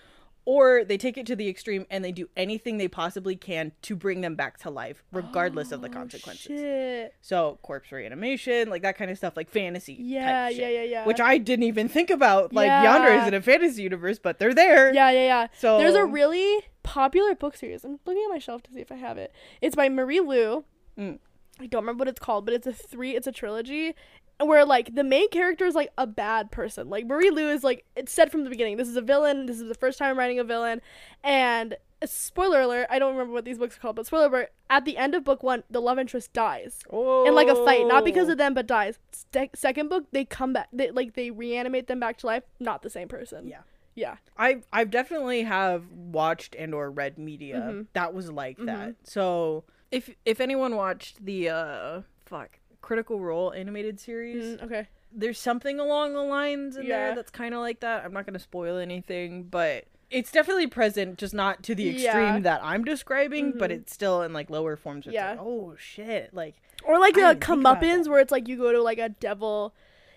or 0.46 0.84
they 0.84 0.98
take 0.98 1.18
it 1.18 1.26
to 1.26 1.36
the 1.38 1.48
extreme 1.48 1.86
and 1.90 2.04
they 2.04 2.12
do 2.12 2.28
anything 2.36 2.78
they 2.78 2.88
possibly 2.90 3.34
can 3.36 3.72
to 3.82 3.96
bring 3.96 4.20
them 4.20 4.36
back 4.36 4.58
to 4.60 4.70
life, 4.70 5.02
regardless 5.12 5.72
of 5.72 5.82
the 5.82 5.88
Oh, 5.88 5.92
consequences. 5.94 6.60
Shit. 6.60 7.14
So 7.22 7.60
corpse 7.62 7.92
reanimation, 7.94 8.70
like 8.70 8.82
that 8.82 8.98
kind 8.98 9.10
of 9.10 9.18
stuff, 9.18 9.38
like 9.38 9.50
fantasy. 9.50 9.96
type 9.96 10.04
Yeah, 10.06 10.50
shit, 10.50 10.58
yeah, 10.60 10.68
yeah, 10.70 10.82
yeah. 10.84 11.06
Which 11.06 11.22
I 11.22 11.38
didn't 11.38 11.64
even 11.64 11.88
think 11.88 12.10
about. 12.10 12.52
Like 12.54 12.68
Yeah. 12.68 12.86
Yanderes 13.00 13.28
in 13.28 13.34
a 13.34 13.42
fantasy 13.42 13.84
universe, 13.84 14.20
but 14.20 14.38
they're 14.38 14.54
there. 14.54 14.94
Yeah, 14.94 15.12
yeah, 15.12 15.26
yeah. 15.26 15.48
So 15.58 15.78
There's 15.78 15.96
a 15.96 16.06
really 16.06 16.60
popular 16.84 17.36
book 17.36 17.56
series. 17.56 17.84
I'm 17.84 18.00
looking 18.06 18.24
at 18.24 18.32
my 18.32 18.40
shelf 18.40 18.64
to 18.64 18.72
see 18.72 18.82
if 18.82 18.92
I 18.92 18.96
have 18.96 19.18
it. 19.18 19.34
It's 19.62 19.76
by 19.76 19.90
Marie 19.90 20.20
Lu. 20.20 20.64
Mm. 20.98 21.20
I 21.60 21.68
don't 21.68 21.84
remember 21.84 22.02
what 22.02 22.08
it's 22.08 22.20
called, 22.20 22.46
but 22.46 22.54
it's 22.54 22.68
a 22.68 22.74
three. 22.74 23.16
It's 23.16 23.28
a 23.28 23.32
trilogy 23.32 23.96
where 24.40 24.66
like 24.66 24.96
the 24.96 25.04
main 25.04 25.30
character 25.30 25.66
is 25.66 25.76
like 25.76 25.90
a 25.98 26.08
bad 26.08 26.52
person. 26.52 26.90
Like 26.90 27.06
Marie 27.06 27.30
Lu 27.30 27.50
is 27.50 27.64
like 27.64 27.86
it's 27.96 28.12
said 28.12 28.32
from 28.32 28.44
the 28.44 28.50
beginning. 28.50 28.78
This 28.78 28.88
is 28.88 28.96
a 28.96 29.02
villain. 29.02 29.46
This 29.46 29.60
is 29.60 29.68
the 29.68 29.76
first 29.76 30.00
time 30.00 30.12
I'm 30.12 30.20
writing 30.20 30.40
a 30.40 30.44
villain, 30.44 30.82
and 31.24 31.76
spoiler 32.06 32.62
alert. 32.62 32.88
I 32.90 33.00
don't 33.00 33.14
remember 33.14 33.34
what 33.34 33.46
these 33.46 33.58
books 33.58 33.78
are 33.78 33.80
called, 33.80 33.96
but 33.96 34.06
spoiler 34.06 34.28
alert. 34.28 34.54
At 34.70 34.86
the 34.86 34.98
end 34.98 35.16
of 35.16 35.24
book 35.24 35.44
one, 35.44 35.64
the 35.70 35.82
love 35.82 36.00
interest 36.00 36.34
dies 36.34 36.80
oh. 36.90 37.26
in 37.28 37.36
like 37.36 37.48
a 37.48 37.56
fight, 37.56 37.88
not 37.88 38.04
because 38.04 38.30
of 38.30 38.38
them, 38.38 38.54
but 38.54 38.68
dies. 38.68 39.00
Sec- 39.32 39.56
second 39.56 39.90
book, 39.90 40.06
they 40.12 40.26
come 40.26 40.54
back. 40.54 40.70
They 40.74 40.92
like 40.92 41.14
they 41.14 41.32
reanimate 41.32 41.88
them 41.88 42.00
back 42.00 42.18
to 42.18 42.28
life. 42.28 42.44
Not 42.60 42.82
the 42.82 42.90
same 42.90 43.08
person. 43.08 43.48
Yeah. 43.48 43.62
Yeah. 43.96 44.16
I 44.38 44.62
I've 44.72 44.90
definitely 44.90 45.44
have 45.44 45.92
watched 45.92 46.56
and 46.56 46.74
or 46.74 46.90
read 46.92 47.18
media 47.18 47.58
Mhm. 47.72 47.88
that 47.94 48.14
was 48.14 48.32
like 48.32 48.58
Mm-hmm. 48.58 48.66
that. 48.68 48.96
So 49.04 49.64
if 49.92 50.10
if 50.26 50.40
anyone 50.42 50.76
watched 50.76 51.24
the 51.26 51.50
uh 51.50 52.02
fuck 52.26 52.60
Critical 52.82 53.20
Role 53.20 53.54
animated 53.54 54.00
series, 54.00 54.58
Mm, 54.58 54.64
okay. 54.64 54.88
there's 55.12 55.40
something 55.40 55.80
along 55.80 56.14
the 56.14 56.24
lines 56.24 56.76
in 56.76 56.86
Yeah. 56.86 56.98
there 57.08 57.16
that's 57.16 57.32
kind 57.32 57.54
of 57.54 57.62
like 57.62 57.80
that. 57.82 58.04
I'm 58.04 58.12
not 58.14 58.26
going 58.26 58.34
to 58.34 58.40
spoil 58.40 58.78
anything, 58.78 59.44
but 59.44 59.86
it's 60.10 60.32
definitely 60.32 60.68
present, 60.68 61.18
just 61.18 61.34
not 61.34 61.64
to 61.64 61.74
the 61.76 61.90
extreme 61.90 62.34
Yeah. 62.36 62.40
that 62.40 62.62
I'm 62.64 62.84
describing, 62.84 63.54
but 63.58 63.72
Mhm. 63.72 63.76
it's 63.76 63.94
still 63.94 64.22
in 64.22 64.34
like 64.34 64.50
lower 64.50 64.76
forms. 64.76 65.06
Yeah. 65.06 65.32
Like, 65.32 65.40
oh 65.42 65.76
shit! 65.78 66.34
Like 66.34 66.56
Or 66.84 67.00
like 67.00 67.14
the 67.16 67.38
comeuppance 67.40 68.08
where 68.08 68.20
it's 68.20 68.32
like 68.32 68.48
you 68.48 68.58
go 68.58 68.72
to 68.74 68.82
like 68.82 68.98
a 69.00 69.10
devil 69.10 69.74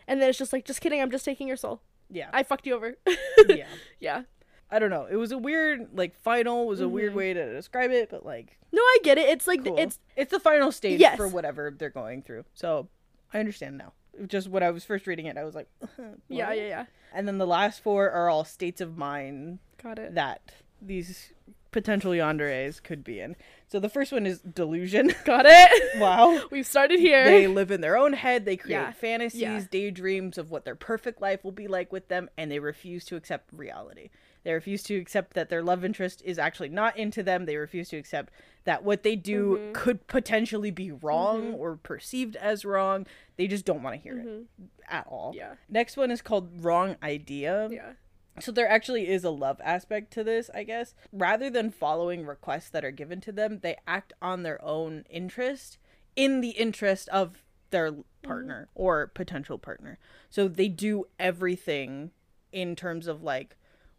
and 0.08 0.20
then 0.20 0.28
it's 0.28 0.38
just 0.38 0.52
like, 0.52 0.64
just 0.64 0.80
kidding, 0.80 1.00
I'm 1.00 1.10
just 1.10 1.24
taking 1.24 1.46
your 1.48 1.56
soul. 1.56 1.80
Yeah, 2.10 2.28
I 2.32 2.42
fucked 2.42 2.66
you 2.66 2.74
over. 2.74 2.94
yeah. 3.48 3.66
yeah. 4.00 4.22
I 4.70 4.78
don't 4.80 4.90
know. 4.90 5.06
It 5.08 5.16
was 5.16 5.30
a 5.32 5.38
weird 5.38 5.88
like 5.94 6.18
final 6.20 6.66
was 6.66 6.80
a 6.80 6.88
weird 6.88 7.12
Mhm. 7.12 7.16
way 7.16 7.34
to 7.34 7.52
describe 7.54 7.90
it, 7.92 8.10
but 8.10 8.26
like 8.26 8.58
No, 8.72 8.82
I 8.82 8.98
get 9.04 9.16
it. 9.18 9.28
It's 9.28 9.46
like 9.46 9.64
cool. 9.64 9.78
it's 9.78 9.98
it's 10.16 10.30
the 10.32 10.40
final 10.40 10.72
stage 10.72 10.98
Yes. 11.00 11.16
for 11.16 11.28
whatever 11.28 11.72
they're 11.76 11.88
going 11.90 12.22
through. 12.22 12.44
So 12.54 12.88
I 13.32 13.38
understand 13.38 13.78
now. 13.78 13.92
Just 14.26 14.48
when 14.48 14.62
I 14.62 14.70
was 14.70 14.84
first 14.84 15.06
reading 15.06 15.26
it, 15.26 15.36
I 15.36 15.44
was 15.44 15.54
like, 15.54 15.68
yeah, 16.28 16.52
yeah, 16.52 16.66
yeah. 16.68 16.84
And 17.14 17.28
then 17.28 17.38
the 17.38 17.46
last 17.46 17.80
four 17.82 18.10
are 18.10 18.28
all 18.28 18.44
states 18.44 18.80
of 18.80 18.96
mind 18.96 19.58
Got 19.82 19.98
it. 19.98 20.14
that 20.14 20.40
these 20.82 21.32
potential 21.70 22.12
yanderes 22.12 22.82
could 22.82 23.04
be 23.04 23.20
in. 23.20 23.36
So 23.68 23.80
the 23.80 23.88
first 23.88 24.12
one 24.12 24.26
is 24.26 24.40
delusion. 24.40 25.12
Got 25.24 25.44
it. 25.48 25.98
wow. 26.00 26.40
We've 26.50 26.66
started 26.66 27.00
here. 27.00 27.24
They 27.24 27.46
live 27.48 27.70
in 27.70 27.80
their 27.80 27.96
own 27.96 28.12
head. 28.12 28.44
They 28.44 28.56
create 28.56 28.76
Yeah. 28.78 28.92
fantasies, 28.92 29.40
Yeah. 29.40 29.62
daydreams 29.70 30.38
of 30.38 30.50
what 30.50 30.64
their 30.64 30.76
perfect 30.76 31.20
life 31.20 31.42
will 31.42 31.52
be 31.52 31.66
like 31.66 31.92
with 31.92 32.08
them, 32.08 32.30
and 32.36 32.50
they 32.50 32.60
refuse 32.60 33.04
to 33.06 33.16
accept 33.16 33.48
reality. 33.52 34.10
They 34.44 34.52
refuse 34.52 34.84
to 34.84 34.94
accept 34.96 35.34
that 35.34 35.48
their 35.48 35.62
love 35.64 35.84
interest 35.84 36.22
is 36.24 36.38
actually 36.38 36.68
not 36.68 36.96
into 36.96 37.24
them. 37.24 37.46
They 37.46 37.56
refuse 37.56 37.88
to 37.88 37.96
accept 37.96 38.32
that 38.62 38.84
what 38.84 39.02
they 39.02 39.16
do 39.16 39.58
Mhm. 39.58 39.74
could 39.74 40.06
potentially 40.06 40.70
be 40.70 40.92
wrong 40.92 41.52
Mhm. 41.52 41.58
or 41.58 41.76
perceived 41.76 42.36
as 42.36 42.64
wrong. 42.64 43.06
They 43.36 43.48
just 43.48 43.64
don't 43.64 43.82
want 43.82 43.96
to 43.96 44.00
hear 44.00 44.14
Mhm. 44.14 44.42
it 44.42 44.46
at 44.88 45.06
all. 45.08 45.32
Yeah. 45.34 45.54
Next 45.68 45.96
one 45.96 46.12
is 46.12 46.22
called 46.22 46.62
Wrong 46.64 46.94
Idea. 47.02 47.68
Yeah. 47.72 47.92
So 48.40 48.52
there 48.52 48.68
actually 48.68 49.08
is 49.08 49.24
a 49.24 49.30
love 49.30 49.60
aspect 49.64 50.12
to 50.14 50.24
this, 50.24 50.50
I 50.54 50.64
guess. 50.64 50.94
Rather 51.12 51.48
than 51.50 51.70
following 51.70 52.26
requests 52.26 52.70
that 52.70 52.84
are 52.84 52.90
given 52.90 53.20
to 53.22 53.32
them, 53.32 53.60
they 53.62 53.76
act 53.86 54.12
on 54.20 54.42
their 54.42 54.62
own 54.64 55.04
interest 55.08 55.78
in 56.14 56.40
the 56.40 56.50
interest 56.50 57.08
of 57.10 57.42
their 57.70 57.94
partner 58.22 58.68
or 58.74 59.06
potential 59.08 59.58
partner. 59.58 59.98
So 60.30 60.48
they 60.48 60.68
do 60.68 61.04
everything 61.18 62.10
in 62.52 62.76
terms 62.76 63.06
of 63.06 63.22
like, 63.22 63.56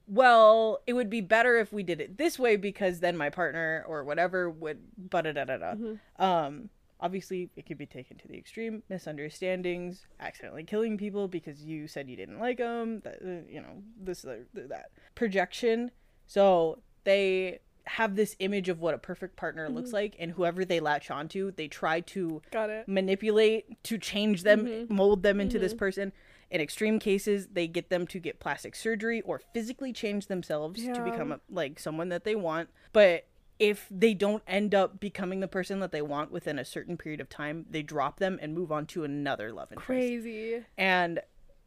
well, 0.07 0.79
it 0.87 0.93
would 0.93 1.09
be 1.09 1.21
better 1.21 1.57
if 1.57 1.73
we 1.73 1.83
did 1.83 1.99
it 1.99 2.17
this 2.17 2.39
way 2.39 2.55
because 2.55 2.99
then 2.99 3.17
my 3.17 3.29
partner 3.29 3.83
or 3.87 4.03
whatever 4.03 4.49
would 4.49 5.09
da 5.09 5.21
da 5.21 5.31
da 5.31 5.57
da. 5.57 5.73
Um 6.17 6.69
obviously 6.99 7.49
it 7.55 7.65
could 7.65 7.77
be 7.77 7.85
taken 7.85 8.17
to 8.17 8.27
the 8.27 8.37
extreme. 8.37 8.83
Misunderstandings 8.89 10.05
accidentally 10.19 10.63
killing 10.63 10.97
people 10.97 11.27
because 11.27 11.61
you 11.63 11.87
said 11.87 12.09
you 12.09 12.15
didn't 12.15 12.39
like 12.39 12.57
them 12.57 13.01
that 13.03 13.15
uh, 13.23 13.45
you 13.49 13.61
know 13.61 13.83
this 14.01 14.25
uh, 14.25 14.37
that. 14.53 14.91
Projection. 15.15 15.91
So 16.25 16.79
they 17.03 17.59
have 17.85 18.15
this 18.17 18.35
image 18.39 18.67
of 18.67 18.81
what 18.81 18.93
a 18.93 18.97
perfect 18.97 19.37
partner 19.37 19.69
looks 19.69 19.93
like 19.93 20.13
and 20.19 20.31
whoever 20.31 20.65
they 20.65 20.81
latch 20.81 21.09
onto 21.09 21.51
they 21.51 21.69
try 21.69 22.01
to 22.01 22.41
Got 22.51 22.69
it. 22.69 22.85
manipulate 22.85 23.81
to 23.83 23.97
change 23.97 24.43
them 24.43 24.65
Mhm. 24.65 24.89
mold 24.89 25.23
them 25.23 25.39
into 25.39 25.57
this 25.57 25.73
Mhm. 25.73 25.77
person. 25.77 26.13
In 26.51 26.59
extreme 26.59 26.99
cases 26.99 27.47
they 27.47 27.65
get 27.65 27.89
them 27.89 28.05
to 28.07 28.19
get 28.19 28.41
plastic 28.41 28.75
surgery 28.75 29.21
or 29.21 29.39
physically 29.53 29.93
change 29.93 30.27
themselves 30.27 30.83
to 30.83 31.01
become 31.01 31.31
a, 31.31 31.39
like 31.49 31.79
someone 31.79 32.09
that 32.09 32.25
they 32.25 32.35
want. 32.35 32.69
But 32.91 33.25
if 33.59 33.87
they 33.89 34.13
don't 34.13 34.43
end 34.47 34.75
up 34.75 34.99
becoming 34.99 35.39
the 35.39 35.47
person 35.47 35.79
that 35.79 35.91
they 35.91 36.01
want 36.01 36.31
within 36.31 36.59
a 36.59 36.65
certain 36.65 36.95
period 36.97 37.19
of 37.21 37.27
time 37.29 37.65
they 37.69 37.81
drop 37.81 38.19
them 38.19 38.37
and 38.41 38.53
move 38.53 38.71
on 38.71 38.85
to 38.85 39.03
another 39.03 39.51
love 39.51 39.71
interest 39.71 39.85
Crazy. 39.87 40.63
and 40.77 41.19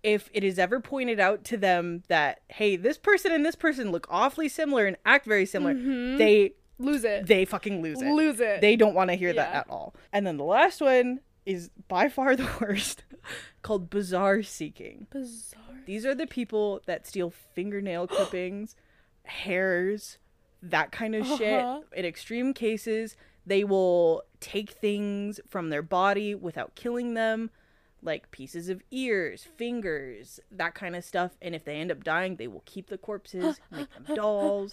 if 0.03 0.30
it 0.32 0.43
is 0.45 0.59
ever 0.59 0.80
pointed 0.80 1.20
out 1.20 1.45
to 1.45 1.57
them 1.57 2.03
that 2.09 2.41
hey 2.49 2.76
this 2.76 2.97
person 2.97 3.32
and 3.32 3.45
this 3.45 3.55
person 3.57 3.91
look 3.93 4.07
awfully 4.09 4.49
similar 4.49 4.86
and 4.86 4.97
act 5.05 5.26
very 5.26 5.45
similar 5.47 5.74
Mhm. 5.74 6.16
they 6.18 6.55
Lose 6.78 7.05
it. 7.05 7.26
they 7.26 7.45
fucking 7.45 7.82
lose 7.82 8.01
it 8.01 8.11
Lose 8.11 8.41
it. 8.41 8.61
they 8.62 8.76
don't 8.76 8.95
want 8.95 9.11
to 9.11 9.14
hear 9.14 9.32
that 9.34 9.55
at 9.55 9.66
all. 9.68 9.95
And 10.14 10.26
then 10.26 10.38
the 10.38 10.45
last 10.45 10.80
one 10.80 11.20
is 11.45 11.68
by 11.88 12.09
far 12.09 12.34
the 12.36 12.49
worst, 12.61 13.05
called 13.62 13.91
bizarre 13.91 14.43
seeking. 14.43 15.07
Bizarre. 15.11 15.61
These 15.84 16.07
are 16.07 16.14
the 16.14 16.26
people 16.26 16.80
that 16.86 17.07
steal 17.07 17.28
fingernail 17.55 18.07
clippings, 18.07 18.76
hairs, 19.24 20.18
that 20.62 20.92
kind 20.92 21.14
of 21.14 21.22
Uh-huh. 21.22 21.36
shit. 21.36 21.98
In 21.98 22.04
extreme 22.04 22.52
cases, 22.54 23.16
they 23.46 23.64
will 23.64 24.22
take 24.40 24.70
things 24.70 25.40
from 25.48 25.70
their 25.70 25.82
body 25.82 26.34
without 26.34 26.74
killing 26.74 27.14
them, 27.14 27.50
like 28.02 28.30
pieces 28.30 28.68
of 28.68 28.82
ears, 28.90 29.44
fingers, 29.56 30.40
that 30.50 30.74
kind 30.74 30.94
of 30.96 31.04
stuff. 31.04 31.32
And 31.42 31.54
if 31.54 31.64
they 31.64 31.76
end 31.76 31.90
up 31.90 32.04
dying, 32.04 32.36
they 32.36 32.46
will 32.48 32.62
keep 32.66 32.88
the 32.88 32.98
corpses, 32.98 33.61
make 33.70 33.88
them 33.92 34.14
dolls, 34.16 34.72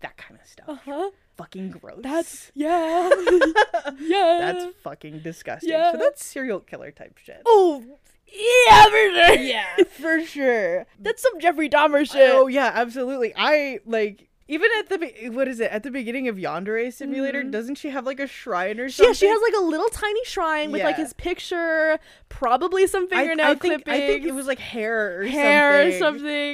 that 0.00 0.16
kind 0.16 0.40
of 0.40 0.46
stuff. 0.46 0.66
Uh 0.68 0.76
huh. 0.84 1.10
Fucking 1.36 1.70
gross. 1.70 2.00
That's 2.02 2.50
yeah. 2.54 3.08
yeah. 4.00 4.38
That's 4.40 4.66
fucking 4.82 5.20
disgusting. 5.20 5.70
Yeah. 5.70 5.92
So 5.92 5.98
that's 5.98 6.24
serial 6.24 6.60
killer 6.60 6.90
type 6.90 7.16
shit. 7.18 7.42
oh 7.46 7.84
yeah 8.26 8.84
for 8.84 8.90
sure. 8.90 9.34
yeah, 9.42 9.76
for 9.84 10.24
sure. 10.26 10.86
That's 10.98 11.22
some 11.22 11.38
Jeffrey 11.40 11.68
Dahmer 11.70 12.10
shit. 12.10 12.30
Oh 12.32 12.46
yeah, 12.48 12.72
absolutely. 12.74 13.32
I 13.36 13.78
like 13.86 14.27
Even 14.50 14.70
at 14.78 14.88
the 14.88 14.96
be- 14.98 15.28
what 15.28 15.46
is 15.46 15.60
it 15.60 15.70
at 15.70 15.82
the 15.82 15.90
beginning 15.90 16.26
of 16.26 16.36
Yandere 16.36 16.90
Simulator? 16.90 17.42
Mhm. 17.42 17.50
Doesn't 17.50 17.74
she 17.74 17.90
have 17.90 18.06
like 18.06 18.18
a 18.18 18.26
shrine 18.26 18.80
or 18.80 18.88
something? 18.88 19.10
Yeah, 19.10 19.12
she 19.12 19.26
has 19.26 19.40
like 19.42 19.52
a 19.58 19.62
little 19.62 19.88
tiny 19.90 20.24
shrine 20.24 20.72
with 20.72 20.82
like 20.82 20.96
his 20.96 21.12
picture, 21.12 21.98
probably 22.30 22.86
some 22.86 23.08
fingernail 23.08 23.44
I 23.44 23.48
think 23.54 23.84
clippings, 23.84 23.94
I 23.94 24.06
think 24.06 24.24
it 24.24 24.32
was 24.32 24.46
like 24.46 24.58
hair 24.58 25.20
or 25.20 25.24
hair 25.26 25.92
something. 25.92 25.94
or 25.94 25.98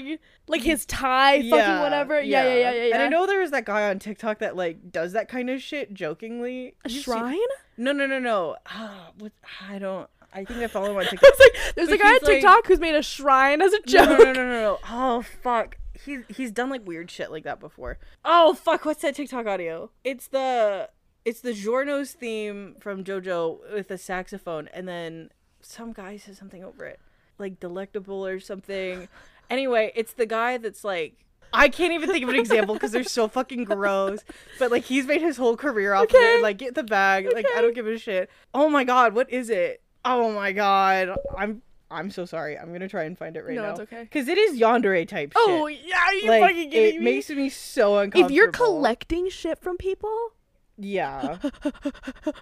something, 0.05 0.19
like 0.49 0.63
his 0.63 0.85
tie, 0.87 1.49
fucking 1.49 1.81
whatever. 1.83 2.21
Yeah, 2.21 2.43
yeah, 2.45 2.55
yeah, 2.55 2.71
yeah. 2.73 2.85
yeah. 2.87 2.95
And 2.95 3.03
I 3.05 3.09
know 3.09 3.27
there 3.27 3.41
was 3.41 3.53
that 3.53 3.65
guy 3.65 3.89
on 3.89 4.01
TikTok 4.01 4.41
that 4.41 4.57
like 4.57 4.91
does 4.91 5.13
that 5.13 5.29
kind 5.29 5.49
of 5.49 5.63
shit 5.63 5.95
jokingly. 5.95 6.75
a 6.85 6.89
shrine. 6.89 7.39
No, 7.77 7.93
no, 7.93 8.07
no, 8.07 8.19
no. 8.19 8.57
Ah, 8.67 9.11
what? 9.19 9.31
I 9.69 9.79
don't. 9.79 10.11
I 10.33 10.45
think 10.45 10.61
I 10.61 10.67
follow 10.67 10.91
him 10.91 10.97
on 10.97 11.03
I 11.07 11.11
TikTok. 11.11 11.31
like, 11.39 11.75
there's 11.77 11.89
But 11.91 11.95
a 11.95 11.99
guy 12.03 12.09
on 12.09 12.13
he's 12.15 12.23
like- 12.23 12.33
TikTok 12.41 12.67
who's 12.67 12.81
made 12.81 12.97
a 12.97 13.03
shrine 13.05 13.63
as 13.63 13.73
a 13.73 13.81
joke. 13.83 14.09
no, 14.09 14.17
no, 14.19 14.33
no, 14.33 14.33
no, 14.33 14.61
no. 14.61 14.79
Oh 14.91 15.23
fuck. 15.23 15.77
He's 16.05 16.21
he's 16.29 16.51
done 16.51 16.71
like 16.71 16.87
weird 16.87 17.11
shit 17.11 17.31
like 17.31 17.45
that 17.45 17.61
before. 17.61 17.99
Oh 18.25 18.55
fuck. 18.55 18.85
What's 18.85 19.03
that 19.03 19.15
TikTok 19.15 19.47
audio? 19.47 19.91
It's 20.03 20.27
the 20.27 20.91
it's 21.25 21.41
the 21.41 21.53
Giorno's 21.53 22.13
theme 22.13 22.77
from 22.81 23.05
JoJo 23.05 23.73
with 23.73 23.91
a 23.91 23.99
saxophone, 23.99 24.69
and 24.73 24.87
then 24.87 25.31
some 25.61 25.93
guy 25.93 26.17
says 26.17 26.37
something 26.39 26.63
over 26.63 26.85
it, 26.85 27.01
like 27.39 27.61
delectable 27.61 28.27
or 28.27 28.41
something. 28.41 29.09
Anyway, 29.51 29.93
it's 29.95 30.15
the 30.15 30.25
guy 30.25 30.57
that's 30.57 30.85
like. 30.85 31.17
I 31.53 31.69
can't 31.69 31.93
even 31.93 32.11
think 32.11 32.25
of 32.25 32.31
an 32.31 32.35
example 32.37 32.75
because 32.75 32.93
they're 32.93 33.05
so 33.05 33.29
fucking 33.39 33.65
gross. 33.65 34.21
But 34.59 34.71
like 34.71 34.85
he's 34.85 35.07
made 35.07 35.21
his 35.21 35.37
whole 35.37 35.55
career 35.55 35.93
off 35.93 36.05
of 36.05 36.15
it. 36.15 36.43
Like 36.43 36.57
get 36.57 36.75
the 36.75 36.83
bag. 36.83 37.29
Like 37.33 37.47
I 37.55 37.61
don't 37.61 37.75
give 37.75 37.87
a 37.87 37.99
shit. 37.99 38.31
Oh 38.55 38.71
my 38.71 38.85
god, 38.85 39.15
what 39.15 39.31
is 39.31 39.51
it? 39.51 39.83
Oh 40.03 40.33
my 40.33 40.53
god. 40.53 41.15
I'm 41.37 41.61
I'm 41.95 42.11
so 42.11 42.25
sorry. 42.25 42.59
I'm 42.59 42.73
gonna 42.73 42.89
try 42.89 43.05
and 43.05 43.17
find 43.17 43.37
it 43.37 43.45
right 43.45 43.55
no, 43.55 43.63
now. 43.63 43.69
No, 43.69 43.73
it's 43.75 43.93
okay. 43.93 44.03
Because 44.03 44.29
it 44.29 44.37
is 44.37 44.59
yandere 44.59 45.07
type 45.07 45.33
oh, 45.37 45.47
shit. 45.47 45.85
Oh 45.85 45.89
yeah, 45.89 46.05
are 46.07 46.15
you 46.15 46.29
like, 46.29 46.43
fucking 46.43 46.71
kidding 46.71 46.97
it 46.97 46.99
me? 46.99 47.05
makes 47.05 47.31
me 47.31 47.49
so 47.49 47.99
uncomfortable. 47.99 48.27
if 48.27 48.33
you're 48.33 48.51
collecting 48.51 49.29
shit 49.31 49.59
from 49.61 49.77
people, 49.77 50.33
yeah, 50.77 51.39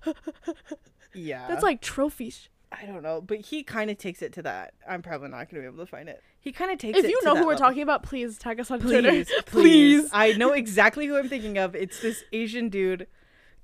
yeah, 1.15 1.47
that's 1.49 1.63
like 1.63 1.81
trophies. 1.81 2.49
I 2.73 2.87
don't 2.87 3.03
know, 3.03 3.21
but 3.21 3.39
he 3.39 3.63
kind 3.63 3.91
of 3.91 3.99
takes 3.99 4.23
it 4.23 4.33
to 4.35 4.43
that. 4.43 4.73
I'm 4.89 5.03
probably 5.03 5.29
not 5.29 5.51
gonna 5.51 5.61
be 5.61 5.67
able 5.67 5.85
to 5.85 5.87
find 5.87 6.09
it. 6.09 6.23
He 6.41 6.53
kind 6.53 6.71
of 6.71 6.79
takes. 6.79 6.99
If 6.99 7.05
you 7.05 7.21
know 7.23 7.37
who 7.37 7.47
we're 7.47 7.57
talking 7.57 7.83
about, 7.83 8.03
please 8.03 8.39
tag 8.39 8.59
us 8.59 8.71
on 8.71 8.81
please, 8.81 8.91
Twitter. 8.91 9.11
please, 9.25 9.43
please. 9.47 10.11
I 10.13 10.33
know 10.33 10.53
exactly 10.53 11.07
who 11.07 11.17
I'm 11.19 11.29
thinking 11.29 11.59
of. 11.59 11.77
It's 11.77 12.01
this 12.01 12.25
Asian 12.33 12.71
dude. 12.71 13.07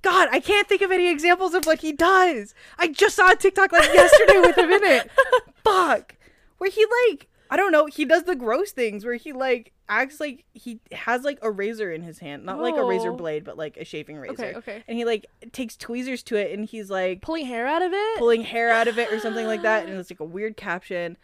God, 0.03 0.29
I 0.31 0.41
can't 0.41 0.69
think 0.69 0.83
of 0.83 0.91
any 0.93 1.09
examples 1.09 1.55
of 1.55 1.65
what 1.67 1.81
he 1.81 1.93
does. 1.93 2.55
I 2.79 2.89
just 2.89 3.17
saw 3.17 3.33
a 3.33 3.37
TikTok 3.37 3.73
like 3.73 3.93
yesterday 3.93 4.39
with 4.41 4.57
him 4.57 4.71
in 4.73 4.85
it. 4.85 5.11
Fuck. 5.65 6.15
Where 6.59 6.71
he 6.71 6.85
like, 7.11 7.29
I 7.51 7.57
don't 7.57 7.73
know, 7.73 7.87
he 7.87 8.05
does 8.05 8.25
the 8.25 8.37
gross 8.37 8.73
things 8.73 9.05
where 9.05 9.15
he 9.17 9.33
like 9.33 9.73
acts 9.89 10.21
like 10.21 10.45
he 10.53 10.81
has 10.93 11.23
like 11.25 11.39
a 11.43 11.51
razor 11.51 11.91
in 11.93 12.03
his 12.03 12.19
hand. 12.19 12.45
Not 12.45 12.61
like 12.61 12.77
a 12.77 12.85
razor 12.85 13.11
Oh. 13.11 13.17
blade, 13.17 13.43
but 13.45 13.57
like 13.57 13.77
a 13.77 13.85
shaving 13.85 14.19
razor. 14.19 14.33
Okay, 14.35 14.55
okay. 14.57 14.85
And 14.87 14.97
he 14.99 15.05
like 15.05 15.27
takes 15.53 15.77
tweezers 15.77 16.23
to 16.25 16.37
it 16.37 16.53
and 16.57 16.65
he's 16.65 16.91
like 16.91 17.23
Pulling 17.23 17.47
hair 17.47 17.67
out 17.67 17.83
of 17.83 17.93
it. 17.93 18.19
pulling 18.19 18.43
hair 18.43 18.71
out 18.71 18.87
of 18.87 18.99
it 18.99 19.13
or 19.13 19.19
something 19.19 19.47
like 19.47 19.63
that. 19.63 19.87
And 19.89 19.99
it's 19.99 20.11
like 20.11 20.21
a 20.21 20.25
weird 20.25 20.57
caption. 20.57 21.17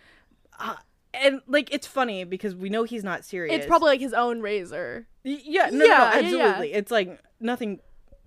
Uh, 0.59 0.77
and 1.13 1.41
like 1.47 1.73
it's 1.73 1.87
funny 1.87 2.25
because 2.25 2.55
we 2.57 2.69
know 2.71 2.83
he's 2.85 3.05
not 3.05 3.25
serious. 3.25 3.55
it's 3.55 3.67
probably 3.67 3.89
like 3.91 4.01
his 4.01 4.15
own 4.15 4.41
razor. 4.41 5.07
Y- 5.25 5.41
Yeah, 5.45 5.67
no, 5.71 5.79
no, 5.79 5.79
no, 5.79 5.85
yeah, 5.87 6.19
yeah. 6.19 6.19
absolutely. 6.25 6.73
It's 6.73 6.91
like 6.91 7.21
nothing. 7.39 7.81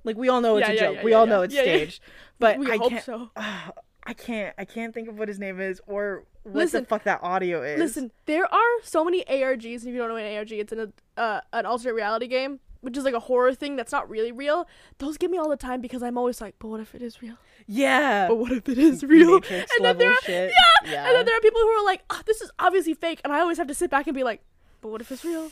Like 0.07 0.17
we 0.17 0.29
all 0.29 0.41
know 0.41 0.57
it's 0.57 0.67
Yeah, 0.67 0.73
a 0.73 0.79
joke. 0.79 0.95
yeah, 0.95 1.03
we 1.03 1.13
all 1.13 1.27
know 1.27 1.41
it's 1.43 1.53
staged. 1.53 2.01
But 2.39 2.57
we 2.57 2.71
I 2.71 2.77
hope 2.77 2.89
can't. 2.89 3.03
so. 3.03 3.29
I 3.37 4.13
can't. 4.13 4.55
I 4.57 4.63
can't 4.65 4.93
think 4.93 5.09
of 5.09 5.19
what 5.19 5.27
his 5.27 5.37
name 5.37 5.59
is 5.59 5.81
or 5.85 6.23
what 6.43 6.55
Listen, 6.55 6.83
the 6.83 6.87
fuck 6.87 7.03
that 7.03 7.19
audio 7.21 7.61
is. 7.61 7.77
Listen, 7.77 8.09
there 8.25 8.45
are 8.51 8.69
so 8.81 9.03
many 9.03 9.25
ARGs, 9.25 9.81
and 9.81 9.89
if 9.89 9.93
you 9.93 9.97
don't 9.97 10.07
know 10.07 10.13
what 10.13 10.23
an 10.23 10.37
ARG, 10.37 10.51
it's 10.53 10.71
an 10.71 10.93
uh, 11.17 11.41
an 11.51 11.65
alternate 11.65 11.93
reality 11.93 12.25
game, 12.27 12.61
which 12.79 12.95
is 12.95 13.03
like 13.03 13.13
a 13.13 13.19
horror 13.19 13.53
thing 13.53 13.75
that's 13.75 13.91
not 13.91 14.09
really 14.09 14.31
real. 14.31 14.65
Those 14.99 15.17
get 15.17 15.29
me 15.29 15.37
all 15.37 15.49
the 15.49 15.57
time 15.57 15.81
because 15.81 16.01
I'm 16.01 16.17
always 16.17 16.39
like, 16.39 16.55
but 16.57 16.69
what 16.69 16.79
if 16.79 16.95
it 16.95 17.01
is 17.01 17.21
real? 17.21 17.35
Yeah. 17.65 18.29
But 18.29 18.37
what 18.37 18.53
if 18.53 18.69
it 18.69 18.77
is 18.77 19.03
real? 19.03 19.41
Matrix 19.41 19.69
and 19.75 19.83
then 19.83 19.97
there 19.97 20.11
are. 20.11 20.19
Yeah, 20.25 20.49
Yeah. 20.85 21.05
and 21.07 21.15
then 21.17 21.25
there 21.25 21.35
are 21.35 21.41
people 21.41 21.59
who 21.59 21.67
are 21.67 21.83
like, 21.83 22.03
oh, 22.09 22.21
this 22.25 22.41
is 22.41 22.49
obviously 22.59 22.93
fake, 22.93 23.19
and 23.25 23.33
I 23.33 23.41
always 23.41 23.57
have 23.57 23.67
to 23.67 23.73
sit 23.75 23.91
back 23.91 24.07
and 24.07 24.15
be 24.15 24.23
like, 24.23 24.41
but 24.79 24.87
what 24.87 25.01
if 25.01 25.11
it's 25.11 25.25
real? 25.25 25.51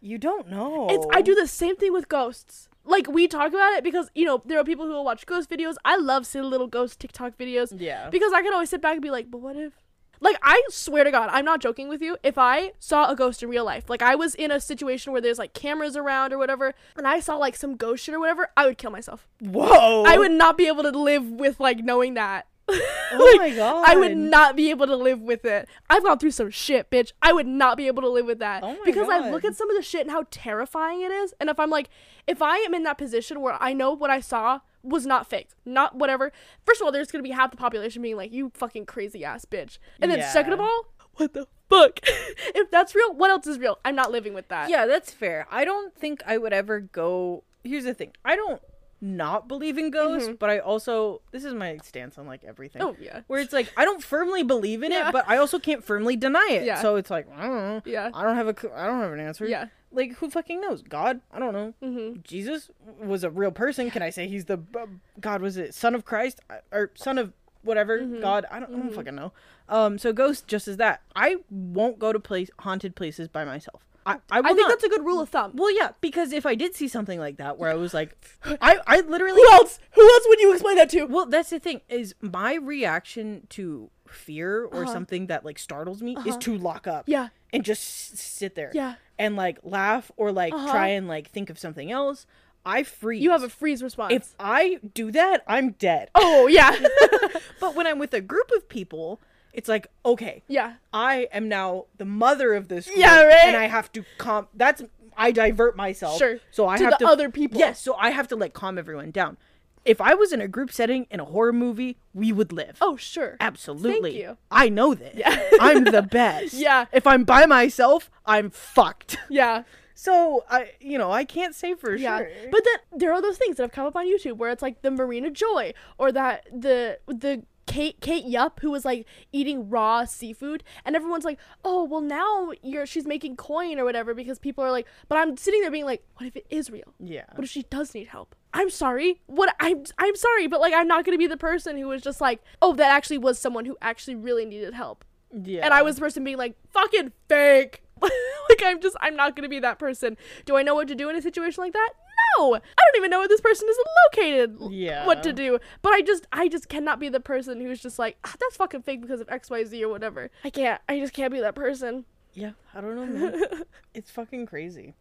You 0.00 0.16
don't 0.18 0.48
know. 0.48 0.86
It's 0.90 1.06
I 1.12 1.22
do 1.22 1.34
the 1.34 1.48
same 1.48 1.74
thing 1.74 1.92
with 1.92 2.08
ghosts. 2.08 2.68
Like 2.86 3.08
we 3.08 3.26
talk 3.28 3.48
about 3.48 3.72
it 3.74 3.84
because 3.84 4.10
you 4.14 4.24
know 4.24 4.42
there 4.46 4.58
are 4.58 4.64
people 4.64 4.86
who 4.86 4.92
will 4.92 5.04
watch 5.04 5.26
ghost 5.26 5.50
videos. 5.50 5.74
I 5.84 5.96
love 5.96 6.24
silly 6.24 6.48
little 6.48 6.68
ghost 6.68 7.00
TikTok 7.00 7.36
videos 7.36 7.74
Yeah. 7.78 8.08
because 8.10 8.32
I 8.32 8.42
can 8.42 8.52
always 8.52 8.70
sit 8.70 8.80
back 8.80 8.92
and 8.94 9.02
be 9.02 9.10
like, 9.10 9.30
but 9.30 9.38
what 9.38 9.56
if? 9.56 9.72
Like 10.20 10.38
I 10.42 10.62
swear 10.70 11.04
to 11.04 11.10
God, 11.10 11.28
I'm 11.30 11.44
not 11.44 11.60
joking 11.60 11.88
with 11.88 12.00
you. 12.00 12.16
If 12.22 12.38
I 12.38 12.72
saw 12.78 13.10
a 13.10 13.14
ghost 13.16 13.42
in 13.42 13.50
real 13.50 13.64
life, 13.66 13.90
like 13.90 14.00
I 14.00 14.14
was 14.14 14.34
in 14.34 14.50
a 14.50 14.60
situation 14.60 15.12
where 15.12 15.20
there's 15.20 15.38
like 15.38 15.52
cameras 15.52 15.94
around 15.96 16.32
or 16.32 16.38
whatever, 16.38 16.72
and 16.96 17.06
I 17.06 17.20
saw 17.20 17.36
like 17.36 17.54
some 17.56 17.76
ghost 17.76 18.04
shit 18.04 18.14
or 18.14 18.20
whatever, 18.20 18.48
I 18.56 18.64
would 18.66 18.78
kill 18.78 18.90
myself. 18.90 19.28
Whoa. 19.40 20.04
I 20.06 20.16
would 20.16 20.32
not 20.32 20.56
be 20.56 20.68
able 20.68 20.84
to 20.84 20.90
live 20.90 21.28
with 21.30 21.60
like 21.60 21.80
knowing 21.84 22.14
that. 22.14 22.46
Oh 22.68 23.34
my 23.38 23.50
god. 23.50 23.84
I 23.86 23.96
would 23.96 24.16
not 24.16 24.56
be 24.56 24.70
able 24.70 24.86
to 24.86 24.96
live 24.96 25.20
with 25.20 25.44
it. 25.44 25.68
I've 25.88 26.02
gone 26.02 26.18
through 26.18 26.32
some 26.32 26.50
shit, 26.50 26.90
bitch. 26.90 27.12
I 27.22 27.32
would 27.32 27.46
not 27.46 27.76
be 27.76 27.86
able 27.86 28.02
to 28.02 28.08
live 28.08 28.26
with 28.26 28.38
that. 28.40 28.62
Oh 28.62 28.76
because 28.84 29.08
I 29.08 29.30
look 29.30 29.44
at 29.44 29.56
some 29.56 29.70
of 29.70 29.76
the 29.76 29.82
shit 29.82 30.02
and 30.02 30.10
how 30.10 30.24
terrifying 30.30 31.02
it 31.02 31.12
is. 31.12 31.34
And 31.40 31.48
if 31.48 31.60
I'm 31.60 31.70
like, 31.70 31.88
if 32.26 32.42
I 32.42 32.56
am 32.58 32.74
in 32.74 32.82
that 32.84 32.98
position 32.98 33.40
where 33.40 33.56
I 33.60 33.72
know 33.72 33.92
what 33.92 34.10
I 34.10 34.20
saw 34.20 34.60
was 34.82 35.06
not 35.06 35.28
fake, 35.28 35.48
not 35.64 35.96
whatever, 35.96 36.32
first 36.64 36.80
of 36.80 36.84
all, 36.84 36.92
there's 36.92 37.10
gonna 37.10 37.22
be 37.22 37.30
half 37.30 37.50
the 37.50 37.56
population 37.56 38.02
being 38.02 38.16
like, 38.16 38.32
you 38.32 38.50
fucking 38.54 38.86
crazy 38.86 39.24
ass 39.24 39.44
bitch. 39.44 39.78
And 40.00 40.10
then 40.10 40.22
second 40.22 40.52
of 40.52 40.60
all, 40.60 40.92
what 41.14 41.32
the 41.32 41.46
fuck? 41.68 42.00
if 42.04 42.70
that's 42.70 42.94
real, 42.94 43.14
what 43.14 43.30
else 43.30 43.46
is 43.46 43.58
real? 43.58 43.78
I'm 43.84 43.94
not 43.94 44.10
living 44.10 44.34
with 44.34 44.48
that. 44.48 44.68
Yeah, 44.68 44.86
that's 44.86 45.12
fair. 45.12 45.46
I 45.50 45.64
don't 45.64 45.94
think 45.94 46.22
I 46.26 46.38
would 46.38 46.52
ever 46.52 46.80
go. 46.80 47.44
Here's 47.64 47.84
the 47.84 47.94
thing. 47.94 48.12
I 48.24 48.36
don't 48.36 48.60
not 49.00 49.46
believe 49.48 49.76
in 49.78 49.90
ghosts, 49.90 50.30
but 50.38 50.48
I 50.48 50.58
also 50.58 51.20
this 51.30 51.44
is 51.44 51.52
my 51.54 51.76
stance 51.84 52.16
on 52.18 52.26
like 52.26 52.44
everything. 52.44 52.80
Mm-hmm. 52.82 53.00
Oh 53.00 53.04
yeah. 53.04 53.20
Where 53.26 53.40
it's 53.40 53.52
like 53.52 53.72
I 53.76 53.84
don't 53.84 54.02
firmly 54.02 54.42
believe 54.42 54.82
in 54.82 54.92
Yeah. 54.92 55.08
it, 55.08 55.12
but 55.12 55.28
I 55.28 55.36
also 55.36 55.58
can't 55.58 55.84
firmly 55.84 56.16
deny 56.16 56.46
it. 56.50 56.64
Yeah. 56.64 56.80
So 56.80 56.96
it's 56.96 57.10
like 57.10 57.26
I 57.36 57.42
don't 57.42 57.56
know. 57.56 57.82
Yeah. 57.84 58.10
I 58.14 58.22
don't 58.22 58.36
have 58.36 58.48
a 58.48 58.54
I 58.74 58.86
don't 58.86 59.00
have 59.00 59.12
an 59.12 59.20
answer. 59.20 59.46
Yeah. 59.46 59.66
Like 59.92 60.12
who 60.16 60.30
fucking 60.30 60.60
knows? 60.60 60.82
God? 60.82 61.20
I 61.32 61.38
don't 61.38 61.52
know. 61.52 61.74
Mm-hmm. 61.82 62.20
Jesus 62.22 62.70
was 63.02 63.22
a 63.24 63.30
real 63.30 63.50
person. 63.52 63.90
Can 63.90 64.02
I 64.02 64.10
say 64.10 64.28
he's 64.28 64.46
the 64.46 64.56
b- 64.56 64.78
God 65.20 65.40
was 65.42 65.56
it 65.56 65.74
son 65.74 65.94
of 65.94 66.04
Christ 66.04 66.40
or 66.72 66.90
son 66.94 67.18
of 67.18 67.32
whatever 67.62 67.98
Mm-hmm. 68.00 68.20
God? 68.20 68.46
I 68.50 68.60
don't, 68.60 68.74
I 68.74 68.78
don't 68.78 68.94
fucking 68.94 69.14
know. 69.14 69.32
Um 69.68 69.98
so 69.98 70.12
ghosts 70.12 70.42
just 70.46 70.68
as 70.68 70.76
that. 70.78 71.02
I 71.14 71.36
won't 71.50 71.98
go 71.98 72.12
to 72.12 72.20
place 72.20 72.50
haunted 72.60 72.94
places 72.96 73.28
by 73.28 73.44
myself. 73.44 73.82
I 74.06 74.12
I, 74.30 74.38
I 74.38 74.42
think 74.54 74.60
not. 74.60 74.68
that's 74.68 74.84
a 74.84 74.88
good 74.88 75.04
rule 75.04 75.20
of 75.20 75.28
thumb. 75.28 75.52
Well, 75.54 75.70
yeah, 75.74 75.90
because 76.00 76.32
if 76.32 76.46
I 76.46 76.54
did 76.54 76.74
see 76.74 76.88
something 76.88 77.18
like 77.18 77.36
that 77.38 77.58
where 77.58 77.70
I 77.70 77.74
was 77.74 77.92
like, 77.92 78.16
I, 78.44 78.78
I 78.86 79.00
literally. 79.00 79.40
Who 79.42 79.52
else? 79.52 79.78
Who 79.92 80.02
else 80.08 80.24
would 80.28 80.40
you 80.40 80.52
explain 80.52 80.76
that 80.76 80.88
to? 80.90 81.04
Well, 81.04 81.26
that's 81.26 81.50
the 81.50 81.58
thing 81.58 81.80
is 81.88 82.14
my 82.20 82.54
reaction 82.54 83.46
to 83.50 83.90
fear 84.08 84.64
or 84.64 84.84
Uh-huh. 84.84 84.92
something 84.92 85.26
that 85.26 85.44
like 85.44 85.58
startles 85.58 86.00
me 86.00 86.16
is 86.24 86.36
to 86.38 86.56
lock 86.56 86.86
up 86.86 87.04
Yeah. 87.08 87.28
and 87.52 87.64
just 87.64 87.82
s- 88.14 88.20
sit 88.20 88.54
there 88.54 88.70
Yeah. 88.72 88.94
and 89.18 89.34
like 89.34 89.58
laugh 89.64 90.12
or 90.16 90.30
like 90.30 90.52
Uh-huh. 90.54 90.70
try 90.70 90.88
and 90.88 91.08
like 91.08 91.28
think 91.30 91.50
of 91.50 91.58
something 91.58 91.90
else. 91.90 92.24
I 92.64 92.84
freeze. 92.84 93.22
You 93.22 93.30
have 93.32 93.42
a 93.42 93.48
freeze 93.48 93.82
response. 93.82 94.12
If 94.12 94.34
I 94.38 94.78
do 94.94 95.10
that, 95.12 95.42
I'm 95.48 95.72
dead. 95.72 96.10
oh 96.14 96.46
yeah. 96.46 96.70
But 97.60 97.74
when 97.74 97.86
I'm 97.86 97.98
with 97.98 98.14
a 98.14 98.20
group 98.20 98.50
of 98.56 98.68
people, 98.68 99.20
it's 99.56 99.68
like 99.68 99.88
okay, 100.04 100.42
yeah. 100.46 100.74
I 100.92 101.28
am 101.32 101.48
now 101.48 101.86
the 101.98 102.04
mother 102.04 102.54
of 102.54 102.68
this 102.68 102.86
group, 102.86 102.98
Yeah, 102.98 103.22
right? 103.22 103.46
and 103.46 103.56
I 103.56 103.66
have 103.66 103.90
to 103.92 104.04
calm. 104.18 104.46
That's 104.54 104.82
I 105.16 105.32
divert 105.32 105.76
myself. 105.76 106.18
Sure. 106.18 106.38
So 106.50 106.68
I 106.68 106.76
To 106.76 106.84
have 106.84 106.92
the 106.98 107.06
to 107.06 107.08
other 107.10 107.30
people. 107.30 107.58
Yes. 107.58 107.80
So 107.80 107.94
I 107.94 108.10
have 108.10 108.28
to 108.28 108.36
like 108.36 108.52
calm 108.52 108.76
everyone 108.78 109.10
down. 109.10 109.38
If 109.84 110.00
I 110.00 110.14
was 110.14 110.32
in 110.32 110.40
a 110.40 110.48
group 110.48 110.72
setting 110.72 111.06
in 111.10 111.20
a 111.20 111.24
horror 111.24 111.52
movie, 111.52 111.96
we 112.12 112.32
would 112.32 112.52
live. 112.52 112.76
Oh 112.80 112.96
sure. 112.96 113.36
Absolutely. 113.40 114.12
Thank 114.12 114.22
you. 114.22 114.36
I 114.50 114.68
know 114.68 114.94
this. 114.94 115.14
Yeah. 115.16 115.40
I'm 115.60 115.84
the 115.84 116.02
best. 116.20 116.54
Yeah. 116.54 116.86
If 116.92 117.06
I'm 117.06 117.24
by 117.24 117.46
myself, 117.46 118.10
I'm 118.26 118.50
fucked. 118.50 119.16
Yeah. 119.30 119.62
So 119.94 120.44
I, 120.50 120.72
you 120.80 120.98
know, 120.98 121.10
I 121.10 121.24
can't 121.24 121.54
say 121.54 121.74
for 121.74 121.94
Yeah. 121.96 122.18
sure. 122.18 122.28
But 122.50 122.62
then 122.64 122.98
there 123.00 123.12
are 123.14 123.22
those 123.22 123.38
things 123.38 123.56
that 123.56 123.62
have 123.62 123.72
come 123.72 123.86
up 123.86 123.96
on 123.96 124.06
YouTube 124.06 124.36
where 124.36 124.50
it's 124.50 124.60
like 124.60 124.82
the 124.82 124.90
Marina 124.90 125.30
Joyce 125.30 125.72
or 125.96 126.12
that 126.12 126.44
the 126.52 126.98
the 127.06 127.44
Kate 127.66 128.00
Kate 128.00 128.24
Yup 128.24 128.60
who 128.60 128.70
was 128.70 128.84
like 128.84 129.06
eating 129.32 129.68
raw 129.68 130.04
seafood 130.04 130.62
and 130.84 130.96
everyone's 130.96 131.24
like, 131.24 131.38
"Oh, 131.64 131.84
well 131.84 132.00
now 132.00 132.52
you're 132.62 132.86
she's 132.86 133.06
making 133.06 133.36
coin 133.36 133.78
or 133.78 133.84
whatever 133.84 134.14
because 134.14 134.38
people 134.38 134.64
are 134.64 134.70
like, 134.70 134.86
but 135.08 135.18
I'm 135.18 135.36
sitting 135.36 135.60
there 135.60 135.70
being 135.70 135.84
like, 135.84 136.04
what 136.16 136.26
if 136.26 136.36
it 136.36 136.46
is 136.50 136.70
real? 136.70 136.94
yeah. 136.98 137.24
What 137.34 137.44
if 137.44 137.50
she 137.50 137.64
does 137.64 137.94
need 137.94 138.08
help? 138.08 138.34
I'm 138.54 138.70
sorry. 138.70 139.20
What 139.26 139.54
I'm 139.60 139.84
I'm 139.98 140.16
sorry, 140.16 140.46
but 140.46 140.60
like 140.60 140.72
I'm 140.72 140.88
not 140.88 141.04
going 141.04 141.14
to 141.14 141.18
be 141.18 141.26
the 141.26 141.36
person 141.36 141.76
who 141.76 141.88
was 141.88 142.02
just 142.02 142.20
like, 142.20 142.40
"Oh, 142.62 142.72
that 142.74 142.90
actually 142.90 143.18
was 143.18 143.38
someone 143.38 143.64
who 143.66 143.76
actually 143.82 144.14
really 144.14 144.46
needed 144.46 144.72
help." 144.74 145.04
Yeah. 145.32 145.64
And 145.64 145.74
I 145.74 145.82
was 145.82 145.96
the 145.96 146.00
person 146.00 146.24
being 146.24 146.38
like, 146.38 146.56
fucking 146.72 147.12
fake. 147.28 147.82
like 148.02 148.62
I'm 148.64 148.80
just 148.80 148.96
I'm 149.00 149.16
not 149.16 149.36
gonna 149.36 149.48
be 149.48 149.60
that 149.60 149.78
person. 149.78 150.16
Do 150.44 150.56
I 150.56 150.62
know 150.62 150.74
what 150.74 150.88
to 150.88 150.94
do 150.94 151.08
in 151.08 151.16
a 151.16 151.22
situation 151.22 151.62
like 151.62 151.72
that? 151.72 151.90
No. 152.38 152.54
I 152.54 152.58
don't 152.58 152.96
even 152.96 153.10
know 153.10 153.18
where 153.20 153.28
this 153.28 153.40
person 153.40 153.68
is 153.68 153.78
located. 154.12 154.56
Yeah. 154.70 155.06
What 155.06 155.22
to 155.24 155.32
do. 155.32 155.58
But 155.82 155.92
I 155.92 156.02
just 156.02 156.26
I 156.32 156.48
just 156.48 156.68
cannot 156.68 156.98
be 157.00 157.08
the 157.08 157.20
person 157.20 157.60
who's 157.60 157.80
just 157.80 157.98
like, 157.98 158.16
ah, 158.24 158.34
that's 158.40 158.56
fucking 158.56 158.82
fake 158.82 159.00
because 159.02 159.20
of 159.20 159.26
XYZ 159.28 159.80
or 159.82 159.88
whatever. 159.88 160.30
I 160.44 160.50
can't 160.50 160.80
I 160.88 160.98
just 161.00 161.12
can't 161.12 161.32
be 161.32 161.40
that 161.40 161.54
person. 161.54 162.04
Yeah. 162.34 162.52
I 162.74 162.80
don't 162.80 162.96
know, 162.96 163.06
man. 163.06 163.62
it's 163.94 164.10
fucking 164.10 164.46
crazy. 164.46 164.94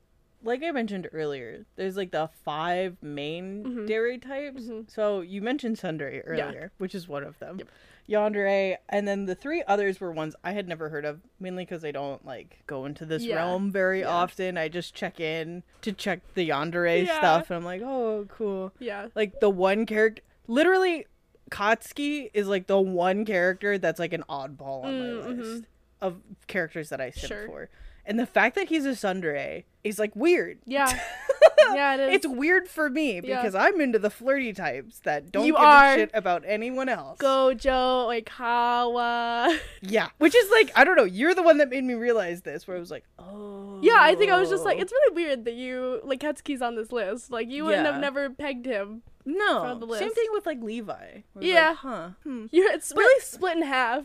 like 0.44 0.62
I 0.64 0.70
mentioned 0.72 1.10
earlier, 1.12 1.66
there's 1.76 1.98
like 1.98 2.12
the 2.12 2.30
five 2.44 2.98
main 3.02 3.64
Mhm. 3.64 3.88
dere 3.88 4.18
types. 4.20 4.64
Mhm. 4.64 4.90
So 4.92 5.22
you 5.22 5.42
mentioned 5.42 5.78
Tsundere 5.78 6.24
Yeah. 6.38 6.48
earlier, 6.48 6.72
which 6.78 6.94
is 6.94 7.08
one 7.08 7.24
of 7.24 7.40
them. 7.40 7.58
Yep. 7.60 7.68
Yandere, 8.10 8.78
and 8.90 9.08
then 9.08 9.26
the 9.26 9.36
three 9.36 9.64
others 9.68 10.00
were 10.00 10.12
ones 10.12 10.36
I 10.44 10.52
had 10.52 10.68
never 10.68 10.90
heard 10.90 11.06
of, 11.06 11.22
mainly 11.40 11.66
because 11.66 11.84
I 11.84 11.92
don't 11.92 12.24
like 12.26 12.64
go 12.68 12.86
into 12.86 13.06
this 13.06 13.24
Yeah. 13.24 13.36
realm 13.36 13.72
very 13.72 14.02
Yeah. 14.02 14.10
often. 14.10 14.58
I 14.58 14.68
just 14.68 14.94
check 14.94 15.20
in 15.20 15.64
to 15.82 15.92
check 15.92 16.20
the 16.36 16.50
Yandere 16.50 17.06
Yeah. 17.06 17.18
stuff, 17.18 17.50
and 17.50 17.58
I'm 17.58 17.66
like, 17.66 17.82
oh, 17.84 18.26
cool. 18.30 18.74
Yeah. 18.80 19.08
Like 19.16 19.40
the 19.40 19.50
one 19.50 19.86
character, 19.86 20.22
literally, 20.48 21.08
Katsuki 21.52 22.30
is 22.34 22.48
like 22.48 22.68
the 22.68 22.80
one 22.80 23.26
character 23.26 23.78
that's 23.78 24.00
like 24.00 24.14
an 24.14 24.24
oddball 24.30 24.84
on 24.84 24.94
Mm, 24.94 25.00
my 25.00 25.32
mhm. 25.32 25.38
list 25.40 25.64
of 26.02 26.22
characters 26.48 26.90
that 26.90 27.00
I 27.02 27.10
simp 27.12 27.28
Sure. 27.34 27.46
for. 27.48 27.70
And 28.06 28.20
the 28.20 28.26
fact 28.26 28.56
that 28.56 28.70
he's 28.70 28.86
a 28.86 28.90
Tsundere 28.92 29.64
is 29.86 30.00
like 30.00 30.16
weird. 30.16 30.58
Yeah. 30.66 30.92
yeah, 31.74 31.94
it 31.96 32.00
is. 32.02 32.16
It's 32.16 32.28
weird 32.28 32.68
for 32.68 32.90
me 32.90 33.22
Yeah. 33.24 33.38
because 33.42 33.56
I'm 33.56 33.80
into 33.80 34.00
the 34.00 34.10
flirty 34.10 34.52
types 34.52 35.00
that 35.00 35.32
don't 35.32 35.46
You 35.46 35.54
give 35.54 35.62
are. 35.62 35.94
a 35.94 35.96
shit 35.96 36.12
about 36.14 36.44
anyone 36.46 36.90
else. 36.90 37.20
Gojo, 37.20 38.22
Oikawa. 38.24 39.58
Yeah, 39.82 40.10
which 40.18 40.36
is 40.36 40.50
like 40.52 40.72
I 40.76 40.84
don't 40.84 40.96
know. 40.96 41.04
You're 41.04 41.36
the 41.36 41.44
one 41.44 41.58
that 41.60 41.70
made 41.70 41.84
me 41.84 41.94
realize 41.94 42.42
this, 42.42 42.68
where 42.68 42.76
I 42.76 42.80
was 42.80 42.92
like, 42.92 43.06
oh. 43.20 43.80
Yeah, 43.82 43.98
I 44.00 44.16
think 44.16 44.32
I 44.32 44.40
was 44.40 44.50
just 44.50 44.66
like, 44.66 44.80
it's 44.80 44.92
really 44.92 45.16
weird 45.16 45.46
that 45.46 45.54
you 45.54 46.02
like 46.04 46.20
Katsuki's 46.20 46.62
on 46.62 46.76
this 46.76 46.92
list. 46.92 47.32
Like 47.32 47.50
you 47.50 47.66
wouldn't 47.66 47.86
have 47.86 48.02
never 48.02 48.30
pegged 48.30 48.66
him. 48.66 49.04
no. 49.26 49.80
Same 49.98 50.14
thing 50.14 50.28
with 50.32 50.46
like 50.46 50.62
Levi. 50.62 50.94
it's 51.18 51.36
like, 51.36 51.46
Yeah. 51.46 51.76
huh. 51.76 52.10
Hmm. 52.24 52.46
You're 52.52 52.72
it's 52.72 52.92
really 52.96 53.22
split 53.22 53.58
in 53.58 53.64
half. 53.64 54.04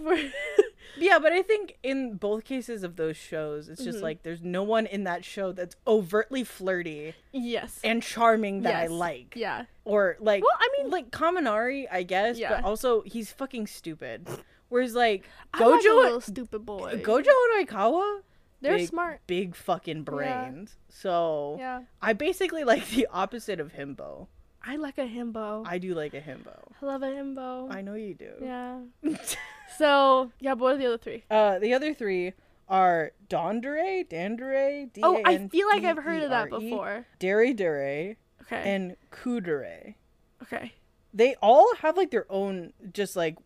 Yeah, 0.99 1.19
but 1.19 1.33
I 1.33 1.43
think 1.43 1.77
in 1.83 2.15
both 2.17 2.45
cases 2.45 2.83
of 2.83 2.97
those 2.97 3.17
shows, 3.17 3.69
it's 3.69 3.83
just 3.85 3.99
Mhm. 3.99 4.03
like 4.03 4.23
there's 4.23 4.43
no 4.43 4.63
one 4.63 4.87
in 4.87 5.05
that 5.05 5.25
show 5.25 5.53
that's 5.71 5.81
overtly 5.87 6.43
flirty 6.45 7.15
yes. 7.33 7.81
and 7.85 8.03
charming 8.03 8.63
that 8.63 8.75
I 8.75 8.87
like. 8.89 9.35
Yeah. 9.37 9.65
Or 9.85 10.17
like, 10.21 10.43
Well, 10.43 10.57
I 10.59 10.69
mean, 10.79 10.91
like 10.91 11.11
Kaminari, 11.11 11.87
I 11.91 12.03
guess, 12.03 12.39
Yeah. 12.39 12.57
but 12.57 12.65
also 12.65 13.03
he's 13.03 13.31
fucking 13.33 13.67
stupid. 13.69 14.29
Whereas 14.69 14.95
like 14.95 15.29
I 15.55 15.65
like 15.65 15.81
a 15.81 15.85
Gojo, 15.89 15.97
little 16.03 16.21
stupid 16.21 16.65
boy. 16.67 17.01
Gojo 17.05 17.29
and 17.59 17.69
Oikawa, 17.69 18.21
They're 18.61 18.79
big, 18.79 18.89
smart. 18.89 19.21
big 19.27 19.55
fucking 19.55 20.03
brains. 20.05 20.77
So 20.89 21.57
Yeah. 21.59 21.83
I 22.03 22.13
basically 22.15 22.65
like 22.65 22.89
the 22.89 23.07
opposite 23.13 23.61
of 23.61 23.73
himbo. 23.75 24.27
I 24.63 24.77
like 24.77 24.99
a 24.99 25.07
himbo. 25.07 25.67
I, 25.67 25.75
I 25.75 25.79
do 25.79 25.95
like 25.95 26.15
a 26.15 26.21
himbo. 26.21 26.73
I 26.83 26.87
love 26.87 27.03
a 27.03 27.07
himbo. 27.07 27.73
I 27.73 27.81
know 27.81 27.95
you 27.95 28.15
do. 28.15 28.33
yeah. 28.43 28.81
So 29.79 30.33
yeah, 30.41 30.55
but 30.57 30.63
what 30.65 30.75
are 30.75 30.79
the 30.79 30.87
other 30.87 30.99
three? 30.99 31.23
uh, 31.31 31.59
the 31.61 31.73
other 31.75 31.95
three 31.95 32.33
are 32.71 33.13
Dondere, 33.29 34.09
Dandere, 34.09 34.91
D 34.93 35.01
Oh, 35.05 35.21
I 35.25 35.49
feel 35.49 35.69
like 35.69 35.85
I've 35.85 35.99
heard 36.03 36.23
of 36.23 36.31
that 36.31 36.49
before. 36.51 37.07
Dere 37.19 37.53
Dere, 37.53 38.17
Okay. 38.43 38.63
and 38.75 38.97
Kudere. 39.11 39.95
okay. 40.43 40.73
They 41.13 41.35
all 41.43 41.69
have 41.81 41.97
like 41.97 42.13
their 42.13 42.27
own, 42.31 42.73
just 42.93 43.17
like 43.17 43.37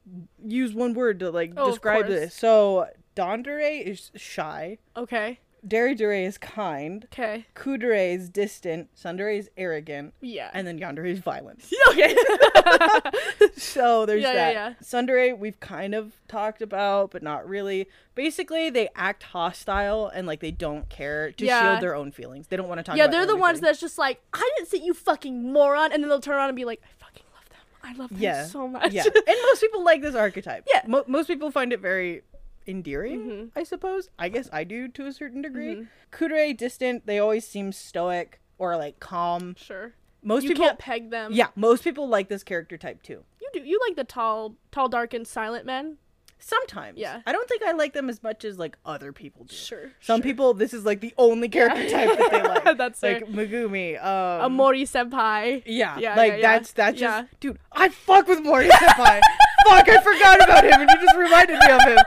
use 0.45 0.75
one 0.75 0.93
word 0.95 1.19
to 1.21 1.31
like 1.31 1.55
Oh, 1.57 1.65
of 1.65 1.71
describe 1.73 2.05
course. 2.07 2.09
this. 2.21 2.35
So 2.35 2.89
Dandere 3.17 3.81
is 3.83 4.11
shy, 4.15 4.79
Okay. 4.97 5.41
Dere 5.67 5.95
Dere 5.95 6.25
is 6.27 6.37
kind, 6.39 7.07
Okay. 7.13 7.47
Kudere 7.55 8.15
is 8.15 8.29
distant, 8.29 8.89
Tsundere 8.97 9.39
is 9.39 9.49
arrogant, 9.57 10.13
Yeah. 10.21 10.51
and 10.53 10.67
then 10.67 10.79
Yandere 10.79 11.09
is 11.09 11.21
violent. 11.21 11.65
okay. 11.91 12.15
so 13.57 14.07
there's 14.07 14.23
Yeah, 14.23 14.29
yeah, 14.33 14.35
that. 14.35 14.53
yeah. 14.55 14.73
Tsundere 14.83 15.39
we've 15.39 15.59
kind 15.61 15.95
of 15.95 16.13
talked 16.29 16.63
about, 16.63 17.11
but 17.11 17.23
not 17.23 17.49
really. 17.49 17.89
Basically, 18.15 18.71
they 18.71 18.89
act 18.95 19.23
hostile 19.25 20.09
and 20.09 20.27
like 20.27 20.41
they 20.41 20.51
don't 20.51 20.89
care 20.89 21.33
to 21.33 21.45
Yeah. 21.45 21.63
shield 21.73 21.83
their 21.83 21.95
own 21.95 22.13
feelings. 22.13 22.49
They 22.49 22.57
don't 22.57 22.69
want 22.69 22.79
to 22.79 22.83
talk. 22.85 22.97
yeah, 22.97 23.07
they're 23.07 23.27
the 23.27 23.37
ones 23.37 23.61
that's 23.61 23.81
just 23.81 23.99
like, 23.99 24.21
I 24.33 24.51
didn't 24.57 24.69
say 24.71 24.79
you 24.79 24.95
fucking 24.95 25.53
moron, 25.53 25.93
and 25.93 26.03
then 26.03 26.09
they'll 26.09 26.21
turn 26.21 26.35
around 26.37 26.49
and 26.51 26.57
be 26.57 26.65
like, 26.65 26.81
I 26.85 27.05
fucking 27.05 27.23
love 27.35 27.49
them. 27.49 27.59
I 27.83 27.93
love 28.01 28.11
them 28.11 28.19
Yeah. 28.21 28.45
so 28.47 28.69
much. 28.69 28.93
yeah, 28.93 29.03
and 29.27 29.37
most 29.47 29.61
people 29.61 29.85
like 29.85 30.03
this 30.03 30.15
archetype. 30.15 30.67
Yeah. 30.73 30.83
Mo- 30.87 31.05
most 31.07 31.27
people 31.27 31.51
find 31.51 31.73
it 31.73 31.81
very 31.81 32.23
endearing. 32.67 33.21
Mhm. 33.29 33.51
I 33.57 33.63
suppose. 33.65 34.09
I 34.19 34.29
guess 34.29 34.49
I 34.53 34.65
do 34.65 34.89
to 34.89 35.07
a 35.07 35.13
certain 35.13 35.43
degree. 35.43 35.75
Mhm. 35.77 35.89
Kudere 36.13 36.57
distant. 36.57 37.07
They 37.07 37.19
always 37.19 37.47
seem 37.47 37.73
stoic 37.73 38.41
or 38.59 38.77
like 38.77 39.01
calm. 39.01 39.55
Sure. 39.59 39.95
Most 40.23 40.45
you 40.45 40.51
people. 40.51 40.65
can't 40.67 40.79
peg 40.79 41.11
them. 41.11 41.33
Yeah, 41.33 41.49
most 41.55 41.85
people 41.85 42.09
like 42.09 42.29
this 42.29 42.43
character 42.43 42.79
type 42.79 43.03
too. 43.03 43.25
You 43.41 43.49
do. 43.53 43.61
You 43.61 43.79
like 43.87 43.97
the 43.97 44.05
tall, 44.05 44.55
tall, 44.73 44.89
dark, 44.89 45.13
and 45.13 45.27
silent 45.27 45.67
men. 45.67 45.99
Sometimes. 46.39 46.99
Yeah. 46.99 47.23
I 47.27 47.33
don't 47.33 47.49
think 47.49 47.63
I 47.63 47.73
like 47.73 47.95
them 47.95 48.11
as 48.11 48.23
much 48.23 48.45
as 48.45 48.59
like 48.59 48.77
other 48.85 49.13
people 49.13 49.45
do. 49.45 49.55
Sure. 49.55 49.93
Some 50.01 50.21
people, 50.21 50.53
this 50.53 50.75
is 50.75 50.85
like 50.85 51.01
the 51.01 51.15
only 51.17 51.49
character 51.49 51.89
type 51.89 52.19
that 52.19 52.31
they 52.31 52.43
like. 52.43 52.77
That's 52.79 53.01
fair. 53.01 53.21
like 53.21 53.29
Megumi. 53.29 53.97
Um, 54.03 54.41
A 54.45 54.49
Mori 54.51 54.85
senpai. 54.85 55.63
yeah, 55.65 55.99
Yeah, 55.99 56.15
like 56.17 56.33
yeah, 56.33 56.37
yeah. 56.39 56.53
that's 56.59 56.73
that's 56.73 57.01
Yeah. 57.01 57.23
just 57.23 57.41
dude. 57.41 57.59
I 57.73 57.89
fuck 57.89 58.29
with 58.29 58.41
Mori 58.43 58.69
Senpai. 58.69 59.21
fuck, 59.65 59.89
I 59.89 60.01
forgot 60.03 60.43
about 60.43 60.65
him, 60.65 60.81
and 60.81 60.91
you 60.91 61.07
just 61.07 61.17
reminded 61.17 61.59
me 61.59 61.71
of 61.71 61.83
him. 61.83 61.99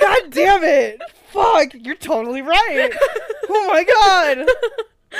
God 0.00 0.30
damn 0.30 0.64
it! 0.64 1.00
Fuck, 1.28 1.74
you're 1.74 1.94
totally 1.94 2.42
right. 2.42 2.90
Oh 3.48 3.68
my 3.68 3.84
god. 3.84 4.46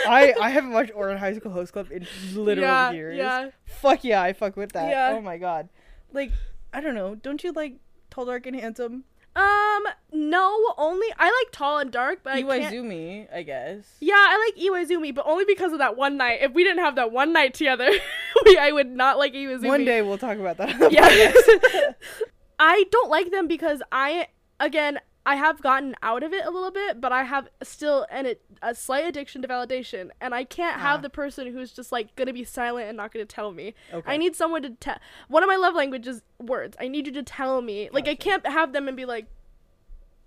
I 0.07 0.34
I 0.40 0.51
haven't 0.51 0.72
watched 0.72 0.93
Ouran 0.95 1.18
High 1.18 1.34
School 1.34 1.53
Host 1.53 1.72
Club 1.72 1.90
in 1.90 2.07
literal 2.34 2.66
yeah, 2.66 2.90
years. 2.93 3.16
Yeah. 3.18 3.51
Fuck 3.66 4.05
yeah, 4.05 4.22
I 4.22 4.32
fuck 4.32 4.57
with 4.57 4.72
that. 4.72 4.90
Yeah. 4.90 5.12
Oh 5.16 5.20
my 5.20 5.38
god. 5.38 5.68
Like 6.12 6.32
I 6.72 6.80
don't 6.80 6.95
know. 6.95 7.14
Don't 7.14 7.43
you 7.45 7.53
like 7.53 7.76
tall, 8.11 8.26
dark, 8.26 8.47
and 8.47 8.59
handsome? 8.59 9.05
Um. 9.35 9.83
No. 10.12 10.74
Only 10.76 11.07
I 11.18 11.26
like 11.26 11.53
tall 11.53 11.78
and 11.78 11.91
dark, 11.91 12.20
but 12.22 12.35
I 12.35 12.43
can't. 12.43 12.74
Iwaizumi, 12.74 13.35
I 13.35 13.43
guess. 13.43 13.85
Yeah, 14.01 14.14
I 14.16 14.53
like 14.57 14.64
Iwaizumi, 14.64 15.14
but 15.14 15.26
only 15.26 15.45
because 15.45 15.72
of 15.72 15.78
that 15.78 15.97
one 15.97 16.16
night. 16.16 16.41
If 16.43 16.53
we 16.53 16.64
didn't 16.64 16.83
have 16.85 16.97
that 16.97 17.12
one 17.12 17.33
night 17.33 17.55
together, 17.55 17.91
we, 18.45 18.59
I 18.59 18.72
would 18.72 18.89
not 18.89 19.18
like 19.18 19.33
Iwaizumi. 19.35 19.66
One 19.68 19.85
day 19.85 20.03
we'll 20.03 20.18
talk 20.18 20.39
about 20.39 20.57
that. 20.59 20.93
Yeah. 20.93 21.93
I 22.59 22.85
don't 22.91 23.11
like 23.11 23.30
them 23.30 23.49
because 23.49 23.83
I, 23.91 24.28
again, 24.61 25.01
I 25.25 25.37
have 25.37 25.62
gotten 25.62 25.95
out 26.03 26.23
of 26.25 26.33
it 26.33 26.45
a 26.45 26.51
little 26.51 26.73
bit, 26.73 27.01
but 27.01 27.12
I 27.12 27.23
have 27.23 27.49
still 27.62 28.07
an 28.11 28.35
a 28.61 28.75
slight 28.75 29.05
addiction 29.07 29.41
to 29.43 29.49
validation, 29.49 30.11
and 30.20 30.35
I 30.35 30.43
can't 30.45 30.79
Ah. 30.79 30.81
have 30.81 31.03
the 31.03 31.11
person 31.11 31.53
who's 31.53 31.73
just 31.73 31.93
like 31.93 32.14
gonna 32.16 32.33
be 32.33 32.43
silent 32.45 32.89
and 32.89 32.97
not 32.97 33.12
gonna 33.12 33.25
tell 33.25 33.53
me. 33.53 33.75
Okay. 33.93 34.11
I 34.12 34.16
need 34.16 34.35
someone 34.35 34.62
to 34.62 34.70
tell. 34.70 34.99
One 35.29 35.43
of 35.45 35.49
my 35.49 35.57
love 35.57 35.75
languages 35.75 36.23
words. 36.41 36.77
I 36.81 36.89
need 36.89 37.07
you 37.07 37.12
to 37.12 37.23
tell 37.23 37.62
me. 37.62 37.89
Like 37.93 38.09
I 38.09 38.14
can't 38.16 38.45
have 38.47 38.73
them 38.73 38.89
and 38.89 38.97
be 38.97 39.05
like, 39.05 39.27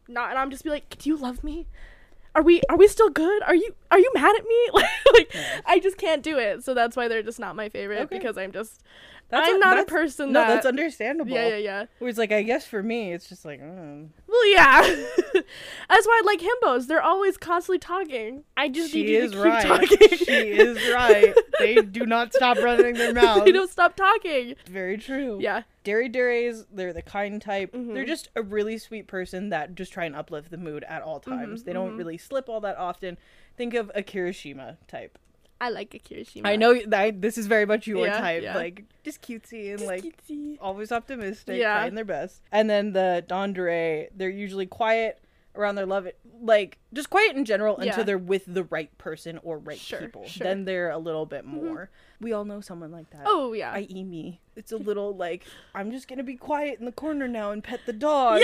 not, 0.08 0.30
and 0.30 0.40
I'm 0.40 0.50
just 0.52 0.64
be 0.64 0.70
like, 0.70 0.98
do 0.98 1.10
you 1.10 1.18
love 1.18 1.44
me? 1.44 1.68
Are 2.34 2.42
we 2.44 2.62
are 2.70 2.78
we 2.78 2.88
still 2.88 3.10
good? 3.10 3.44
Are 3.44 3.56
you 3.56 3.74
are 3.92 4.00
you 4.00 4.12
mad 4.14 4.36
at 4.38 4.46
me? 4.46 4.70
like, 4.74 4.90
like 5.14 5.36
I 5.66 5.80
just 5.80 5.98
can't 5.98 6.22
do 6.22 6.38
it. 6.38 6.64
So 6.64 6.74
that's 6.74 6.96
why 6.96 7.08
they're 7.08 7.24
just 7.24 7.40
not 7.40 7.56
my 7.56 7.70
favorite 7.70 8.00
Okay. 8.02 8.18
because 8.18 8.38
I'm 8.38 8.52
just 8.52 8.82
That's 9.30 9.50
I'm 9.50 9.56
a- 9.56 9.60
not 9.60 9.80
a 9.80 9.86
person 9.86 10.32
No, 10.32 10.42
that 10.42 10.48
that's 10.48 10.66
understandable. 10.66 11.32
yeah 11.32 11.48
yeah 11.48 11.58
yeah. 11.58 11.86
Whereas, 12.00 12.18
like, 12.18 12.32
I 12.32 12.44
guess 12.44 12.66
for 12.66 12.84
me, 12.84 13.12
it's 13.12 13.28
just 13.28 13.44
like, 13.44 13.60
mm. 13.60 14.08
Well, 14.28 14.48
yeah. 14.52 14.82
That's 15.90 16.06
why 16.08 16.22
I 16.22 16.26
like 16.26 16.42
himbos. 16.42 16.88
They're 16.88 17.02
always 17.02 17.38
constantly 17.38 17.80
talking. 17.80 18.44
I 18.58 18.70
just 18.70 18.94
need 18.94 19.10
you 19.10 19.22
to 19.22 19.30
keep 19.30 19.44
right. 19.44 19.66
talking. 19.66 20.18
she 20.18 20.34
is 20.34 20.78
right. 20.94 21.34
They 21.60 21.76
do 21.76 22.06
not 22.06 22.34
stop 22.34 22.58
running 22.58 22.96
their 22.96 23.14
mouths. 23.22 23.46
they 23.46 23.52
don't 23.52 23.70
stop 23.70 23.96
talking. 23.96 24.56
Very 24.70 24.98
true. 24.98 25.40
Yeah. 25.42 25.64
Dere 25.84 26.08
Deres, 26.10 26.66
they're 26.72 26.94
the 26.94 27.02
kind 27.02 27.42
type. 27.42 27.72
Mhm. 27.74 27.94
They're 27.94 28.06
just 28.06 28.30
a 28.36 28.42
really 28.42 28.78
sweet 28.78 29.08
person 29.08 29.50
that 29.50 29.76
just 29.76 29.94
try 29.94 30.06
and 30.06 30.16
uplift 30.16 30.52
the 30.52 30.58
mood 30.58 30.84
at 30.86 31.02
all 31.02 31.20
times. 31.20 31.62
Mhm, 31.62 31.66
They 31.66 31.74
don't 31.74 31.94
mhm. 31.94 31.98
really 31.98 32.18
slip 32.18 32.50
all 32.50 32.60
that 32.62 32.78
often. 32.78 33.18
Think 33.58 33.74
of 33.74 33.92
a 33.96 34.02
Kirishima 34.04 34.78
type. 34.88 35.18
I 35.66 35.70
like 35.70 35.94
a 35.94 36.00
Kirishima. 36.00 36.42
I 36.46 36.56
know 36.56 36.80
that 36.88 37.22
this 37.22 37.38
is 37.38 37.48
very 37.48 37.66
much 37.66 37.88
your 37.88 38.06
Yeah, 38.06 38.20
type. 38.20 38.44
yeah. 38.44 38.56
Like 38.56 38.84
just 39.04 39.22
cutesy 39.22 39.70
and 39.72 39.80
Just 39.80 39.88
like 39.90 40.04
cutesy. 40.04 40.58
always 40.62 40.92
optimistic, 40.92 41.58
Yeah. 41.60 41.78
trying 41.80 41.96
their 41.96 42.06
best. 42.06 42.42
And 42.52 42.70
then 42.70 42.94
the 42.94 43.24
Dandere, 43.28 44.10
they're 44.16 44.30
usually 44.30 44.66
quiet 44.68 45.20
around 45.56 45.76
their 45.76 45.86
love, 45.86 46.06
like 46.42 46.78
just 46.94 47.10
quiet 47.10 47.36
in 47.36 47.46
general 47.46 47.78
until 47.78 48.04
they're 48.04 48.18
with 48.18 48.44
the 48.46 48.66
right 48.66 48.96
person 48.98 49.40
or 49.42 49.58
right 49.58 49.78
Sure, 49.80 50.00
people. 50.00 50.26
sure. 50.28 50.44
Then 50.44 50.66
they're 50.66 50.90
a 50.92 50.98
little 50.98 51.26
bit 51.26 51.46
Mhm. 51.46 51.64
more. 51.64 51.90
We 52.20 52.34
all 52.34 52.44
know 52.46 52.60
someone 52.62 52.92
like 52.92 53.10
that. 53.12 53.22
Oh 53.26 53.54
yeah. 53.54 53.72
I.e. 53.72 54.04
me. 54.04 54.42
It's 54.58 54.72
a 54.74 54.78
little 54.90 55.16
like 55.16 55.46
I'm 55.74 55.92
just 55.92 56.08
gonna 56.10 56.24
be 56.24 56.36
quiet 56.36 56.80
in 56.80 56.86
the 56.86 56.92
corner 56.92 57.28
now 57.30 57.52
and 57.52 57.64
pet 57.64 57.80
the 57.86 57.94
dog. 57.94 58.42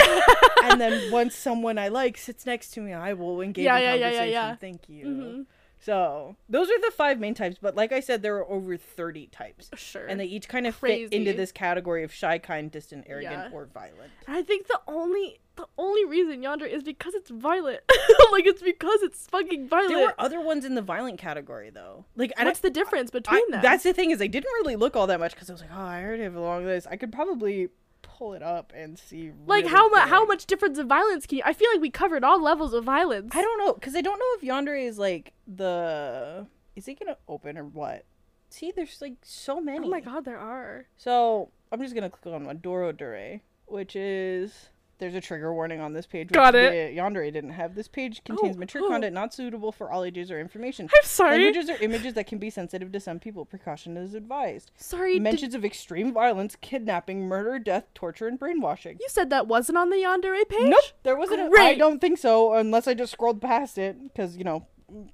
and 0.64 0.80
then 0.80 1.12
once 1.12 1.36
someone 1.36 1.78
I 1.78 1.90
like 1.90 2.18
sits 2.18 2.46
next 2.46 2.72
to 2.76 2.82
me, 2.82 2.94
I 2.94 3.12
will 3.14 3.42
engage 3.42 3.66
Yeah, 3.66 3.78
in 3.78 3.84
yeah, 3.84 3.94
yeah, 3.94 4.24
yeah, 4.24 4.42
conversation. 4.42 4.58
Thank 4.62 4.90
you. 4.90 5.06
Mhm. 5.06 5.46
So 5.82 6.36
those 6.48 6.70
are 6.70 6.80
the 6.80 6.92
five 6.92 7.20
main 7.20 7.34
types, 7.34 7.58
but 7.60 7.76
like 7.76 7.92
I 7.92 8.00
said, 8.02 8.22
there 8.22 8.38
are 8.38 8.48
over 8.50 8.78
thirty 8.78 9.28
types. 9.28 9.70
Sure. 9.76 10.06
And 10.06 10.20
they 10.20 10.26
each 10.26 10.48
kind 10.48 10.68
of 10.68 10.76
fit 10.76 11.12
into 11.12 11.34
this 11.34 11.52
category 11.52 12.04
of 12.04 12.14
shy, 12.14 12.38
kind, 12.38 12.70
distant, 12.72 13.06
arrogant, 13.08 13.50
Yeah. 13.52 13.58
or 13.58 13.66
violent. 13.66 14.12
I 14.28 14.44
think 14.44 14.68
the 14.68 14.80
only 14.88 15.40
the 15.56 15.66
only 15.78 16.06
reason 16.06 16.42
Yandere 16.44 16.70
is 16.70 16.84
because 16.84 17.16
it's 17.16 17.32
violent. 17.32 17.80
like 18.32 18.46
it's 18.46 18.62
because 18.62 19.02
it's 19.02 19.26
fucking 19.28 19.68
violent. 19.68 19.90
There 19.90 20.06
were 20.06 20.16
other 20.20 20.40
ones 20.40 20.66
in 20.66 20.76
the 20.76 20.82
violent 20.84 21.18
category 21.20 21.72
though. 21.72 22.06
Like 22.16 22.32
I 22.38 22.46
What's 22.46 22.60
the 22.60 22.70
difference 22.70 23.10
I, 23.14 23.20
between 23.20 23.52
them? 23.52 23.62
that's 23.64 23.84
the 23.84 23.94
thing 23.94 24.12
is 24.12 24.22
I 24.22 24.28
didn't 24.28 24.52
really 24.62 24.76
look 24.76 24.96
all 24.96 25.08
that 25.08 25.20
much 25.20 25.34
because 25.34 25.50
I 25.50 25.54
was 25.54 25.62
like, 25.62 25.72
oh, 25.74 25.82
I 25.82 26.04
already 26.04 26.24
have 26.24 26.36
a 26.36 26.42
long 26.42 26.64
list. 26.66 26.88
I 26.90 26.96
could 26.96 27.12
probably 27.12 27.70
pull 28.02 28.34
it 28.34 28.44
up 28.44 28.74
and 28.76 28.98
see. 28.98 29.32
Like 29.46 29.64
really 29.64 29.76
how 29.76 29.90
much 29.90 30.10
how 30.10 30.26
much 30.26 30.46
difference 30.46 30.78
of 30.78 30.88
violence 30.88 31.26
can 31.26 31.40
you? 31.40 31.44
I 31.46 31.54
feel 31.54 31.70
like 31.74 31.82
we 31.82 31.90
covered 31.90 32.24
all 32.24 32.42
levels 32.42 32.74
of 32.74 32.84
violence. 32.84 33.36
I 33.36 33.42
don't 33.42 33.58
know 33.58 33.74
because 33.74 33.96
I 33.96 34.02
don't 34.02 34.20
know 34.20 34.26
if 34.36 34.42
Yandere 34.42 34.88
is 34.88 34.98
like 34.98 35.34
the. 35.48 36.48
Is 36.76 36.86
he 36.86 36.96
gonna 36.96 37.18
open 37.28 37.58
or 37.58 37.66
what? 37.66 38.06
See, 38.50 38.72
there's 38.76 39.02
like 39.02 39.16
so 39.22 39.62
many. 39.62 39.86
Oh 39.86 39.90
my 39.90 40.02
god, 40.02 40.26
there 40.26 40.40
are. 40.40 40.88
So 40.98 41.52
I'm 41.72 41.82
just 41.82 41.96
gonna 41.96 42.10
click 42.10 42.34
on 42.34 42.46
Dorodere, 42.58 43.42
which 43.66 43.96
is 43.96 44.70
there's 45.02 45.16
a 45.16 45.20
trigger 45.20 45.52
warning 45.52 45.82
on 45.82 45.94
this 45.94 46.06
page. 46.06 46.30
Got 46.30 46.54
it. 46.54 46.72
the 46.72 47.02
Yandere 47.02 47.34
didn't 47.34 47.50
have. 47.50 47.74
This 47.74 47.88
page 47.88 48.22
oh, 48.22 48.36
contains 48.36 48.56
Oh, 48.56 48.60
mature 48.60 48.84
oh. 48.86 48.90
content 48.90 49.16
not 49.16 49.34
suitable 49.34 49.72
for 49.72 49.92
all 49.92 50.04
ages 50.04 50.30
or 50.30 50.40
information. 50.40 50.88
I'm 50.96 51.04
sorry. 51.04 51.44
Languages 51.44 51.72
or 51.72 51.84
images 51.84 52.14
that 52.14 52.28
can 52.28 52.38
be 52.38 52.52
sensitive 52.52 52.92
to 52.92 53.00
some 53.00 53.18
people. 53.18 53.44
Precaution 53.44 53.98
is 53.98 54.14
advised. 54.14 54.70
Sorry. 54.78 55.14
did- 55.14 55.24
Mentions 55.24 55.56
of 55.56 55.66
extreme 55.66 56.14
violence, 56.14 56.56
kidnapping, 56.62 57.28
murder, 57.28 57.58
death, 57.58 57.86
torture, 57.96 58.28
and 58.28 58.38
brainwashing. 58.38 58.98
you 59.02 59.08
said 59.10 59.32
that 59.32 59.48
wasn't 59.48 59.80
on 59.80 59.90
the 59.90 59.98
Yandere 59.98 60.48
page. 60.48 60.70
Nope, 60.70 60.84
there 61.02 61.16
wasn't. 61.16 61.52
A, 61.52 61.60
I 61.60 61.76
don't 61.76 62.00
think 62.00 62.20
so, 62.20 62.54
unless 62.54 62.88
I 62.88 62.94
just 62.94 63.12
scrolled 63.12 63.42
past 63.42 63.80
it, 63.80 64.02
because 64.04 64.38
you 64.38 64.44
know, 64.44 64.68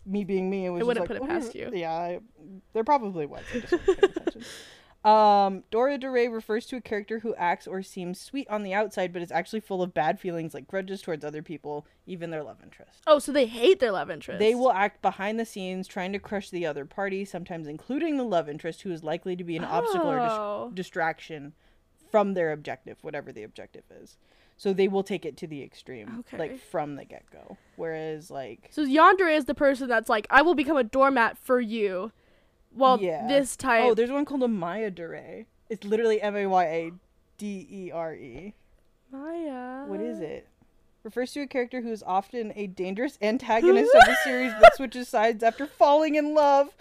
me 0.05 0.25
being 0.25 0.49
me, 0.49 0.65
it 0.65 0.69
was. 0.71 0.81
I 0.81 0.83
wouldn't 0.83 1.09
like, 1.09 1.19
put 1.19 1.25
it 1.25 1.29
past 1.29 1.55
you. 1.55 1.71
Yeah, 1.73 1.93
I, 1.93 2.19
there 2.73 2.83
probably 2.83 3.25
was. 3.25 3.43
I 5.03 5.09
just 5.09 5.13
wasn't 5.13 5.71
paying 5.71 5.87
attention. 5.93 6.03
Um, 6.03 6.11
Dorodere 6.11 6.33
refers 6.33 6.65
to 6.67 6.75
a 6.77 6.81
character 6.81 7.19
who 7.19 7.35
acts 7.35 7.67
or 7.67 7.81
seems 7.81 8.19
sweet 8.19 8.47
on 8.49 8.63
the 8.63 8.73
outside, 8.73 9.13
but 9.13 9.21
is 9.21 9.31
actually 9.31 9.59
full 9.61 9.81
of 9.81 9.93
bad 9.93 10.19
feelings, 10.19 10.53
like 10.53 10.67
grudges 10.67 11.01
towards 11.01 11.23
other 11.23 11.41
people, 11.41 11.85
even 12.05 12.29
their 12.31 12.43
love 12.43 12.57
interest. 12.63 13.01
Oh, 13.07 13.19
so 13.19 13.31
they 13.31 13.45
hate 13.45 13.79
their 13.79 13.91
love 13.91 14.09
interest. 14.09 14.39
They 14.39 14.55
will 14.55 14.71
act 14.71 15.01
behind 15.01 15.39
the 15.39 15.45
scenes, 15.45 15.87
trying 15.87 16.13
to 16.13 16.19
crush 16.19 16.49
the 16.49 16.65
other 16.65 16.85
party, 16.85 17.25
sometimes 17.25 17.67
including 17.67 18.17
the 18.17 18.23
love 18.23 18.49
interest, 18.49 18.81
who 18.81 18.91
is 18.91 19.03
likely 19.03 19.35
to 19.35 19.43
be 19.43 19.55
an 19.55 19.63
obstacle 19.63 20.09
or 20.11 20.19
dis- 20.19 20.33
Oh. 20.33 20.71
distraction 20.73 21.53
from 22.11 22.33
their 22.33 22.51
objective, 22.51 22.97
whatever 23.03 23.31
the 23.31 23.43
objective 23.43 23.83
is. 23.91 24.17
So 24.59 24.73
they 24.73 24.87
will 24.87 25.03
take 25.03 25.23
it 25.25 25.37
to 25.37 25.47
the 25.47 25.61
extreme, 25.61 26.17
Okay. 26.19 26.37
like 26.37 26.57
from 26.59 26.95
the 26.95 27.05
get 27.05 27.29
go. 27.31 27.57
Whereas, 27.75 28.31
like, 28.31 28.69
So 28.71 28.83
Yandere 28.85 29.35
is 29.35 29.45
the 29.45 29.53
person 29.53 29.87
that's 29.87 30.09
like, 30.09 30.25
I 30.31 30.41
will 30.41 30.55
become 30.55 30.77
a 30.77 30.83
doormat 30.83 31.37
for 31.37 31.59
you. 31.61 32.11
Well, 32.77 33.01
yeah. 33.01 33.27
this 33.27 33.55
type. 33.55 33.83
Oh, 33.83 33.93
there's 33.93 34.11
one 34.11 34.25
called 34.25 34.43
a 34.43 34.47
Mayadere. 34.47 35.45
It's 35.69 35.83
literally 35.83 36.21
M 36.21 36.35
A 36.35 36.45
Y 36.45 36.65
A 36.65 36.91
D 37.37 37.67
E 37.69 37.91
R 37.91 38.13
E. 38.13 38.53
Maya. 39.11 39.85
What 39.85 40.01
is 40.01 40.19
it? 40.19 40.47
Refers 41.03 41.31
to 41.33 41.41
a 41.41 41.47
character 41.47 41.81
who 41.81 41.91
is 41.91 42.03
often 42.05 42.51
a 42.55 42.67
dangerous 42.67 43.17
antagonist 43.21 43.93
of 43.95 44.05
the 44.05 44.17
series 44.23 44.53
but 44.59 44.75
switches 44.75 45.07
sides 45.07 45.43
after 45.43 45.65
falling 45.65 46.15
in 46.15 46.33
love 46.33 46.75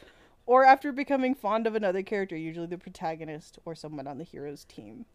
or 0.45 0.65
after 0.65 0.93
becoming 0.93 1.35
fond 1.35 1.67
of 1.67 1.75
another 1.75 2.03
character, 2.03 2.37
usually 2.37 2.67
the 2.67 2.79
protagonist 2.79 3.59
or 3.65 3.75
someone 3.75 4.07
on 4.07 4.19
the 4.19 4.25
hero's 4.25 4.65
team. 4.65 5.07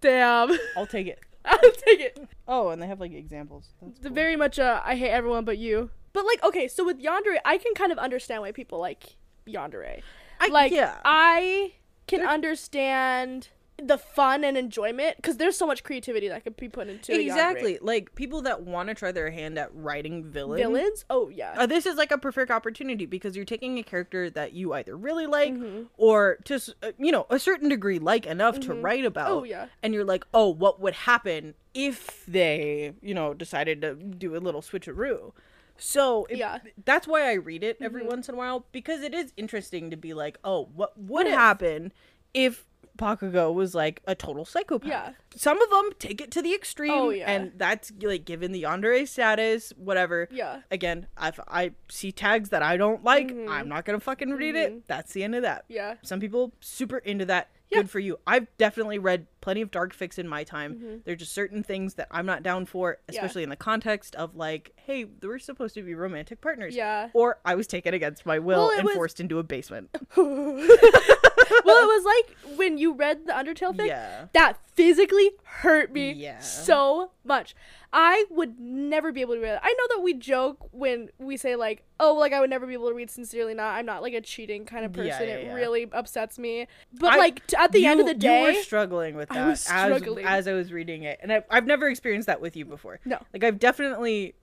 Damn. 0.00 0.56
I'll 0.76 0.86
take 0.86 1.06
it. 1.06 1.20
I'll 1.44 1.58
take 1.58 2.00
it. 2.00 2.28
Oh, 2.46 2.68
and 2.70 2.80
they 2.80 2.86
have 2.86 3.00
like 3.00 3.12
examples. 3.12 3.70
That's 3.80 3.98
cool. 4.00 4.12
very 4.12 4.36
much 4.36 4.58
uh, 4.58 4.80
I 4.84 4.96
hate 4.96 5.10
everyone 5.10 5.44
but 5.44 5.58
you. 5.58 5.90
But 6.12 6.26
like, 6.26 6.42
okay, 6.44 6.68
so 6.68 6.84
with 6.84 7.02
Yandere, 7.02 7.38
I 7.44 7.58
can 7.58 7.74
kind 7.74 7.90
of 7.90 7.98
understand 7.98 8.42
why 8.42 8.52
people 8.52 8.78
like 8.78 9.16
Yandere. 9.46 10.02
I- 10.40 10.48
like, 10.48 10.72
yeah. 10.72 10.98
I 11.04 11.72
can 12.06 12.20
They're- 12.20 12.28
understand 12.28 13.48
the 13.82 13.98
fun 13.98 14.44
and 14.44 14.56
enjoyment 14.56 15.16
because 15.16 15.36
there's 15.36 15.56
so 15.58 15.66
much 15.66 15.82
creativity 15.82 16.28
that 16.28 16.44
could 16.44 16.56
be 16.56 16.68
put 16.68 16.86
into 16.86 17.12
exactly 17.20 17.76
like 17.82 18.14
people 18.14 18.40
that 18.42 18.62
want 18.62 18.88
to 18.88 18.94
try 18.94 19.10
their 19.10 19.32
hand 19.32 19.58
at 19.58 19.68
writing 19.74 20.22
villains. 20.22 20.60
villains. 20.62 21.04
Oh 21.10 21.28
yeah. 21.28 21.54
Uh, 21.58 21.66
this 21.66 21.84
is 21.84 21.96
like 21.96 22.12
a 22.12 22.18
perfect 22.18 22.52
opportunity 22.52 23.04
because 23.04 23.34
you're 23.34 23.44
taking 23.44 23.76
a 23.78 23.82
character 23.82 24.30
that 24.30 24.52
you 24.52 24.72
either 24.74 24.96
really 24.96 25.26
like 25.26 25.52
Mhm. 25.54 25.86
or 25.96 26.36
to 26.44 26.60
uh, 26.84 26.92
you 26.98 27.10
know 27.10 27.26
a 27.30 27.38
certain 27.40 27.68
degree 27.68 27.98
like 27.98 28.26
enough 28.26 28.60
to 28.60 28.74
write 28.74 29.04
about. 29.04 29.30
Oh 29.32 29.42
yeah. 29.42 29.66
and 29.82 29.92
you're 29.92 30.04
like, 30.04 30.24
oh, 30.32 30.50
what 30.50 30.78
would 30.80 30.94
happen 30.94 31.54
if 31.74 32.24
they, 32.26 32.92
you 33.02 33.12
know, 33.12 33.34
decided 33.34 33.80
to 33.82 33.94
do 33.96 34.36
a 34.36 34.38
little 34.38 34.62
switcheroo? 34.62 35.32
So 35.76 36.26
it- 36.30 36.38
Yeah. 36.38 36.58
that's 36.84 37.06
why 37.06 37.28
I 37.30 37.34
read 37.34 37.64
it 37.64 37.78
every 37.80 38.02
Mhm. 38.02 38.08
once 38.10 38.28
in 38.28 38.34
a 38.34 38.38
while 38.38 38.66
because 38.72 39.02
it 39.02 39.12
is 39.14 39.32
interesting 39.36 39.90
to 39.90 39.96
be 39.96 40.14
like, 40.14 40.38
oh, 40.44 40.66
what 40.74 40.96
would 40.98 41.08
What 41.08 41.26
happen 41.26 41.92
if 42.32 42.66
Bakugo 42.96 43.52
was 43.52 43.74
like 43.74 44.00
a 44.06 44.14
total 44.14 44.44
psychopath? 44.44 44.88
Yeah. 44.88 45.12
Some 45.34 45.60
of 45.60 45.68
them 45.70 45.90
take 45.98 46.20
it 46.20 46.30
to 46.30 46.40
the 46.42 46.54
extreme, 46.54 46.92
Oh, 46.92 47.10
yeah. 47.10 47.28
and 47.28 47.52
that's 47.56 47.92
like 48.00 48.24
given 48.24 48.52
the 48.52 48.64
Andre 48.64 49.04
status, 49.04 49.72
whatever. 49.76 50.28
Yeah. 50.30 50.60
Again, 50.70 51.08
if 51.20 51.40
I 51.48 51.72
see 51.88 52.12
tags 52.12 52.50
that 52.50 52.62
I 52.62 52.76
don't 52.76 53.02
like, 53.02 53.28
Mhm. 53.32 53.48
I'm 53.48 53.68
not 53.68 53.84
gonna 53.84 53.98
fucking 53.98 54.30
read 54.34 54.54
Mhm. 54.54 54.58
it. 54.64 54.86
That's 54.86 55.12
the 55.12 55.24
end 55.24 55.34
of 55.34 55.42
that 55.42 55.64
Yeah. 55.68 55.94
some 56.02 56.20
people 56.20 56.52
super 56.60 56.98
into 56.98 57.24
that 57.26 57.50
Yeah. 57.74 57.80
good 57.82 57.90
for 57.90 57.98
you 57.98 58.18
i've 58.26 58.46
definitely 58.58 58.98
read 58.98 59.26
plenty 59.40 59.60
of 59.60 59.70
dark 59.70 59.94
fics 59.94 60.18
in 60.18 60.26
my 60.28 60.44
time 60.44 60.74
Mhm. 60.76 61.04
there're 61.04 61.16
just 61.16 61.32
certain 61.32 61.62
things 61.62 61.94
that 61.94 62.08
i'm 62.10 62.24
not 62.26 62.42
down 62.42 62.64
for 62.66 62.98
Yeah. 63.10 63.16
especially 63.20 63.42
in 63.42 63.50
the 63.50 63.56
context 63.56 64.14
of 64.16 64.36
like 64.36 64.72
hey 64.76 65.04
we're 65.04 65.38
supposed 65.38 65.74
to 65.74 65.82
be 65.82 65.94
romantic 65.94 66.40
partners 66.40 66.74
Yeah. 66.74 67.10
or 67.12 67.38
i 67.44 67.54
was 67.54 67.66
taken 67.66 67.92
against 67.94 68.24
my 68.26 68.38
will 68.38 68.68
Well, 68.68 68.78
and 68.78 68.84
was- 68.84 68.94
forced 68.94 69.20
into 69.20 69.38
a 69.38 69.42
basement 69.42 69.90
well, 70.16 71.76
it 71.82 71.86
was 71.86 72.04
like 72.04 72.56
when 72.58 72.78
you 72.78 72.94
read 72.94 73.26
the 73.26 73.32
Undertale 73.32 73.76
thing. 73.76 73.86
yeah 73.86 74.26
That 74.32 74.56
physically 74.72 75.30
hurt 75.44 75.92
me 75.92 76.12
Yeah. 76.12 76.40
so 76.40 77.10
much. 77.24 77.54
I 77.96 78.24
would 78.30 78.58
never 78.58 79.12
be 79.12 79.20
able 79.20 79.34
to 79.34 79.40
read 79.40 79.52
it. 79.54 79.60
I 79.62 79.72
know 79.72 79.96
that 79.96 80.02
we 80.02 80.14
joke 80.14 80.68
when 80.72 81.10
we 81.18 81.36
say 81.36 81.54
like, 81.54 81.84
"Oh, 82.00 82.14
like 82.14 82.32
I 82.32 82.40
would 82.40 82.50
never 82.50 82.66
be 82.66 82.72
able 82.74 82.88
to 82.88 82.94
read 82.94 83.08
sincerely." 83.08 83.54
Not, 83.54 83.74
I'm 83.76 83.86
not 83.86 84.02
like 84.02 84.14
a 84.14 84.20
cheating 84.20 84.64
kind 84.66 84.84
of 84.84 84.92
person. 84.92 85.06
Yeah, 85.06 85.20
yeah, 85.38 85.52
it 85.52 85.54
really 85.54 85.88
upsets 85.92 86.36
me. 86.38 86.66
But 86.98 87.12
I- 87.12 87.16
like 87.18 87.46
t- 87.46 87.56
at 87.56 87.70
the 87.70 87.86
end 87.86 88.00
of 88.00 88.06
the 88.06 88.14
day, 88.14 88.50
you 88.50 88.56
were 88.58 88.62
struggling 88.62 89.14
with 89.14 89.28
that 89.28 89.58
struggling. 89.58 90.26
As, 90.26 90.46
as 90.46 90.48
i 90.48 90.52
was 90.54 90.72
reading 90.72 91.04
it 91.04 91.20
and 91.22 91.32
I, 91.32 91.44
i've 91.50 91.66
never 91.66 91.88
experienced 91.88 92.26
that 92.26 92.40
with 92.40 92.56
you 92.56 92.64
before 92.64 92.98
no, 93.04 93.18
like 93.32 93.44
i've 93.44 93.58
definitely 93.60 94.34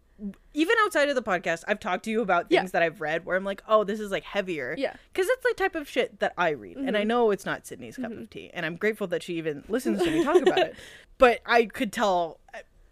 even 0.53 0.75
outside 0.83 1.09
of 1.09 1.15
the 1.15 1.21
podcast 1.23 1.63
i've 1.67 1.79
talked 1.79 2.05
to 2.05 2.11
you 2.11 2.21
about 2.21 2.45
Yeah. 2.49 2.59
things 2.61 2.71
that 2.71 2.81
i've 2.83 3.01
read 3.01 3.25
where 3.25 3.35
i'm 3.35 3.43
like 3.43 3.63
oh 3.67 3.83
this 3.83 3.99
is 3.99 4.11
like 4.11 4.23
heavier 4.23 4.75
yeah, 4.77 4.93
because 5.11 5.27
it's 5.27 5.43
the 5.43 5.53
type 5.57 5.75
of 5.75 5.89
shit 5.89 6.19
that 6.19 6.33
I 6.37 6.51
read, 6.51 6.77
and 6.77 6.95
I 6.95 7.03
Mhm. 7.03 7.07
know 7.07 7.31
it's 7.31 7.45
not 7.45 7.65
Sydney's 7.67 7.97
cup 7.97 8.11
Mhm. 8.11 8.21
of 8.23 8.29
tea, 8.29 8.49
and 8.53 8.65
I'm 8.65 8.75
grateful 8.77 9.07
that 9.07 9.23
she 9.23 9.35
even 9.35 9.63
listens 9.67 10.01
to 10.03 10.09
me 10.11 10.23
talk 10.23 10.41
about 10.41 10.59
it. 10.59 10.75
But 11.17 11.41
I 11.45 11.65
could 11.65 11.91
tell 11.93 12.39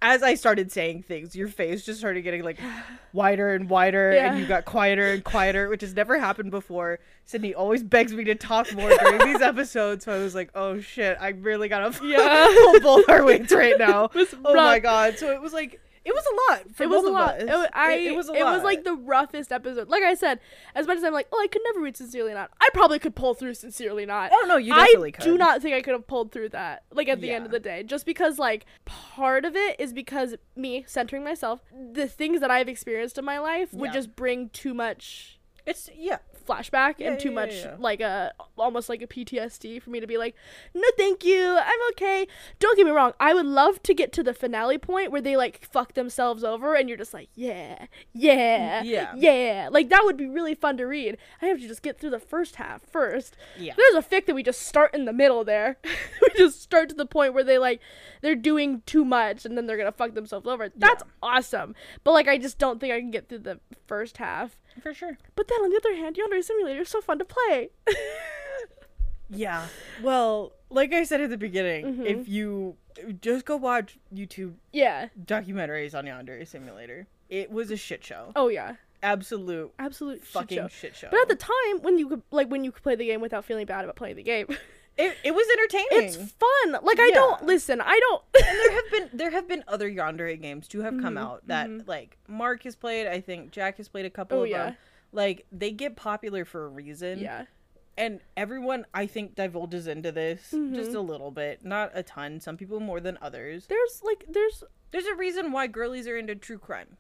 as 0.01 0.23
I 0.23 0.35
started 0.35 0.71
saying 0.71 1.03
things, 1.03 1.35
your 1.35 1.49
face 1.49 1.83
just 1.85 1.99
started 1.99 2.21
getting 2.21 2.43
like 2.43 2.57
wider 3.13 3.53
and 3.53 3.69
wider, 3.69 4.13
Yeah. 4.13 4.31
and 4.31 4.39
you 4.39 4.45
got 4.45 4.63
quieter 4.65 5.11
and 5.11 5.23
quieter, 5.23 5.67
which 5.69 5.81
has 5.81 5.93
never 5.93 6.17
happened 6.17 6.51
before. 6.51 6.99
Sydney 7.25 7.53
always 7.53 7.83
begs 7.83 8.13
me 8.13 8.23
to 8.23 8.35
talk 8.35 8.73
more 8.73 8.89
during 8.89 9.19
these 9.33 9.41
episodes, 9.41 10.05
so 10.05 10.13
I 10.13 10.19
was 10.19 10.33
like, 10.33 10.51
oh 10.55 10.79
shit, 10.79 11.17
I 11.19 11.29
really 11.29 11.67
gotta 11.67 11.93
Yeah. 12.05 12.47
pull 12.47 12.79
both 12.79 13.09
our 13.09 13.23
weights 13.25 13.51
right 13.53 13.77
now. 13.77 14.09
Oh 14.45 14.55
my 14.55 14.79
god! 14.79 15.17
So 15.17 15.31
it 15.31 15.41
was 15.41 15.53
like 15.53 15.81
it 16.09 16.13
was 16.15 16.25
a 16.25 16.51
lot 16.51 16.75
for 16.75 16.83
it 16.83 16.89
was 16.89 17.03
a 17.05 17.09
lot. 17.09 17.39
It, 17.41 17.69
I, 17.73 17.93
it, 17.93 18.11
it 18.11 18.15
was 18.15 18.29
a 18.29 18.33
it 18.33 18.43
lot. 18.43 18.53
was 18.55 18.63
like 18.63 18.83
the 18.83 18.93
roughest 18.95 19.51
episode. 19.51 19.87
Like 19.89 20.03
I 20.03 20.15
said, 20.15 20.39
as 20.75 20.87
much 20.87 20.97
as 20.97 21.03
I'm 21.03 21.13
like, 21.13 21.27
oh, 21.31 21.39
I 21.41 21.47
could 21.47 21.61
never 21.65 21.81
read 21.81 21.95
sincerely 21.95 22.33
not. 22.33 22.51
I 22.59 22.69
probably 22.73 22.99
could 22.99 23.15
pull 23.15 23.33
through 23.33 23.53
sincerely 23.53 24.05
not. 24.05 24.31
oh 24.33 24.45
no, 24.47 24.57
you 24.57 24.73
definitely 24.73 25.11
could. 25.11 25.21
I 25.21 25.25
could. 25.25 25.31
do 25.31 25.37
not 25.37 25.61
think 25.61 25.75
I 25.75 25.81
could 25.81 25.93
have 25.93 26.07
pulled 26.07 26.31
through 26.31 26.49
that. 26.49 26.83
Like 26.91 27.07
at 27.09 27.21
the 27.21 27.31
end 27.31 27.45
of 27.45 27.51
the 27.51 27.59
day, 27.59 27.83
just 27.83 28.05
because 28.05 28.39
like 28.39 28.65
part 28.85 29.45
of 29.45 29.55
it 29.55 29.79
is 29.79 29.93
because 29.93 30.35
me 30.55 30.83
centering 30.87 31.23
myself, 31.23 31.61
the 31.93 32.07
things 32.07 32.39
that 32.41 32.51
I've 32.51 32.67
experienced 32.69 33.17
in 33.17 33.25
my 33.25 33.39
life 33.39 33.73
would 33.73 33.87
Yeah. 33.89 33.93
just 33.93 34.15
bring 34.15 34.49
too 34.49 34.73
much 34.73 35.39
It's 35.65 35.89
yeah. 35.95 36.17
Flashback 36.49 36.95
Yeah, 36.97 37.11
and 37.11 37.19
too 37.19 37.29
yeah, 37.29 37.35
much 37.35 37.53
yeah, 37.53 37.75
like 37.79 38.01
a 38.01 38.31
almost 38.57 38.89
like 38.89 39.01
a 39.01 39.07
PTSD 39.07 39.81
for 39.81 39.89
me 39.89 39.99
to 39.99 40.07
be 40.07 40.17
like, 40.17 40.35
no, 40.73 40.87
thank 40.97 41.23
you, 41.23 41.57
I'm 41.57 41.79
okay. 41.91 42.27
Don't 42.59 42.75
get 42.77 42.85
me 42.85 42.91
wrong, 42.91 43.13
I 43.19 43.33
would 43.33 43.45
love 43.45 43.81
to 43.83 43.93
get 43.93 44.11
to 44.13 44.23
the 44.23 44.33
finale 44.33 44.77
point 44.77 45.11
where 45.11 45.21
they 45.21 45.37
like 45.37 45.63
fuck 45.65 45.93
themselves 45.93 46.43
over 46.43 46.75
and 46.75 46.89
you're 46.89 46.97
just 46.97 47.13
like, 47.13 47.29
yeah, 47.35 47.85
yeah, 48.13 48.81
mm, 48.81 48.85
Yeah. 48.85 49.13
yeah. 49.15 49.69
Like 49.71 49.89
that 49.89 50.01
would 50.05 50.17
be 50.17 50.25
really 50.27 50.55
fun 50.55 50.77
to 50.77 50.85
read. 50.85 51.17
I 51.41 51.45
have 51.47 51.59
to 51.59 51.67
just 51.67 51.81
get 51.81 51.99
through 51.99 52.11
the 52.11 52.19
first 52.19 52.55
half 52.55 52.81
first. 52.81 53.35
Yeah. 53.57 53.73
There's 53.77 53.95
a 54.03 54.07
fic 54.07 54.25
that 54.25 54.35
we 54.35 54.43
just 54.43 54.61
start 54.61 54.93
in 54.93 55.05
the 55.05 55.13
middle 55.13 55.43
there. 55.43 55.77
we 56.21 56.29
just 56.37 56.61
start 56.61 56.89
to 56.89 56.95
the 56.95 57.05
point 57.05 57.33
where 57.33 57.43
they 57.43 57.57
like 57.57 57.79
they're 58.21 58.35
doing 58.35 58.81
too 58.85 59.05
much 59.05 59.45
and 59.45 59.57
then 59.57 59.65
they're 59.67 59.77
gonna 59.77 59.91
fuck 59.91 60.13
themselves 60.13 60.47
over. 60.47 60.69
That's 60.75 61.03
awesome. 61.21 61.75
But 62.03 62.11
like 62.11 62.27
I 62.27 62.37
just 62.37 62.57
don't 62.57 62.79
think 62.79 62.93
I 62.93 62.99
can 62.99 63.11
get 63.11 63.29
through 63.29 63.39
the 63.39 63.59
first 63.87 64.17
half. 64.17 64.57
For 64.81 64.93
sure. 64.93 65.17
But 65.35 65.47
then 65.47 65.59
on 65.61 65.69
the 65.69 65.77
other 65.77 65.95
hand, 65.95 66.15
Yandere 66.17 66.43
Simulator 66.43 66.81
is 66.81 66.89
so 66.89 67.01
fun 67.01 67.19
to 67.19 67.25
play. 67.25 67.69
Yeah. 69.31 69.67
Well, 70.01 70.53
like 70.71 70.91
I 70.91 71.03
said 71.03 71.21
at 71.21 71.29
the 71.29 71.37
beginning, 71.37 71.97
Mhm. 71.97 72.05
if 72.05 72.27
you 72.27 72.77
just 73.21 73.45
go 73.45 73.57
watch 73.57 73.99
YouTube 74.11 74.55
yeah. 74.73 75.09
documentaries 75.23 75.93
on 75.93 76.05
Yandere 76.05 76.47
Simulator, 76.47 77.05
it 77.29 77.51
was 77.51 77.69
a 77.69 77.77
shit 77.77 78.03
show. 78.03 78.31
Oh 78.35 78.47
yeah. 78.47 78.75
Absolute 79.03 79.71
Absolute 79.77 80.19
shit 80.21 80.27
fucking 80.27 80.57
show. 80.57 80.67
shit 80.67 80.95
show. 80.95 81.09
But 81.11 81.21
at 81.21 81.27
the 81.29 81.35
time, 81.35 81.81
when 81.83 81.99
you 81.99 82.09
could 82.09 82.23
like 82.31 82.47
when 82.49 82.63
you 82.63 82.71
could 82.71 82.81
play 82.81 82.95
the 82.95 83.05
game 83.05 83.21
without 83.21 83.45
feeling 83.45 83.67
bad 83.67 83.83
about 83.83 83.95
playing 83.95 84.15
the 84.15 84.23
game, 84.23 84.47
it, 84.97 85.15
it 85.23 85.31
was 85.33 85.47
entertaining. 85.53 86.07
it's 86.07 86.15
fun. 86.17 86.83
Like 86.83 86.99
I 86.99 87.09
don't 87.11 87.45
listen. 87.45 87.79
I 87.81 87.99
don't. 87.99 88.21
and 88.35 88.57
there 88.59 88.71
have 88.81 88.91
been 88.91 89.09
there 89.17 89.31
have 89.31 89.47
been 89.47 89.63
other 89.67 89.89
Yandere 89.89 90.39
games 90.41 90.67
to 90.69 90.81
have 90.81 90.99
come 91.01 91.15
Mhm, 91.15 91.21
out 91.21 91.47
that 91.47 91.69
mhm. 91.69 91.87
like 91.87 92.17
Mark 92.27 92.63
has 92.63 92.75
played. 92.75 93.07
I 93.07 93.21
think 93.21 93.51
Jack 93.51 93.77
has 93.77 93.87
played 93.87 94.05
a 94.05 94.09
couple 94.09 94.39
Oh, 94.39 94.43
of 94.43 94.49
yeah. 94.49 94.65
them. 94.65 94.77
Like 95.11 95.45
they 95.51 95.71
get 95.71 95.95
popular 95.95 96.45
for 96.45 96.65
a 96.65 96.67
reason. 96.69 97.19
yeah. 97.19 97.45
and 97.97 98.21
everyone 98.37 98.85
I 98.93 99.05
think 99.07 99.35
divulges 99.35 99.87
into 99.87 100.11
this 100.11 100.51
Mm-hmm. 100.53 100.75
just 100.75 100.93
a 100.93 101.01
little 101.01 101.31
bit, 101.31 101.65
not 101.65 101.91
a 101.93 102.03
ton. 102.03 102.39
Some 102.39 102.55
people 102.57 102.79
more 102.79 102.99
than 102.99 103.17
others. 103.21 103.67
There's 103.67 104.01
like 104.03 104.25
there's 104.29 104.63
There's 104.91 105.05
a 105.05 105.15
reason 105.15 105.51
why 105.51 105.67
girlies 105.67 106.07
are 106.07 106.17
into 106.17 106.35
true 106.35 106.57
crime, 106.59 106.97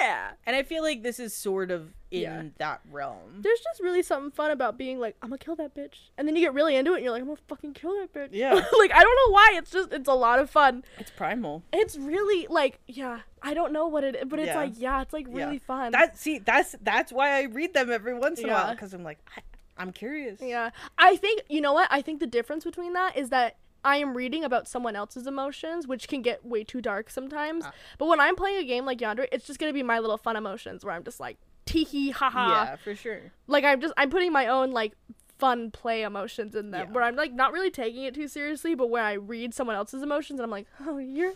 yeah. 0.00 0.30
and 0.46 0.54
I 0.56 0.62
feel 0.62 0.82
like 0.82 1.02
this 1.02 1.18
is 1.20 1.34
sort 1.34 1.70
of 1.70 1.92
in 2.10 2.20
Yeah. 2.22 2.42
that 2.58 2.80
realm. 2.90 3.40
There's 3.40 3.60
just 3.60 3.80
really 3.80 4.02
something 4.02 4.30
fun 4.30 4.50
about 4.50 4.78
being 4.78 4.98
like, 4.98 5.16
I'm 5.22 5.28
gonna 5.30 5.38
kill 5.38 5.56
that 5.56 5.74
bitch. 5.74 6.10
And 6.16 6.26
then 6.26 6.36
you 6.36 6.42
get 6.42 6.54
really 6.54 6.76
into 6.76 6.92
it 6.92 6.96
and 6.96 7.04
you're 7.04 7.12
like, 7.12 7.22
I'm 7.22 7.28
gonna 7.28 7.40
fucking 7.48 7.74
kill 7.74 7.94
that 8.00 8.12
bitch. 8.12 8.28
Yeah. 8.32 8.52
like 8.78 8.92
I 8.92 9.02
don't 9.02 9.16
know 9.28 9.32
why. 9.32 9.54
It's 9.56 9.70
just 9.70 9.92
it's 9.92 10.08
a 10.08 10.14
lot 10.14 10.38
of 10.38 10.48
fun. 10.50 10.84
It's 10.98 11.10
primal. 11.10 11.62
It's 11.72 11.96
really 11.96 12.46
like 12.48 12.78
yeah, 12.86 13.20
I 13.42 13.54
don't 13.54 13.72
know 13.72 13.86
what 13.88 14.04
it 14.04 14.16
is, 14.16 14.24
but 14.26 14.38
it's 14.38 14.48
Yeah. 14.48 14.56
like 14.56 14.72
yeah, 14.76 15.02
it's 15.02 15.12
like 15.12 15.26
Yeah. 15.28 15.44
really 15.46 15.58
fun. 15.58 15.92
That 15.92 16.16
see, 16.16 16.38
that's 16.38 16.76
that's 16.82 17.12
why 17.12 17.38
I 17.38 17.42
read 17.44 17.74
them 17.74 17.90
every 17.90 18.14
once 18.14 18.40
in 18.40 18.48
a 18.48 18.52
while 18.52 18.72
because 18.72 18.94
I'm 18.94 19.02
like, 19.04 19.18
I, 19.36 19.40
I'm 19.78 19.92
curious. 19.92 20.40
Yeah. 20.40 20.70
I 20.96 21.16
think, 21.16 21.42
you 21.50 21.60
know 21.60 21.72
what? 21.74 21.88
I 21.90 22.00
think 22.02 22.20
the 22.20 22.26
difference 22.26 22.64
between 22.64 22.94
that 22.94 23.16
is 23.16 23.28
that 23.30 23.56
I 23.86 23.96
am 23.98 24.16
reading 24.16 24.42
about 24.44 24.66
someone 24.66 24.96
else's 24.96 25.26
emotions, 25.26 25.86
which 25.86 26.08
can 26.08 26.20
get 26.20 26.44
way 26.44 26.64
too 26.64 26.80
dark 26.80 27.08
sometimes. 27.08 27.64
Ah. 27.66 27.72
But 27.98 28.06
when 28.06 28.18
I'm 28.18 28.34
playing 28.34 28.58
a 28.58 28.64
game 28.64 28.84
like 28.84 28.98
Yandere, 28.98 29.28
it's 29.30 29.46
just 29.46 29.60
going 29.60 29.70
to 29.70 29.74
be 29.74 29.82
my 29.82 30.00
little 30.00 30.18
fun 30.18 30.34
emotions 30.34 30.84
where 30.84 30.92
I'm 30.92 31.04
just 31.04 31.20
like, 31.20 31.38
tee 31.64 31.84
hee, 31.84 32.10
haha. 32.10 32.48
Yeah, 32.48 32.76
for 32.76 32.94
sure. 32.96 33.32
Like, 33.46 33.64
I'm 33.64 33.80
just, 33.80 33.94
I'm 33.96 34.10
putting 34.10 34.32
my 34.32 34.48
own, 34.48 34.72
like, 34.72 34.94
fun 35.38 35.70
play 35.70 36.02
emotions 36.02 36.54
in 36.56 36.72
them 36.72 36.88
Yeah. 36.88 36.92
where 36.92 37.04
I'm, 37.04 37.14
like, 37.14 37.32
not 37.32 37.52
really 37.52 37.70
taking 37.70 38.02
it 38.02 38.14
too 38.14 38.26
seriously, 38.28 38.74
but 38.74 38.90
where 38.90 39.04
I 39.04 39.12
read 39.12 39.54
someone 39.54 39.76
else's 39.76 40.02
emotions 40.02 40.40
and 40.40 40.44
I'm 40.44 40.50
like, 40.50 40.66
oh, 40.84 40.98
you're. 40.98 41.34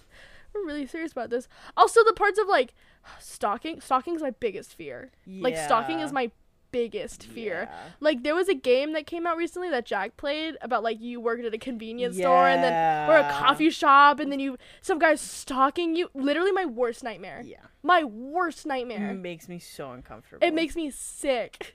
Really 0.52 0.85
serious 0.85 1.12
about 1.12 1.31
this. 1.31 1.47
Also, 1.77 2.02
the 2.02 2.12
parts 2.12 2.36
of 2.36 2.48
like 2.48 2.74
stalking. 3.20 3.81
Stalking 3.81 4.16
is 4.16 4.20
my 4.20 4.32
biggest 4.32 4.74
fear. 4.74 5.12
Yeah. 5.24 5.44
Like 5.44 5.56
stalking 5.56 6.01
is 6.01 6.10
my 6.12 6.32
biggest 6.73 7.25
fear. 7.25 7.69
Yeah. 7.71 7.79
Like 8.01 8.23
there 8.23 8.35
was 8.35 8.49
a 8.49 8.55
game 8.55 8.93
that 8.93 9.07
came 9.07 9.27
out 9.27 9.37
recently 9.37 9.71
that 9.71 9.87
Jack 9.87 10.17
played 10.17 10.57
about 10.61 10.83
like 10.83 11.01
you 11.01 11.21
worked 11.21 11.45
at 11.45 11.55
a 11.55 11.59
convenience 11.59 12.17
store 12.17 12.49
and 12.49 12.63
then 12.63 13.11
or 13.11 13.17
a 13.17 13.31
coffee 13.33 13.71
shop 13.71 14.21
and 14.21 14.31
then 14.31 14.41
you 14.41 14.57
some 14.81 14.99
guy's 14.99 15.21
stalking 15.21 15.97
you. 15.97 16.09
Literally 16.15 16.53
my 16.53 16.65
worst 16.65 17.03
nightmare. 17.03 17.43
Yeah. 17.45 17.59
My 17.83 18.05
worst 18.05 18.67
nightmare. 18.67 19.11
It 19.11 19.15
makes 19.15 19.49
me 19.49 19.59
so 19.59 19.93
uncomfortable. 19.93 20.47
It 20.47 20.55
makes 20.55 20.77
me 20.77 20.91
sick. 20.91 21.75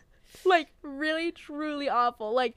like 0.44 0.68
really 0.82 1.32
truly 1.32 1.88
awful. 1.88 2.34
Like 2.34 2.54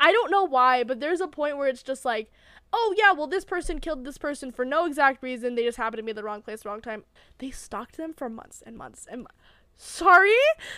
I 0.00 0.12
don't 0.12 0.30
know 0.30 0.44
why, 0.44 0.84
but 0.84 1.00
there's 1.00 1.20
a 1.20 1.28
point 1.28 1.56
where 1.56 1.68
it's 1.68 1.82
just 1.82 2.04
like, 2.04 2.30
oh 2.72 2.94
yeah, 2.98 3.12
well 3.12 3.26
this 3.26 3.44
person 3.44 3.78
killed 3.78 4.04
this 4.04 4.18
person 4.18 4.50
for 4.50 4.64
no 4.64 4.86
exact 4.86 5.22
reason. 5.22 5.54
They 5.54 5.64
just 5.64 5.78
happened 5.78 5.98
to 5.98 6.02
be 6.02 6.10
at 6.10 6.16
the 6.16 6.24
wrong 6.24 6.42
place, 6.42 6.62
the 6.62 6.68
wrong 6.68 6.80
time. 6.80 7.04
They 7.38 7.50
stalked 7.50 7.96
them 7.96 8.12
for 8.12 8.28
months 8.28 8.62
and 8.64 8.76
months 8.76 9.06
and. 9.10 9.22
Mo- 9.22 9.28
Sorry, 9.76 10.30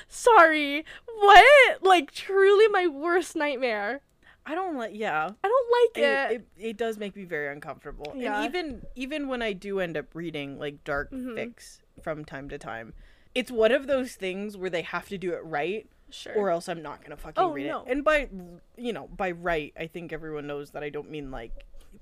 sorry. 0.09 0.85
What? 1.15 1.83
Like 1.83 2.11
truly 2.13 2.69
my 2.69 2.87
worst 2.87 3.37
nightmare. 3.37 4.01
I 4.45 4.55
don't 4.55 4.77
like. 4.77 4.93
Yeah. 4.95 5.31
I 5.43 5.49
don't 5.49 5.97
like 5.97 6.05
It, 6.05 6.33
it. 6.33 6.47
it, 6.59 6.69
it 6.71 6.77
does 6.77 6.99
make 6.99 7.17
me 7.17 7.25
very 7.25 7.53
uncomfortable. 7.53 8.13
Yeah. 8.17 8.37
And 8.43 8.47
even 8.55 8.83
even 8.95 9.29
when 9.29 9.43
I 9.43 9.53
do 9.53 9.81
end 9.81 9.97
up 9.97 10.15
reading 10.15 10.59
like 10.59 10.85
dark 10.85 11.11
Mhm. 11.11 11.35
fics 11.37 11.81
from 12.03 12.25
time 12.25 12.49
to 12.51 12.59
time, 12.59 12.95
it's 13.35 13.51
one 13.51 13.73
of 13.73 13.87
those 13.87 14.15
things 14.15 14.57
where 14.57 14.71
they 14.71 14.83
have 14.83 15.09
to 15.09 15.19
do 15.19 15.33
it 15.33 15.41
right 15.45 15.87
sure. 16.11 16.35
or 16.35 16.51
else 16.51 16.69
I'm 16.69 16.81
not 16.83 17.03
gonna 17.03 17.17
fucking 17.17 17.43
Oh, 17.43 17.51
read 17.53 17.67
no. 17.67 17.83
it. 17.83 17.91
And 17.91 18.05
by 18.05 18.29
you 18.77 18.93
know 18.93 19.09
by 19.09 19.33
right, 19.33 19.73
I 19.79 19.89
think 19.89 20.13
everyone 20.13 20.47
knows 20.47 20.71
that 20.71 20.83
I 20.85 20.91
don't 20.91 21.11
mean 21.11 21.31
like 21.31 21.53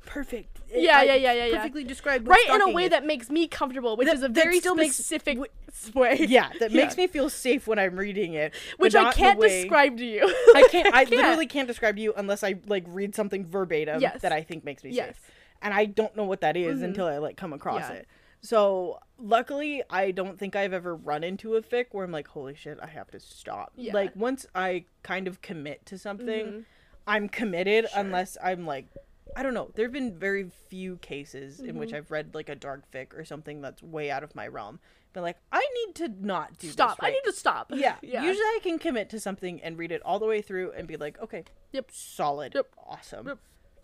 perfect. 0.07 0.61
Yeah, 0.75 0.99
I 0.99 1.03
yeah, 1.05 1.15
yeah, 1.15 1.33
yeah, 1.33 1.45
yeah. 1.47 1.57
Perfectly 1.59 1.85
described. 1.85 2.27
right 2.27 2.47
in 2.49 2.61
a 2.61 2.71
way 2.71 2.85
is. 2.85 2.91
that 2.91 3.07
makes 3.07 3.31
me 3.31 3.47
comfortable, 3.47 3.97
which 3.97 4.07
That- 4.07 4.17
is 4.17 4.23
a 4.23 4.29
very 4.29 4.59
still 4.61 4.75
makes- 4.75 4.97
specific 4.97 5.37
w- 5.39 5.53
way. 5.95 6.27
yeah, 6.29 6.51
that 6.59 6.71
Yeah. 6.73 6.83
makes 6.85 6.97
me 6.97 7.07
feel 7.07 7.29
safe 7.31 7.67
when 7.67 7.79
I'm 7.79 7.97
reading 7.97 8.35
it, 8.35 8.55
which 8.79 8.95
I 8.95 9.13
can't 9.13 9.39
way- 9.39 9.63
describe 9.63 9.97
to 9.99 10.05
you. 10.05 10.23
I 10.55 10.67
can't. 10.71 10.93
I 10.95 11.05
literally 11.11 11.47
can't 11.47 11.69
describe 11.69 11.97
to 11.97 12.03
you 12.03 12.13
unless 12.17 12.43
I 12.43 12.57
like 12.67 12.85
read 12.89 13.15
something 13.15 13.45
verbatim 13.47 14.01
Yes. 14.01 14.21
that 14.23 14.33
I 14.33 14.43
think 14.43 14.65
makes 14.65 14.83
me 14.83 14.91
Yes. 14.91 15.09
safe, 15.17 15.31
and 15.63 15.73
I 15.75 15.85
don't 15.85 16.17
know 16.17 16.25
what 16.25 16.41
that 16.41 16.57
is 16.57 16.81
Mhm. 16.81 16.85
until 16.85 17.07
I 17.07 17.19
like 17.19 17.37
come 17.37 17.53
across 17.53 17.89
Yeah. 17.89 17.97
it. 17.97 18.09
So 18.41 18.99
luckily, 19.19 19.83
I 19.89 20.11
don't 20.11 20.39
think 20.39 20.55
I've 20.57 20.73
ever 20.73 20.95
run 20.97 21.23
into 21.25 21.55
a 21.57 21.63
fic 21.63 21.87
where 21.93 22.05
I'm 22.05 22.13
like, 22.13 22.29
"Holy 22.29 22.55
shit, 22.55 22.79
I 22.83 22.89
have 22.89 23.11
to 23.13 23.21
stop." 23.21 23.73
Yeah. 23.77 23.93
Like 23.95 24.15
once 24.17 24.45
I 24.55 24.85
kind 25.03 25.29
of 25.29 25.41
commit 25.41 25.87
to 25.87 25.99
something, 25.99 26.47
Mhm. 26.47 26.65
I'm 27.07 27.29
committed 27.29 27.89
Sure. 27.91 28.01
unless 28.01 28.37
I'm 28.43 28.67
like. 28.67 28.87
I 29.37 29.43
don't 29.43 29.55
know. 29.55 29.71
There 29.75 29.85
have 29.85 29.93
been 29.93 30.19
very 30.19 30.51
few 30.69 30.97
cases 30.99 31.61
in 31.61 31.67
Mm-hmm. 31.67 31.79
which 31.79 31.93
I've 31.93 32.11
read 32.11 32.35
like 32.35 32.49
a 32.49 32.55
dark 32.55 32.91
fic 32.93 33.17
or 33.19 33.25
something 33.25 33.61
that's 33.61 33.83
way 33.83 34.11
out 34.11 34.23
of 34.23 34.35
my 34.35 34.47
realm. 34.49 34.81
But 35.13 35.23
like, 35.23 35.37
I 35.53 35.65
need 35.87 35.95
to 35.97 36.09
not 36.27 36.59
do 36.59 36.69
Stop. 36.69 36.99
This 36.99 37.07
I 37.09 37.11
need 37.13 37.23
to 37.25 37.33
stop. 37.33 37.71
Yeah. 37.75 37.97
yeah. 38.03 38.23
Usually 38.23 38.45
I 38.45 38.59
can 38.63 38.79
commit 38.79 39.11
to 39.11 39.21
something 39.21 39.63
and 39.63 39.79
read 39.79 39.93
it 39.93 40.03
all 40.05 40.19
the 40.19 40.27
way 40.27 40.43
through 40.43 40.73
and 40.73 40.87
be 40.89 40.97
like, 40.97 41.21
okay, 41.23 41.45
Yep. 41.73 41.91
solid, 41.93 42.55
Yep. 42.55 42.67
awesome. 42.87 43.27
Yep. 43.29 43.39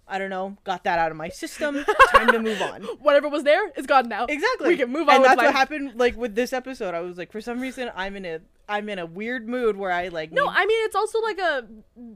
I 0.09 0.19
don't 0.19 0.31
know, 0.31 0.57
got 0.65 0.83
that 0.85 0.99
out 0.99 1.13
of 1.13 1.17
my 1.17 1.29
system. 1.29 1.85
Time 2.11 2.33
to 2.33 2.41
move 2.41 2.61
on. 2.61 2.83
Whatever 3.01 3.29
was 3.29 3.45
there 3.45 3.71
is 3.77 3.87
gone 3.87 4.09
now. 4.09 4.25
Exactly. 4.27 4.71
We 4.71 4.77
can 4.77 4.91
move 4.91 5.09
on 5.09 5.17
And 5.17 5.25
that's 5.25 5.37
life. 5.37 5.47
what 5.47 5.55
happened 5.55 5.93
like 6.01 6.17
with 6.17 6.35
this 6.35 6.53
episode. 6.53 6.95
I 6.95 7.01
was 7.01 7.17
like, 7.17 7.31
for 7.31 7.41
some 7.41 7.61
reason 7.61 7.93
I'm 7.95 8.17
in 8.17 8.25
a 8.25 8.41
I'm 8.69 8.89
in 8.89 8.99
a 8.99 9.07
weird 9.07 9.49
mood 9.49 9.77
where 9.77 9.93
I 9.93 10.09
like 10.09 10.33
No, 10.33 10.47
need- 10.47 10.53
I 10.57 10.67
mean 10.67 10.85
it's 10.85 10.97
also 10.97 11.21
like 11.21 11.39
a 11.39 11.65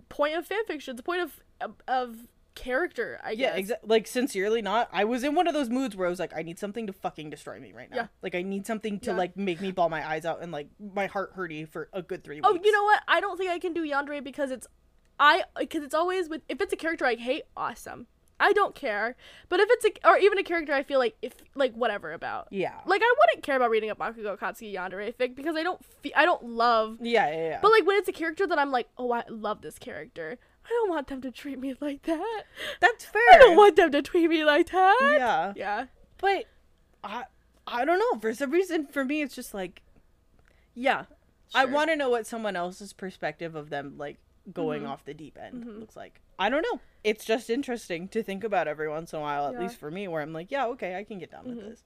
point 0.09 0.35
of 0.35 0.44
fan 0.44 0.65
fiction. 0.66 0.93
It's 0.93 1.01
a 1.01 1.05
point 1.05 1.20
of, 1.23 1.40
of 1.86 2.16
character. 2.55 3.20
I 3.22 3.32
yeah, 3.32 3.51
guess. 3.51 3.59
exactly. 3.59 3.89
Like 3.89 4.06
sincerely, 4.06 4.62
not. 4.62 4.89
I 4.93 5.05
was 5.05 5.24
in 5.24 5.35
one 5.35 5.47
of 5.47 5.55
those 5.55 5.68
moods 5.70 5.97
where 5.97 6.06
I 6.06 6.10
was 6.10 6.18
like, 6.18 6.32
I 6.36 6.43
need 6.43 6.59
something 6.59 6.86
to 6.86 6.93
fucking 6.93 7.31
destroy 7.31 7.59
me 7.60 7.72
right 7.72 7.90
now. 7.90 7.97
Yeah. 7.97 8.06
Like 8.22 8.35
I 8.35 8.43
need 8.43 8.66
something 8.66 9.01
to 9.01 9.10
Yeah. 9.10 9.16
like 9.16 9.36
make 9.36 9.60
me 9.60 9.70
bawl 9.72 9.89
my 9.89 10.06
eyes 10.09 10.24
out 10.24 10.43
and 10.43 10.52
like 10.52 10.68
my 10.94 11.06
heart 11.06 11.36
hurty 11.36 11.68
for 11.68 11.89
a 11.93 12.02
good 12.02 12.24
three 12.24 12.36
weeks. 12.36 12.47
Oh, 12.48 12.55
you 12.62 12.72
know 12.72 12.85
what? 12.85 13.02
I 13.09 13.20
don't 13.20 13.36
think 13.36 13.51
I 13.51 13.59
can 13.59 13.72
do 13.72 13.82
Yandere 13.89 14.22
because 14.22 14.51
it's 14.51 14.66
I 15.18 15.44
because 15.59 15.82
it's 15.82 15.94
always 15.94 16.28
with 16.28 16.43
if 16.48 16.60
it's 16.60 16.72
a 16.72 16.76
character 16.76 17.05
I 17.06 17.14
hate, 17.16 17.44
awesome. 17.56 18.06
I 18.40 18.52
don't 18.52 18.74
care. 18.74 19.14
But 19.48 19.60
if 19.60 19.68
it's 19.70 19.85
a 19.85 20.09
or 20.09 20.18
even 20.18 20.39
a 20.39 20.43
character 20.43 20.72
I 20.72 20.82
feel 20.82 20.98
like 20.98 21.16
if 21.22 21.35
like 21.55 21.72
whatever 21.74 22.12
about. 22.12 22.48
Yeah. 22.51 22.74
Like 22.85 23.01
I 23.05 23.14
wouldn't 23.20 23.44
care 23.44 23.56
about 23.56 23.70
reading 23.70 23.90
a 23.90 23.94
Bakugo 23.97 24.36
Katsuki 24.39 24.74
Yandere 24.74 25.14
fic 25.14 25.36
because 25.36 25.55
I 25.56 25.62
don't 25.62 25.82
fe- 26.02 26.12
I 26.16 26.24
don't 26.24 26.44
love 26.44 26.98
Yeah, 27.01 27.31
yeah, 27.31 27.48
yeah. 27.51 27.59
But 27.62 27.70
like 27.70 27.86
when 27.86 27.97
it's 27.97 28.09
a 28.09 28.12
character 28.12 28.47
that 28.47 28.59
I'm 28.59 28.72
like, 28.72 28.89
"Oh, 28.98 29.12
I 29.12 29.22
love 29.28 29.62
this 29.62 29.78
character." 29.78 30.39
I 30.65 30.69
don't 30.69 30.89
want 30.91 31.09
them 31.09 31.20
to 31.23 31.31
treat 31.31 31.59
me 31.59 31.74
like 31.81 32.03
that. 32.03 32.45
that's 32.81 33.05
fair. 33.05 33.23
I 33.32 33.39
don't 33.39 33.57
want 33.57 33.77
them 33.77 33.93
to 33.93 34.03
treat 34.03 34.28
me 34.28 34.45
like 34.45 34.70
that. 34.70 34.99
Yeah. 35.19 35.53
Yeah. 35.57 35.86
But 36.19 36.45
I 37.03 37.24
I 37.66 37.85
don't 37.85 37.99
know. 37.99 38.19
For 38.20 38.35
some 38.35 38.51
reason, 38.51 38.86
for 38.86 39.05
me, 39.05 39.23
it's 39.23 39.35
just 39.35 39.55
like, 39.55 39.82
yeah, 40.74 41.05
I 41.55 41.65
want 41.66 41.91
to 41.91 41.97
know 41.97 42.11
what 42.11 42.27
someone 42.27 42.57
else's 42.57 42.93
perspective 42.93 43.55
of 43.55 43.70
them 43.70 43.95
like 43.97 44.19
going 44.53 44.82
Mhm. 44.82 44.89
off 44.91 45.05
the 45.05 45.15
deep 45.15 45.39
end 45.41 45.65
Mhm. 45.65 45.81
looks 45.81 45.97
like. 45.97 46.20
I 46.39 46.51
don't 46.51 46.62
know. 46.62 46.81
It's 47.05 47.24
just 47.24 47.49
interesting 47.49 48.09
to 48.09 48.23
think 48.23 48.43
about 48.45 48.66
every 48.69 48.89
once 48.89 49.12
in 49.12 49.19
a 49.19 49.23
while, 49.23 49.47
at 49.47 49.55
Yeah. 49.55 49.61
least 49.61 49.77
for 49.78 49.91
me, 49.91 50.09
where 50.09 50.20
I'm 50.20 50.32
like, 50.32 50.51
yeah, 50.51 50.66
okay, 50.69 50.97
I 50.97 51.05
can 51.05 51.19
get 51.19 51.31
down 51.31 51.45
with 51.47 51.59
Mhm, 51.59 51.69
this. 51.70 51.82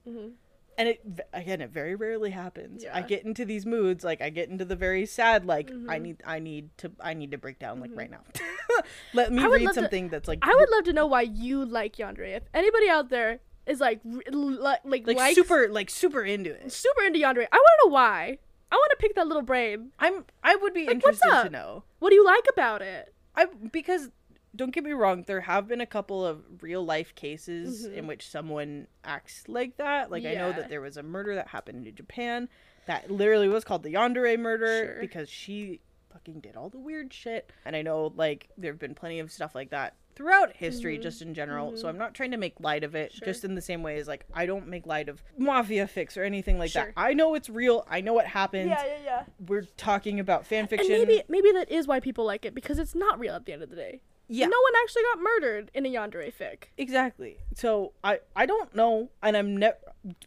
And 0.79 0.87
it 0.87 1.01
again, 1.33 1.59
it 1.59 1.71
very 1.71 1.93
rarely 1.93 2.29
happens. 2.31 2.85
I 2.91 3.01
get 3.01 3.25
into 3.25 3.43
these 3.43 3.65
moods, 3.65 4.03
like 4.05 4.21
I 4.21 4.29
get 4.29 4.47
into 4.49 4.63
the 4.63 4.77
very 4.77 5.05
sad, 5.05 5.45
like 5.45 5.69
I 5.89 5.99
Mhm. 5.99 6.01
need, 6.01 6.23
I 6.25 6.39
need 6.39 6.69
to, 6.77 6.91
I 7.01 7.13
need 7.13 7.31
to 7.31 7.37
break 7.37 7.59
down, 7.59 7.81
like 7.81 7.91
Mhm. 7.91 7.97
right 7.97 8.09
now. 8.09 8.23
Let 9.13 9.31
me 9.33 9.43
read 9.45 9.63
love 9.63 9.75
to- 9.75 9.81
something 9.81 10.07
that's 10.07 10.27
like 10.29 10.39
I 10.41 10.55
would 10.55 10.69
love 10.69 10.85
to 10.85 10.93
know 10.93 11.05
why 11.05 11.23
you 11.23 11.65
like 11.65 11.97
Yandere. 11.97 12.37
If 12.37 12.43
anybody 12.53 12.87
out 12.89 13.09
there 13.09 13.39
is 13.65 13.81
like 13.81 13.99
li- 14.05 14.23
like 14.31 14.79
like 15.05 15.05
likes- 15.17 15.35
super, 15.35 15.67
like 15.67 15.89
super 15.89 16.23
into 16.23 16.51
it. 16.51 16.71
super 16.71 17.03
into 17.03 17.19
Yandere, 17.19 17.47
I 17.51 17.57
want 17.57 17.79
to 17.81 17.85
know 17.87 17.91
why. 17.93 18.37
I 18.71 18.75
want 18.75 18.91
to 18.91 18.97
pick 18.99 19.15
that 19.15 19.27
little 19.27 19.41
brain. 19.43 19.91
I'm, 19.99 20.25
I 20.43 20.55
would 20.55 20.73
be 20.73 20.85
Like, 20.85 20.95
interested 20.95 21.27
to 21.43 21.49
know. 21.49 21.83
What 21.99 22.09
do 22.11 22.15
you 22.15 22.23
like 22.23 22.45
about 22.53 22.81
it? 22.81 23.13
I 23.35 23.47
because 23.71 24.09
don't 24.55 24.71
get 24.71 24.83
me 24.83 24.91
wrong, 24.93 25.23
there 25.27 25.41
have 25.41 25.67
been 25.67 25.81
a 25.81 25.85
couple 25.85 26.25
of 26.25 26.43
real 26.61 26.83
life 26.83 27.13
cases 27.15 27.87
Mhm. 27.87 27.93
in 27.93 28.07
which 28.07 28.27
someone 28.27 28.87
acts 29.03 29.43
like 29.47 29.77
that. 29.77 30.09
Like 30.11 30.25
I 30.25 30.33
know 30.35 30.51
that 30.51 30.69
there 30.69 30.81
was 30.81 30.97
a 30.97 31.03
murder 31.03 31.35
that 31.35 31.49
happened 31.49 31.87
in 31.87 31.95
Japan 31.95 32.49
that 32.85 33.11
literally 33.11 33.47
was 33.47 33.63
called 33.63 33.83
the 33.83 33.93
Yandere 33.93 34.37
murder 34.39 34.85
Sure. 34.85 34.99
because 34.99 35.29
she 35.29 35.81
fucking 36.11 36.39
did 36.39 36.55
all 36.55 36.69
the 36.69 36.79
weird 36.79 37.13
shit. 37.13 37.51
And 37.65 37.75
I 37.75 37.83
know 37.83 38.11
like 38.15 38.49
there 38.57 38.71
have 38.71 38.79
been 38.79 38.95
plenty 38.95 39.19
of 39.19 39.31
stuff 39.31 39.53
like 39.53 39.69
that 39.69 39.95
throughout 40.15 40.53
history 40.57 40.97
Mhm. 40.97 41.03
just 41.03 41.21
in 41.21 41.33
general. 41.35 41.77
So 41.77 41.85
Mhm. 41.85 41.89
I'm 41.89 41.97
not 41.99 42.13
trying 42.15 42.31
to 42.31 42.37
make 42.37 42.59
light 42.59 42.83
of 42.83 42.95
it 42.95 43.13
Sure. 43.13 43.25
just 43.27 43.45
in 43.45 43.53
the 43.55 43.61
same 43.61 43.83
way 43.83 43.99
as 43.99 44.07
like 44.07 44.25
I 44.33 44.47
don't 44.47 44.67
make 44.67 44.85
light 44.87 45.07
of 45.07 45.23
mafia 45.37 45.85
fics 45.85 46.17
or 46.17 46.23
anything 46.23 46.57
like 46.57 46.71
Sure. 46.71 46.85
that. 46.85 46.93
I 46.97 47.13
know 47.13 47.35
it's 47.35 47.49
real. 47.49 47.85
I 47.87 48.01
know 48.01 48.13
what 48.13 48.25
happened. 48.25 48.69
yeah, 48.71 48.83
yeah. 48.85 48.97
yeah. 49.05 49.25
We're 49.47 49.67
talking 49.77 50.19
about 50.19 50.45
fan 50.47 50.65
fiction. 50.67 50.91
And 50.91 51.07
maybe 51.07 51.21
maybe 51.29 51.51
that 51.51 51.69
is 51.71 51.87
why 51.87 51.99
people 51.99 52.25
like 52.25 52.43
it 52.43 52.55
because 52.55 52.79
it's 52.79 52.95
not 52.95 53.19
real 53.19 53.35
at 53.35 53.45
the 53.45 53.53
end 53.53 53.61
of 53.61 53.69
the 53.69 53.75
day. 53.75 54.01
Yeah. 54.29 54.45
No 54.45 54.57
one 54.61 54.73
actually 54.83 55.01
got 55.13 55.19
murdered 55.21 55.71
in 55.73 55.85
a 55.85 55.89
Yandere 55.89 56.33
fic. 56.33 56.65
Exactly. 56.77 57.37
So 57.55 57.93
I 58.03 58.19
I 58.35 58.45
don't 58.45 58.73
know, 58.75 59.09
and 59.21 59.35
I'm 59.35 59.57
never. 59.57 59.75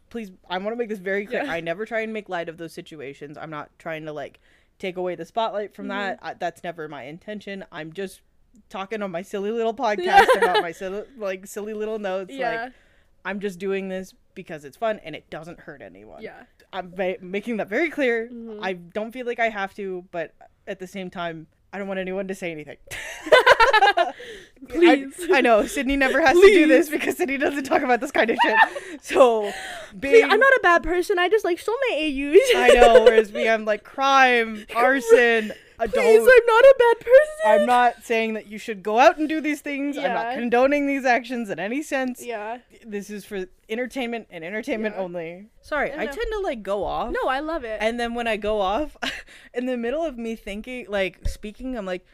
Please, 0.09 0.31
I 0.49 0.57
want 0.59 0.73
to 0.73 0.75
make 0.75 0.89
this 0.89 0.99
very 0.99 1.25
clear. 1.25 1.43
Yeah. 1.43 1.51
I 1.51 1.59
never 1.61 1.85
try 1.85 2.01
and 2.01 2.13
make 2.13 2.29
light 2.29 2.49
of 2.49 2.57
those 2.57 2.73
situations. 2.73 3.37
I'm 3.37 3.49
not 3.49 3.71
trying 3.79 4.05
to 4.05 4.13
like 4.13 4.39
take 4.77 4.97
away 4.97 5.15
the 5.15 5.25
spotlight 5.25 5.73
from 5.73 5.87
that. 5.87 6.17
Mm-hmm. 6.17 6.27
I, 6.27 6.33
that's 6.35 6.63
never 6.63 6.87
my 6.87 7.03
intention. 7.03 7.65
I'm 7.71 7.93
just 7.93 8.21
talking 8.69 9.01
on 9.01 9.09
my 9.11 9.21
silly 9.23 9.51
little 9.51 9.73
podcast 9.85 10.27
about 10.37 10.61
my 10.61 10.71
silly 10.71 11.03
like 11.17 11.47
silly 11.47 11.73
little 11.73 11.97
notes. 11.99 12.31
yeah, 12.33 12.63
Like 12.65 12.73
I'm 13.25 13.39
just 13.39 13.57
doing 13.57 13.89
this 13.89 14.13
because 14.35 14.65
it's 14.65 14.77
fun 14.77 14.99
and 15.03 15.15
it 15.15 15.29
doesn't 15.29 15.59
hurt 15.61 15.81
anyone. 15.81 16.21
yeah. 16.21 16.43
I'm 16.71 16.91
making 17.21 17.57
that 17.57 17.69
very 17.69 17.89
clear. 17.91 18.29
Mhm. 18.31 18.59
I 18.61 18.73
don't 18.73 19.11
feel 19.11 19.27
like 19.27 19.39
I 19.39 19.49
have 19.49 19.75
to, 19.75 20.05
but 20.11 20.33
at 20.67 20.79
the 20.79 20.87
same 20.87 21.11
time, 21.11 21.45
I 21.73 21.79
don't 21.79 21.87
want 21.87 21.99
anyone 21.99 22.27
to 22.27 22.35
say 22.35 22.51
anything. 22.51 22.77
Please. 24.69 25.27
I, 25.31 25.37
I 25.39 25.41
know 25.41 25.65
Sydney 25.65 25.97
never 25.97 26.21
has 26.21 26.39
to 26.39 26.47
do 26.47 26.67
this 26.67 26.87
because 26.87 27.17
Sydney 27.17 27.37
doesn't 27.37 27.63
talk 27.63 27.81
about 27.81 27.99
this 27.99 28.11
kind 28.11 28.29
of 28.29 28.37
shit. 28.43 28.57
So, 29.01 29.41
Please, 29.89 29.99
being, 29.99 30.29
I'm 30.29 30.39
not 30.39 30.53
a 30.53 30.59
bad 30.61 30.83
person. 30.83 31.17
I 31.17 31.29
just 31.29 31.43
like 31.43 31.57
stole 31.57 31.75
my 31.89 31.95
AUs. 31.97 32.55
I 32.55 32.69
know. 32.75 33.03
Whereas 33.03 33.33
me, 33.33 33.49
I'm 33.49 33.65
like 33.73 33.83
crime, 33.83 34.67
arson, 34.75 35.51
Please, 35.87 36.21
adult. 36.21 36.29
I'm 36.33 36.45
not 36.45 36.63
a 36.63 36.75
bad 36.79 36.99
person. 36.99 37.43
I'm 37.45 37.65
not 37.65 38.03
saying 38.03 38.33
that 38.35 38.47
you 38.47 38.57
should 38.57 38.83
go 38.83 38.99
out 38.99 39.17
and 39.17 39.27
do 39.29 39.41
these 39.41 39.61
things. 39.61 39.97
I'm 39.97 40.13
not 40.13 40.33
condoning 40.35 40.87
these 40.87 41.05
actions 41.05 41.49
in 41.49 41.59
any 41.59 41.81
sense. 41.83 42.23
Yeah. 42.25 42.59
This 42.85 43.09
is 43.09 43.25
for 43.25 43.45
entertainment 43.69 44.27
and 44.29 44.43
entertainment 44.43 44.95
Yeah. 44.97 45.01
only. 45.03 45.47
Sorry, 45.61 45.91
I 45.91 46.03
I 46.03 46.05
tend 46.05 46.27
to 46.31 46.39
like 46.39 46.63
go 46.63 46.83
off. 46.83 47.11
No, 47.11 47.27
I 47.29 47.39
love 47.39 47.63
it. 47.63 47.77
And 47.81 47.99
then 47.99 48.13
when 48.13 48.27
I 48.27 48.37
go 48.37 48.61
off, 48.61 48.95
in 49.53 49.65
the 49.65 49.77
middle 49.77 50.03
of 50.05 50.17
me 50.17 50.35
thinking, 50.35 50.85
like 50.89 51.27
speaking, 51.27 51.77
I'm 51.77 51.85
like, 51.85 52.05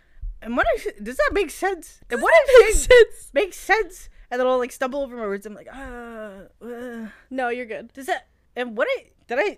and 0.41 0.55
what 0.55 0.65
I, 0.67 0.91
does 1.03 1.17
that 1.17 1.31
make 1.33 1.49
sense? 1.51 1.99
And 2.09 2.21
what 2.21 2.33
I'm 2.33 2.63
makes 2.65 2.79
sense. 2.79 3.29
makes 3.33 3.57
sense. 3.57 4.09
And 4.31 4.39
then 4.39 4.47
I'll 4.47 4.57
like 4.59 4.71
stumble 4.71 5.01
over 5.01 5.15
my 5.15 5.23
words. 5.23 5.45
I'm 5.45 5.55
like, 5.55 5.67
ah, 5.73 6.31
uh, 6.63 7.07
No, 7.29 7.49
you're 7.49 7.65
good. 7.65 7.91
does 7.93 8.05
that? 8.05 8.27
And 8.55 8.77
what 8.77 8.87
I 8.89 9.07
did 9.27 9.39
I, 9.39 9.57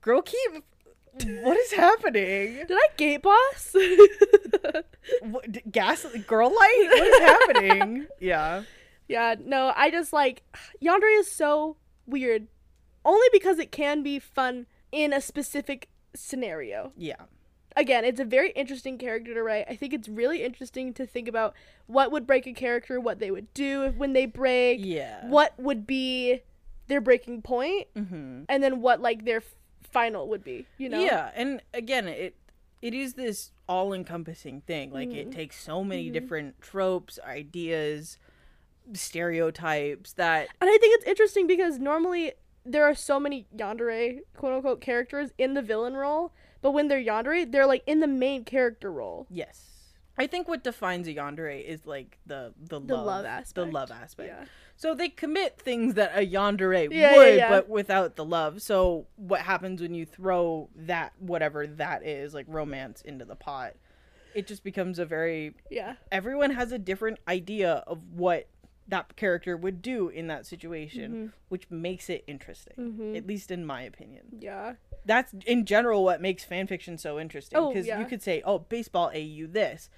girl, 0.00 0.22
keep. 0.22 0.64
What 1.42 1.56
is 1.58 1.72
happening? 1.72 2.64
Did 2.66 2.72
I 2.72 2.86
gate 2.96 3.22
boss? 3.22 3.74
What, 5.22 5.50
d- 5.52 5.62
gas 5.70 6.04
girl 6.26 6.48
light? 6.48 6.86
What 6.90 7.06
is 7.06 7.18
happening? 7.20 8.06
yeah. 8.20 8.62
yeah, 9.08 9.34
no, 9.38 9.72
I 9.76 9.90
just 9.90 10.12
like 10.12 10.42
Yandere 10.82 11.18
is 11.20 11.30
so 11.30 11.76
weird. 12.06 12.46
Only 13.04 13.26
because 13.32 13.58
it 13.58 13.70
can 13.70 14.02
be 14.02 14.18
fun 14.18 14.66
in 14.92 15.12
a 15.12 15.20
specific 15.20 15.88
scenario. 16.14 16.92
Yeah. 16.96 17.16
Again, 17.76 18.04
it's 18.04 18.20
a 18.20 18.24
very 18.24 18.50
interesting 18.52 18.96
character 18.98 19.34
to 19.34 19.42
write. 19.42 19.66
I 19.68 19.76
think 19.76 19.92
it's 19.92 20.08
really 20.08 20.42
interesting 20.42 20.94
to 20.94 21.04
think 21.06 21.28
about 21.28 21.54
what 21.86 22.10
would 22.12 22.26
break 22.26 22.46
a 22.46 22.52
character, 22.54 22.98
what 23.00 23.18
they 23.18 23.30
would 23.30 23.52
do 23.52 23.82
if, 23.84 23.94
when 23.96 24.14
they 24.14 24.24
break, 24.26 24.78
Yeah. 24.82 25.26
what 25.28 25.52
would 25.58 25.86
be 25.86 26.40
their 26.86 27.00
breaking 27.02 27.42
point, 27.42 27.88
Mm-hmm. 27.94 28.44
and 28.48 28.62
then 28.62 28.80
what 28.80 29.00
like 29.00 29.24
their 29.26 29.42
final 29.94 30.28
would 30.28 30.44
be. 30.44 30.66
You 30.76 30.90
know? 30.90 31.00
Yeah, 31.02 31.30
and 31.34 31.62
again, 31.72 32.06
it 32.08 32.34
it 32.82 32.92
is 32.92 33.14
this 33.14 33.50
all-encompassing 33.66 34.60
thing. 34.66 34.90
Like 34.92 35.08
it 35.10 35.30
Mhm. 35.30 35.34
takes 35.34 35.58
so 35.58 35.82
many 35.82 36.10
Mhm. 36.10 36.12
different 36.12 36.60
tropes, 36.60 37.18
ideas, 37.24 38.18
stereotypes 38.92 40.12
that 40.14 40.48
And 40.60 40.68
I 40.68 40.76
think 40.78 40.94
it's 40.96 41.06
interesting 41.06 41.46
because 41.46 41.78
normally 41.78 42.32
there 42.66 42.84
are 42.84 42.94
so 42.94 43.18
many 43.20 43.46
yandere 43.56 44.20
quote 44.36 44.52
unquote 44.52 44.80
characters 44.80 45.30
in 45.38 45.54
the 45.54 45.62
villain 45.62 45.94
role, 45.94 46.32
but 46.62 46.72
when 46.72 46.88
they're 46.88 47.02
yandere, 47.02 47.50
they're 47.50 47.66
like 47.66 47.82
in 47.86 48.00
the 48.00 48.06
main 48.06 48.44
character 48.44 48.90
role. 48.92 49.26
yes. 49.30 49.70
I 50.16 50.28
think 50.28 50.46
what 50.46 50.62
defines 50.62 51.08
a 51.08 51.14
yandere 51.14 51.60
is 51.64 51.86
like 51.86 52.18
the 52.26 52.54
the, 52.56 52.78
The 52.80 52.94
love, 52.94 53.06
love 53.06 53.22
the 53.24 53.28
aspect. 53.30 53.72
love 53.72 53.90
aspect. 53.90 54.28
Yeah. 54.28 54.44
So 54.76 54.94
they 54.94 55.08
commit 55.08 55.58
things 55.58 55.94
that 55.94 56.12
a 56.14 56.26
yandere 56.26 56.88
Yeah, 56.90 57.12
yeah, 57.12 57.16
would, 57.16 57.36
yeah. 57.36 57.48
but 57.48 57.68
without 57.68 58.16
the 58.16 58.24
love. 58.24 58.60
So 58.60 59.06
what 59.16 59.40
happens 59.42 59.80
when 59.80 59.94
you 59.94 60.04
throw 60.04 60.68
that 60.74 61.12
whatever 61.18 61.66
that 61.66 62.04
is, 62.04 62.34
like 62.34 62.46
romance, 62.48 63.00
into 63.02 63.24
the 63.24 63.36
pot? 63.36 63.74
It 64.34 64.46
just 64.48 64.64
becomes 64.64 64.98
a 64.98 65.04
very 65.06 65.54
Yeah. 65.70 65.94
everyone 66.10 66.50
has 66.50 66.72
a 66.72 66.78
different 66.78 67.18
idea 67.28 67.84
of 67.86 68.02
what 68.12 68.48
that 68.88 69.16
character 69.16 69.56
would 69.56 69.80
do 69.80 70.08
in 70.08 70.26
that 70.26 70.44
situation, 70.44 71.12
Mm-hmm. 71.12 71.26
which 71.48 71.70
makes 71.70 72.10
it 72.10 72.22
interesting. 72.26 72.74
Mhm. 72.76 73.16
At 73.16 73.26
least 73.26 73.50
in 73.50 73.64
my 73.64 73.82
opinion. 73.82 74.24
Yeah. 74.40 74.74
That's 75.06 75.32
in 75.46 75.64
general 75.64 76.04
what 76.04 76.20
makes 76.20 76.44
fan 76.44 76.66
fiction 76.66 76.98
so 76.98 77.18
interesting. 77.20 77.58
Oh, 77.58 77.68
Because 77.72 77.86
yeah. 77.86 77.98
you 78.00 78.04
could 78.06 78.22
say, 78.22 78.42
oh, 78.44 78.58
baseball 78.58 79.10
AU 79.14 79.46
this. 79.46 79.88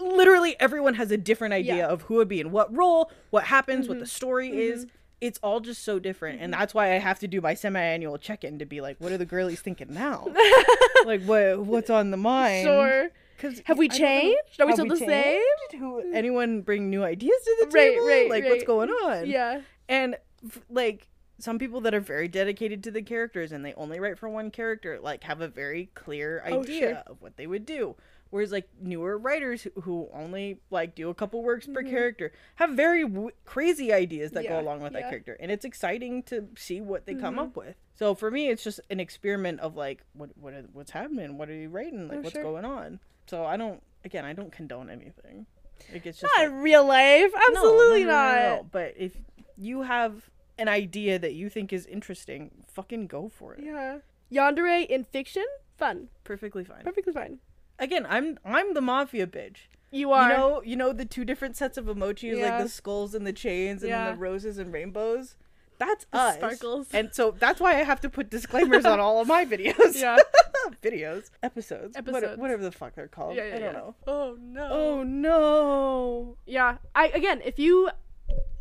Literally 0.00 0.56
everyone 0.60 0.94
has 0.94 1.10
a 1.10 1.16
different 1.16 1.54
idea 1.54 1.76
Yeah. 1.76 1.86
of 1.88 2.02
who 2.02 2.14
would 2.16 2.28
be 2.28 2.40
in 2.40 2.50
what 2.50 2.74
role, 2.74 3.10
what 3.30 3.44
happens, 3.44 3.88
what 3.88 3.96
Mhm. 3.96 4.00
the 4.00 4.04
mm-hmm. 4.06 4.16
story 4.16 4.48
mm-hmm. 4.50 4.58
is. 4.58 4.86
It's 5.20 5.38
all 5.42 5.60
just 5.60 5.84
so 5.84 5.98
different. 5.98 6.40
And 6.40 6.52
mm-hmm. 6.52 6.60
that's 6.60 6.72
why 6.72 6.94
I 6.94 6.98
have 6.98 7.18
to 7.18 7.28
do 7.28 7.40
my 7.40 7.54
semi 7.54 7.80
annual 7.80 8.16
check 8.16 8.42
in 8.42 8.58
to 8.58 8.66
be 8.66 8.80
like, 8.80 8.96
what 9.00 9.12
are 9.12 9.18
the 9.18 9.26
girlies 9.26 9.60
thinking 9.60 9.92
now? 9.92 10.26
like 11.04 11.22
what 11.24 11.60
what's 11.60 11.90
on 11.90 12.10
the 12.10 12.16
mind? 12.16 12.64
Sure. 12.64 13.10
Cause 13.38 13.62
Have 13.64 13.78
we 13.78 13.88
changed? 13.88 14.60
Are 14.60 14.66
we 14.66 14.72
still 14.74 14.86
the 14.86 14.96
same? 14.96 15.40
Who 15.72 16.02
mm. 16.02 16.14
anyone 16.14 16.60
bring 16.60 16.90
new 16.90 17.02
ideas 17.02 17.40
to 17.42 17.56
the 17.60 17.72
table? 17.72 18.06
right, 18.06 18.20
right, 18.22 18.30
like 18.30 18.42
right. 18.42 18.50
what's 18.50 18.64
going 18.64 18.90
on? 18.90 19.26
Yeah. 19.26 19.62
And 19.88 20.16
f- 20.44 20.60
like 20.68 21.08
some 21.38 21.58
people 21.58 21.80
that 21.82 21.94
are 21.94 22.00
very 22.00 22.28
dedicated 22.28 22.84
to 22.84 22.90
the 22.90 23.00
characters 23.02 23.50
and 23.52 23.64
they 23.64 23.72
only 23.74 23.98
write 23.98 24.18
for 24.18 24.28
one 24.28 24.50
character, 24.50 24.98
like 25.00 25.24
have 25.24 25.40
a 25.40 25.48
very 25.48 25.90
clear 25.94 26.42
Oh, 26.46 26.60
idea 26.60 26.80
sure. 26.80 27.02
of 27.06 27.22
what 27.22 27.38
they 27.38 27.46
would 27.46 27.64
do. 27.64 27.96
Whereas 28.30 28.52
like 28.52 28.68
newer 28.80 29.18
writers 29.18 29.62
who- 29.64 29.80
who 29.82 30.08
only 30.12 30.60
like 30.70 30.94
do 30.94 31.10
a 31.10 31.14
couple 31.14 31.42
works 31.42 31.66
per 31.66 31.82
Mhm. 31.82 31.90
character 31.90 32.32
have 32.56 32.70
very 32.70 33.02
w- 33.02 33.30
crazy 33.44 33.92
ideas 33.92 34.30
that 34.32 34.44
Yeah, 34.44 34.50
go 34.50 34.60
along 34.60 34.80
with 34.82 34.92
that 34.92 35.10
character, 35.10 35.36
and 35.40 35.50
it's 35.50 35.64
exciting 35.64 36.22
to 36.24 36.48
see 36.56 36.80
what 36.80 37.06
they 37.06 37.14
come 37.14 37.34
Mhm. 37.36 37.42
up 37.48 37.56
with. 37.56 37.76
So 37.96 38.14
for 38.14 38.30
me, 38.30 38.48
it's 38.48 38.62
just 38.62 38.80
an 38.88 39.00
experiment 39.00 39.60
of 39.60 39.76
like 39.76 40.02
what 40.12 40.30
what 40.38 40.54
are, 40.54 40.62
what's 40.72 40.92
happening, 40.92 41.38
what 41.38 41.48
are 41.50 41.54
you 41.54 41.68
writing, 41.68 42.08
like 42.08 42.18
Oh, 42.18 42.22
what's 42.22 42.32
sure. 42.34 42.42
going 42.44 42.64
on. 42.64 43.00
So 43.26 43.44
I 43.44 43.56
don't 43.56 43.82
again, 44.04 44.24
I 44.24 44.32
don't 44.32 44.50
condone 44.52 44.88
anything. 44.90 45.46
Like 45.92 46.06
it's 46.06 46.20
just 46.20 46.32
Not 46.36 46.44
like, 46.44 46.48
in 46.52 46.62
real 46.62 46.84
life. 46.84 47.32
Absolutely 47.48 48.04
no, 48.04 48.10
no, 48.10 48.16
no, 48.16 48.32
not. 48.52 48.56
no. 48.62 48.68
But 48.70 48.94
if 48.96 49.16
you 49.56 49.82
have 49.82 50.30
an 50.56 50.68
idea 50.68 51.18
that 51.18 51.32
you 51.34 51.48
think 51.48 51.72
is 51.72 51.84
interesting, 51.86 52.64
fucking 52.68 53.06
go 53.08 53.28
for 53.28 53.54
it. 53.54 53.64
Yeah. 53.64 53.98
Yandere 54.30 54.86
in 54.86 55.02
fiction? 55.04 55.44
Fun. 55.76 56.08
Perfectly 56.22 56.62
fine. 56.64 56.84
Perfectly 56.84 57.12
fine. 57.12 57.40
Again, 57.80 58.06
I'm 58.08 58.38
I'm 58.44 58.74
the 58.74 58.80
mafia 58.80 59.26
bitch. 59.26 59.56
You 59.90 60.12
are. 60.12 60.30
You 60.30 60.36
know, 60.36 60.62
you 60.64 60.76
know 60.76 60.92
the 60.92 61.04
two 61.04 61.24
different 61.24 61.56
sets 61.56 61.76
of 61.76 61.86
emojis, 61.86 62.36
Yeah. 62.38 62.54
like 62.56 62.62
the 62.64 62.68
skulls 62.68 63.14
and 63.14 63.26
the 63.26 63.32
chains, 63.32 63.82
and 63.82 63.90
Yeah. 63.90 64.04
then 64.04 64.14
the 64.14 64.20
roses 64.20 64.58
and 64.58 64.72
rainbows. 64.72 65.34
That's 65.78 66.04
The 66.12 66.18
us. 66.18 66.34
sparkles. 66.36 66.88
And 66.92 67.12
so 67.12 67.30
that's 67.32 67.58
why 67.58 67.70
I 67.72 67.82
have 67.84 68.00
to 68.02 68.10
put 68.10 68.28
disclaimers 68.30 68.84
on 68.84 69.00
all 69.00 69.20
of 69.20 69.26
my 69.26 69.44
videos. 69.54 69.98
Yeah. 70.00 70.18
videos, 70.82 71.30
episodes, 71.42 71.96
what- 71.96 72.08
Episodes. 72.14 72.38
whatever 72.38 72.62
the 72.62 72.70
fuck 72.70 72.94
they're 72.94 73.08
called. 73.08 73.34
Yeah, 73.34 73.46
yeah, 73.46 73.54
I 73.56 73.58
don't 73.60 73.72
know. 73.72 73.94
Oh 74.06 74.36
no. 74.38 74.68
Oh 74.70 75.02
no. 75.02 76.36
Yeah. 76.46 76.76
I 76.94 77.08
again, 77.08 77.40
if 77.44 77.58
you 77.58 77.88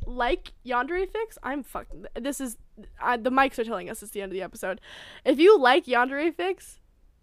like 0.06 0.54
Yandere 0.66 1.08
fics, 1.08 1.38
I'm 1.44 1.62
fucking. 1.62 2.06
This 2.20 2.40
is 2.41 2.58
uh, 3.02 3.18
the 3.18 3.30
mics 3.32 3.60
are 3.60 3.64
telling 3.66 3.90
us 3.90 4.02
it's 4.02 4.14
the 4.14 4.22
end 4.22 4.32
of 4.32 4.34
the 4.34 4.41
episode. 4.41 4.80
If 5.26 5.38
you 5.40 5.60
like 5.60 5.86
Yandere 5.86 6.34
fics, 6.34 6.78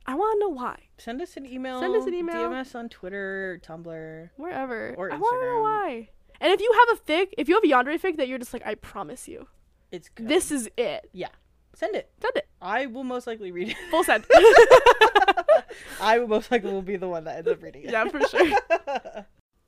I 0.06 0.14
want 0.14 0.36
to 0.36 0.40
know 0.40 0.48
why. 0.50 0.78
Send 0.98 1.20
us 1.20 1.36
an 1.36 1.46
email. 1.46 1.80
Send 1.80 1.96
us 1.96 2.06
an 2.06 2.14
email. 2.14 2.36
DM 2.36 2.52
us 2.52 2.74
on 2.74 2.88
Twitter, 2.88 3.60
Tumblr. 3.66 4.30
Wherever. 4.36 4.94
Or 4.96 5.12
I 5.12 5.16
want 5.16 5.42
to 5.42 5.46
know 5.46 5.60
why. 5.62 6.08
And 6.40 6.52
if 6.52 6.60
you 6.60 6.72
have 6.86 6.98
a 6.98 7.02
fic, 7.02 7.28
if 7.38 7.48
you 7.48 7.54
have 7.54 7.64
a 7.64 7.66
Yandere 7.66 8.00
fic 8.00 8.16
that 8.18 8.28
you're 8.28 8.38
just 8.38 8.52
like, 8.52 8.64
I 8.66 8.74
promise 8.76 9.26
you, 9.26 9.48
It's 9.90 10.08
good. 10.08 10.28
this 10.28 10.50
is 10.50 10.68
it. 10.76 11.08
Yeah. 11.12 11.28
Send 11.74 11.94
it. 11.94 12.10
Send 12.22 12.36
it. 12.36 12.48
I 12.62 12.86
will 12.86 13.04
most 13.04 13.26
likely 13.26 13.50
read 13.52 13.68
it. 13.70 13.76
Full 13.90 14.04
send. 14.04 14.24
I 16.00 16.18
will 16.18 16.28
most 16.28 16.50
likely 16.50 16.72
will 16.72 16.82
be 16.82 16.96
the 16.96 17.08
one 17.08 17.24
that 17.24 17.36
ends 17.38 17.50
up 17.50 17.62
reading 17.62 17.82
it. 17.84 17.90
yeah, 17.92 18.04
for 18.08 18.20
sure. 18.28 18.50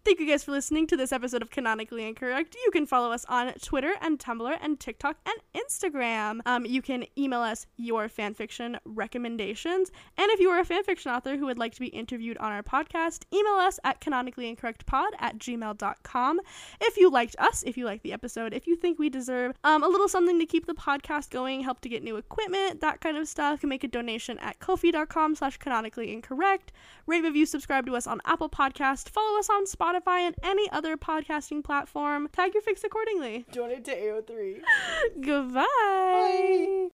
Thank 0.08 0.20
you 0.20 0.26
guys 0.26 0.42
for 0.42 0.52
listening 0.52 0.86
to 0.86 0.96
this 0.96 1.12
episode 1.12 1.42
of 1.42 1.50
Canonically 1.50 2.08
Incorrect. 2.08 2.56
You 2.64 2.70
can 2.70 2.86
follow 2.86 3.12
us 3.12 3.26
on 3.28 3.52
Twitter 3.62 3.92
and 4.00 4.18
Tumblr 4.18 4.58
and 4.62 4.80
TikTok 4.80 5.18
and 5.26 5.62
Instagram. 5.62 6.40
Um, 6.46 6.64
you 6.64 6.80
can 6.80 7.04
email 7.18 7.40
us 7.40 7.66
your 7.76 8.08
fanfiction 8.08 8.78
recommendations. 8.86 9.90
And 10.16 10.30
if 10.30 10.40
you 10.40 10.48
are 10.48 10.60
a 10.60 10.64
fanfiction 10.64 11.14
author 11.14 11.36
who 11.36 11.44
would 11.44 11.58
like 11.58 11.74
to 11.74 11.80
be 11.80 11.88
interviewed 11.88 12.38
on 12.38 12.52
our 12.52 12.62
podcast, 12.62 13.24
email 13.34 13.56
us 13.56 13.78
at 13.84 14.00
canonicallyincorrectpod 14.00 15.08
at 15.18 15.36
gmail.com. 15.36 16.40
If 16.80 16.96
you 16.96 17.10
liked 17.10 17.36
us, 17.38 17.62
if 17.66 17.76
you 17.76 17.84
liked 17.84 18.02
the 18.02 18.14
episode, 18.14 18.54
if 18.54 18.66
you 18.66 18.76
think 18.76 18.98
we 18.98 19.10
deserve 19.10 19.56
um, 19.62 19.82
a 19.82 19.88
little 19.88 20.08
something 20.08 20.38
to 20.38 20.46
keep 20.46 20.64
the 20.64 20.72
podcast 20.72 21.28
going, 21.28 21.60
help 21.60 21.82
to 21.82 21.88
get 21.90 22.02
new 22.02 22.16
equipment, 22.16 22.80
that 22.80 23.02
kind 23.02 23.18
of 23.18 23.28
stuff, 23.28 23.56
you 23.56 23.58
can 23.58 23.68
make 23.68 23.84
a 23.84 23.88
donation 23.88 24.38
at 24.38 24.58
kofi.com 24.58 25.34
slash 25.34 25.58
canonically 25.58 26.14
incorrect. 26.14 26.72
Rate, 27.06 27.24
review, 27.24 27.44
subscribe 27.44 27.84
to 27.84 27.94
us 27.94 28.06
on 28.06 28.22
Apple 28.24 28.48
Podcast, 28.48 29.10
follow 29.10 29.38
us 29.38 29.50
on 29.50 29.66
Spotify 29.66 29.97
Spotify, 29.98 30.20
and 30.20 30.34
any 30.42 30.70
other 30.70 30.96
podcasting 30.96 31.62
platform. 31.64 32.28
Tag 32.32 32.54
your 32.54 32.62
fics 32.62 32.84
accordingly. 32.84 33.46
Join 33.52 33.70
it 33.70 33.84
to 33.86 33.94
AO3. 33.94 34.60
Goodbye. 35.20 35.64
Bye. 35.64 36.78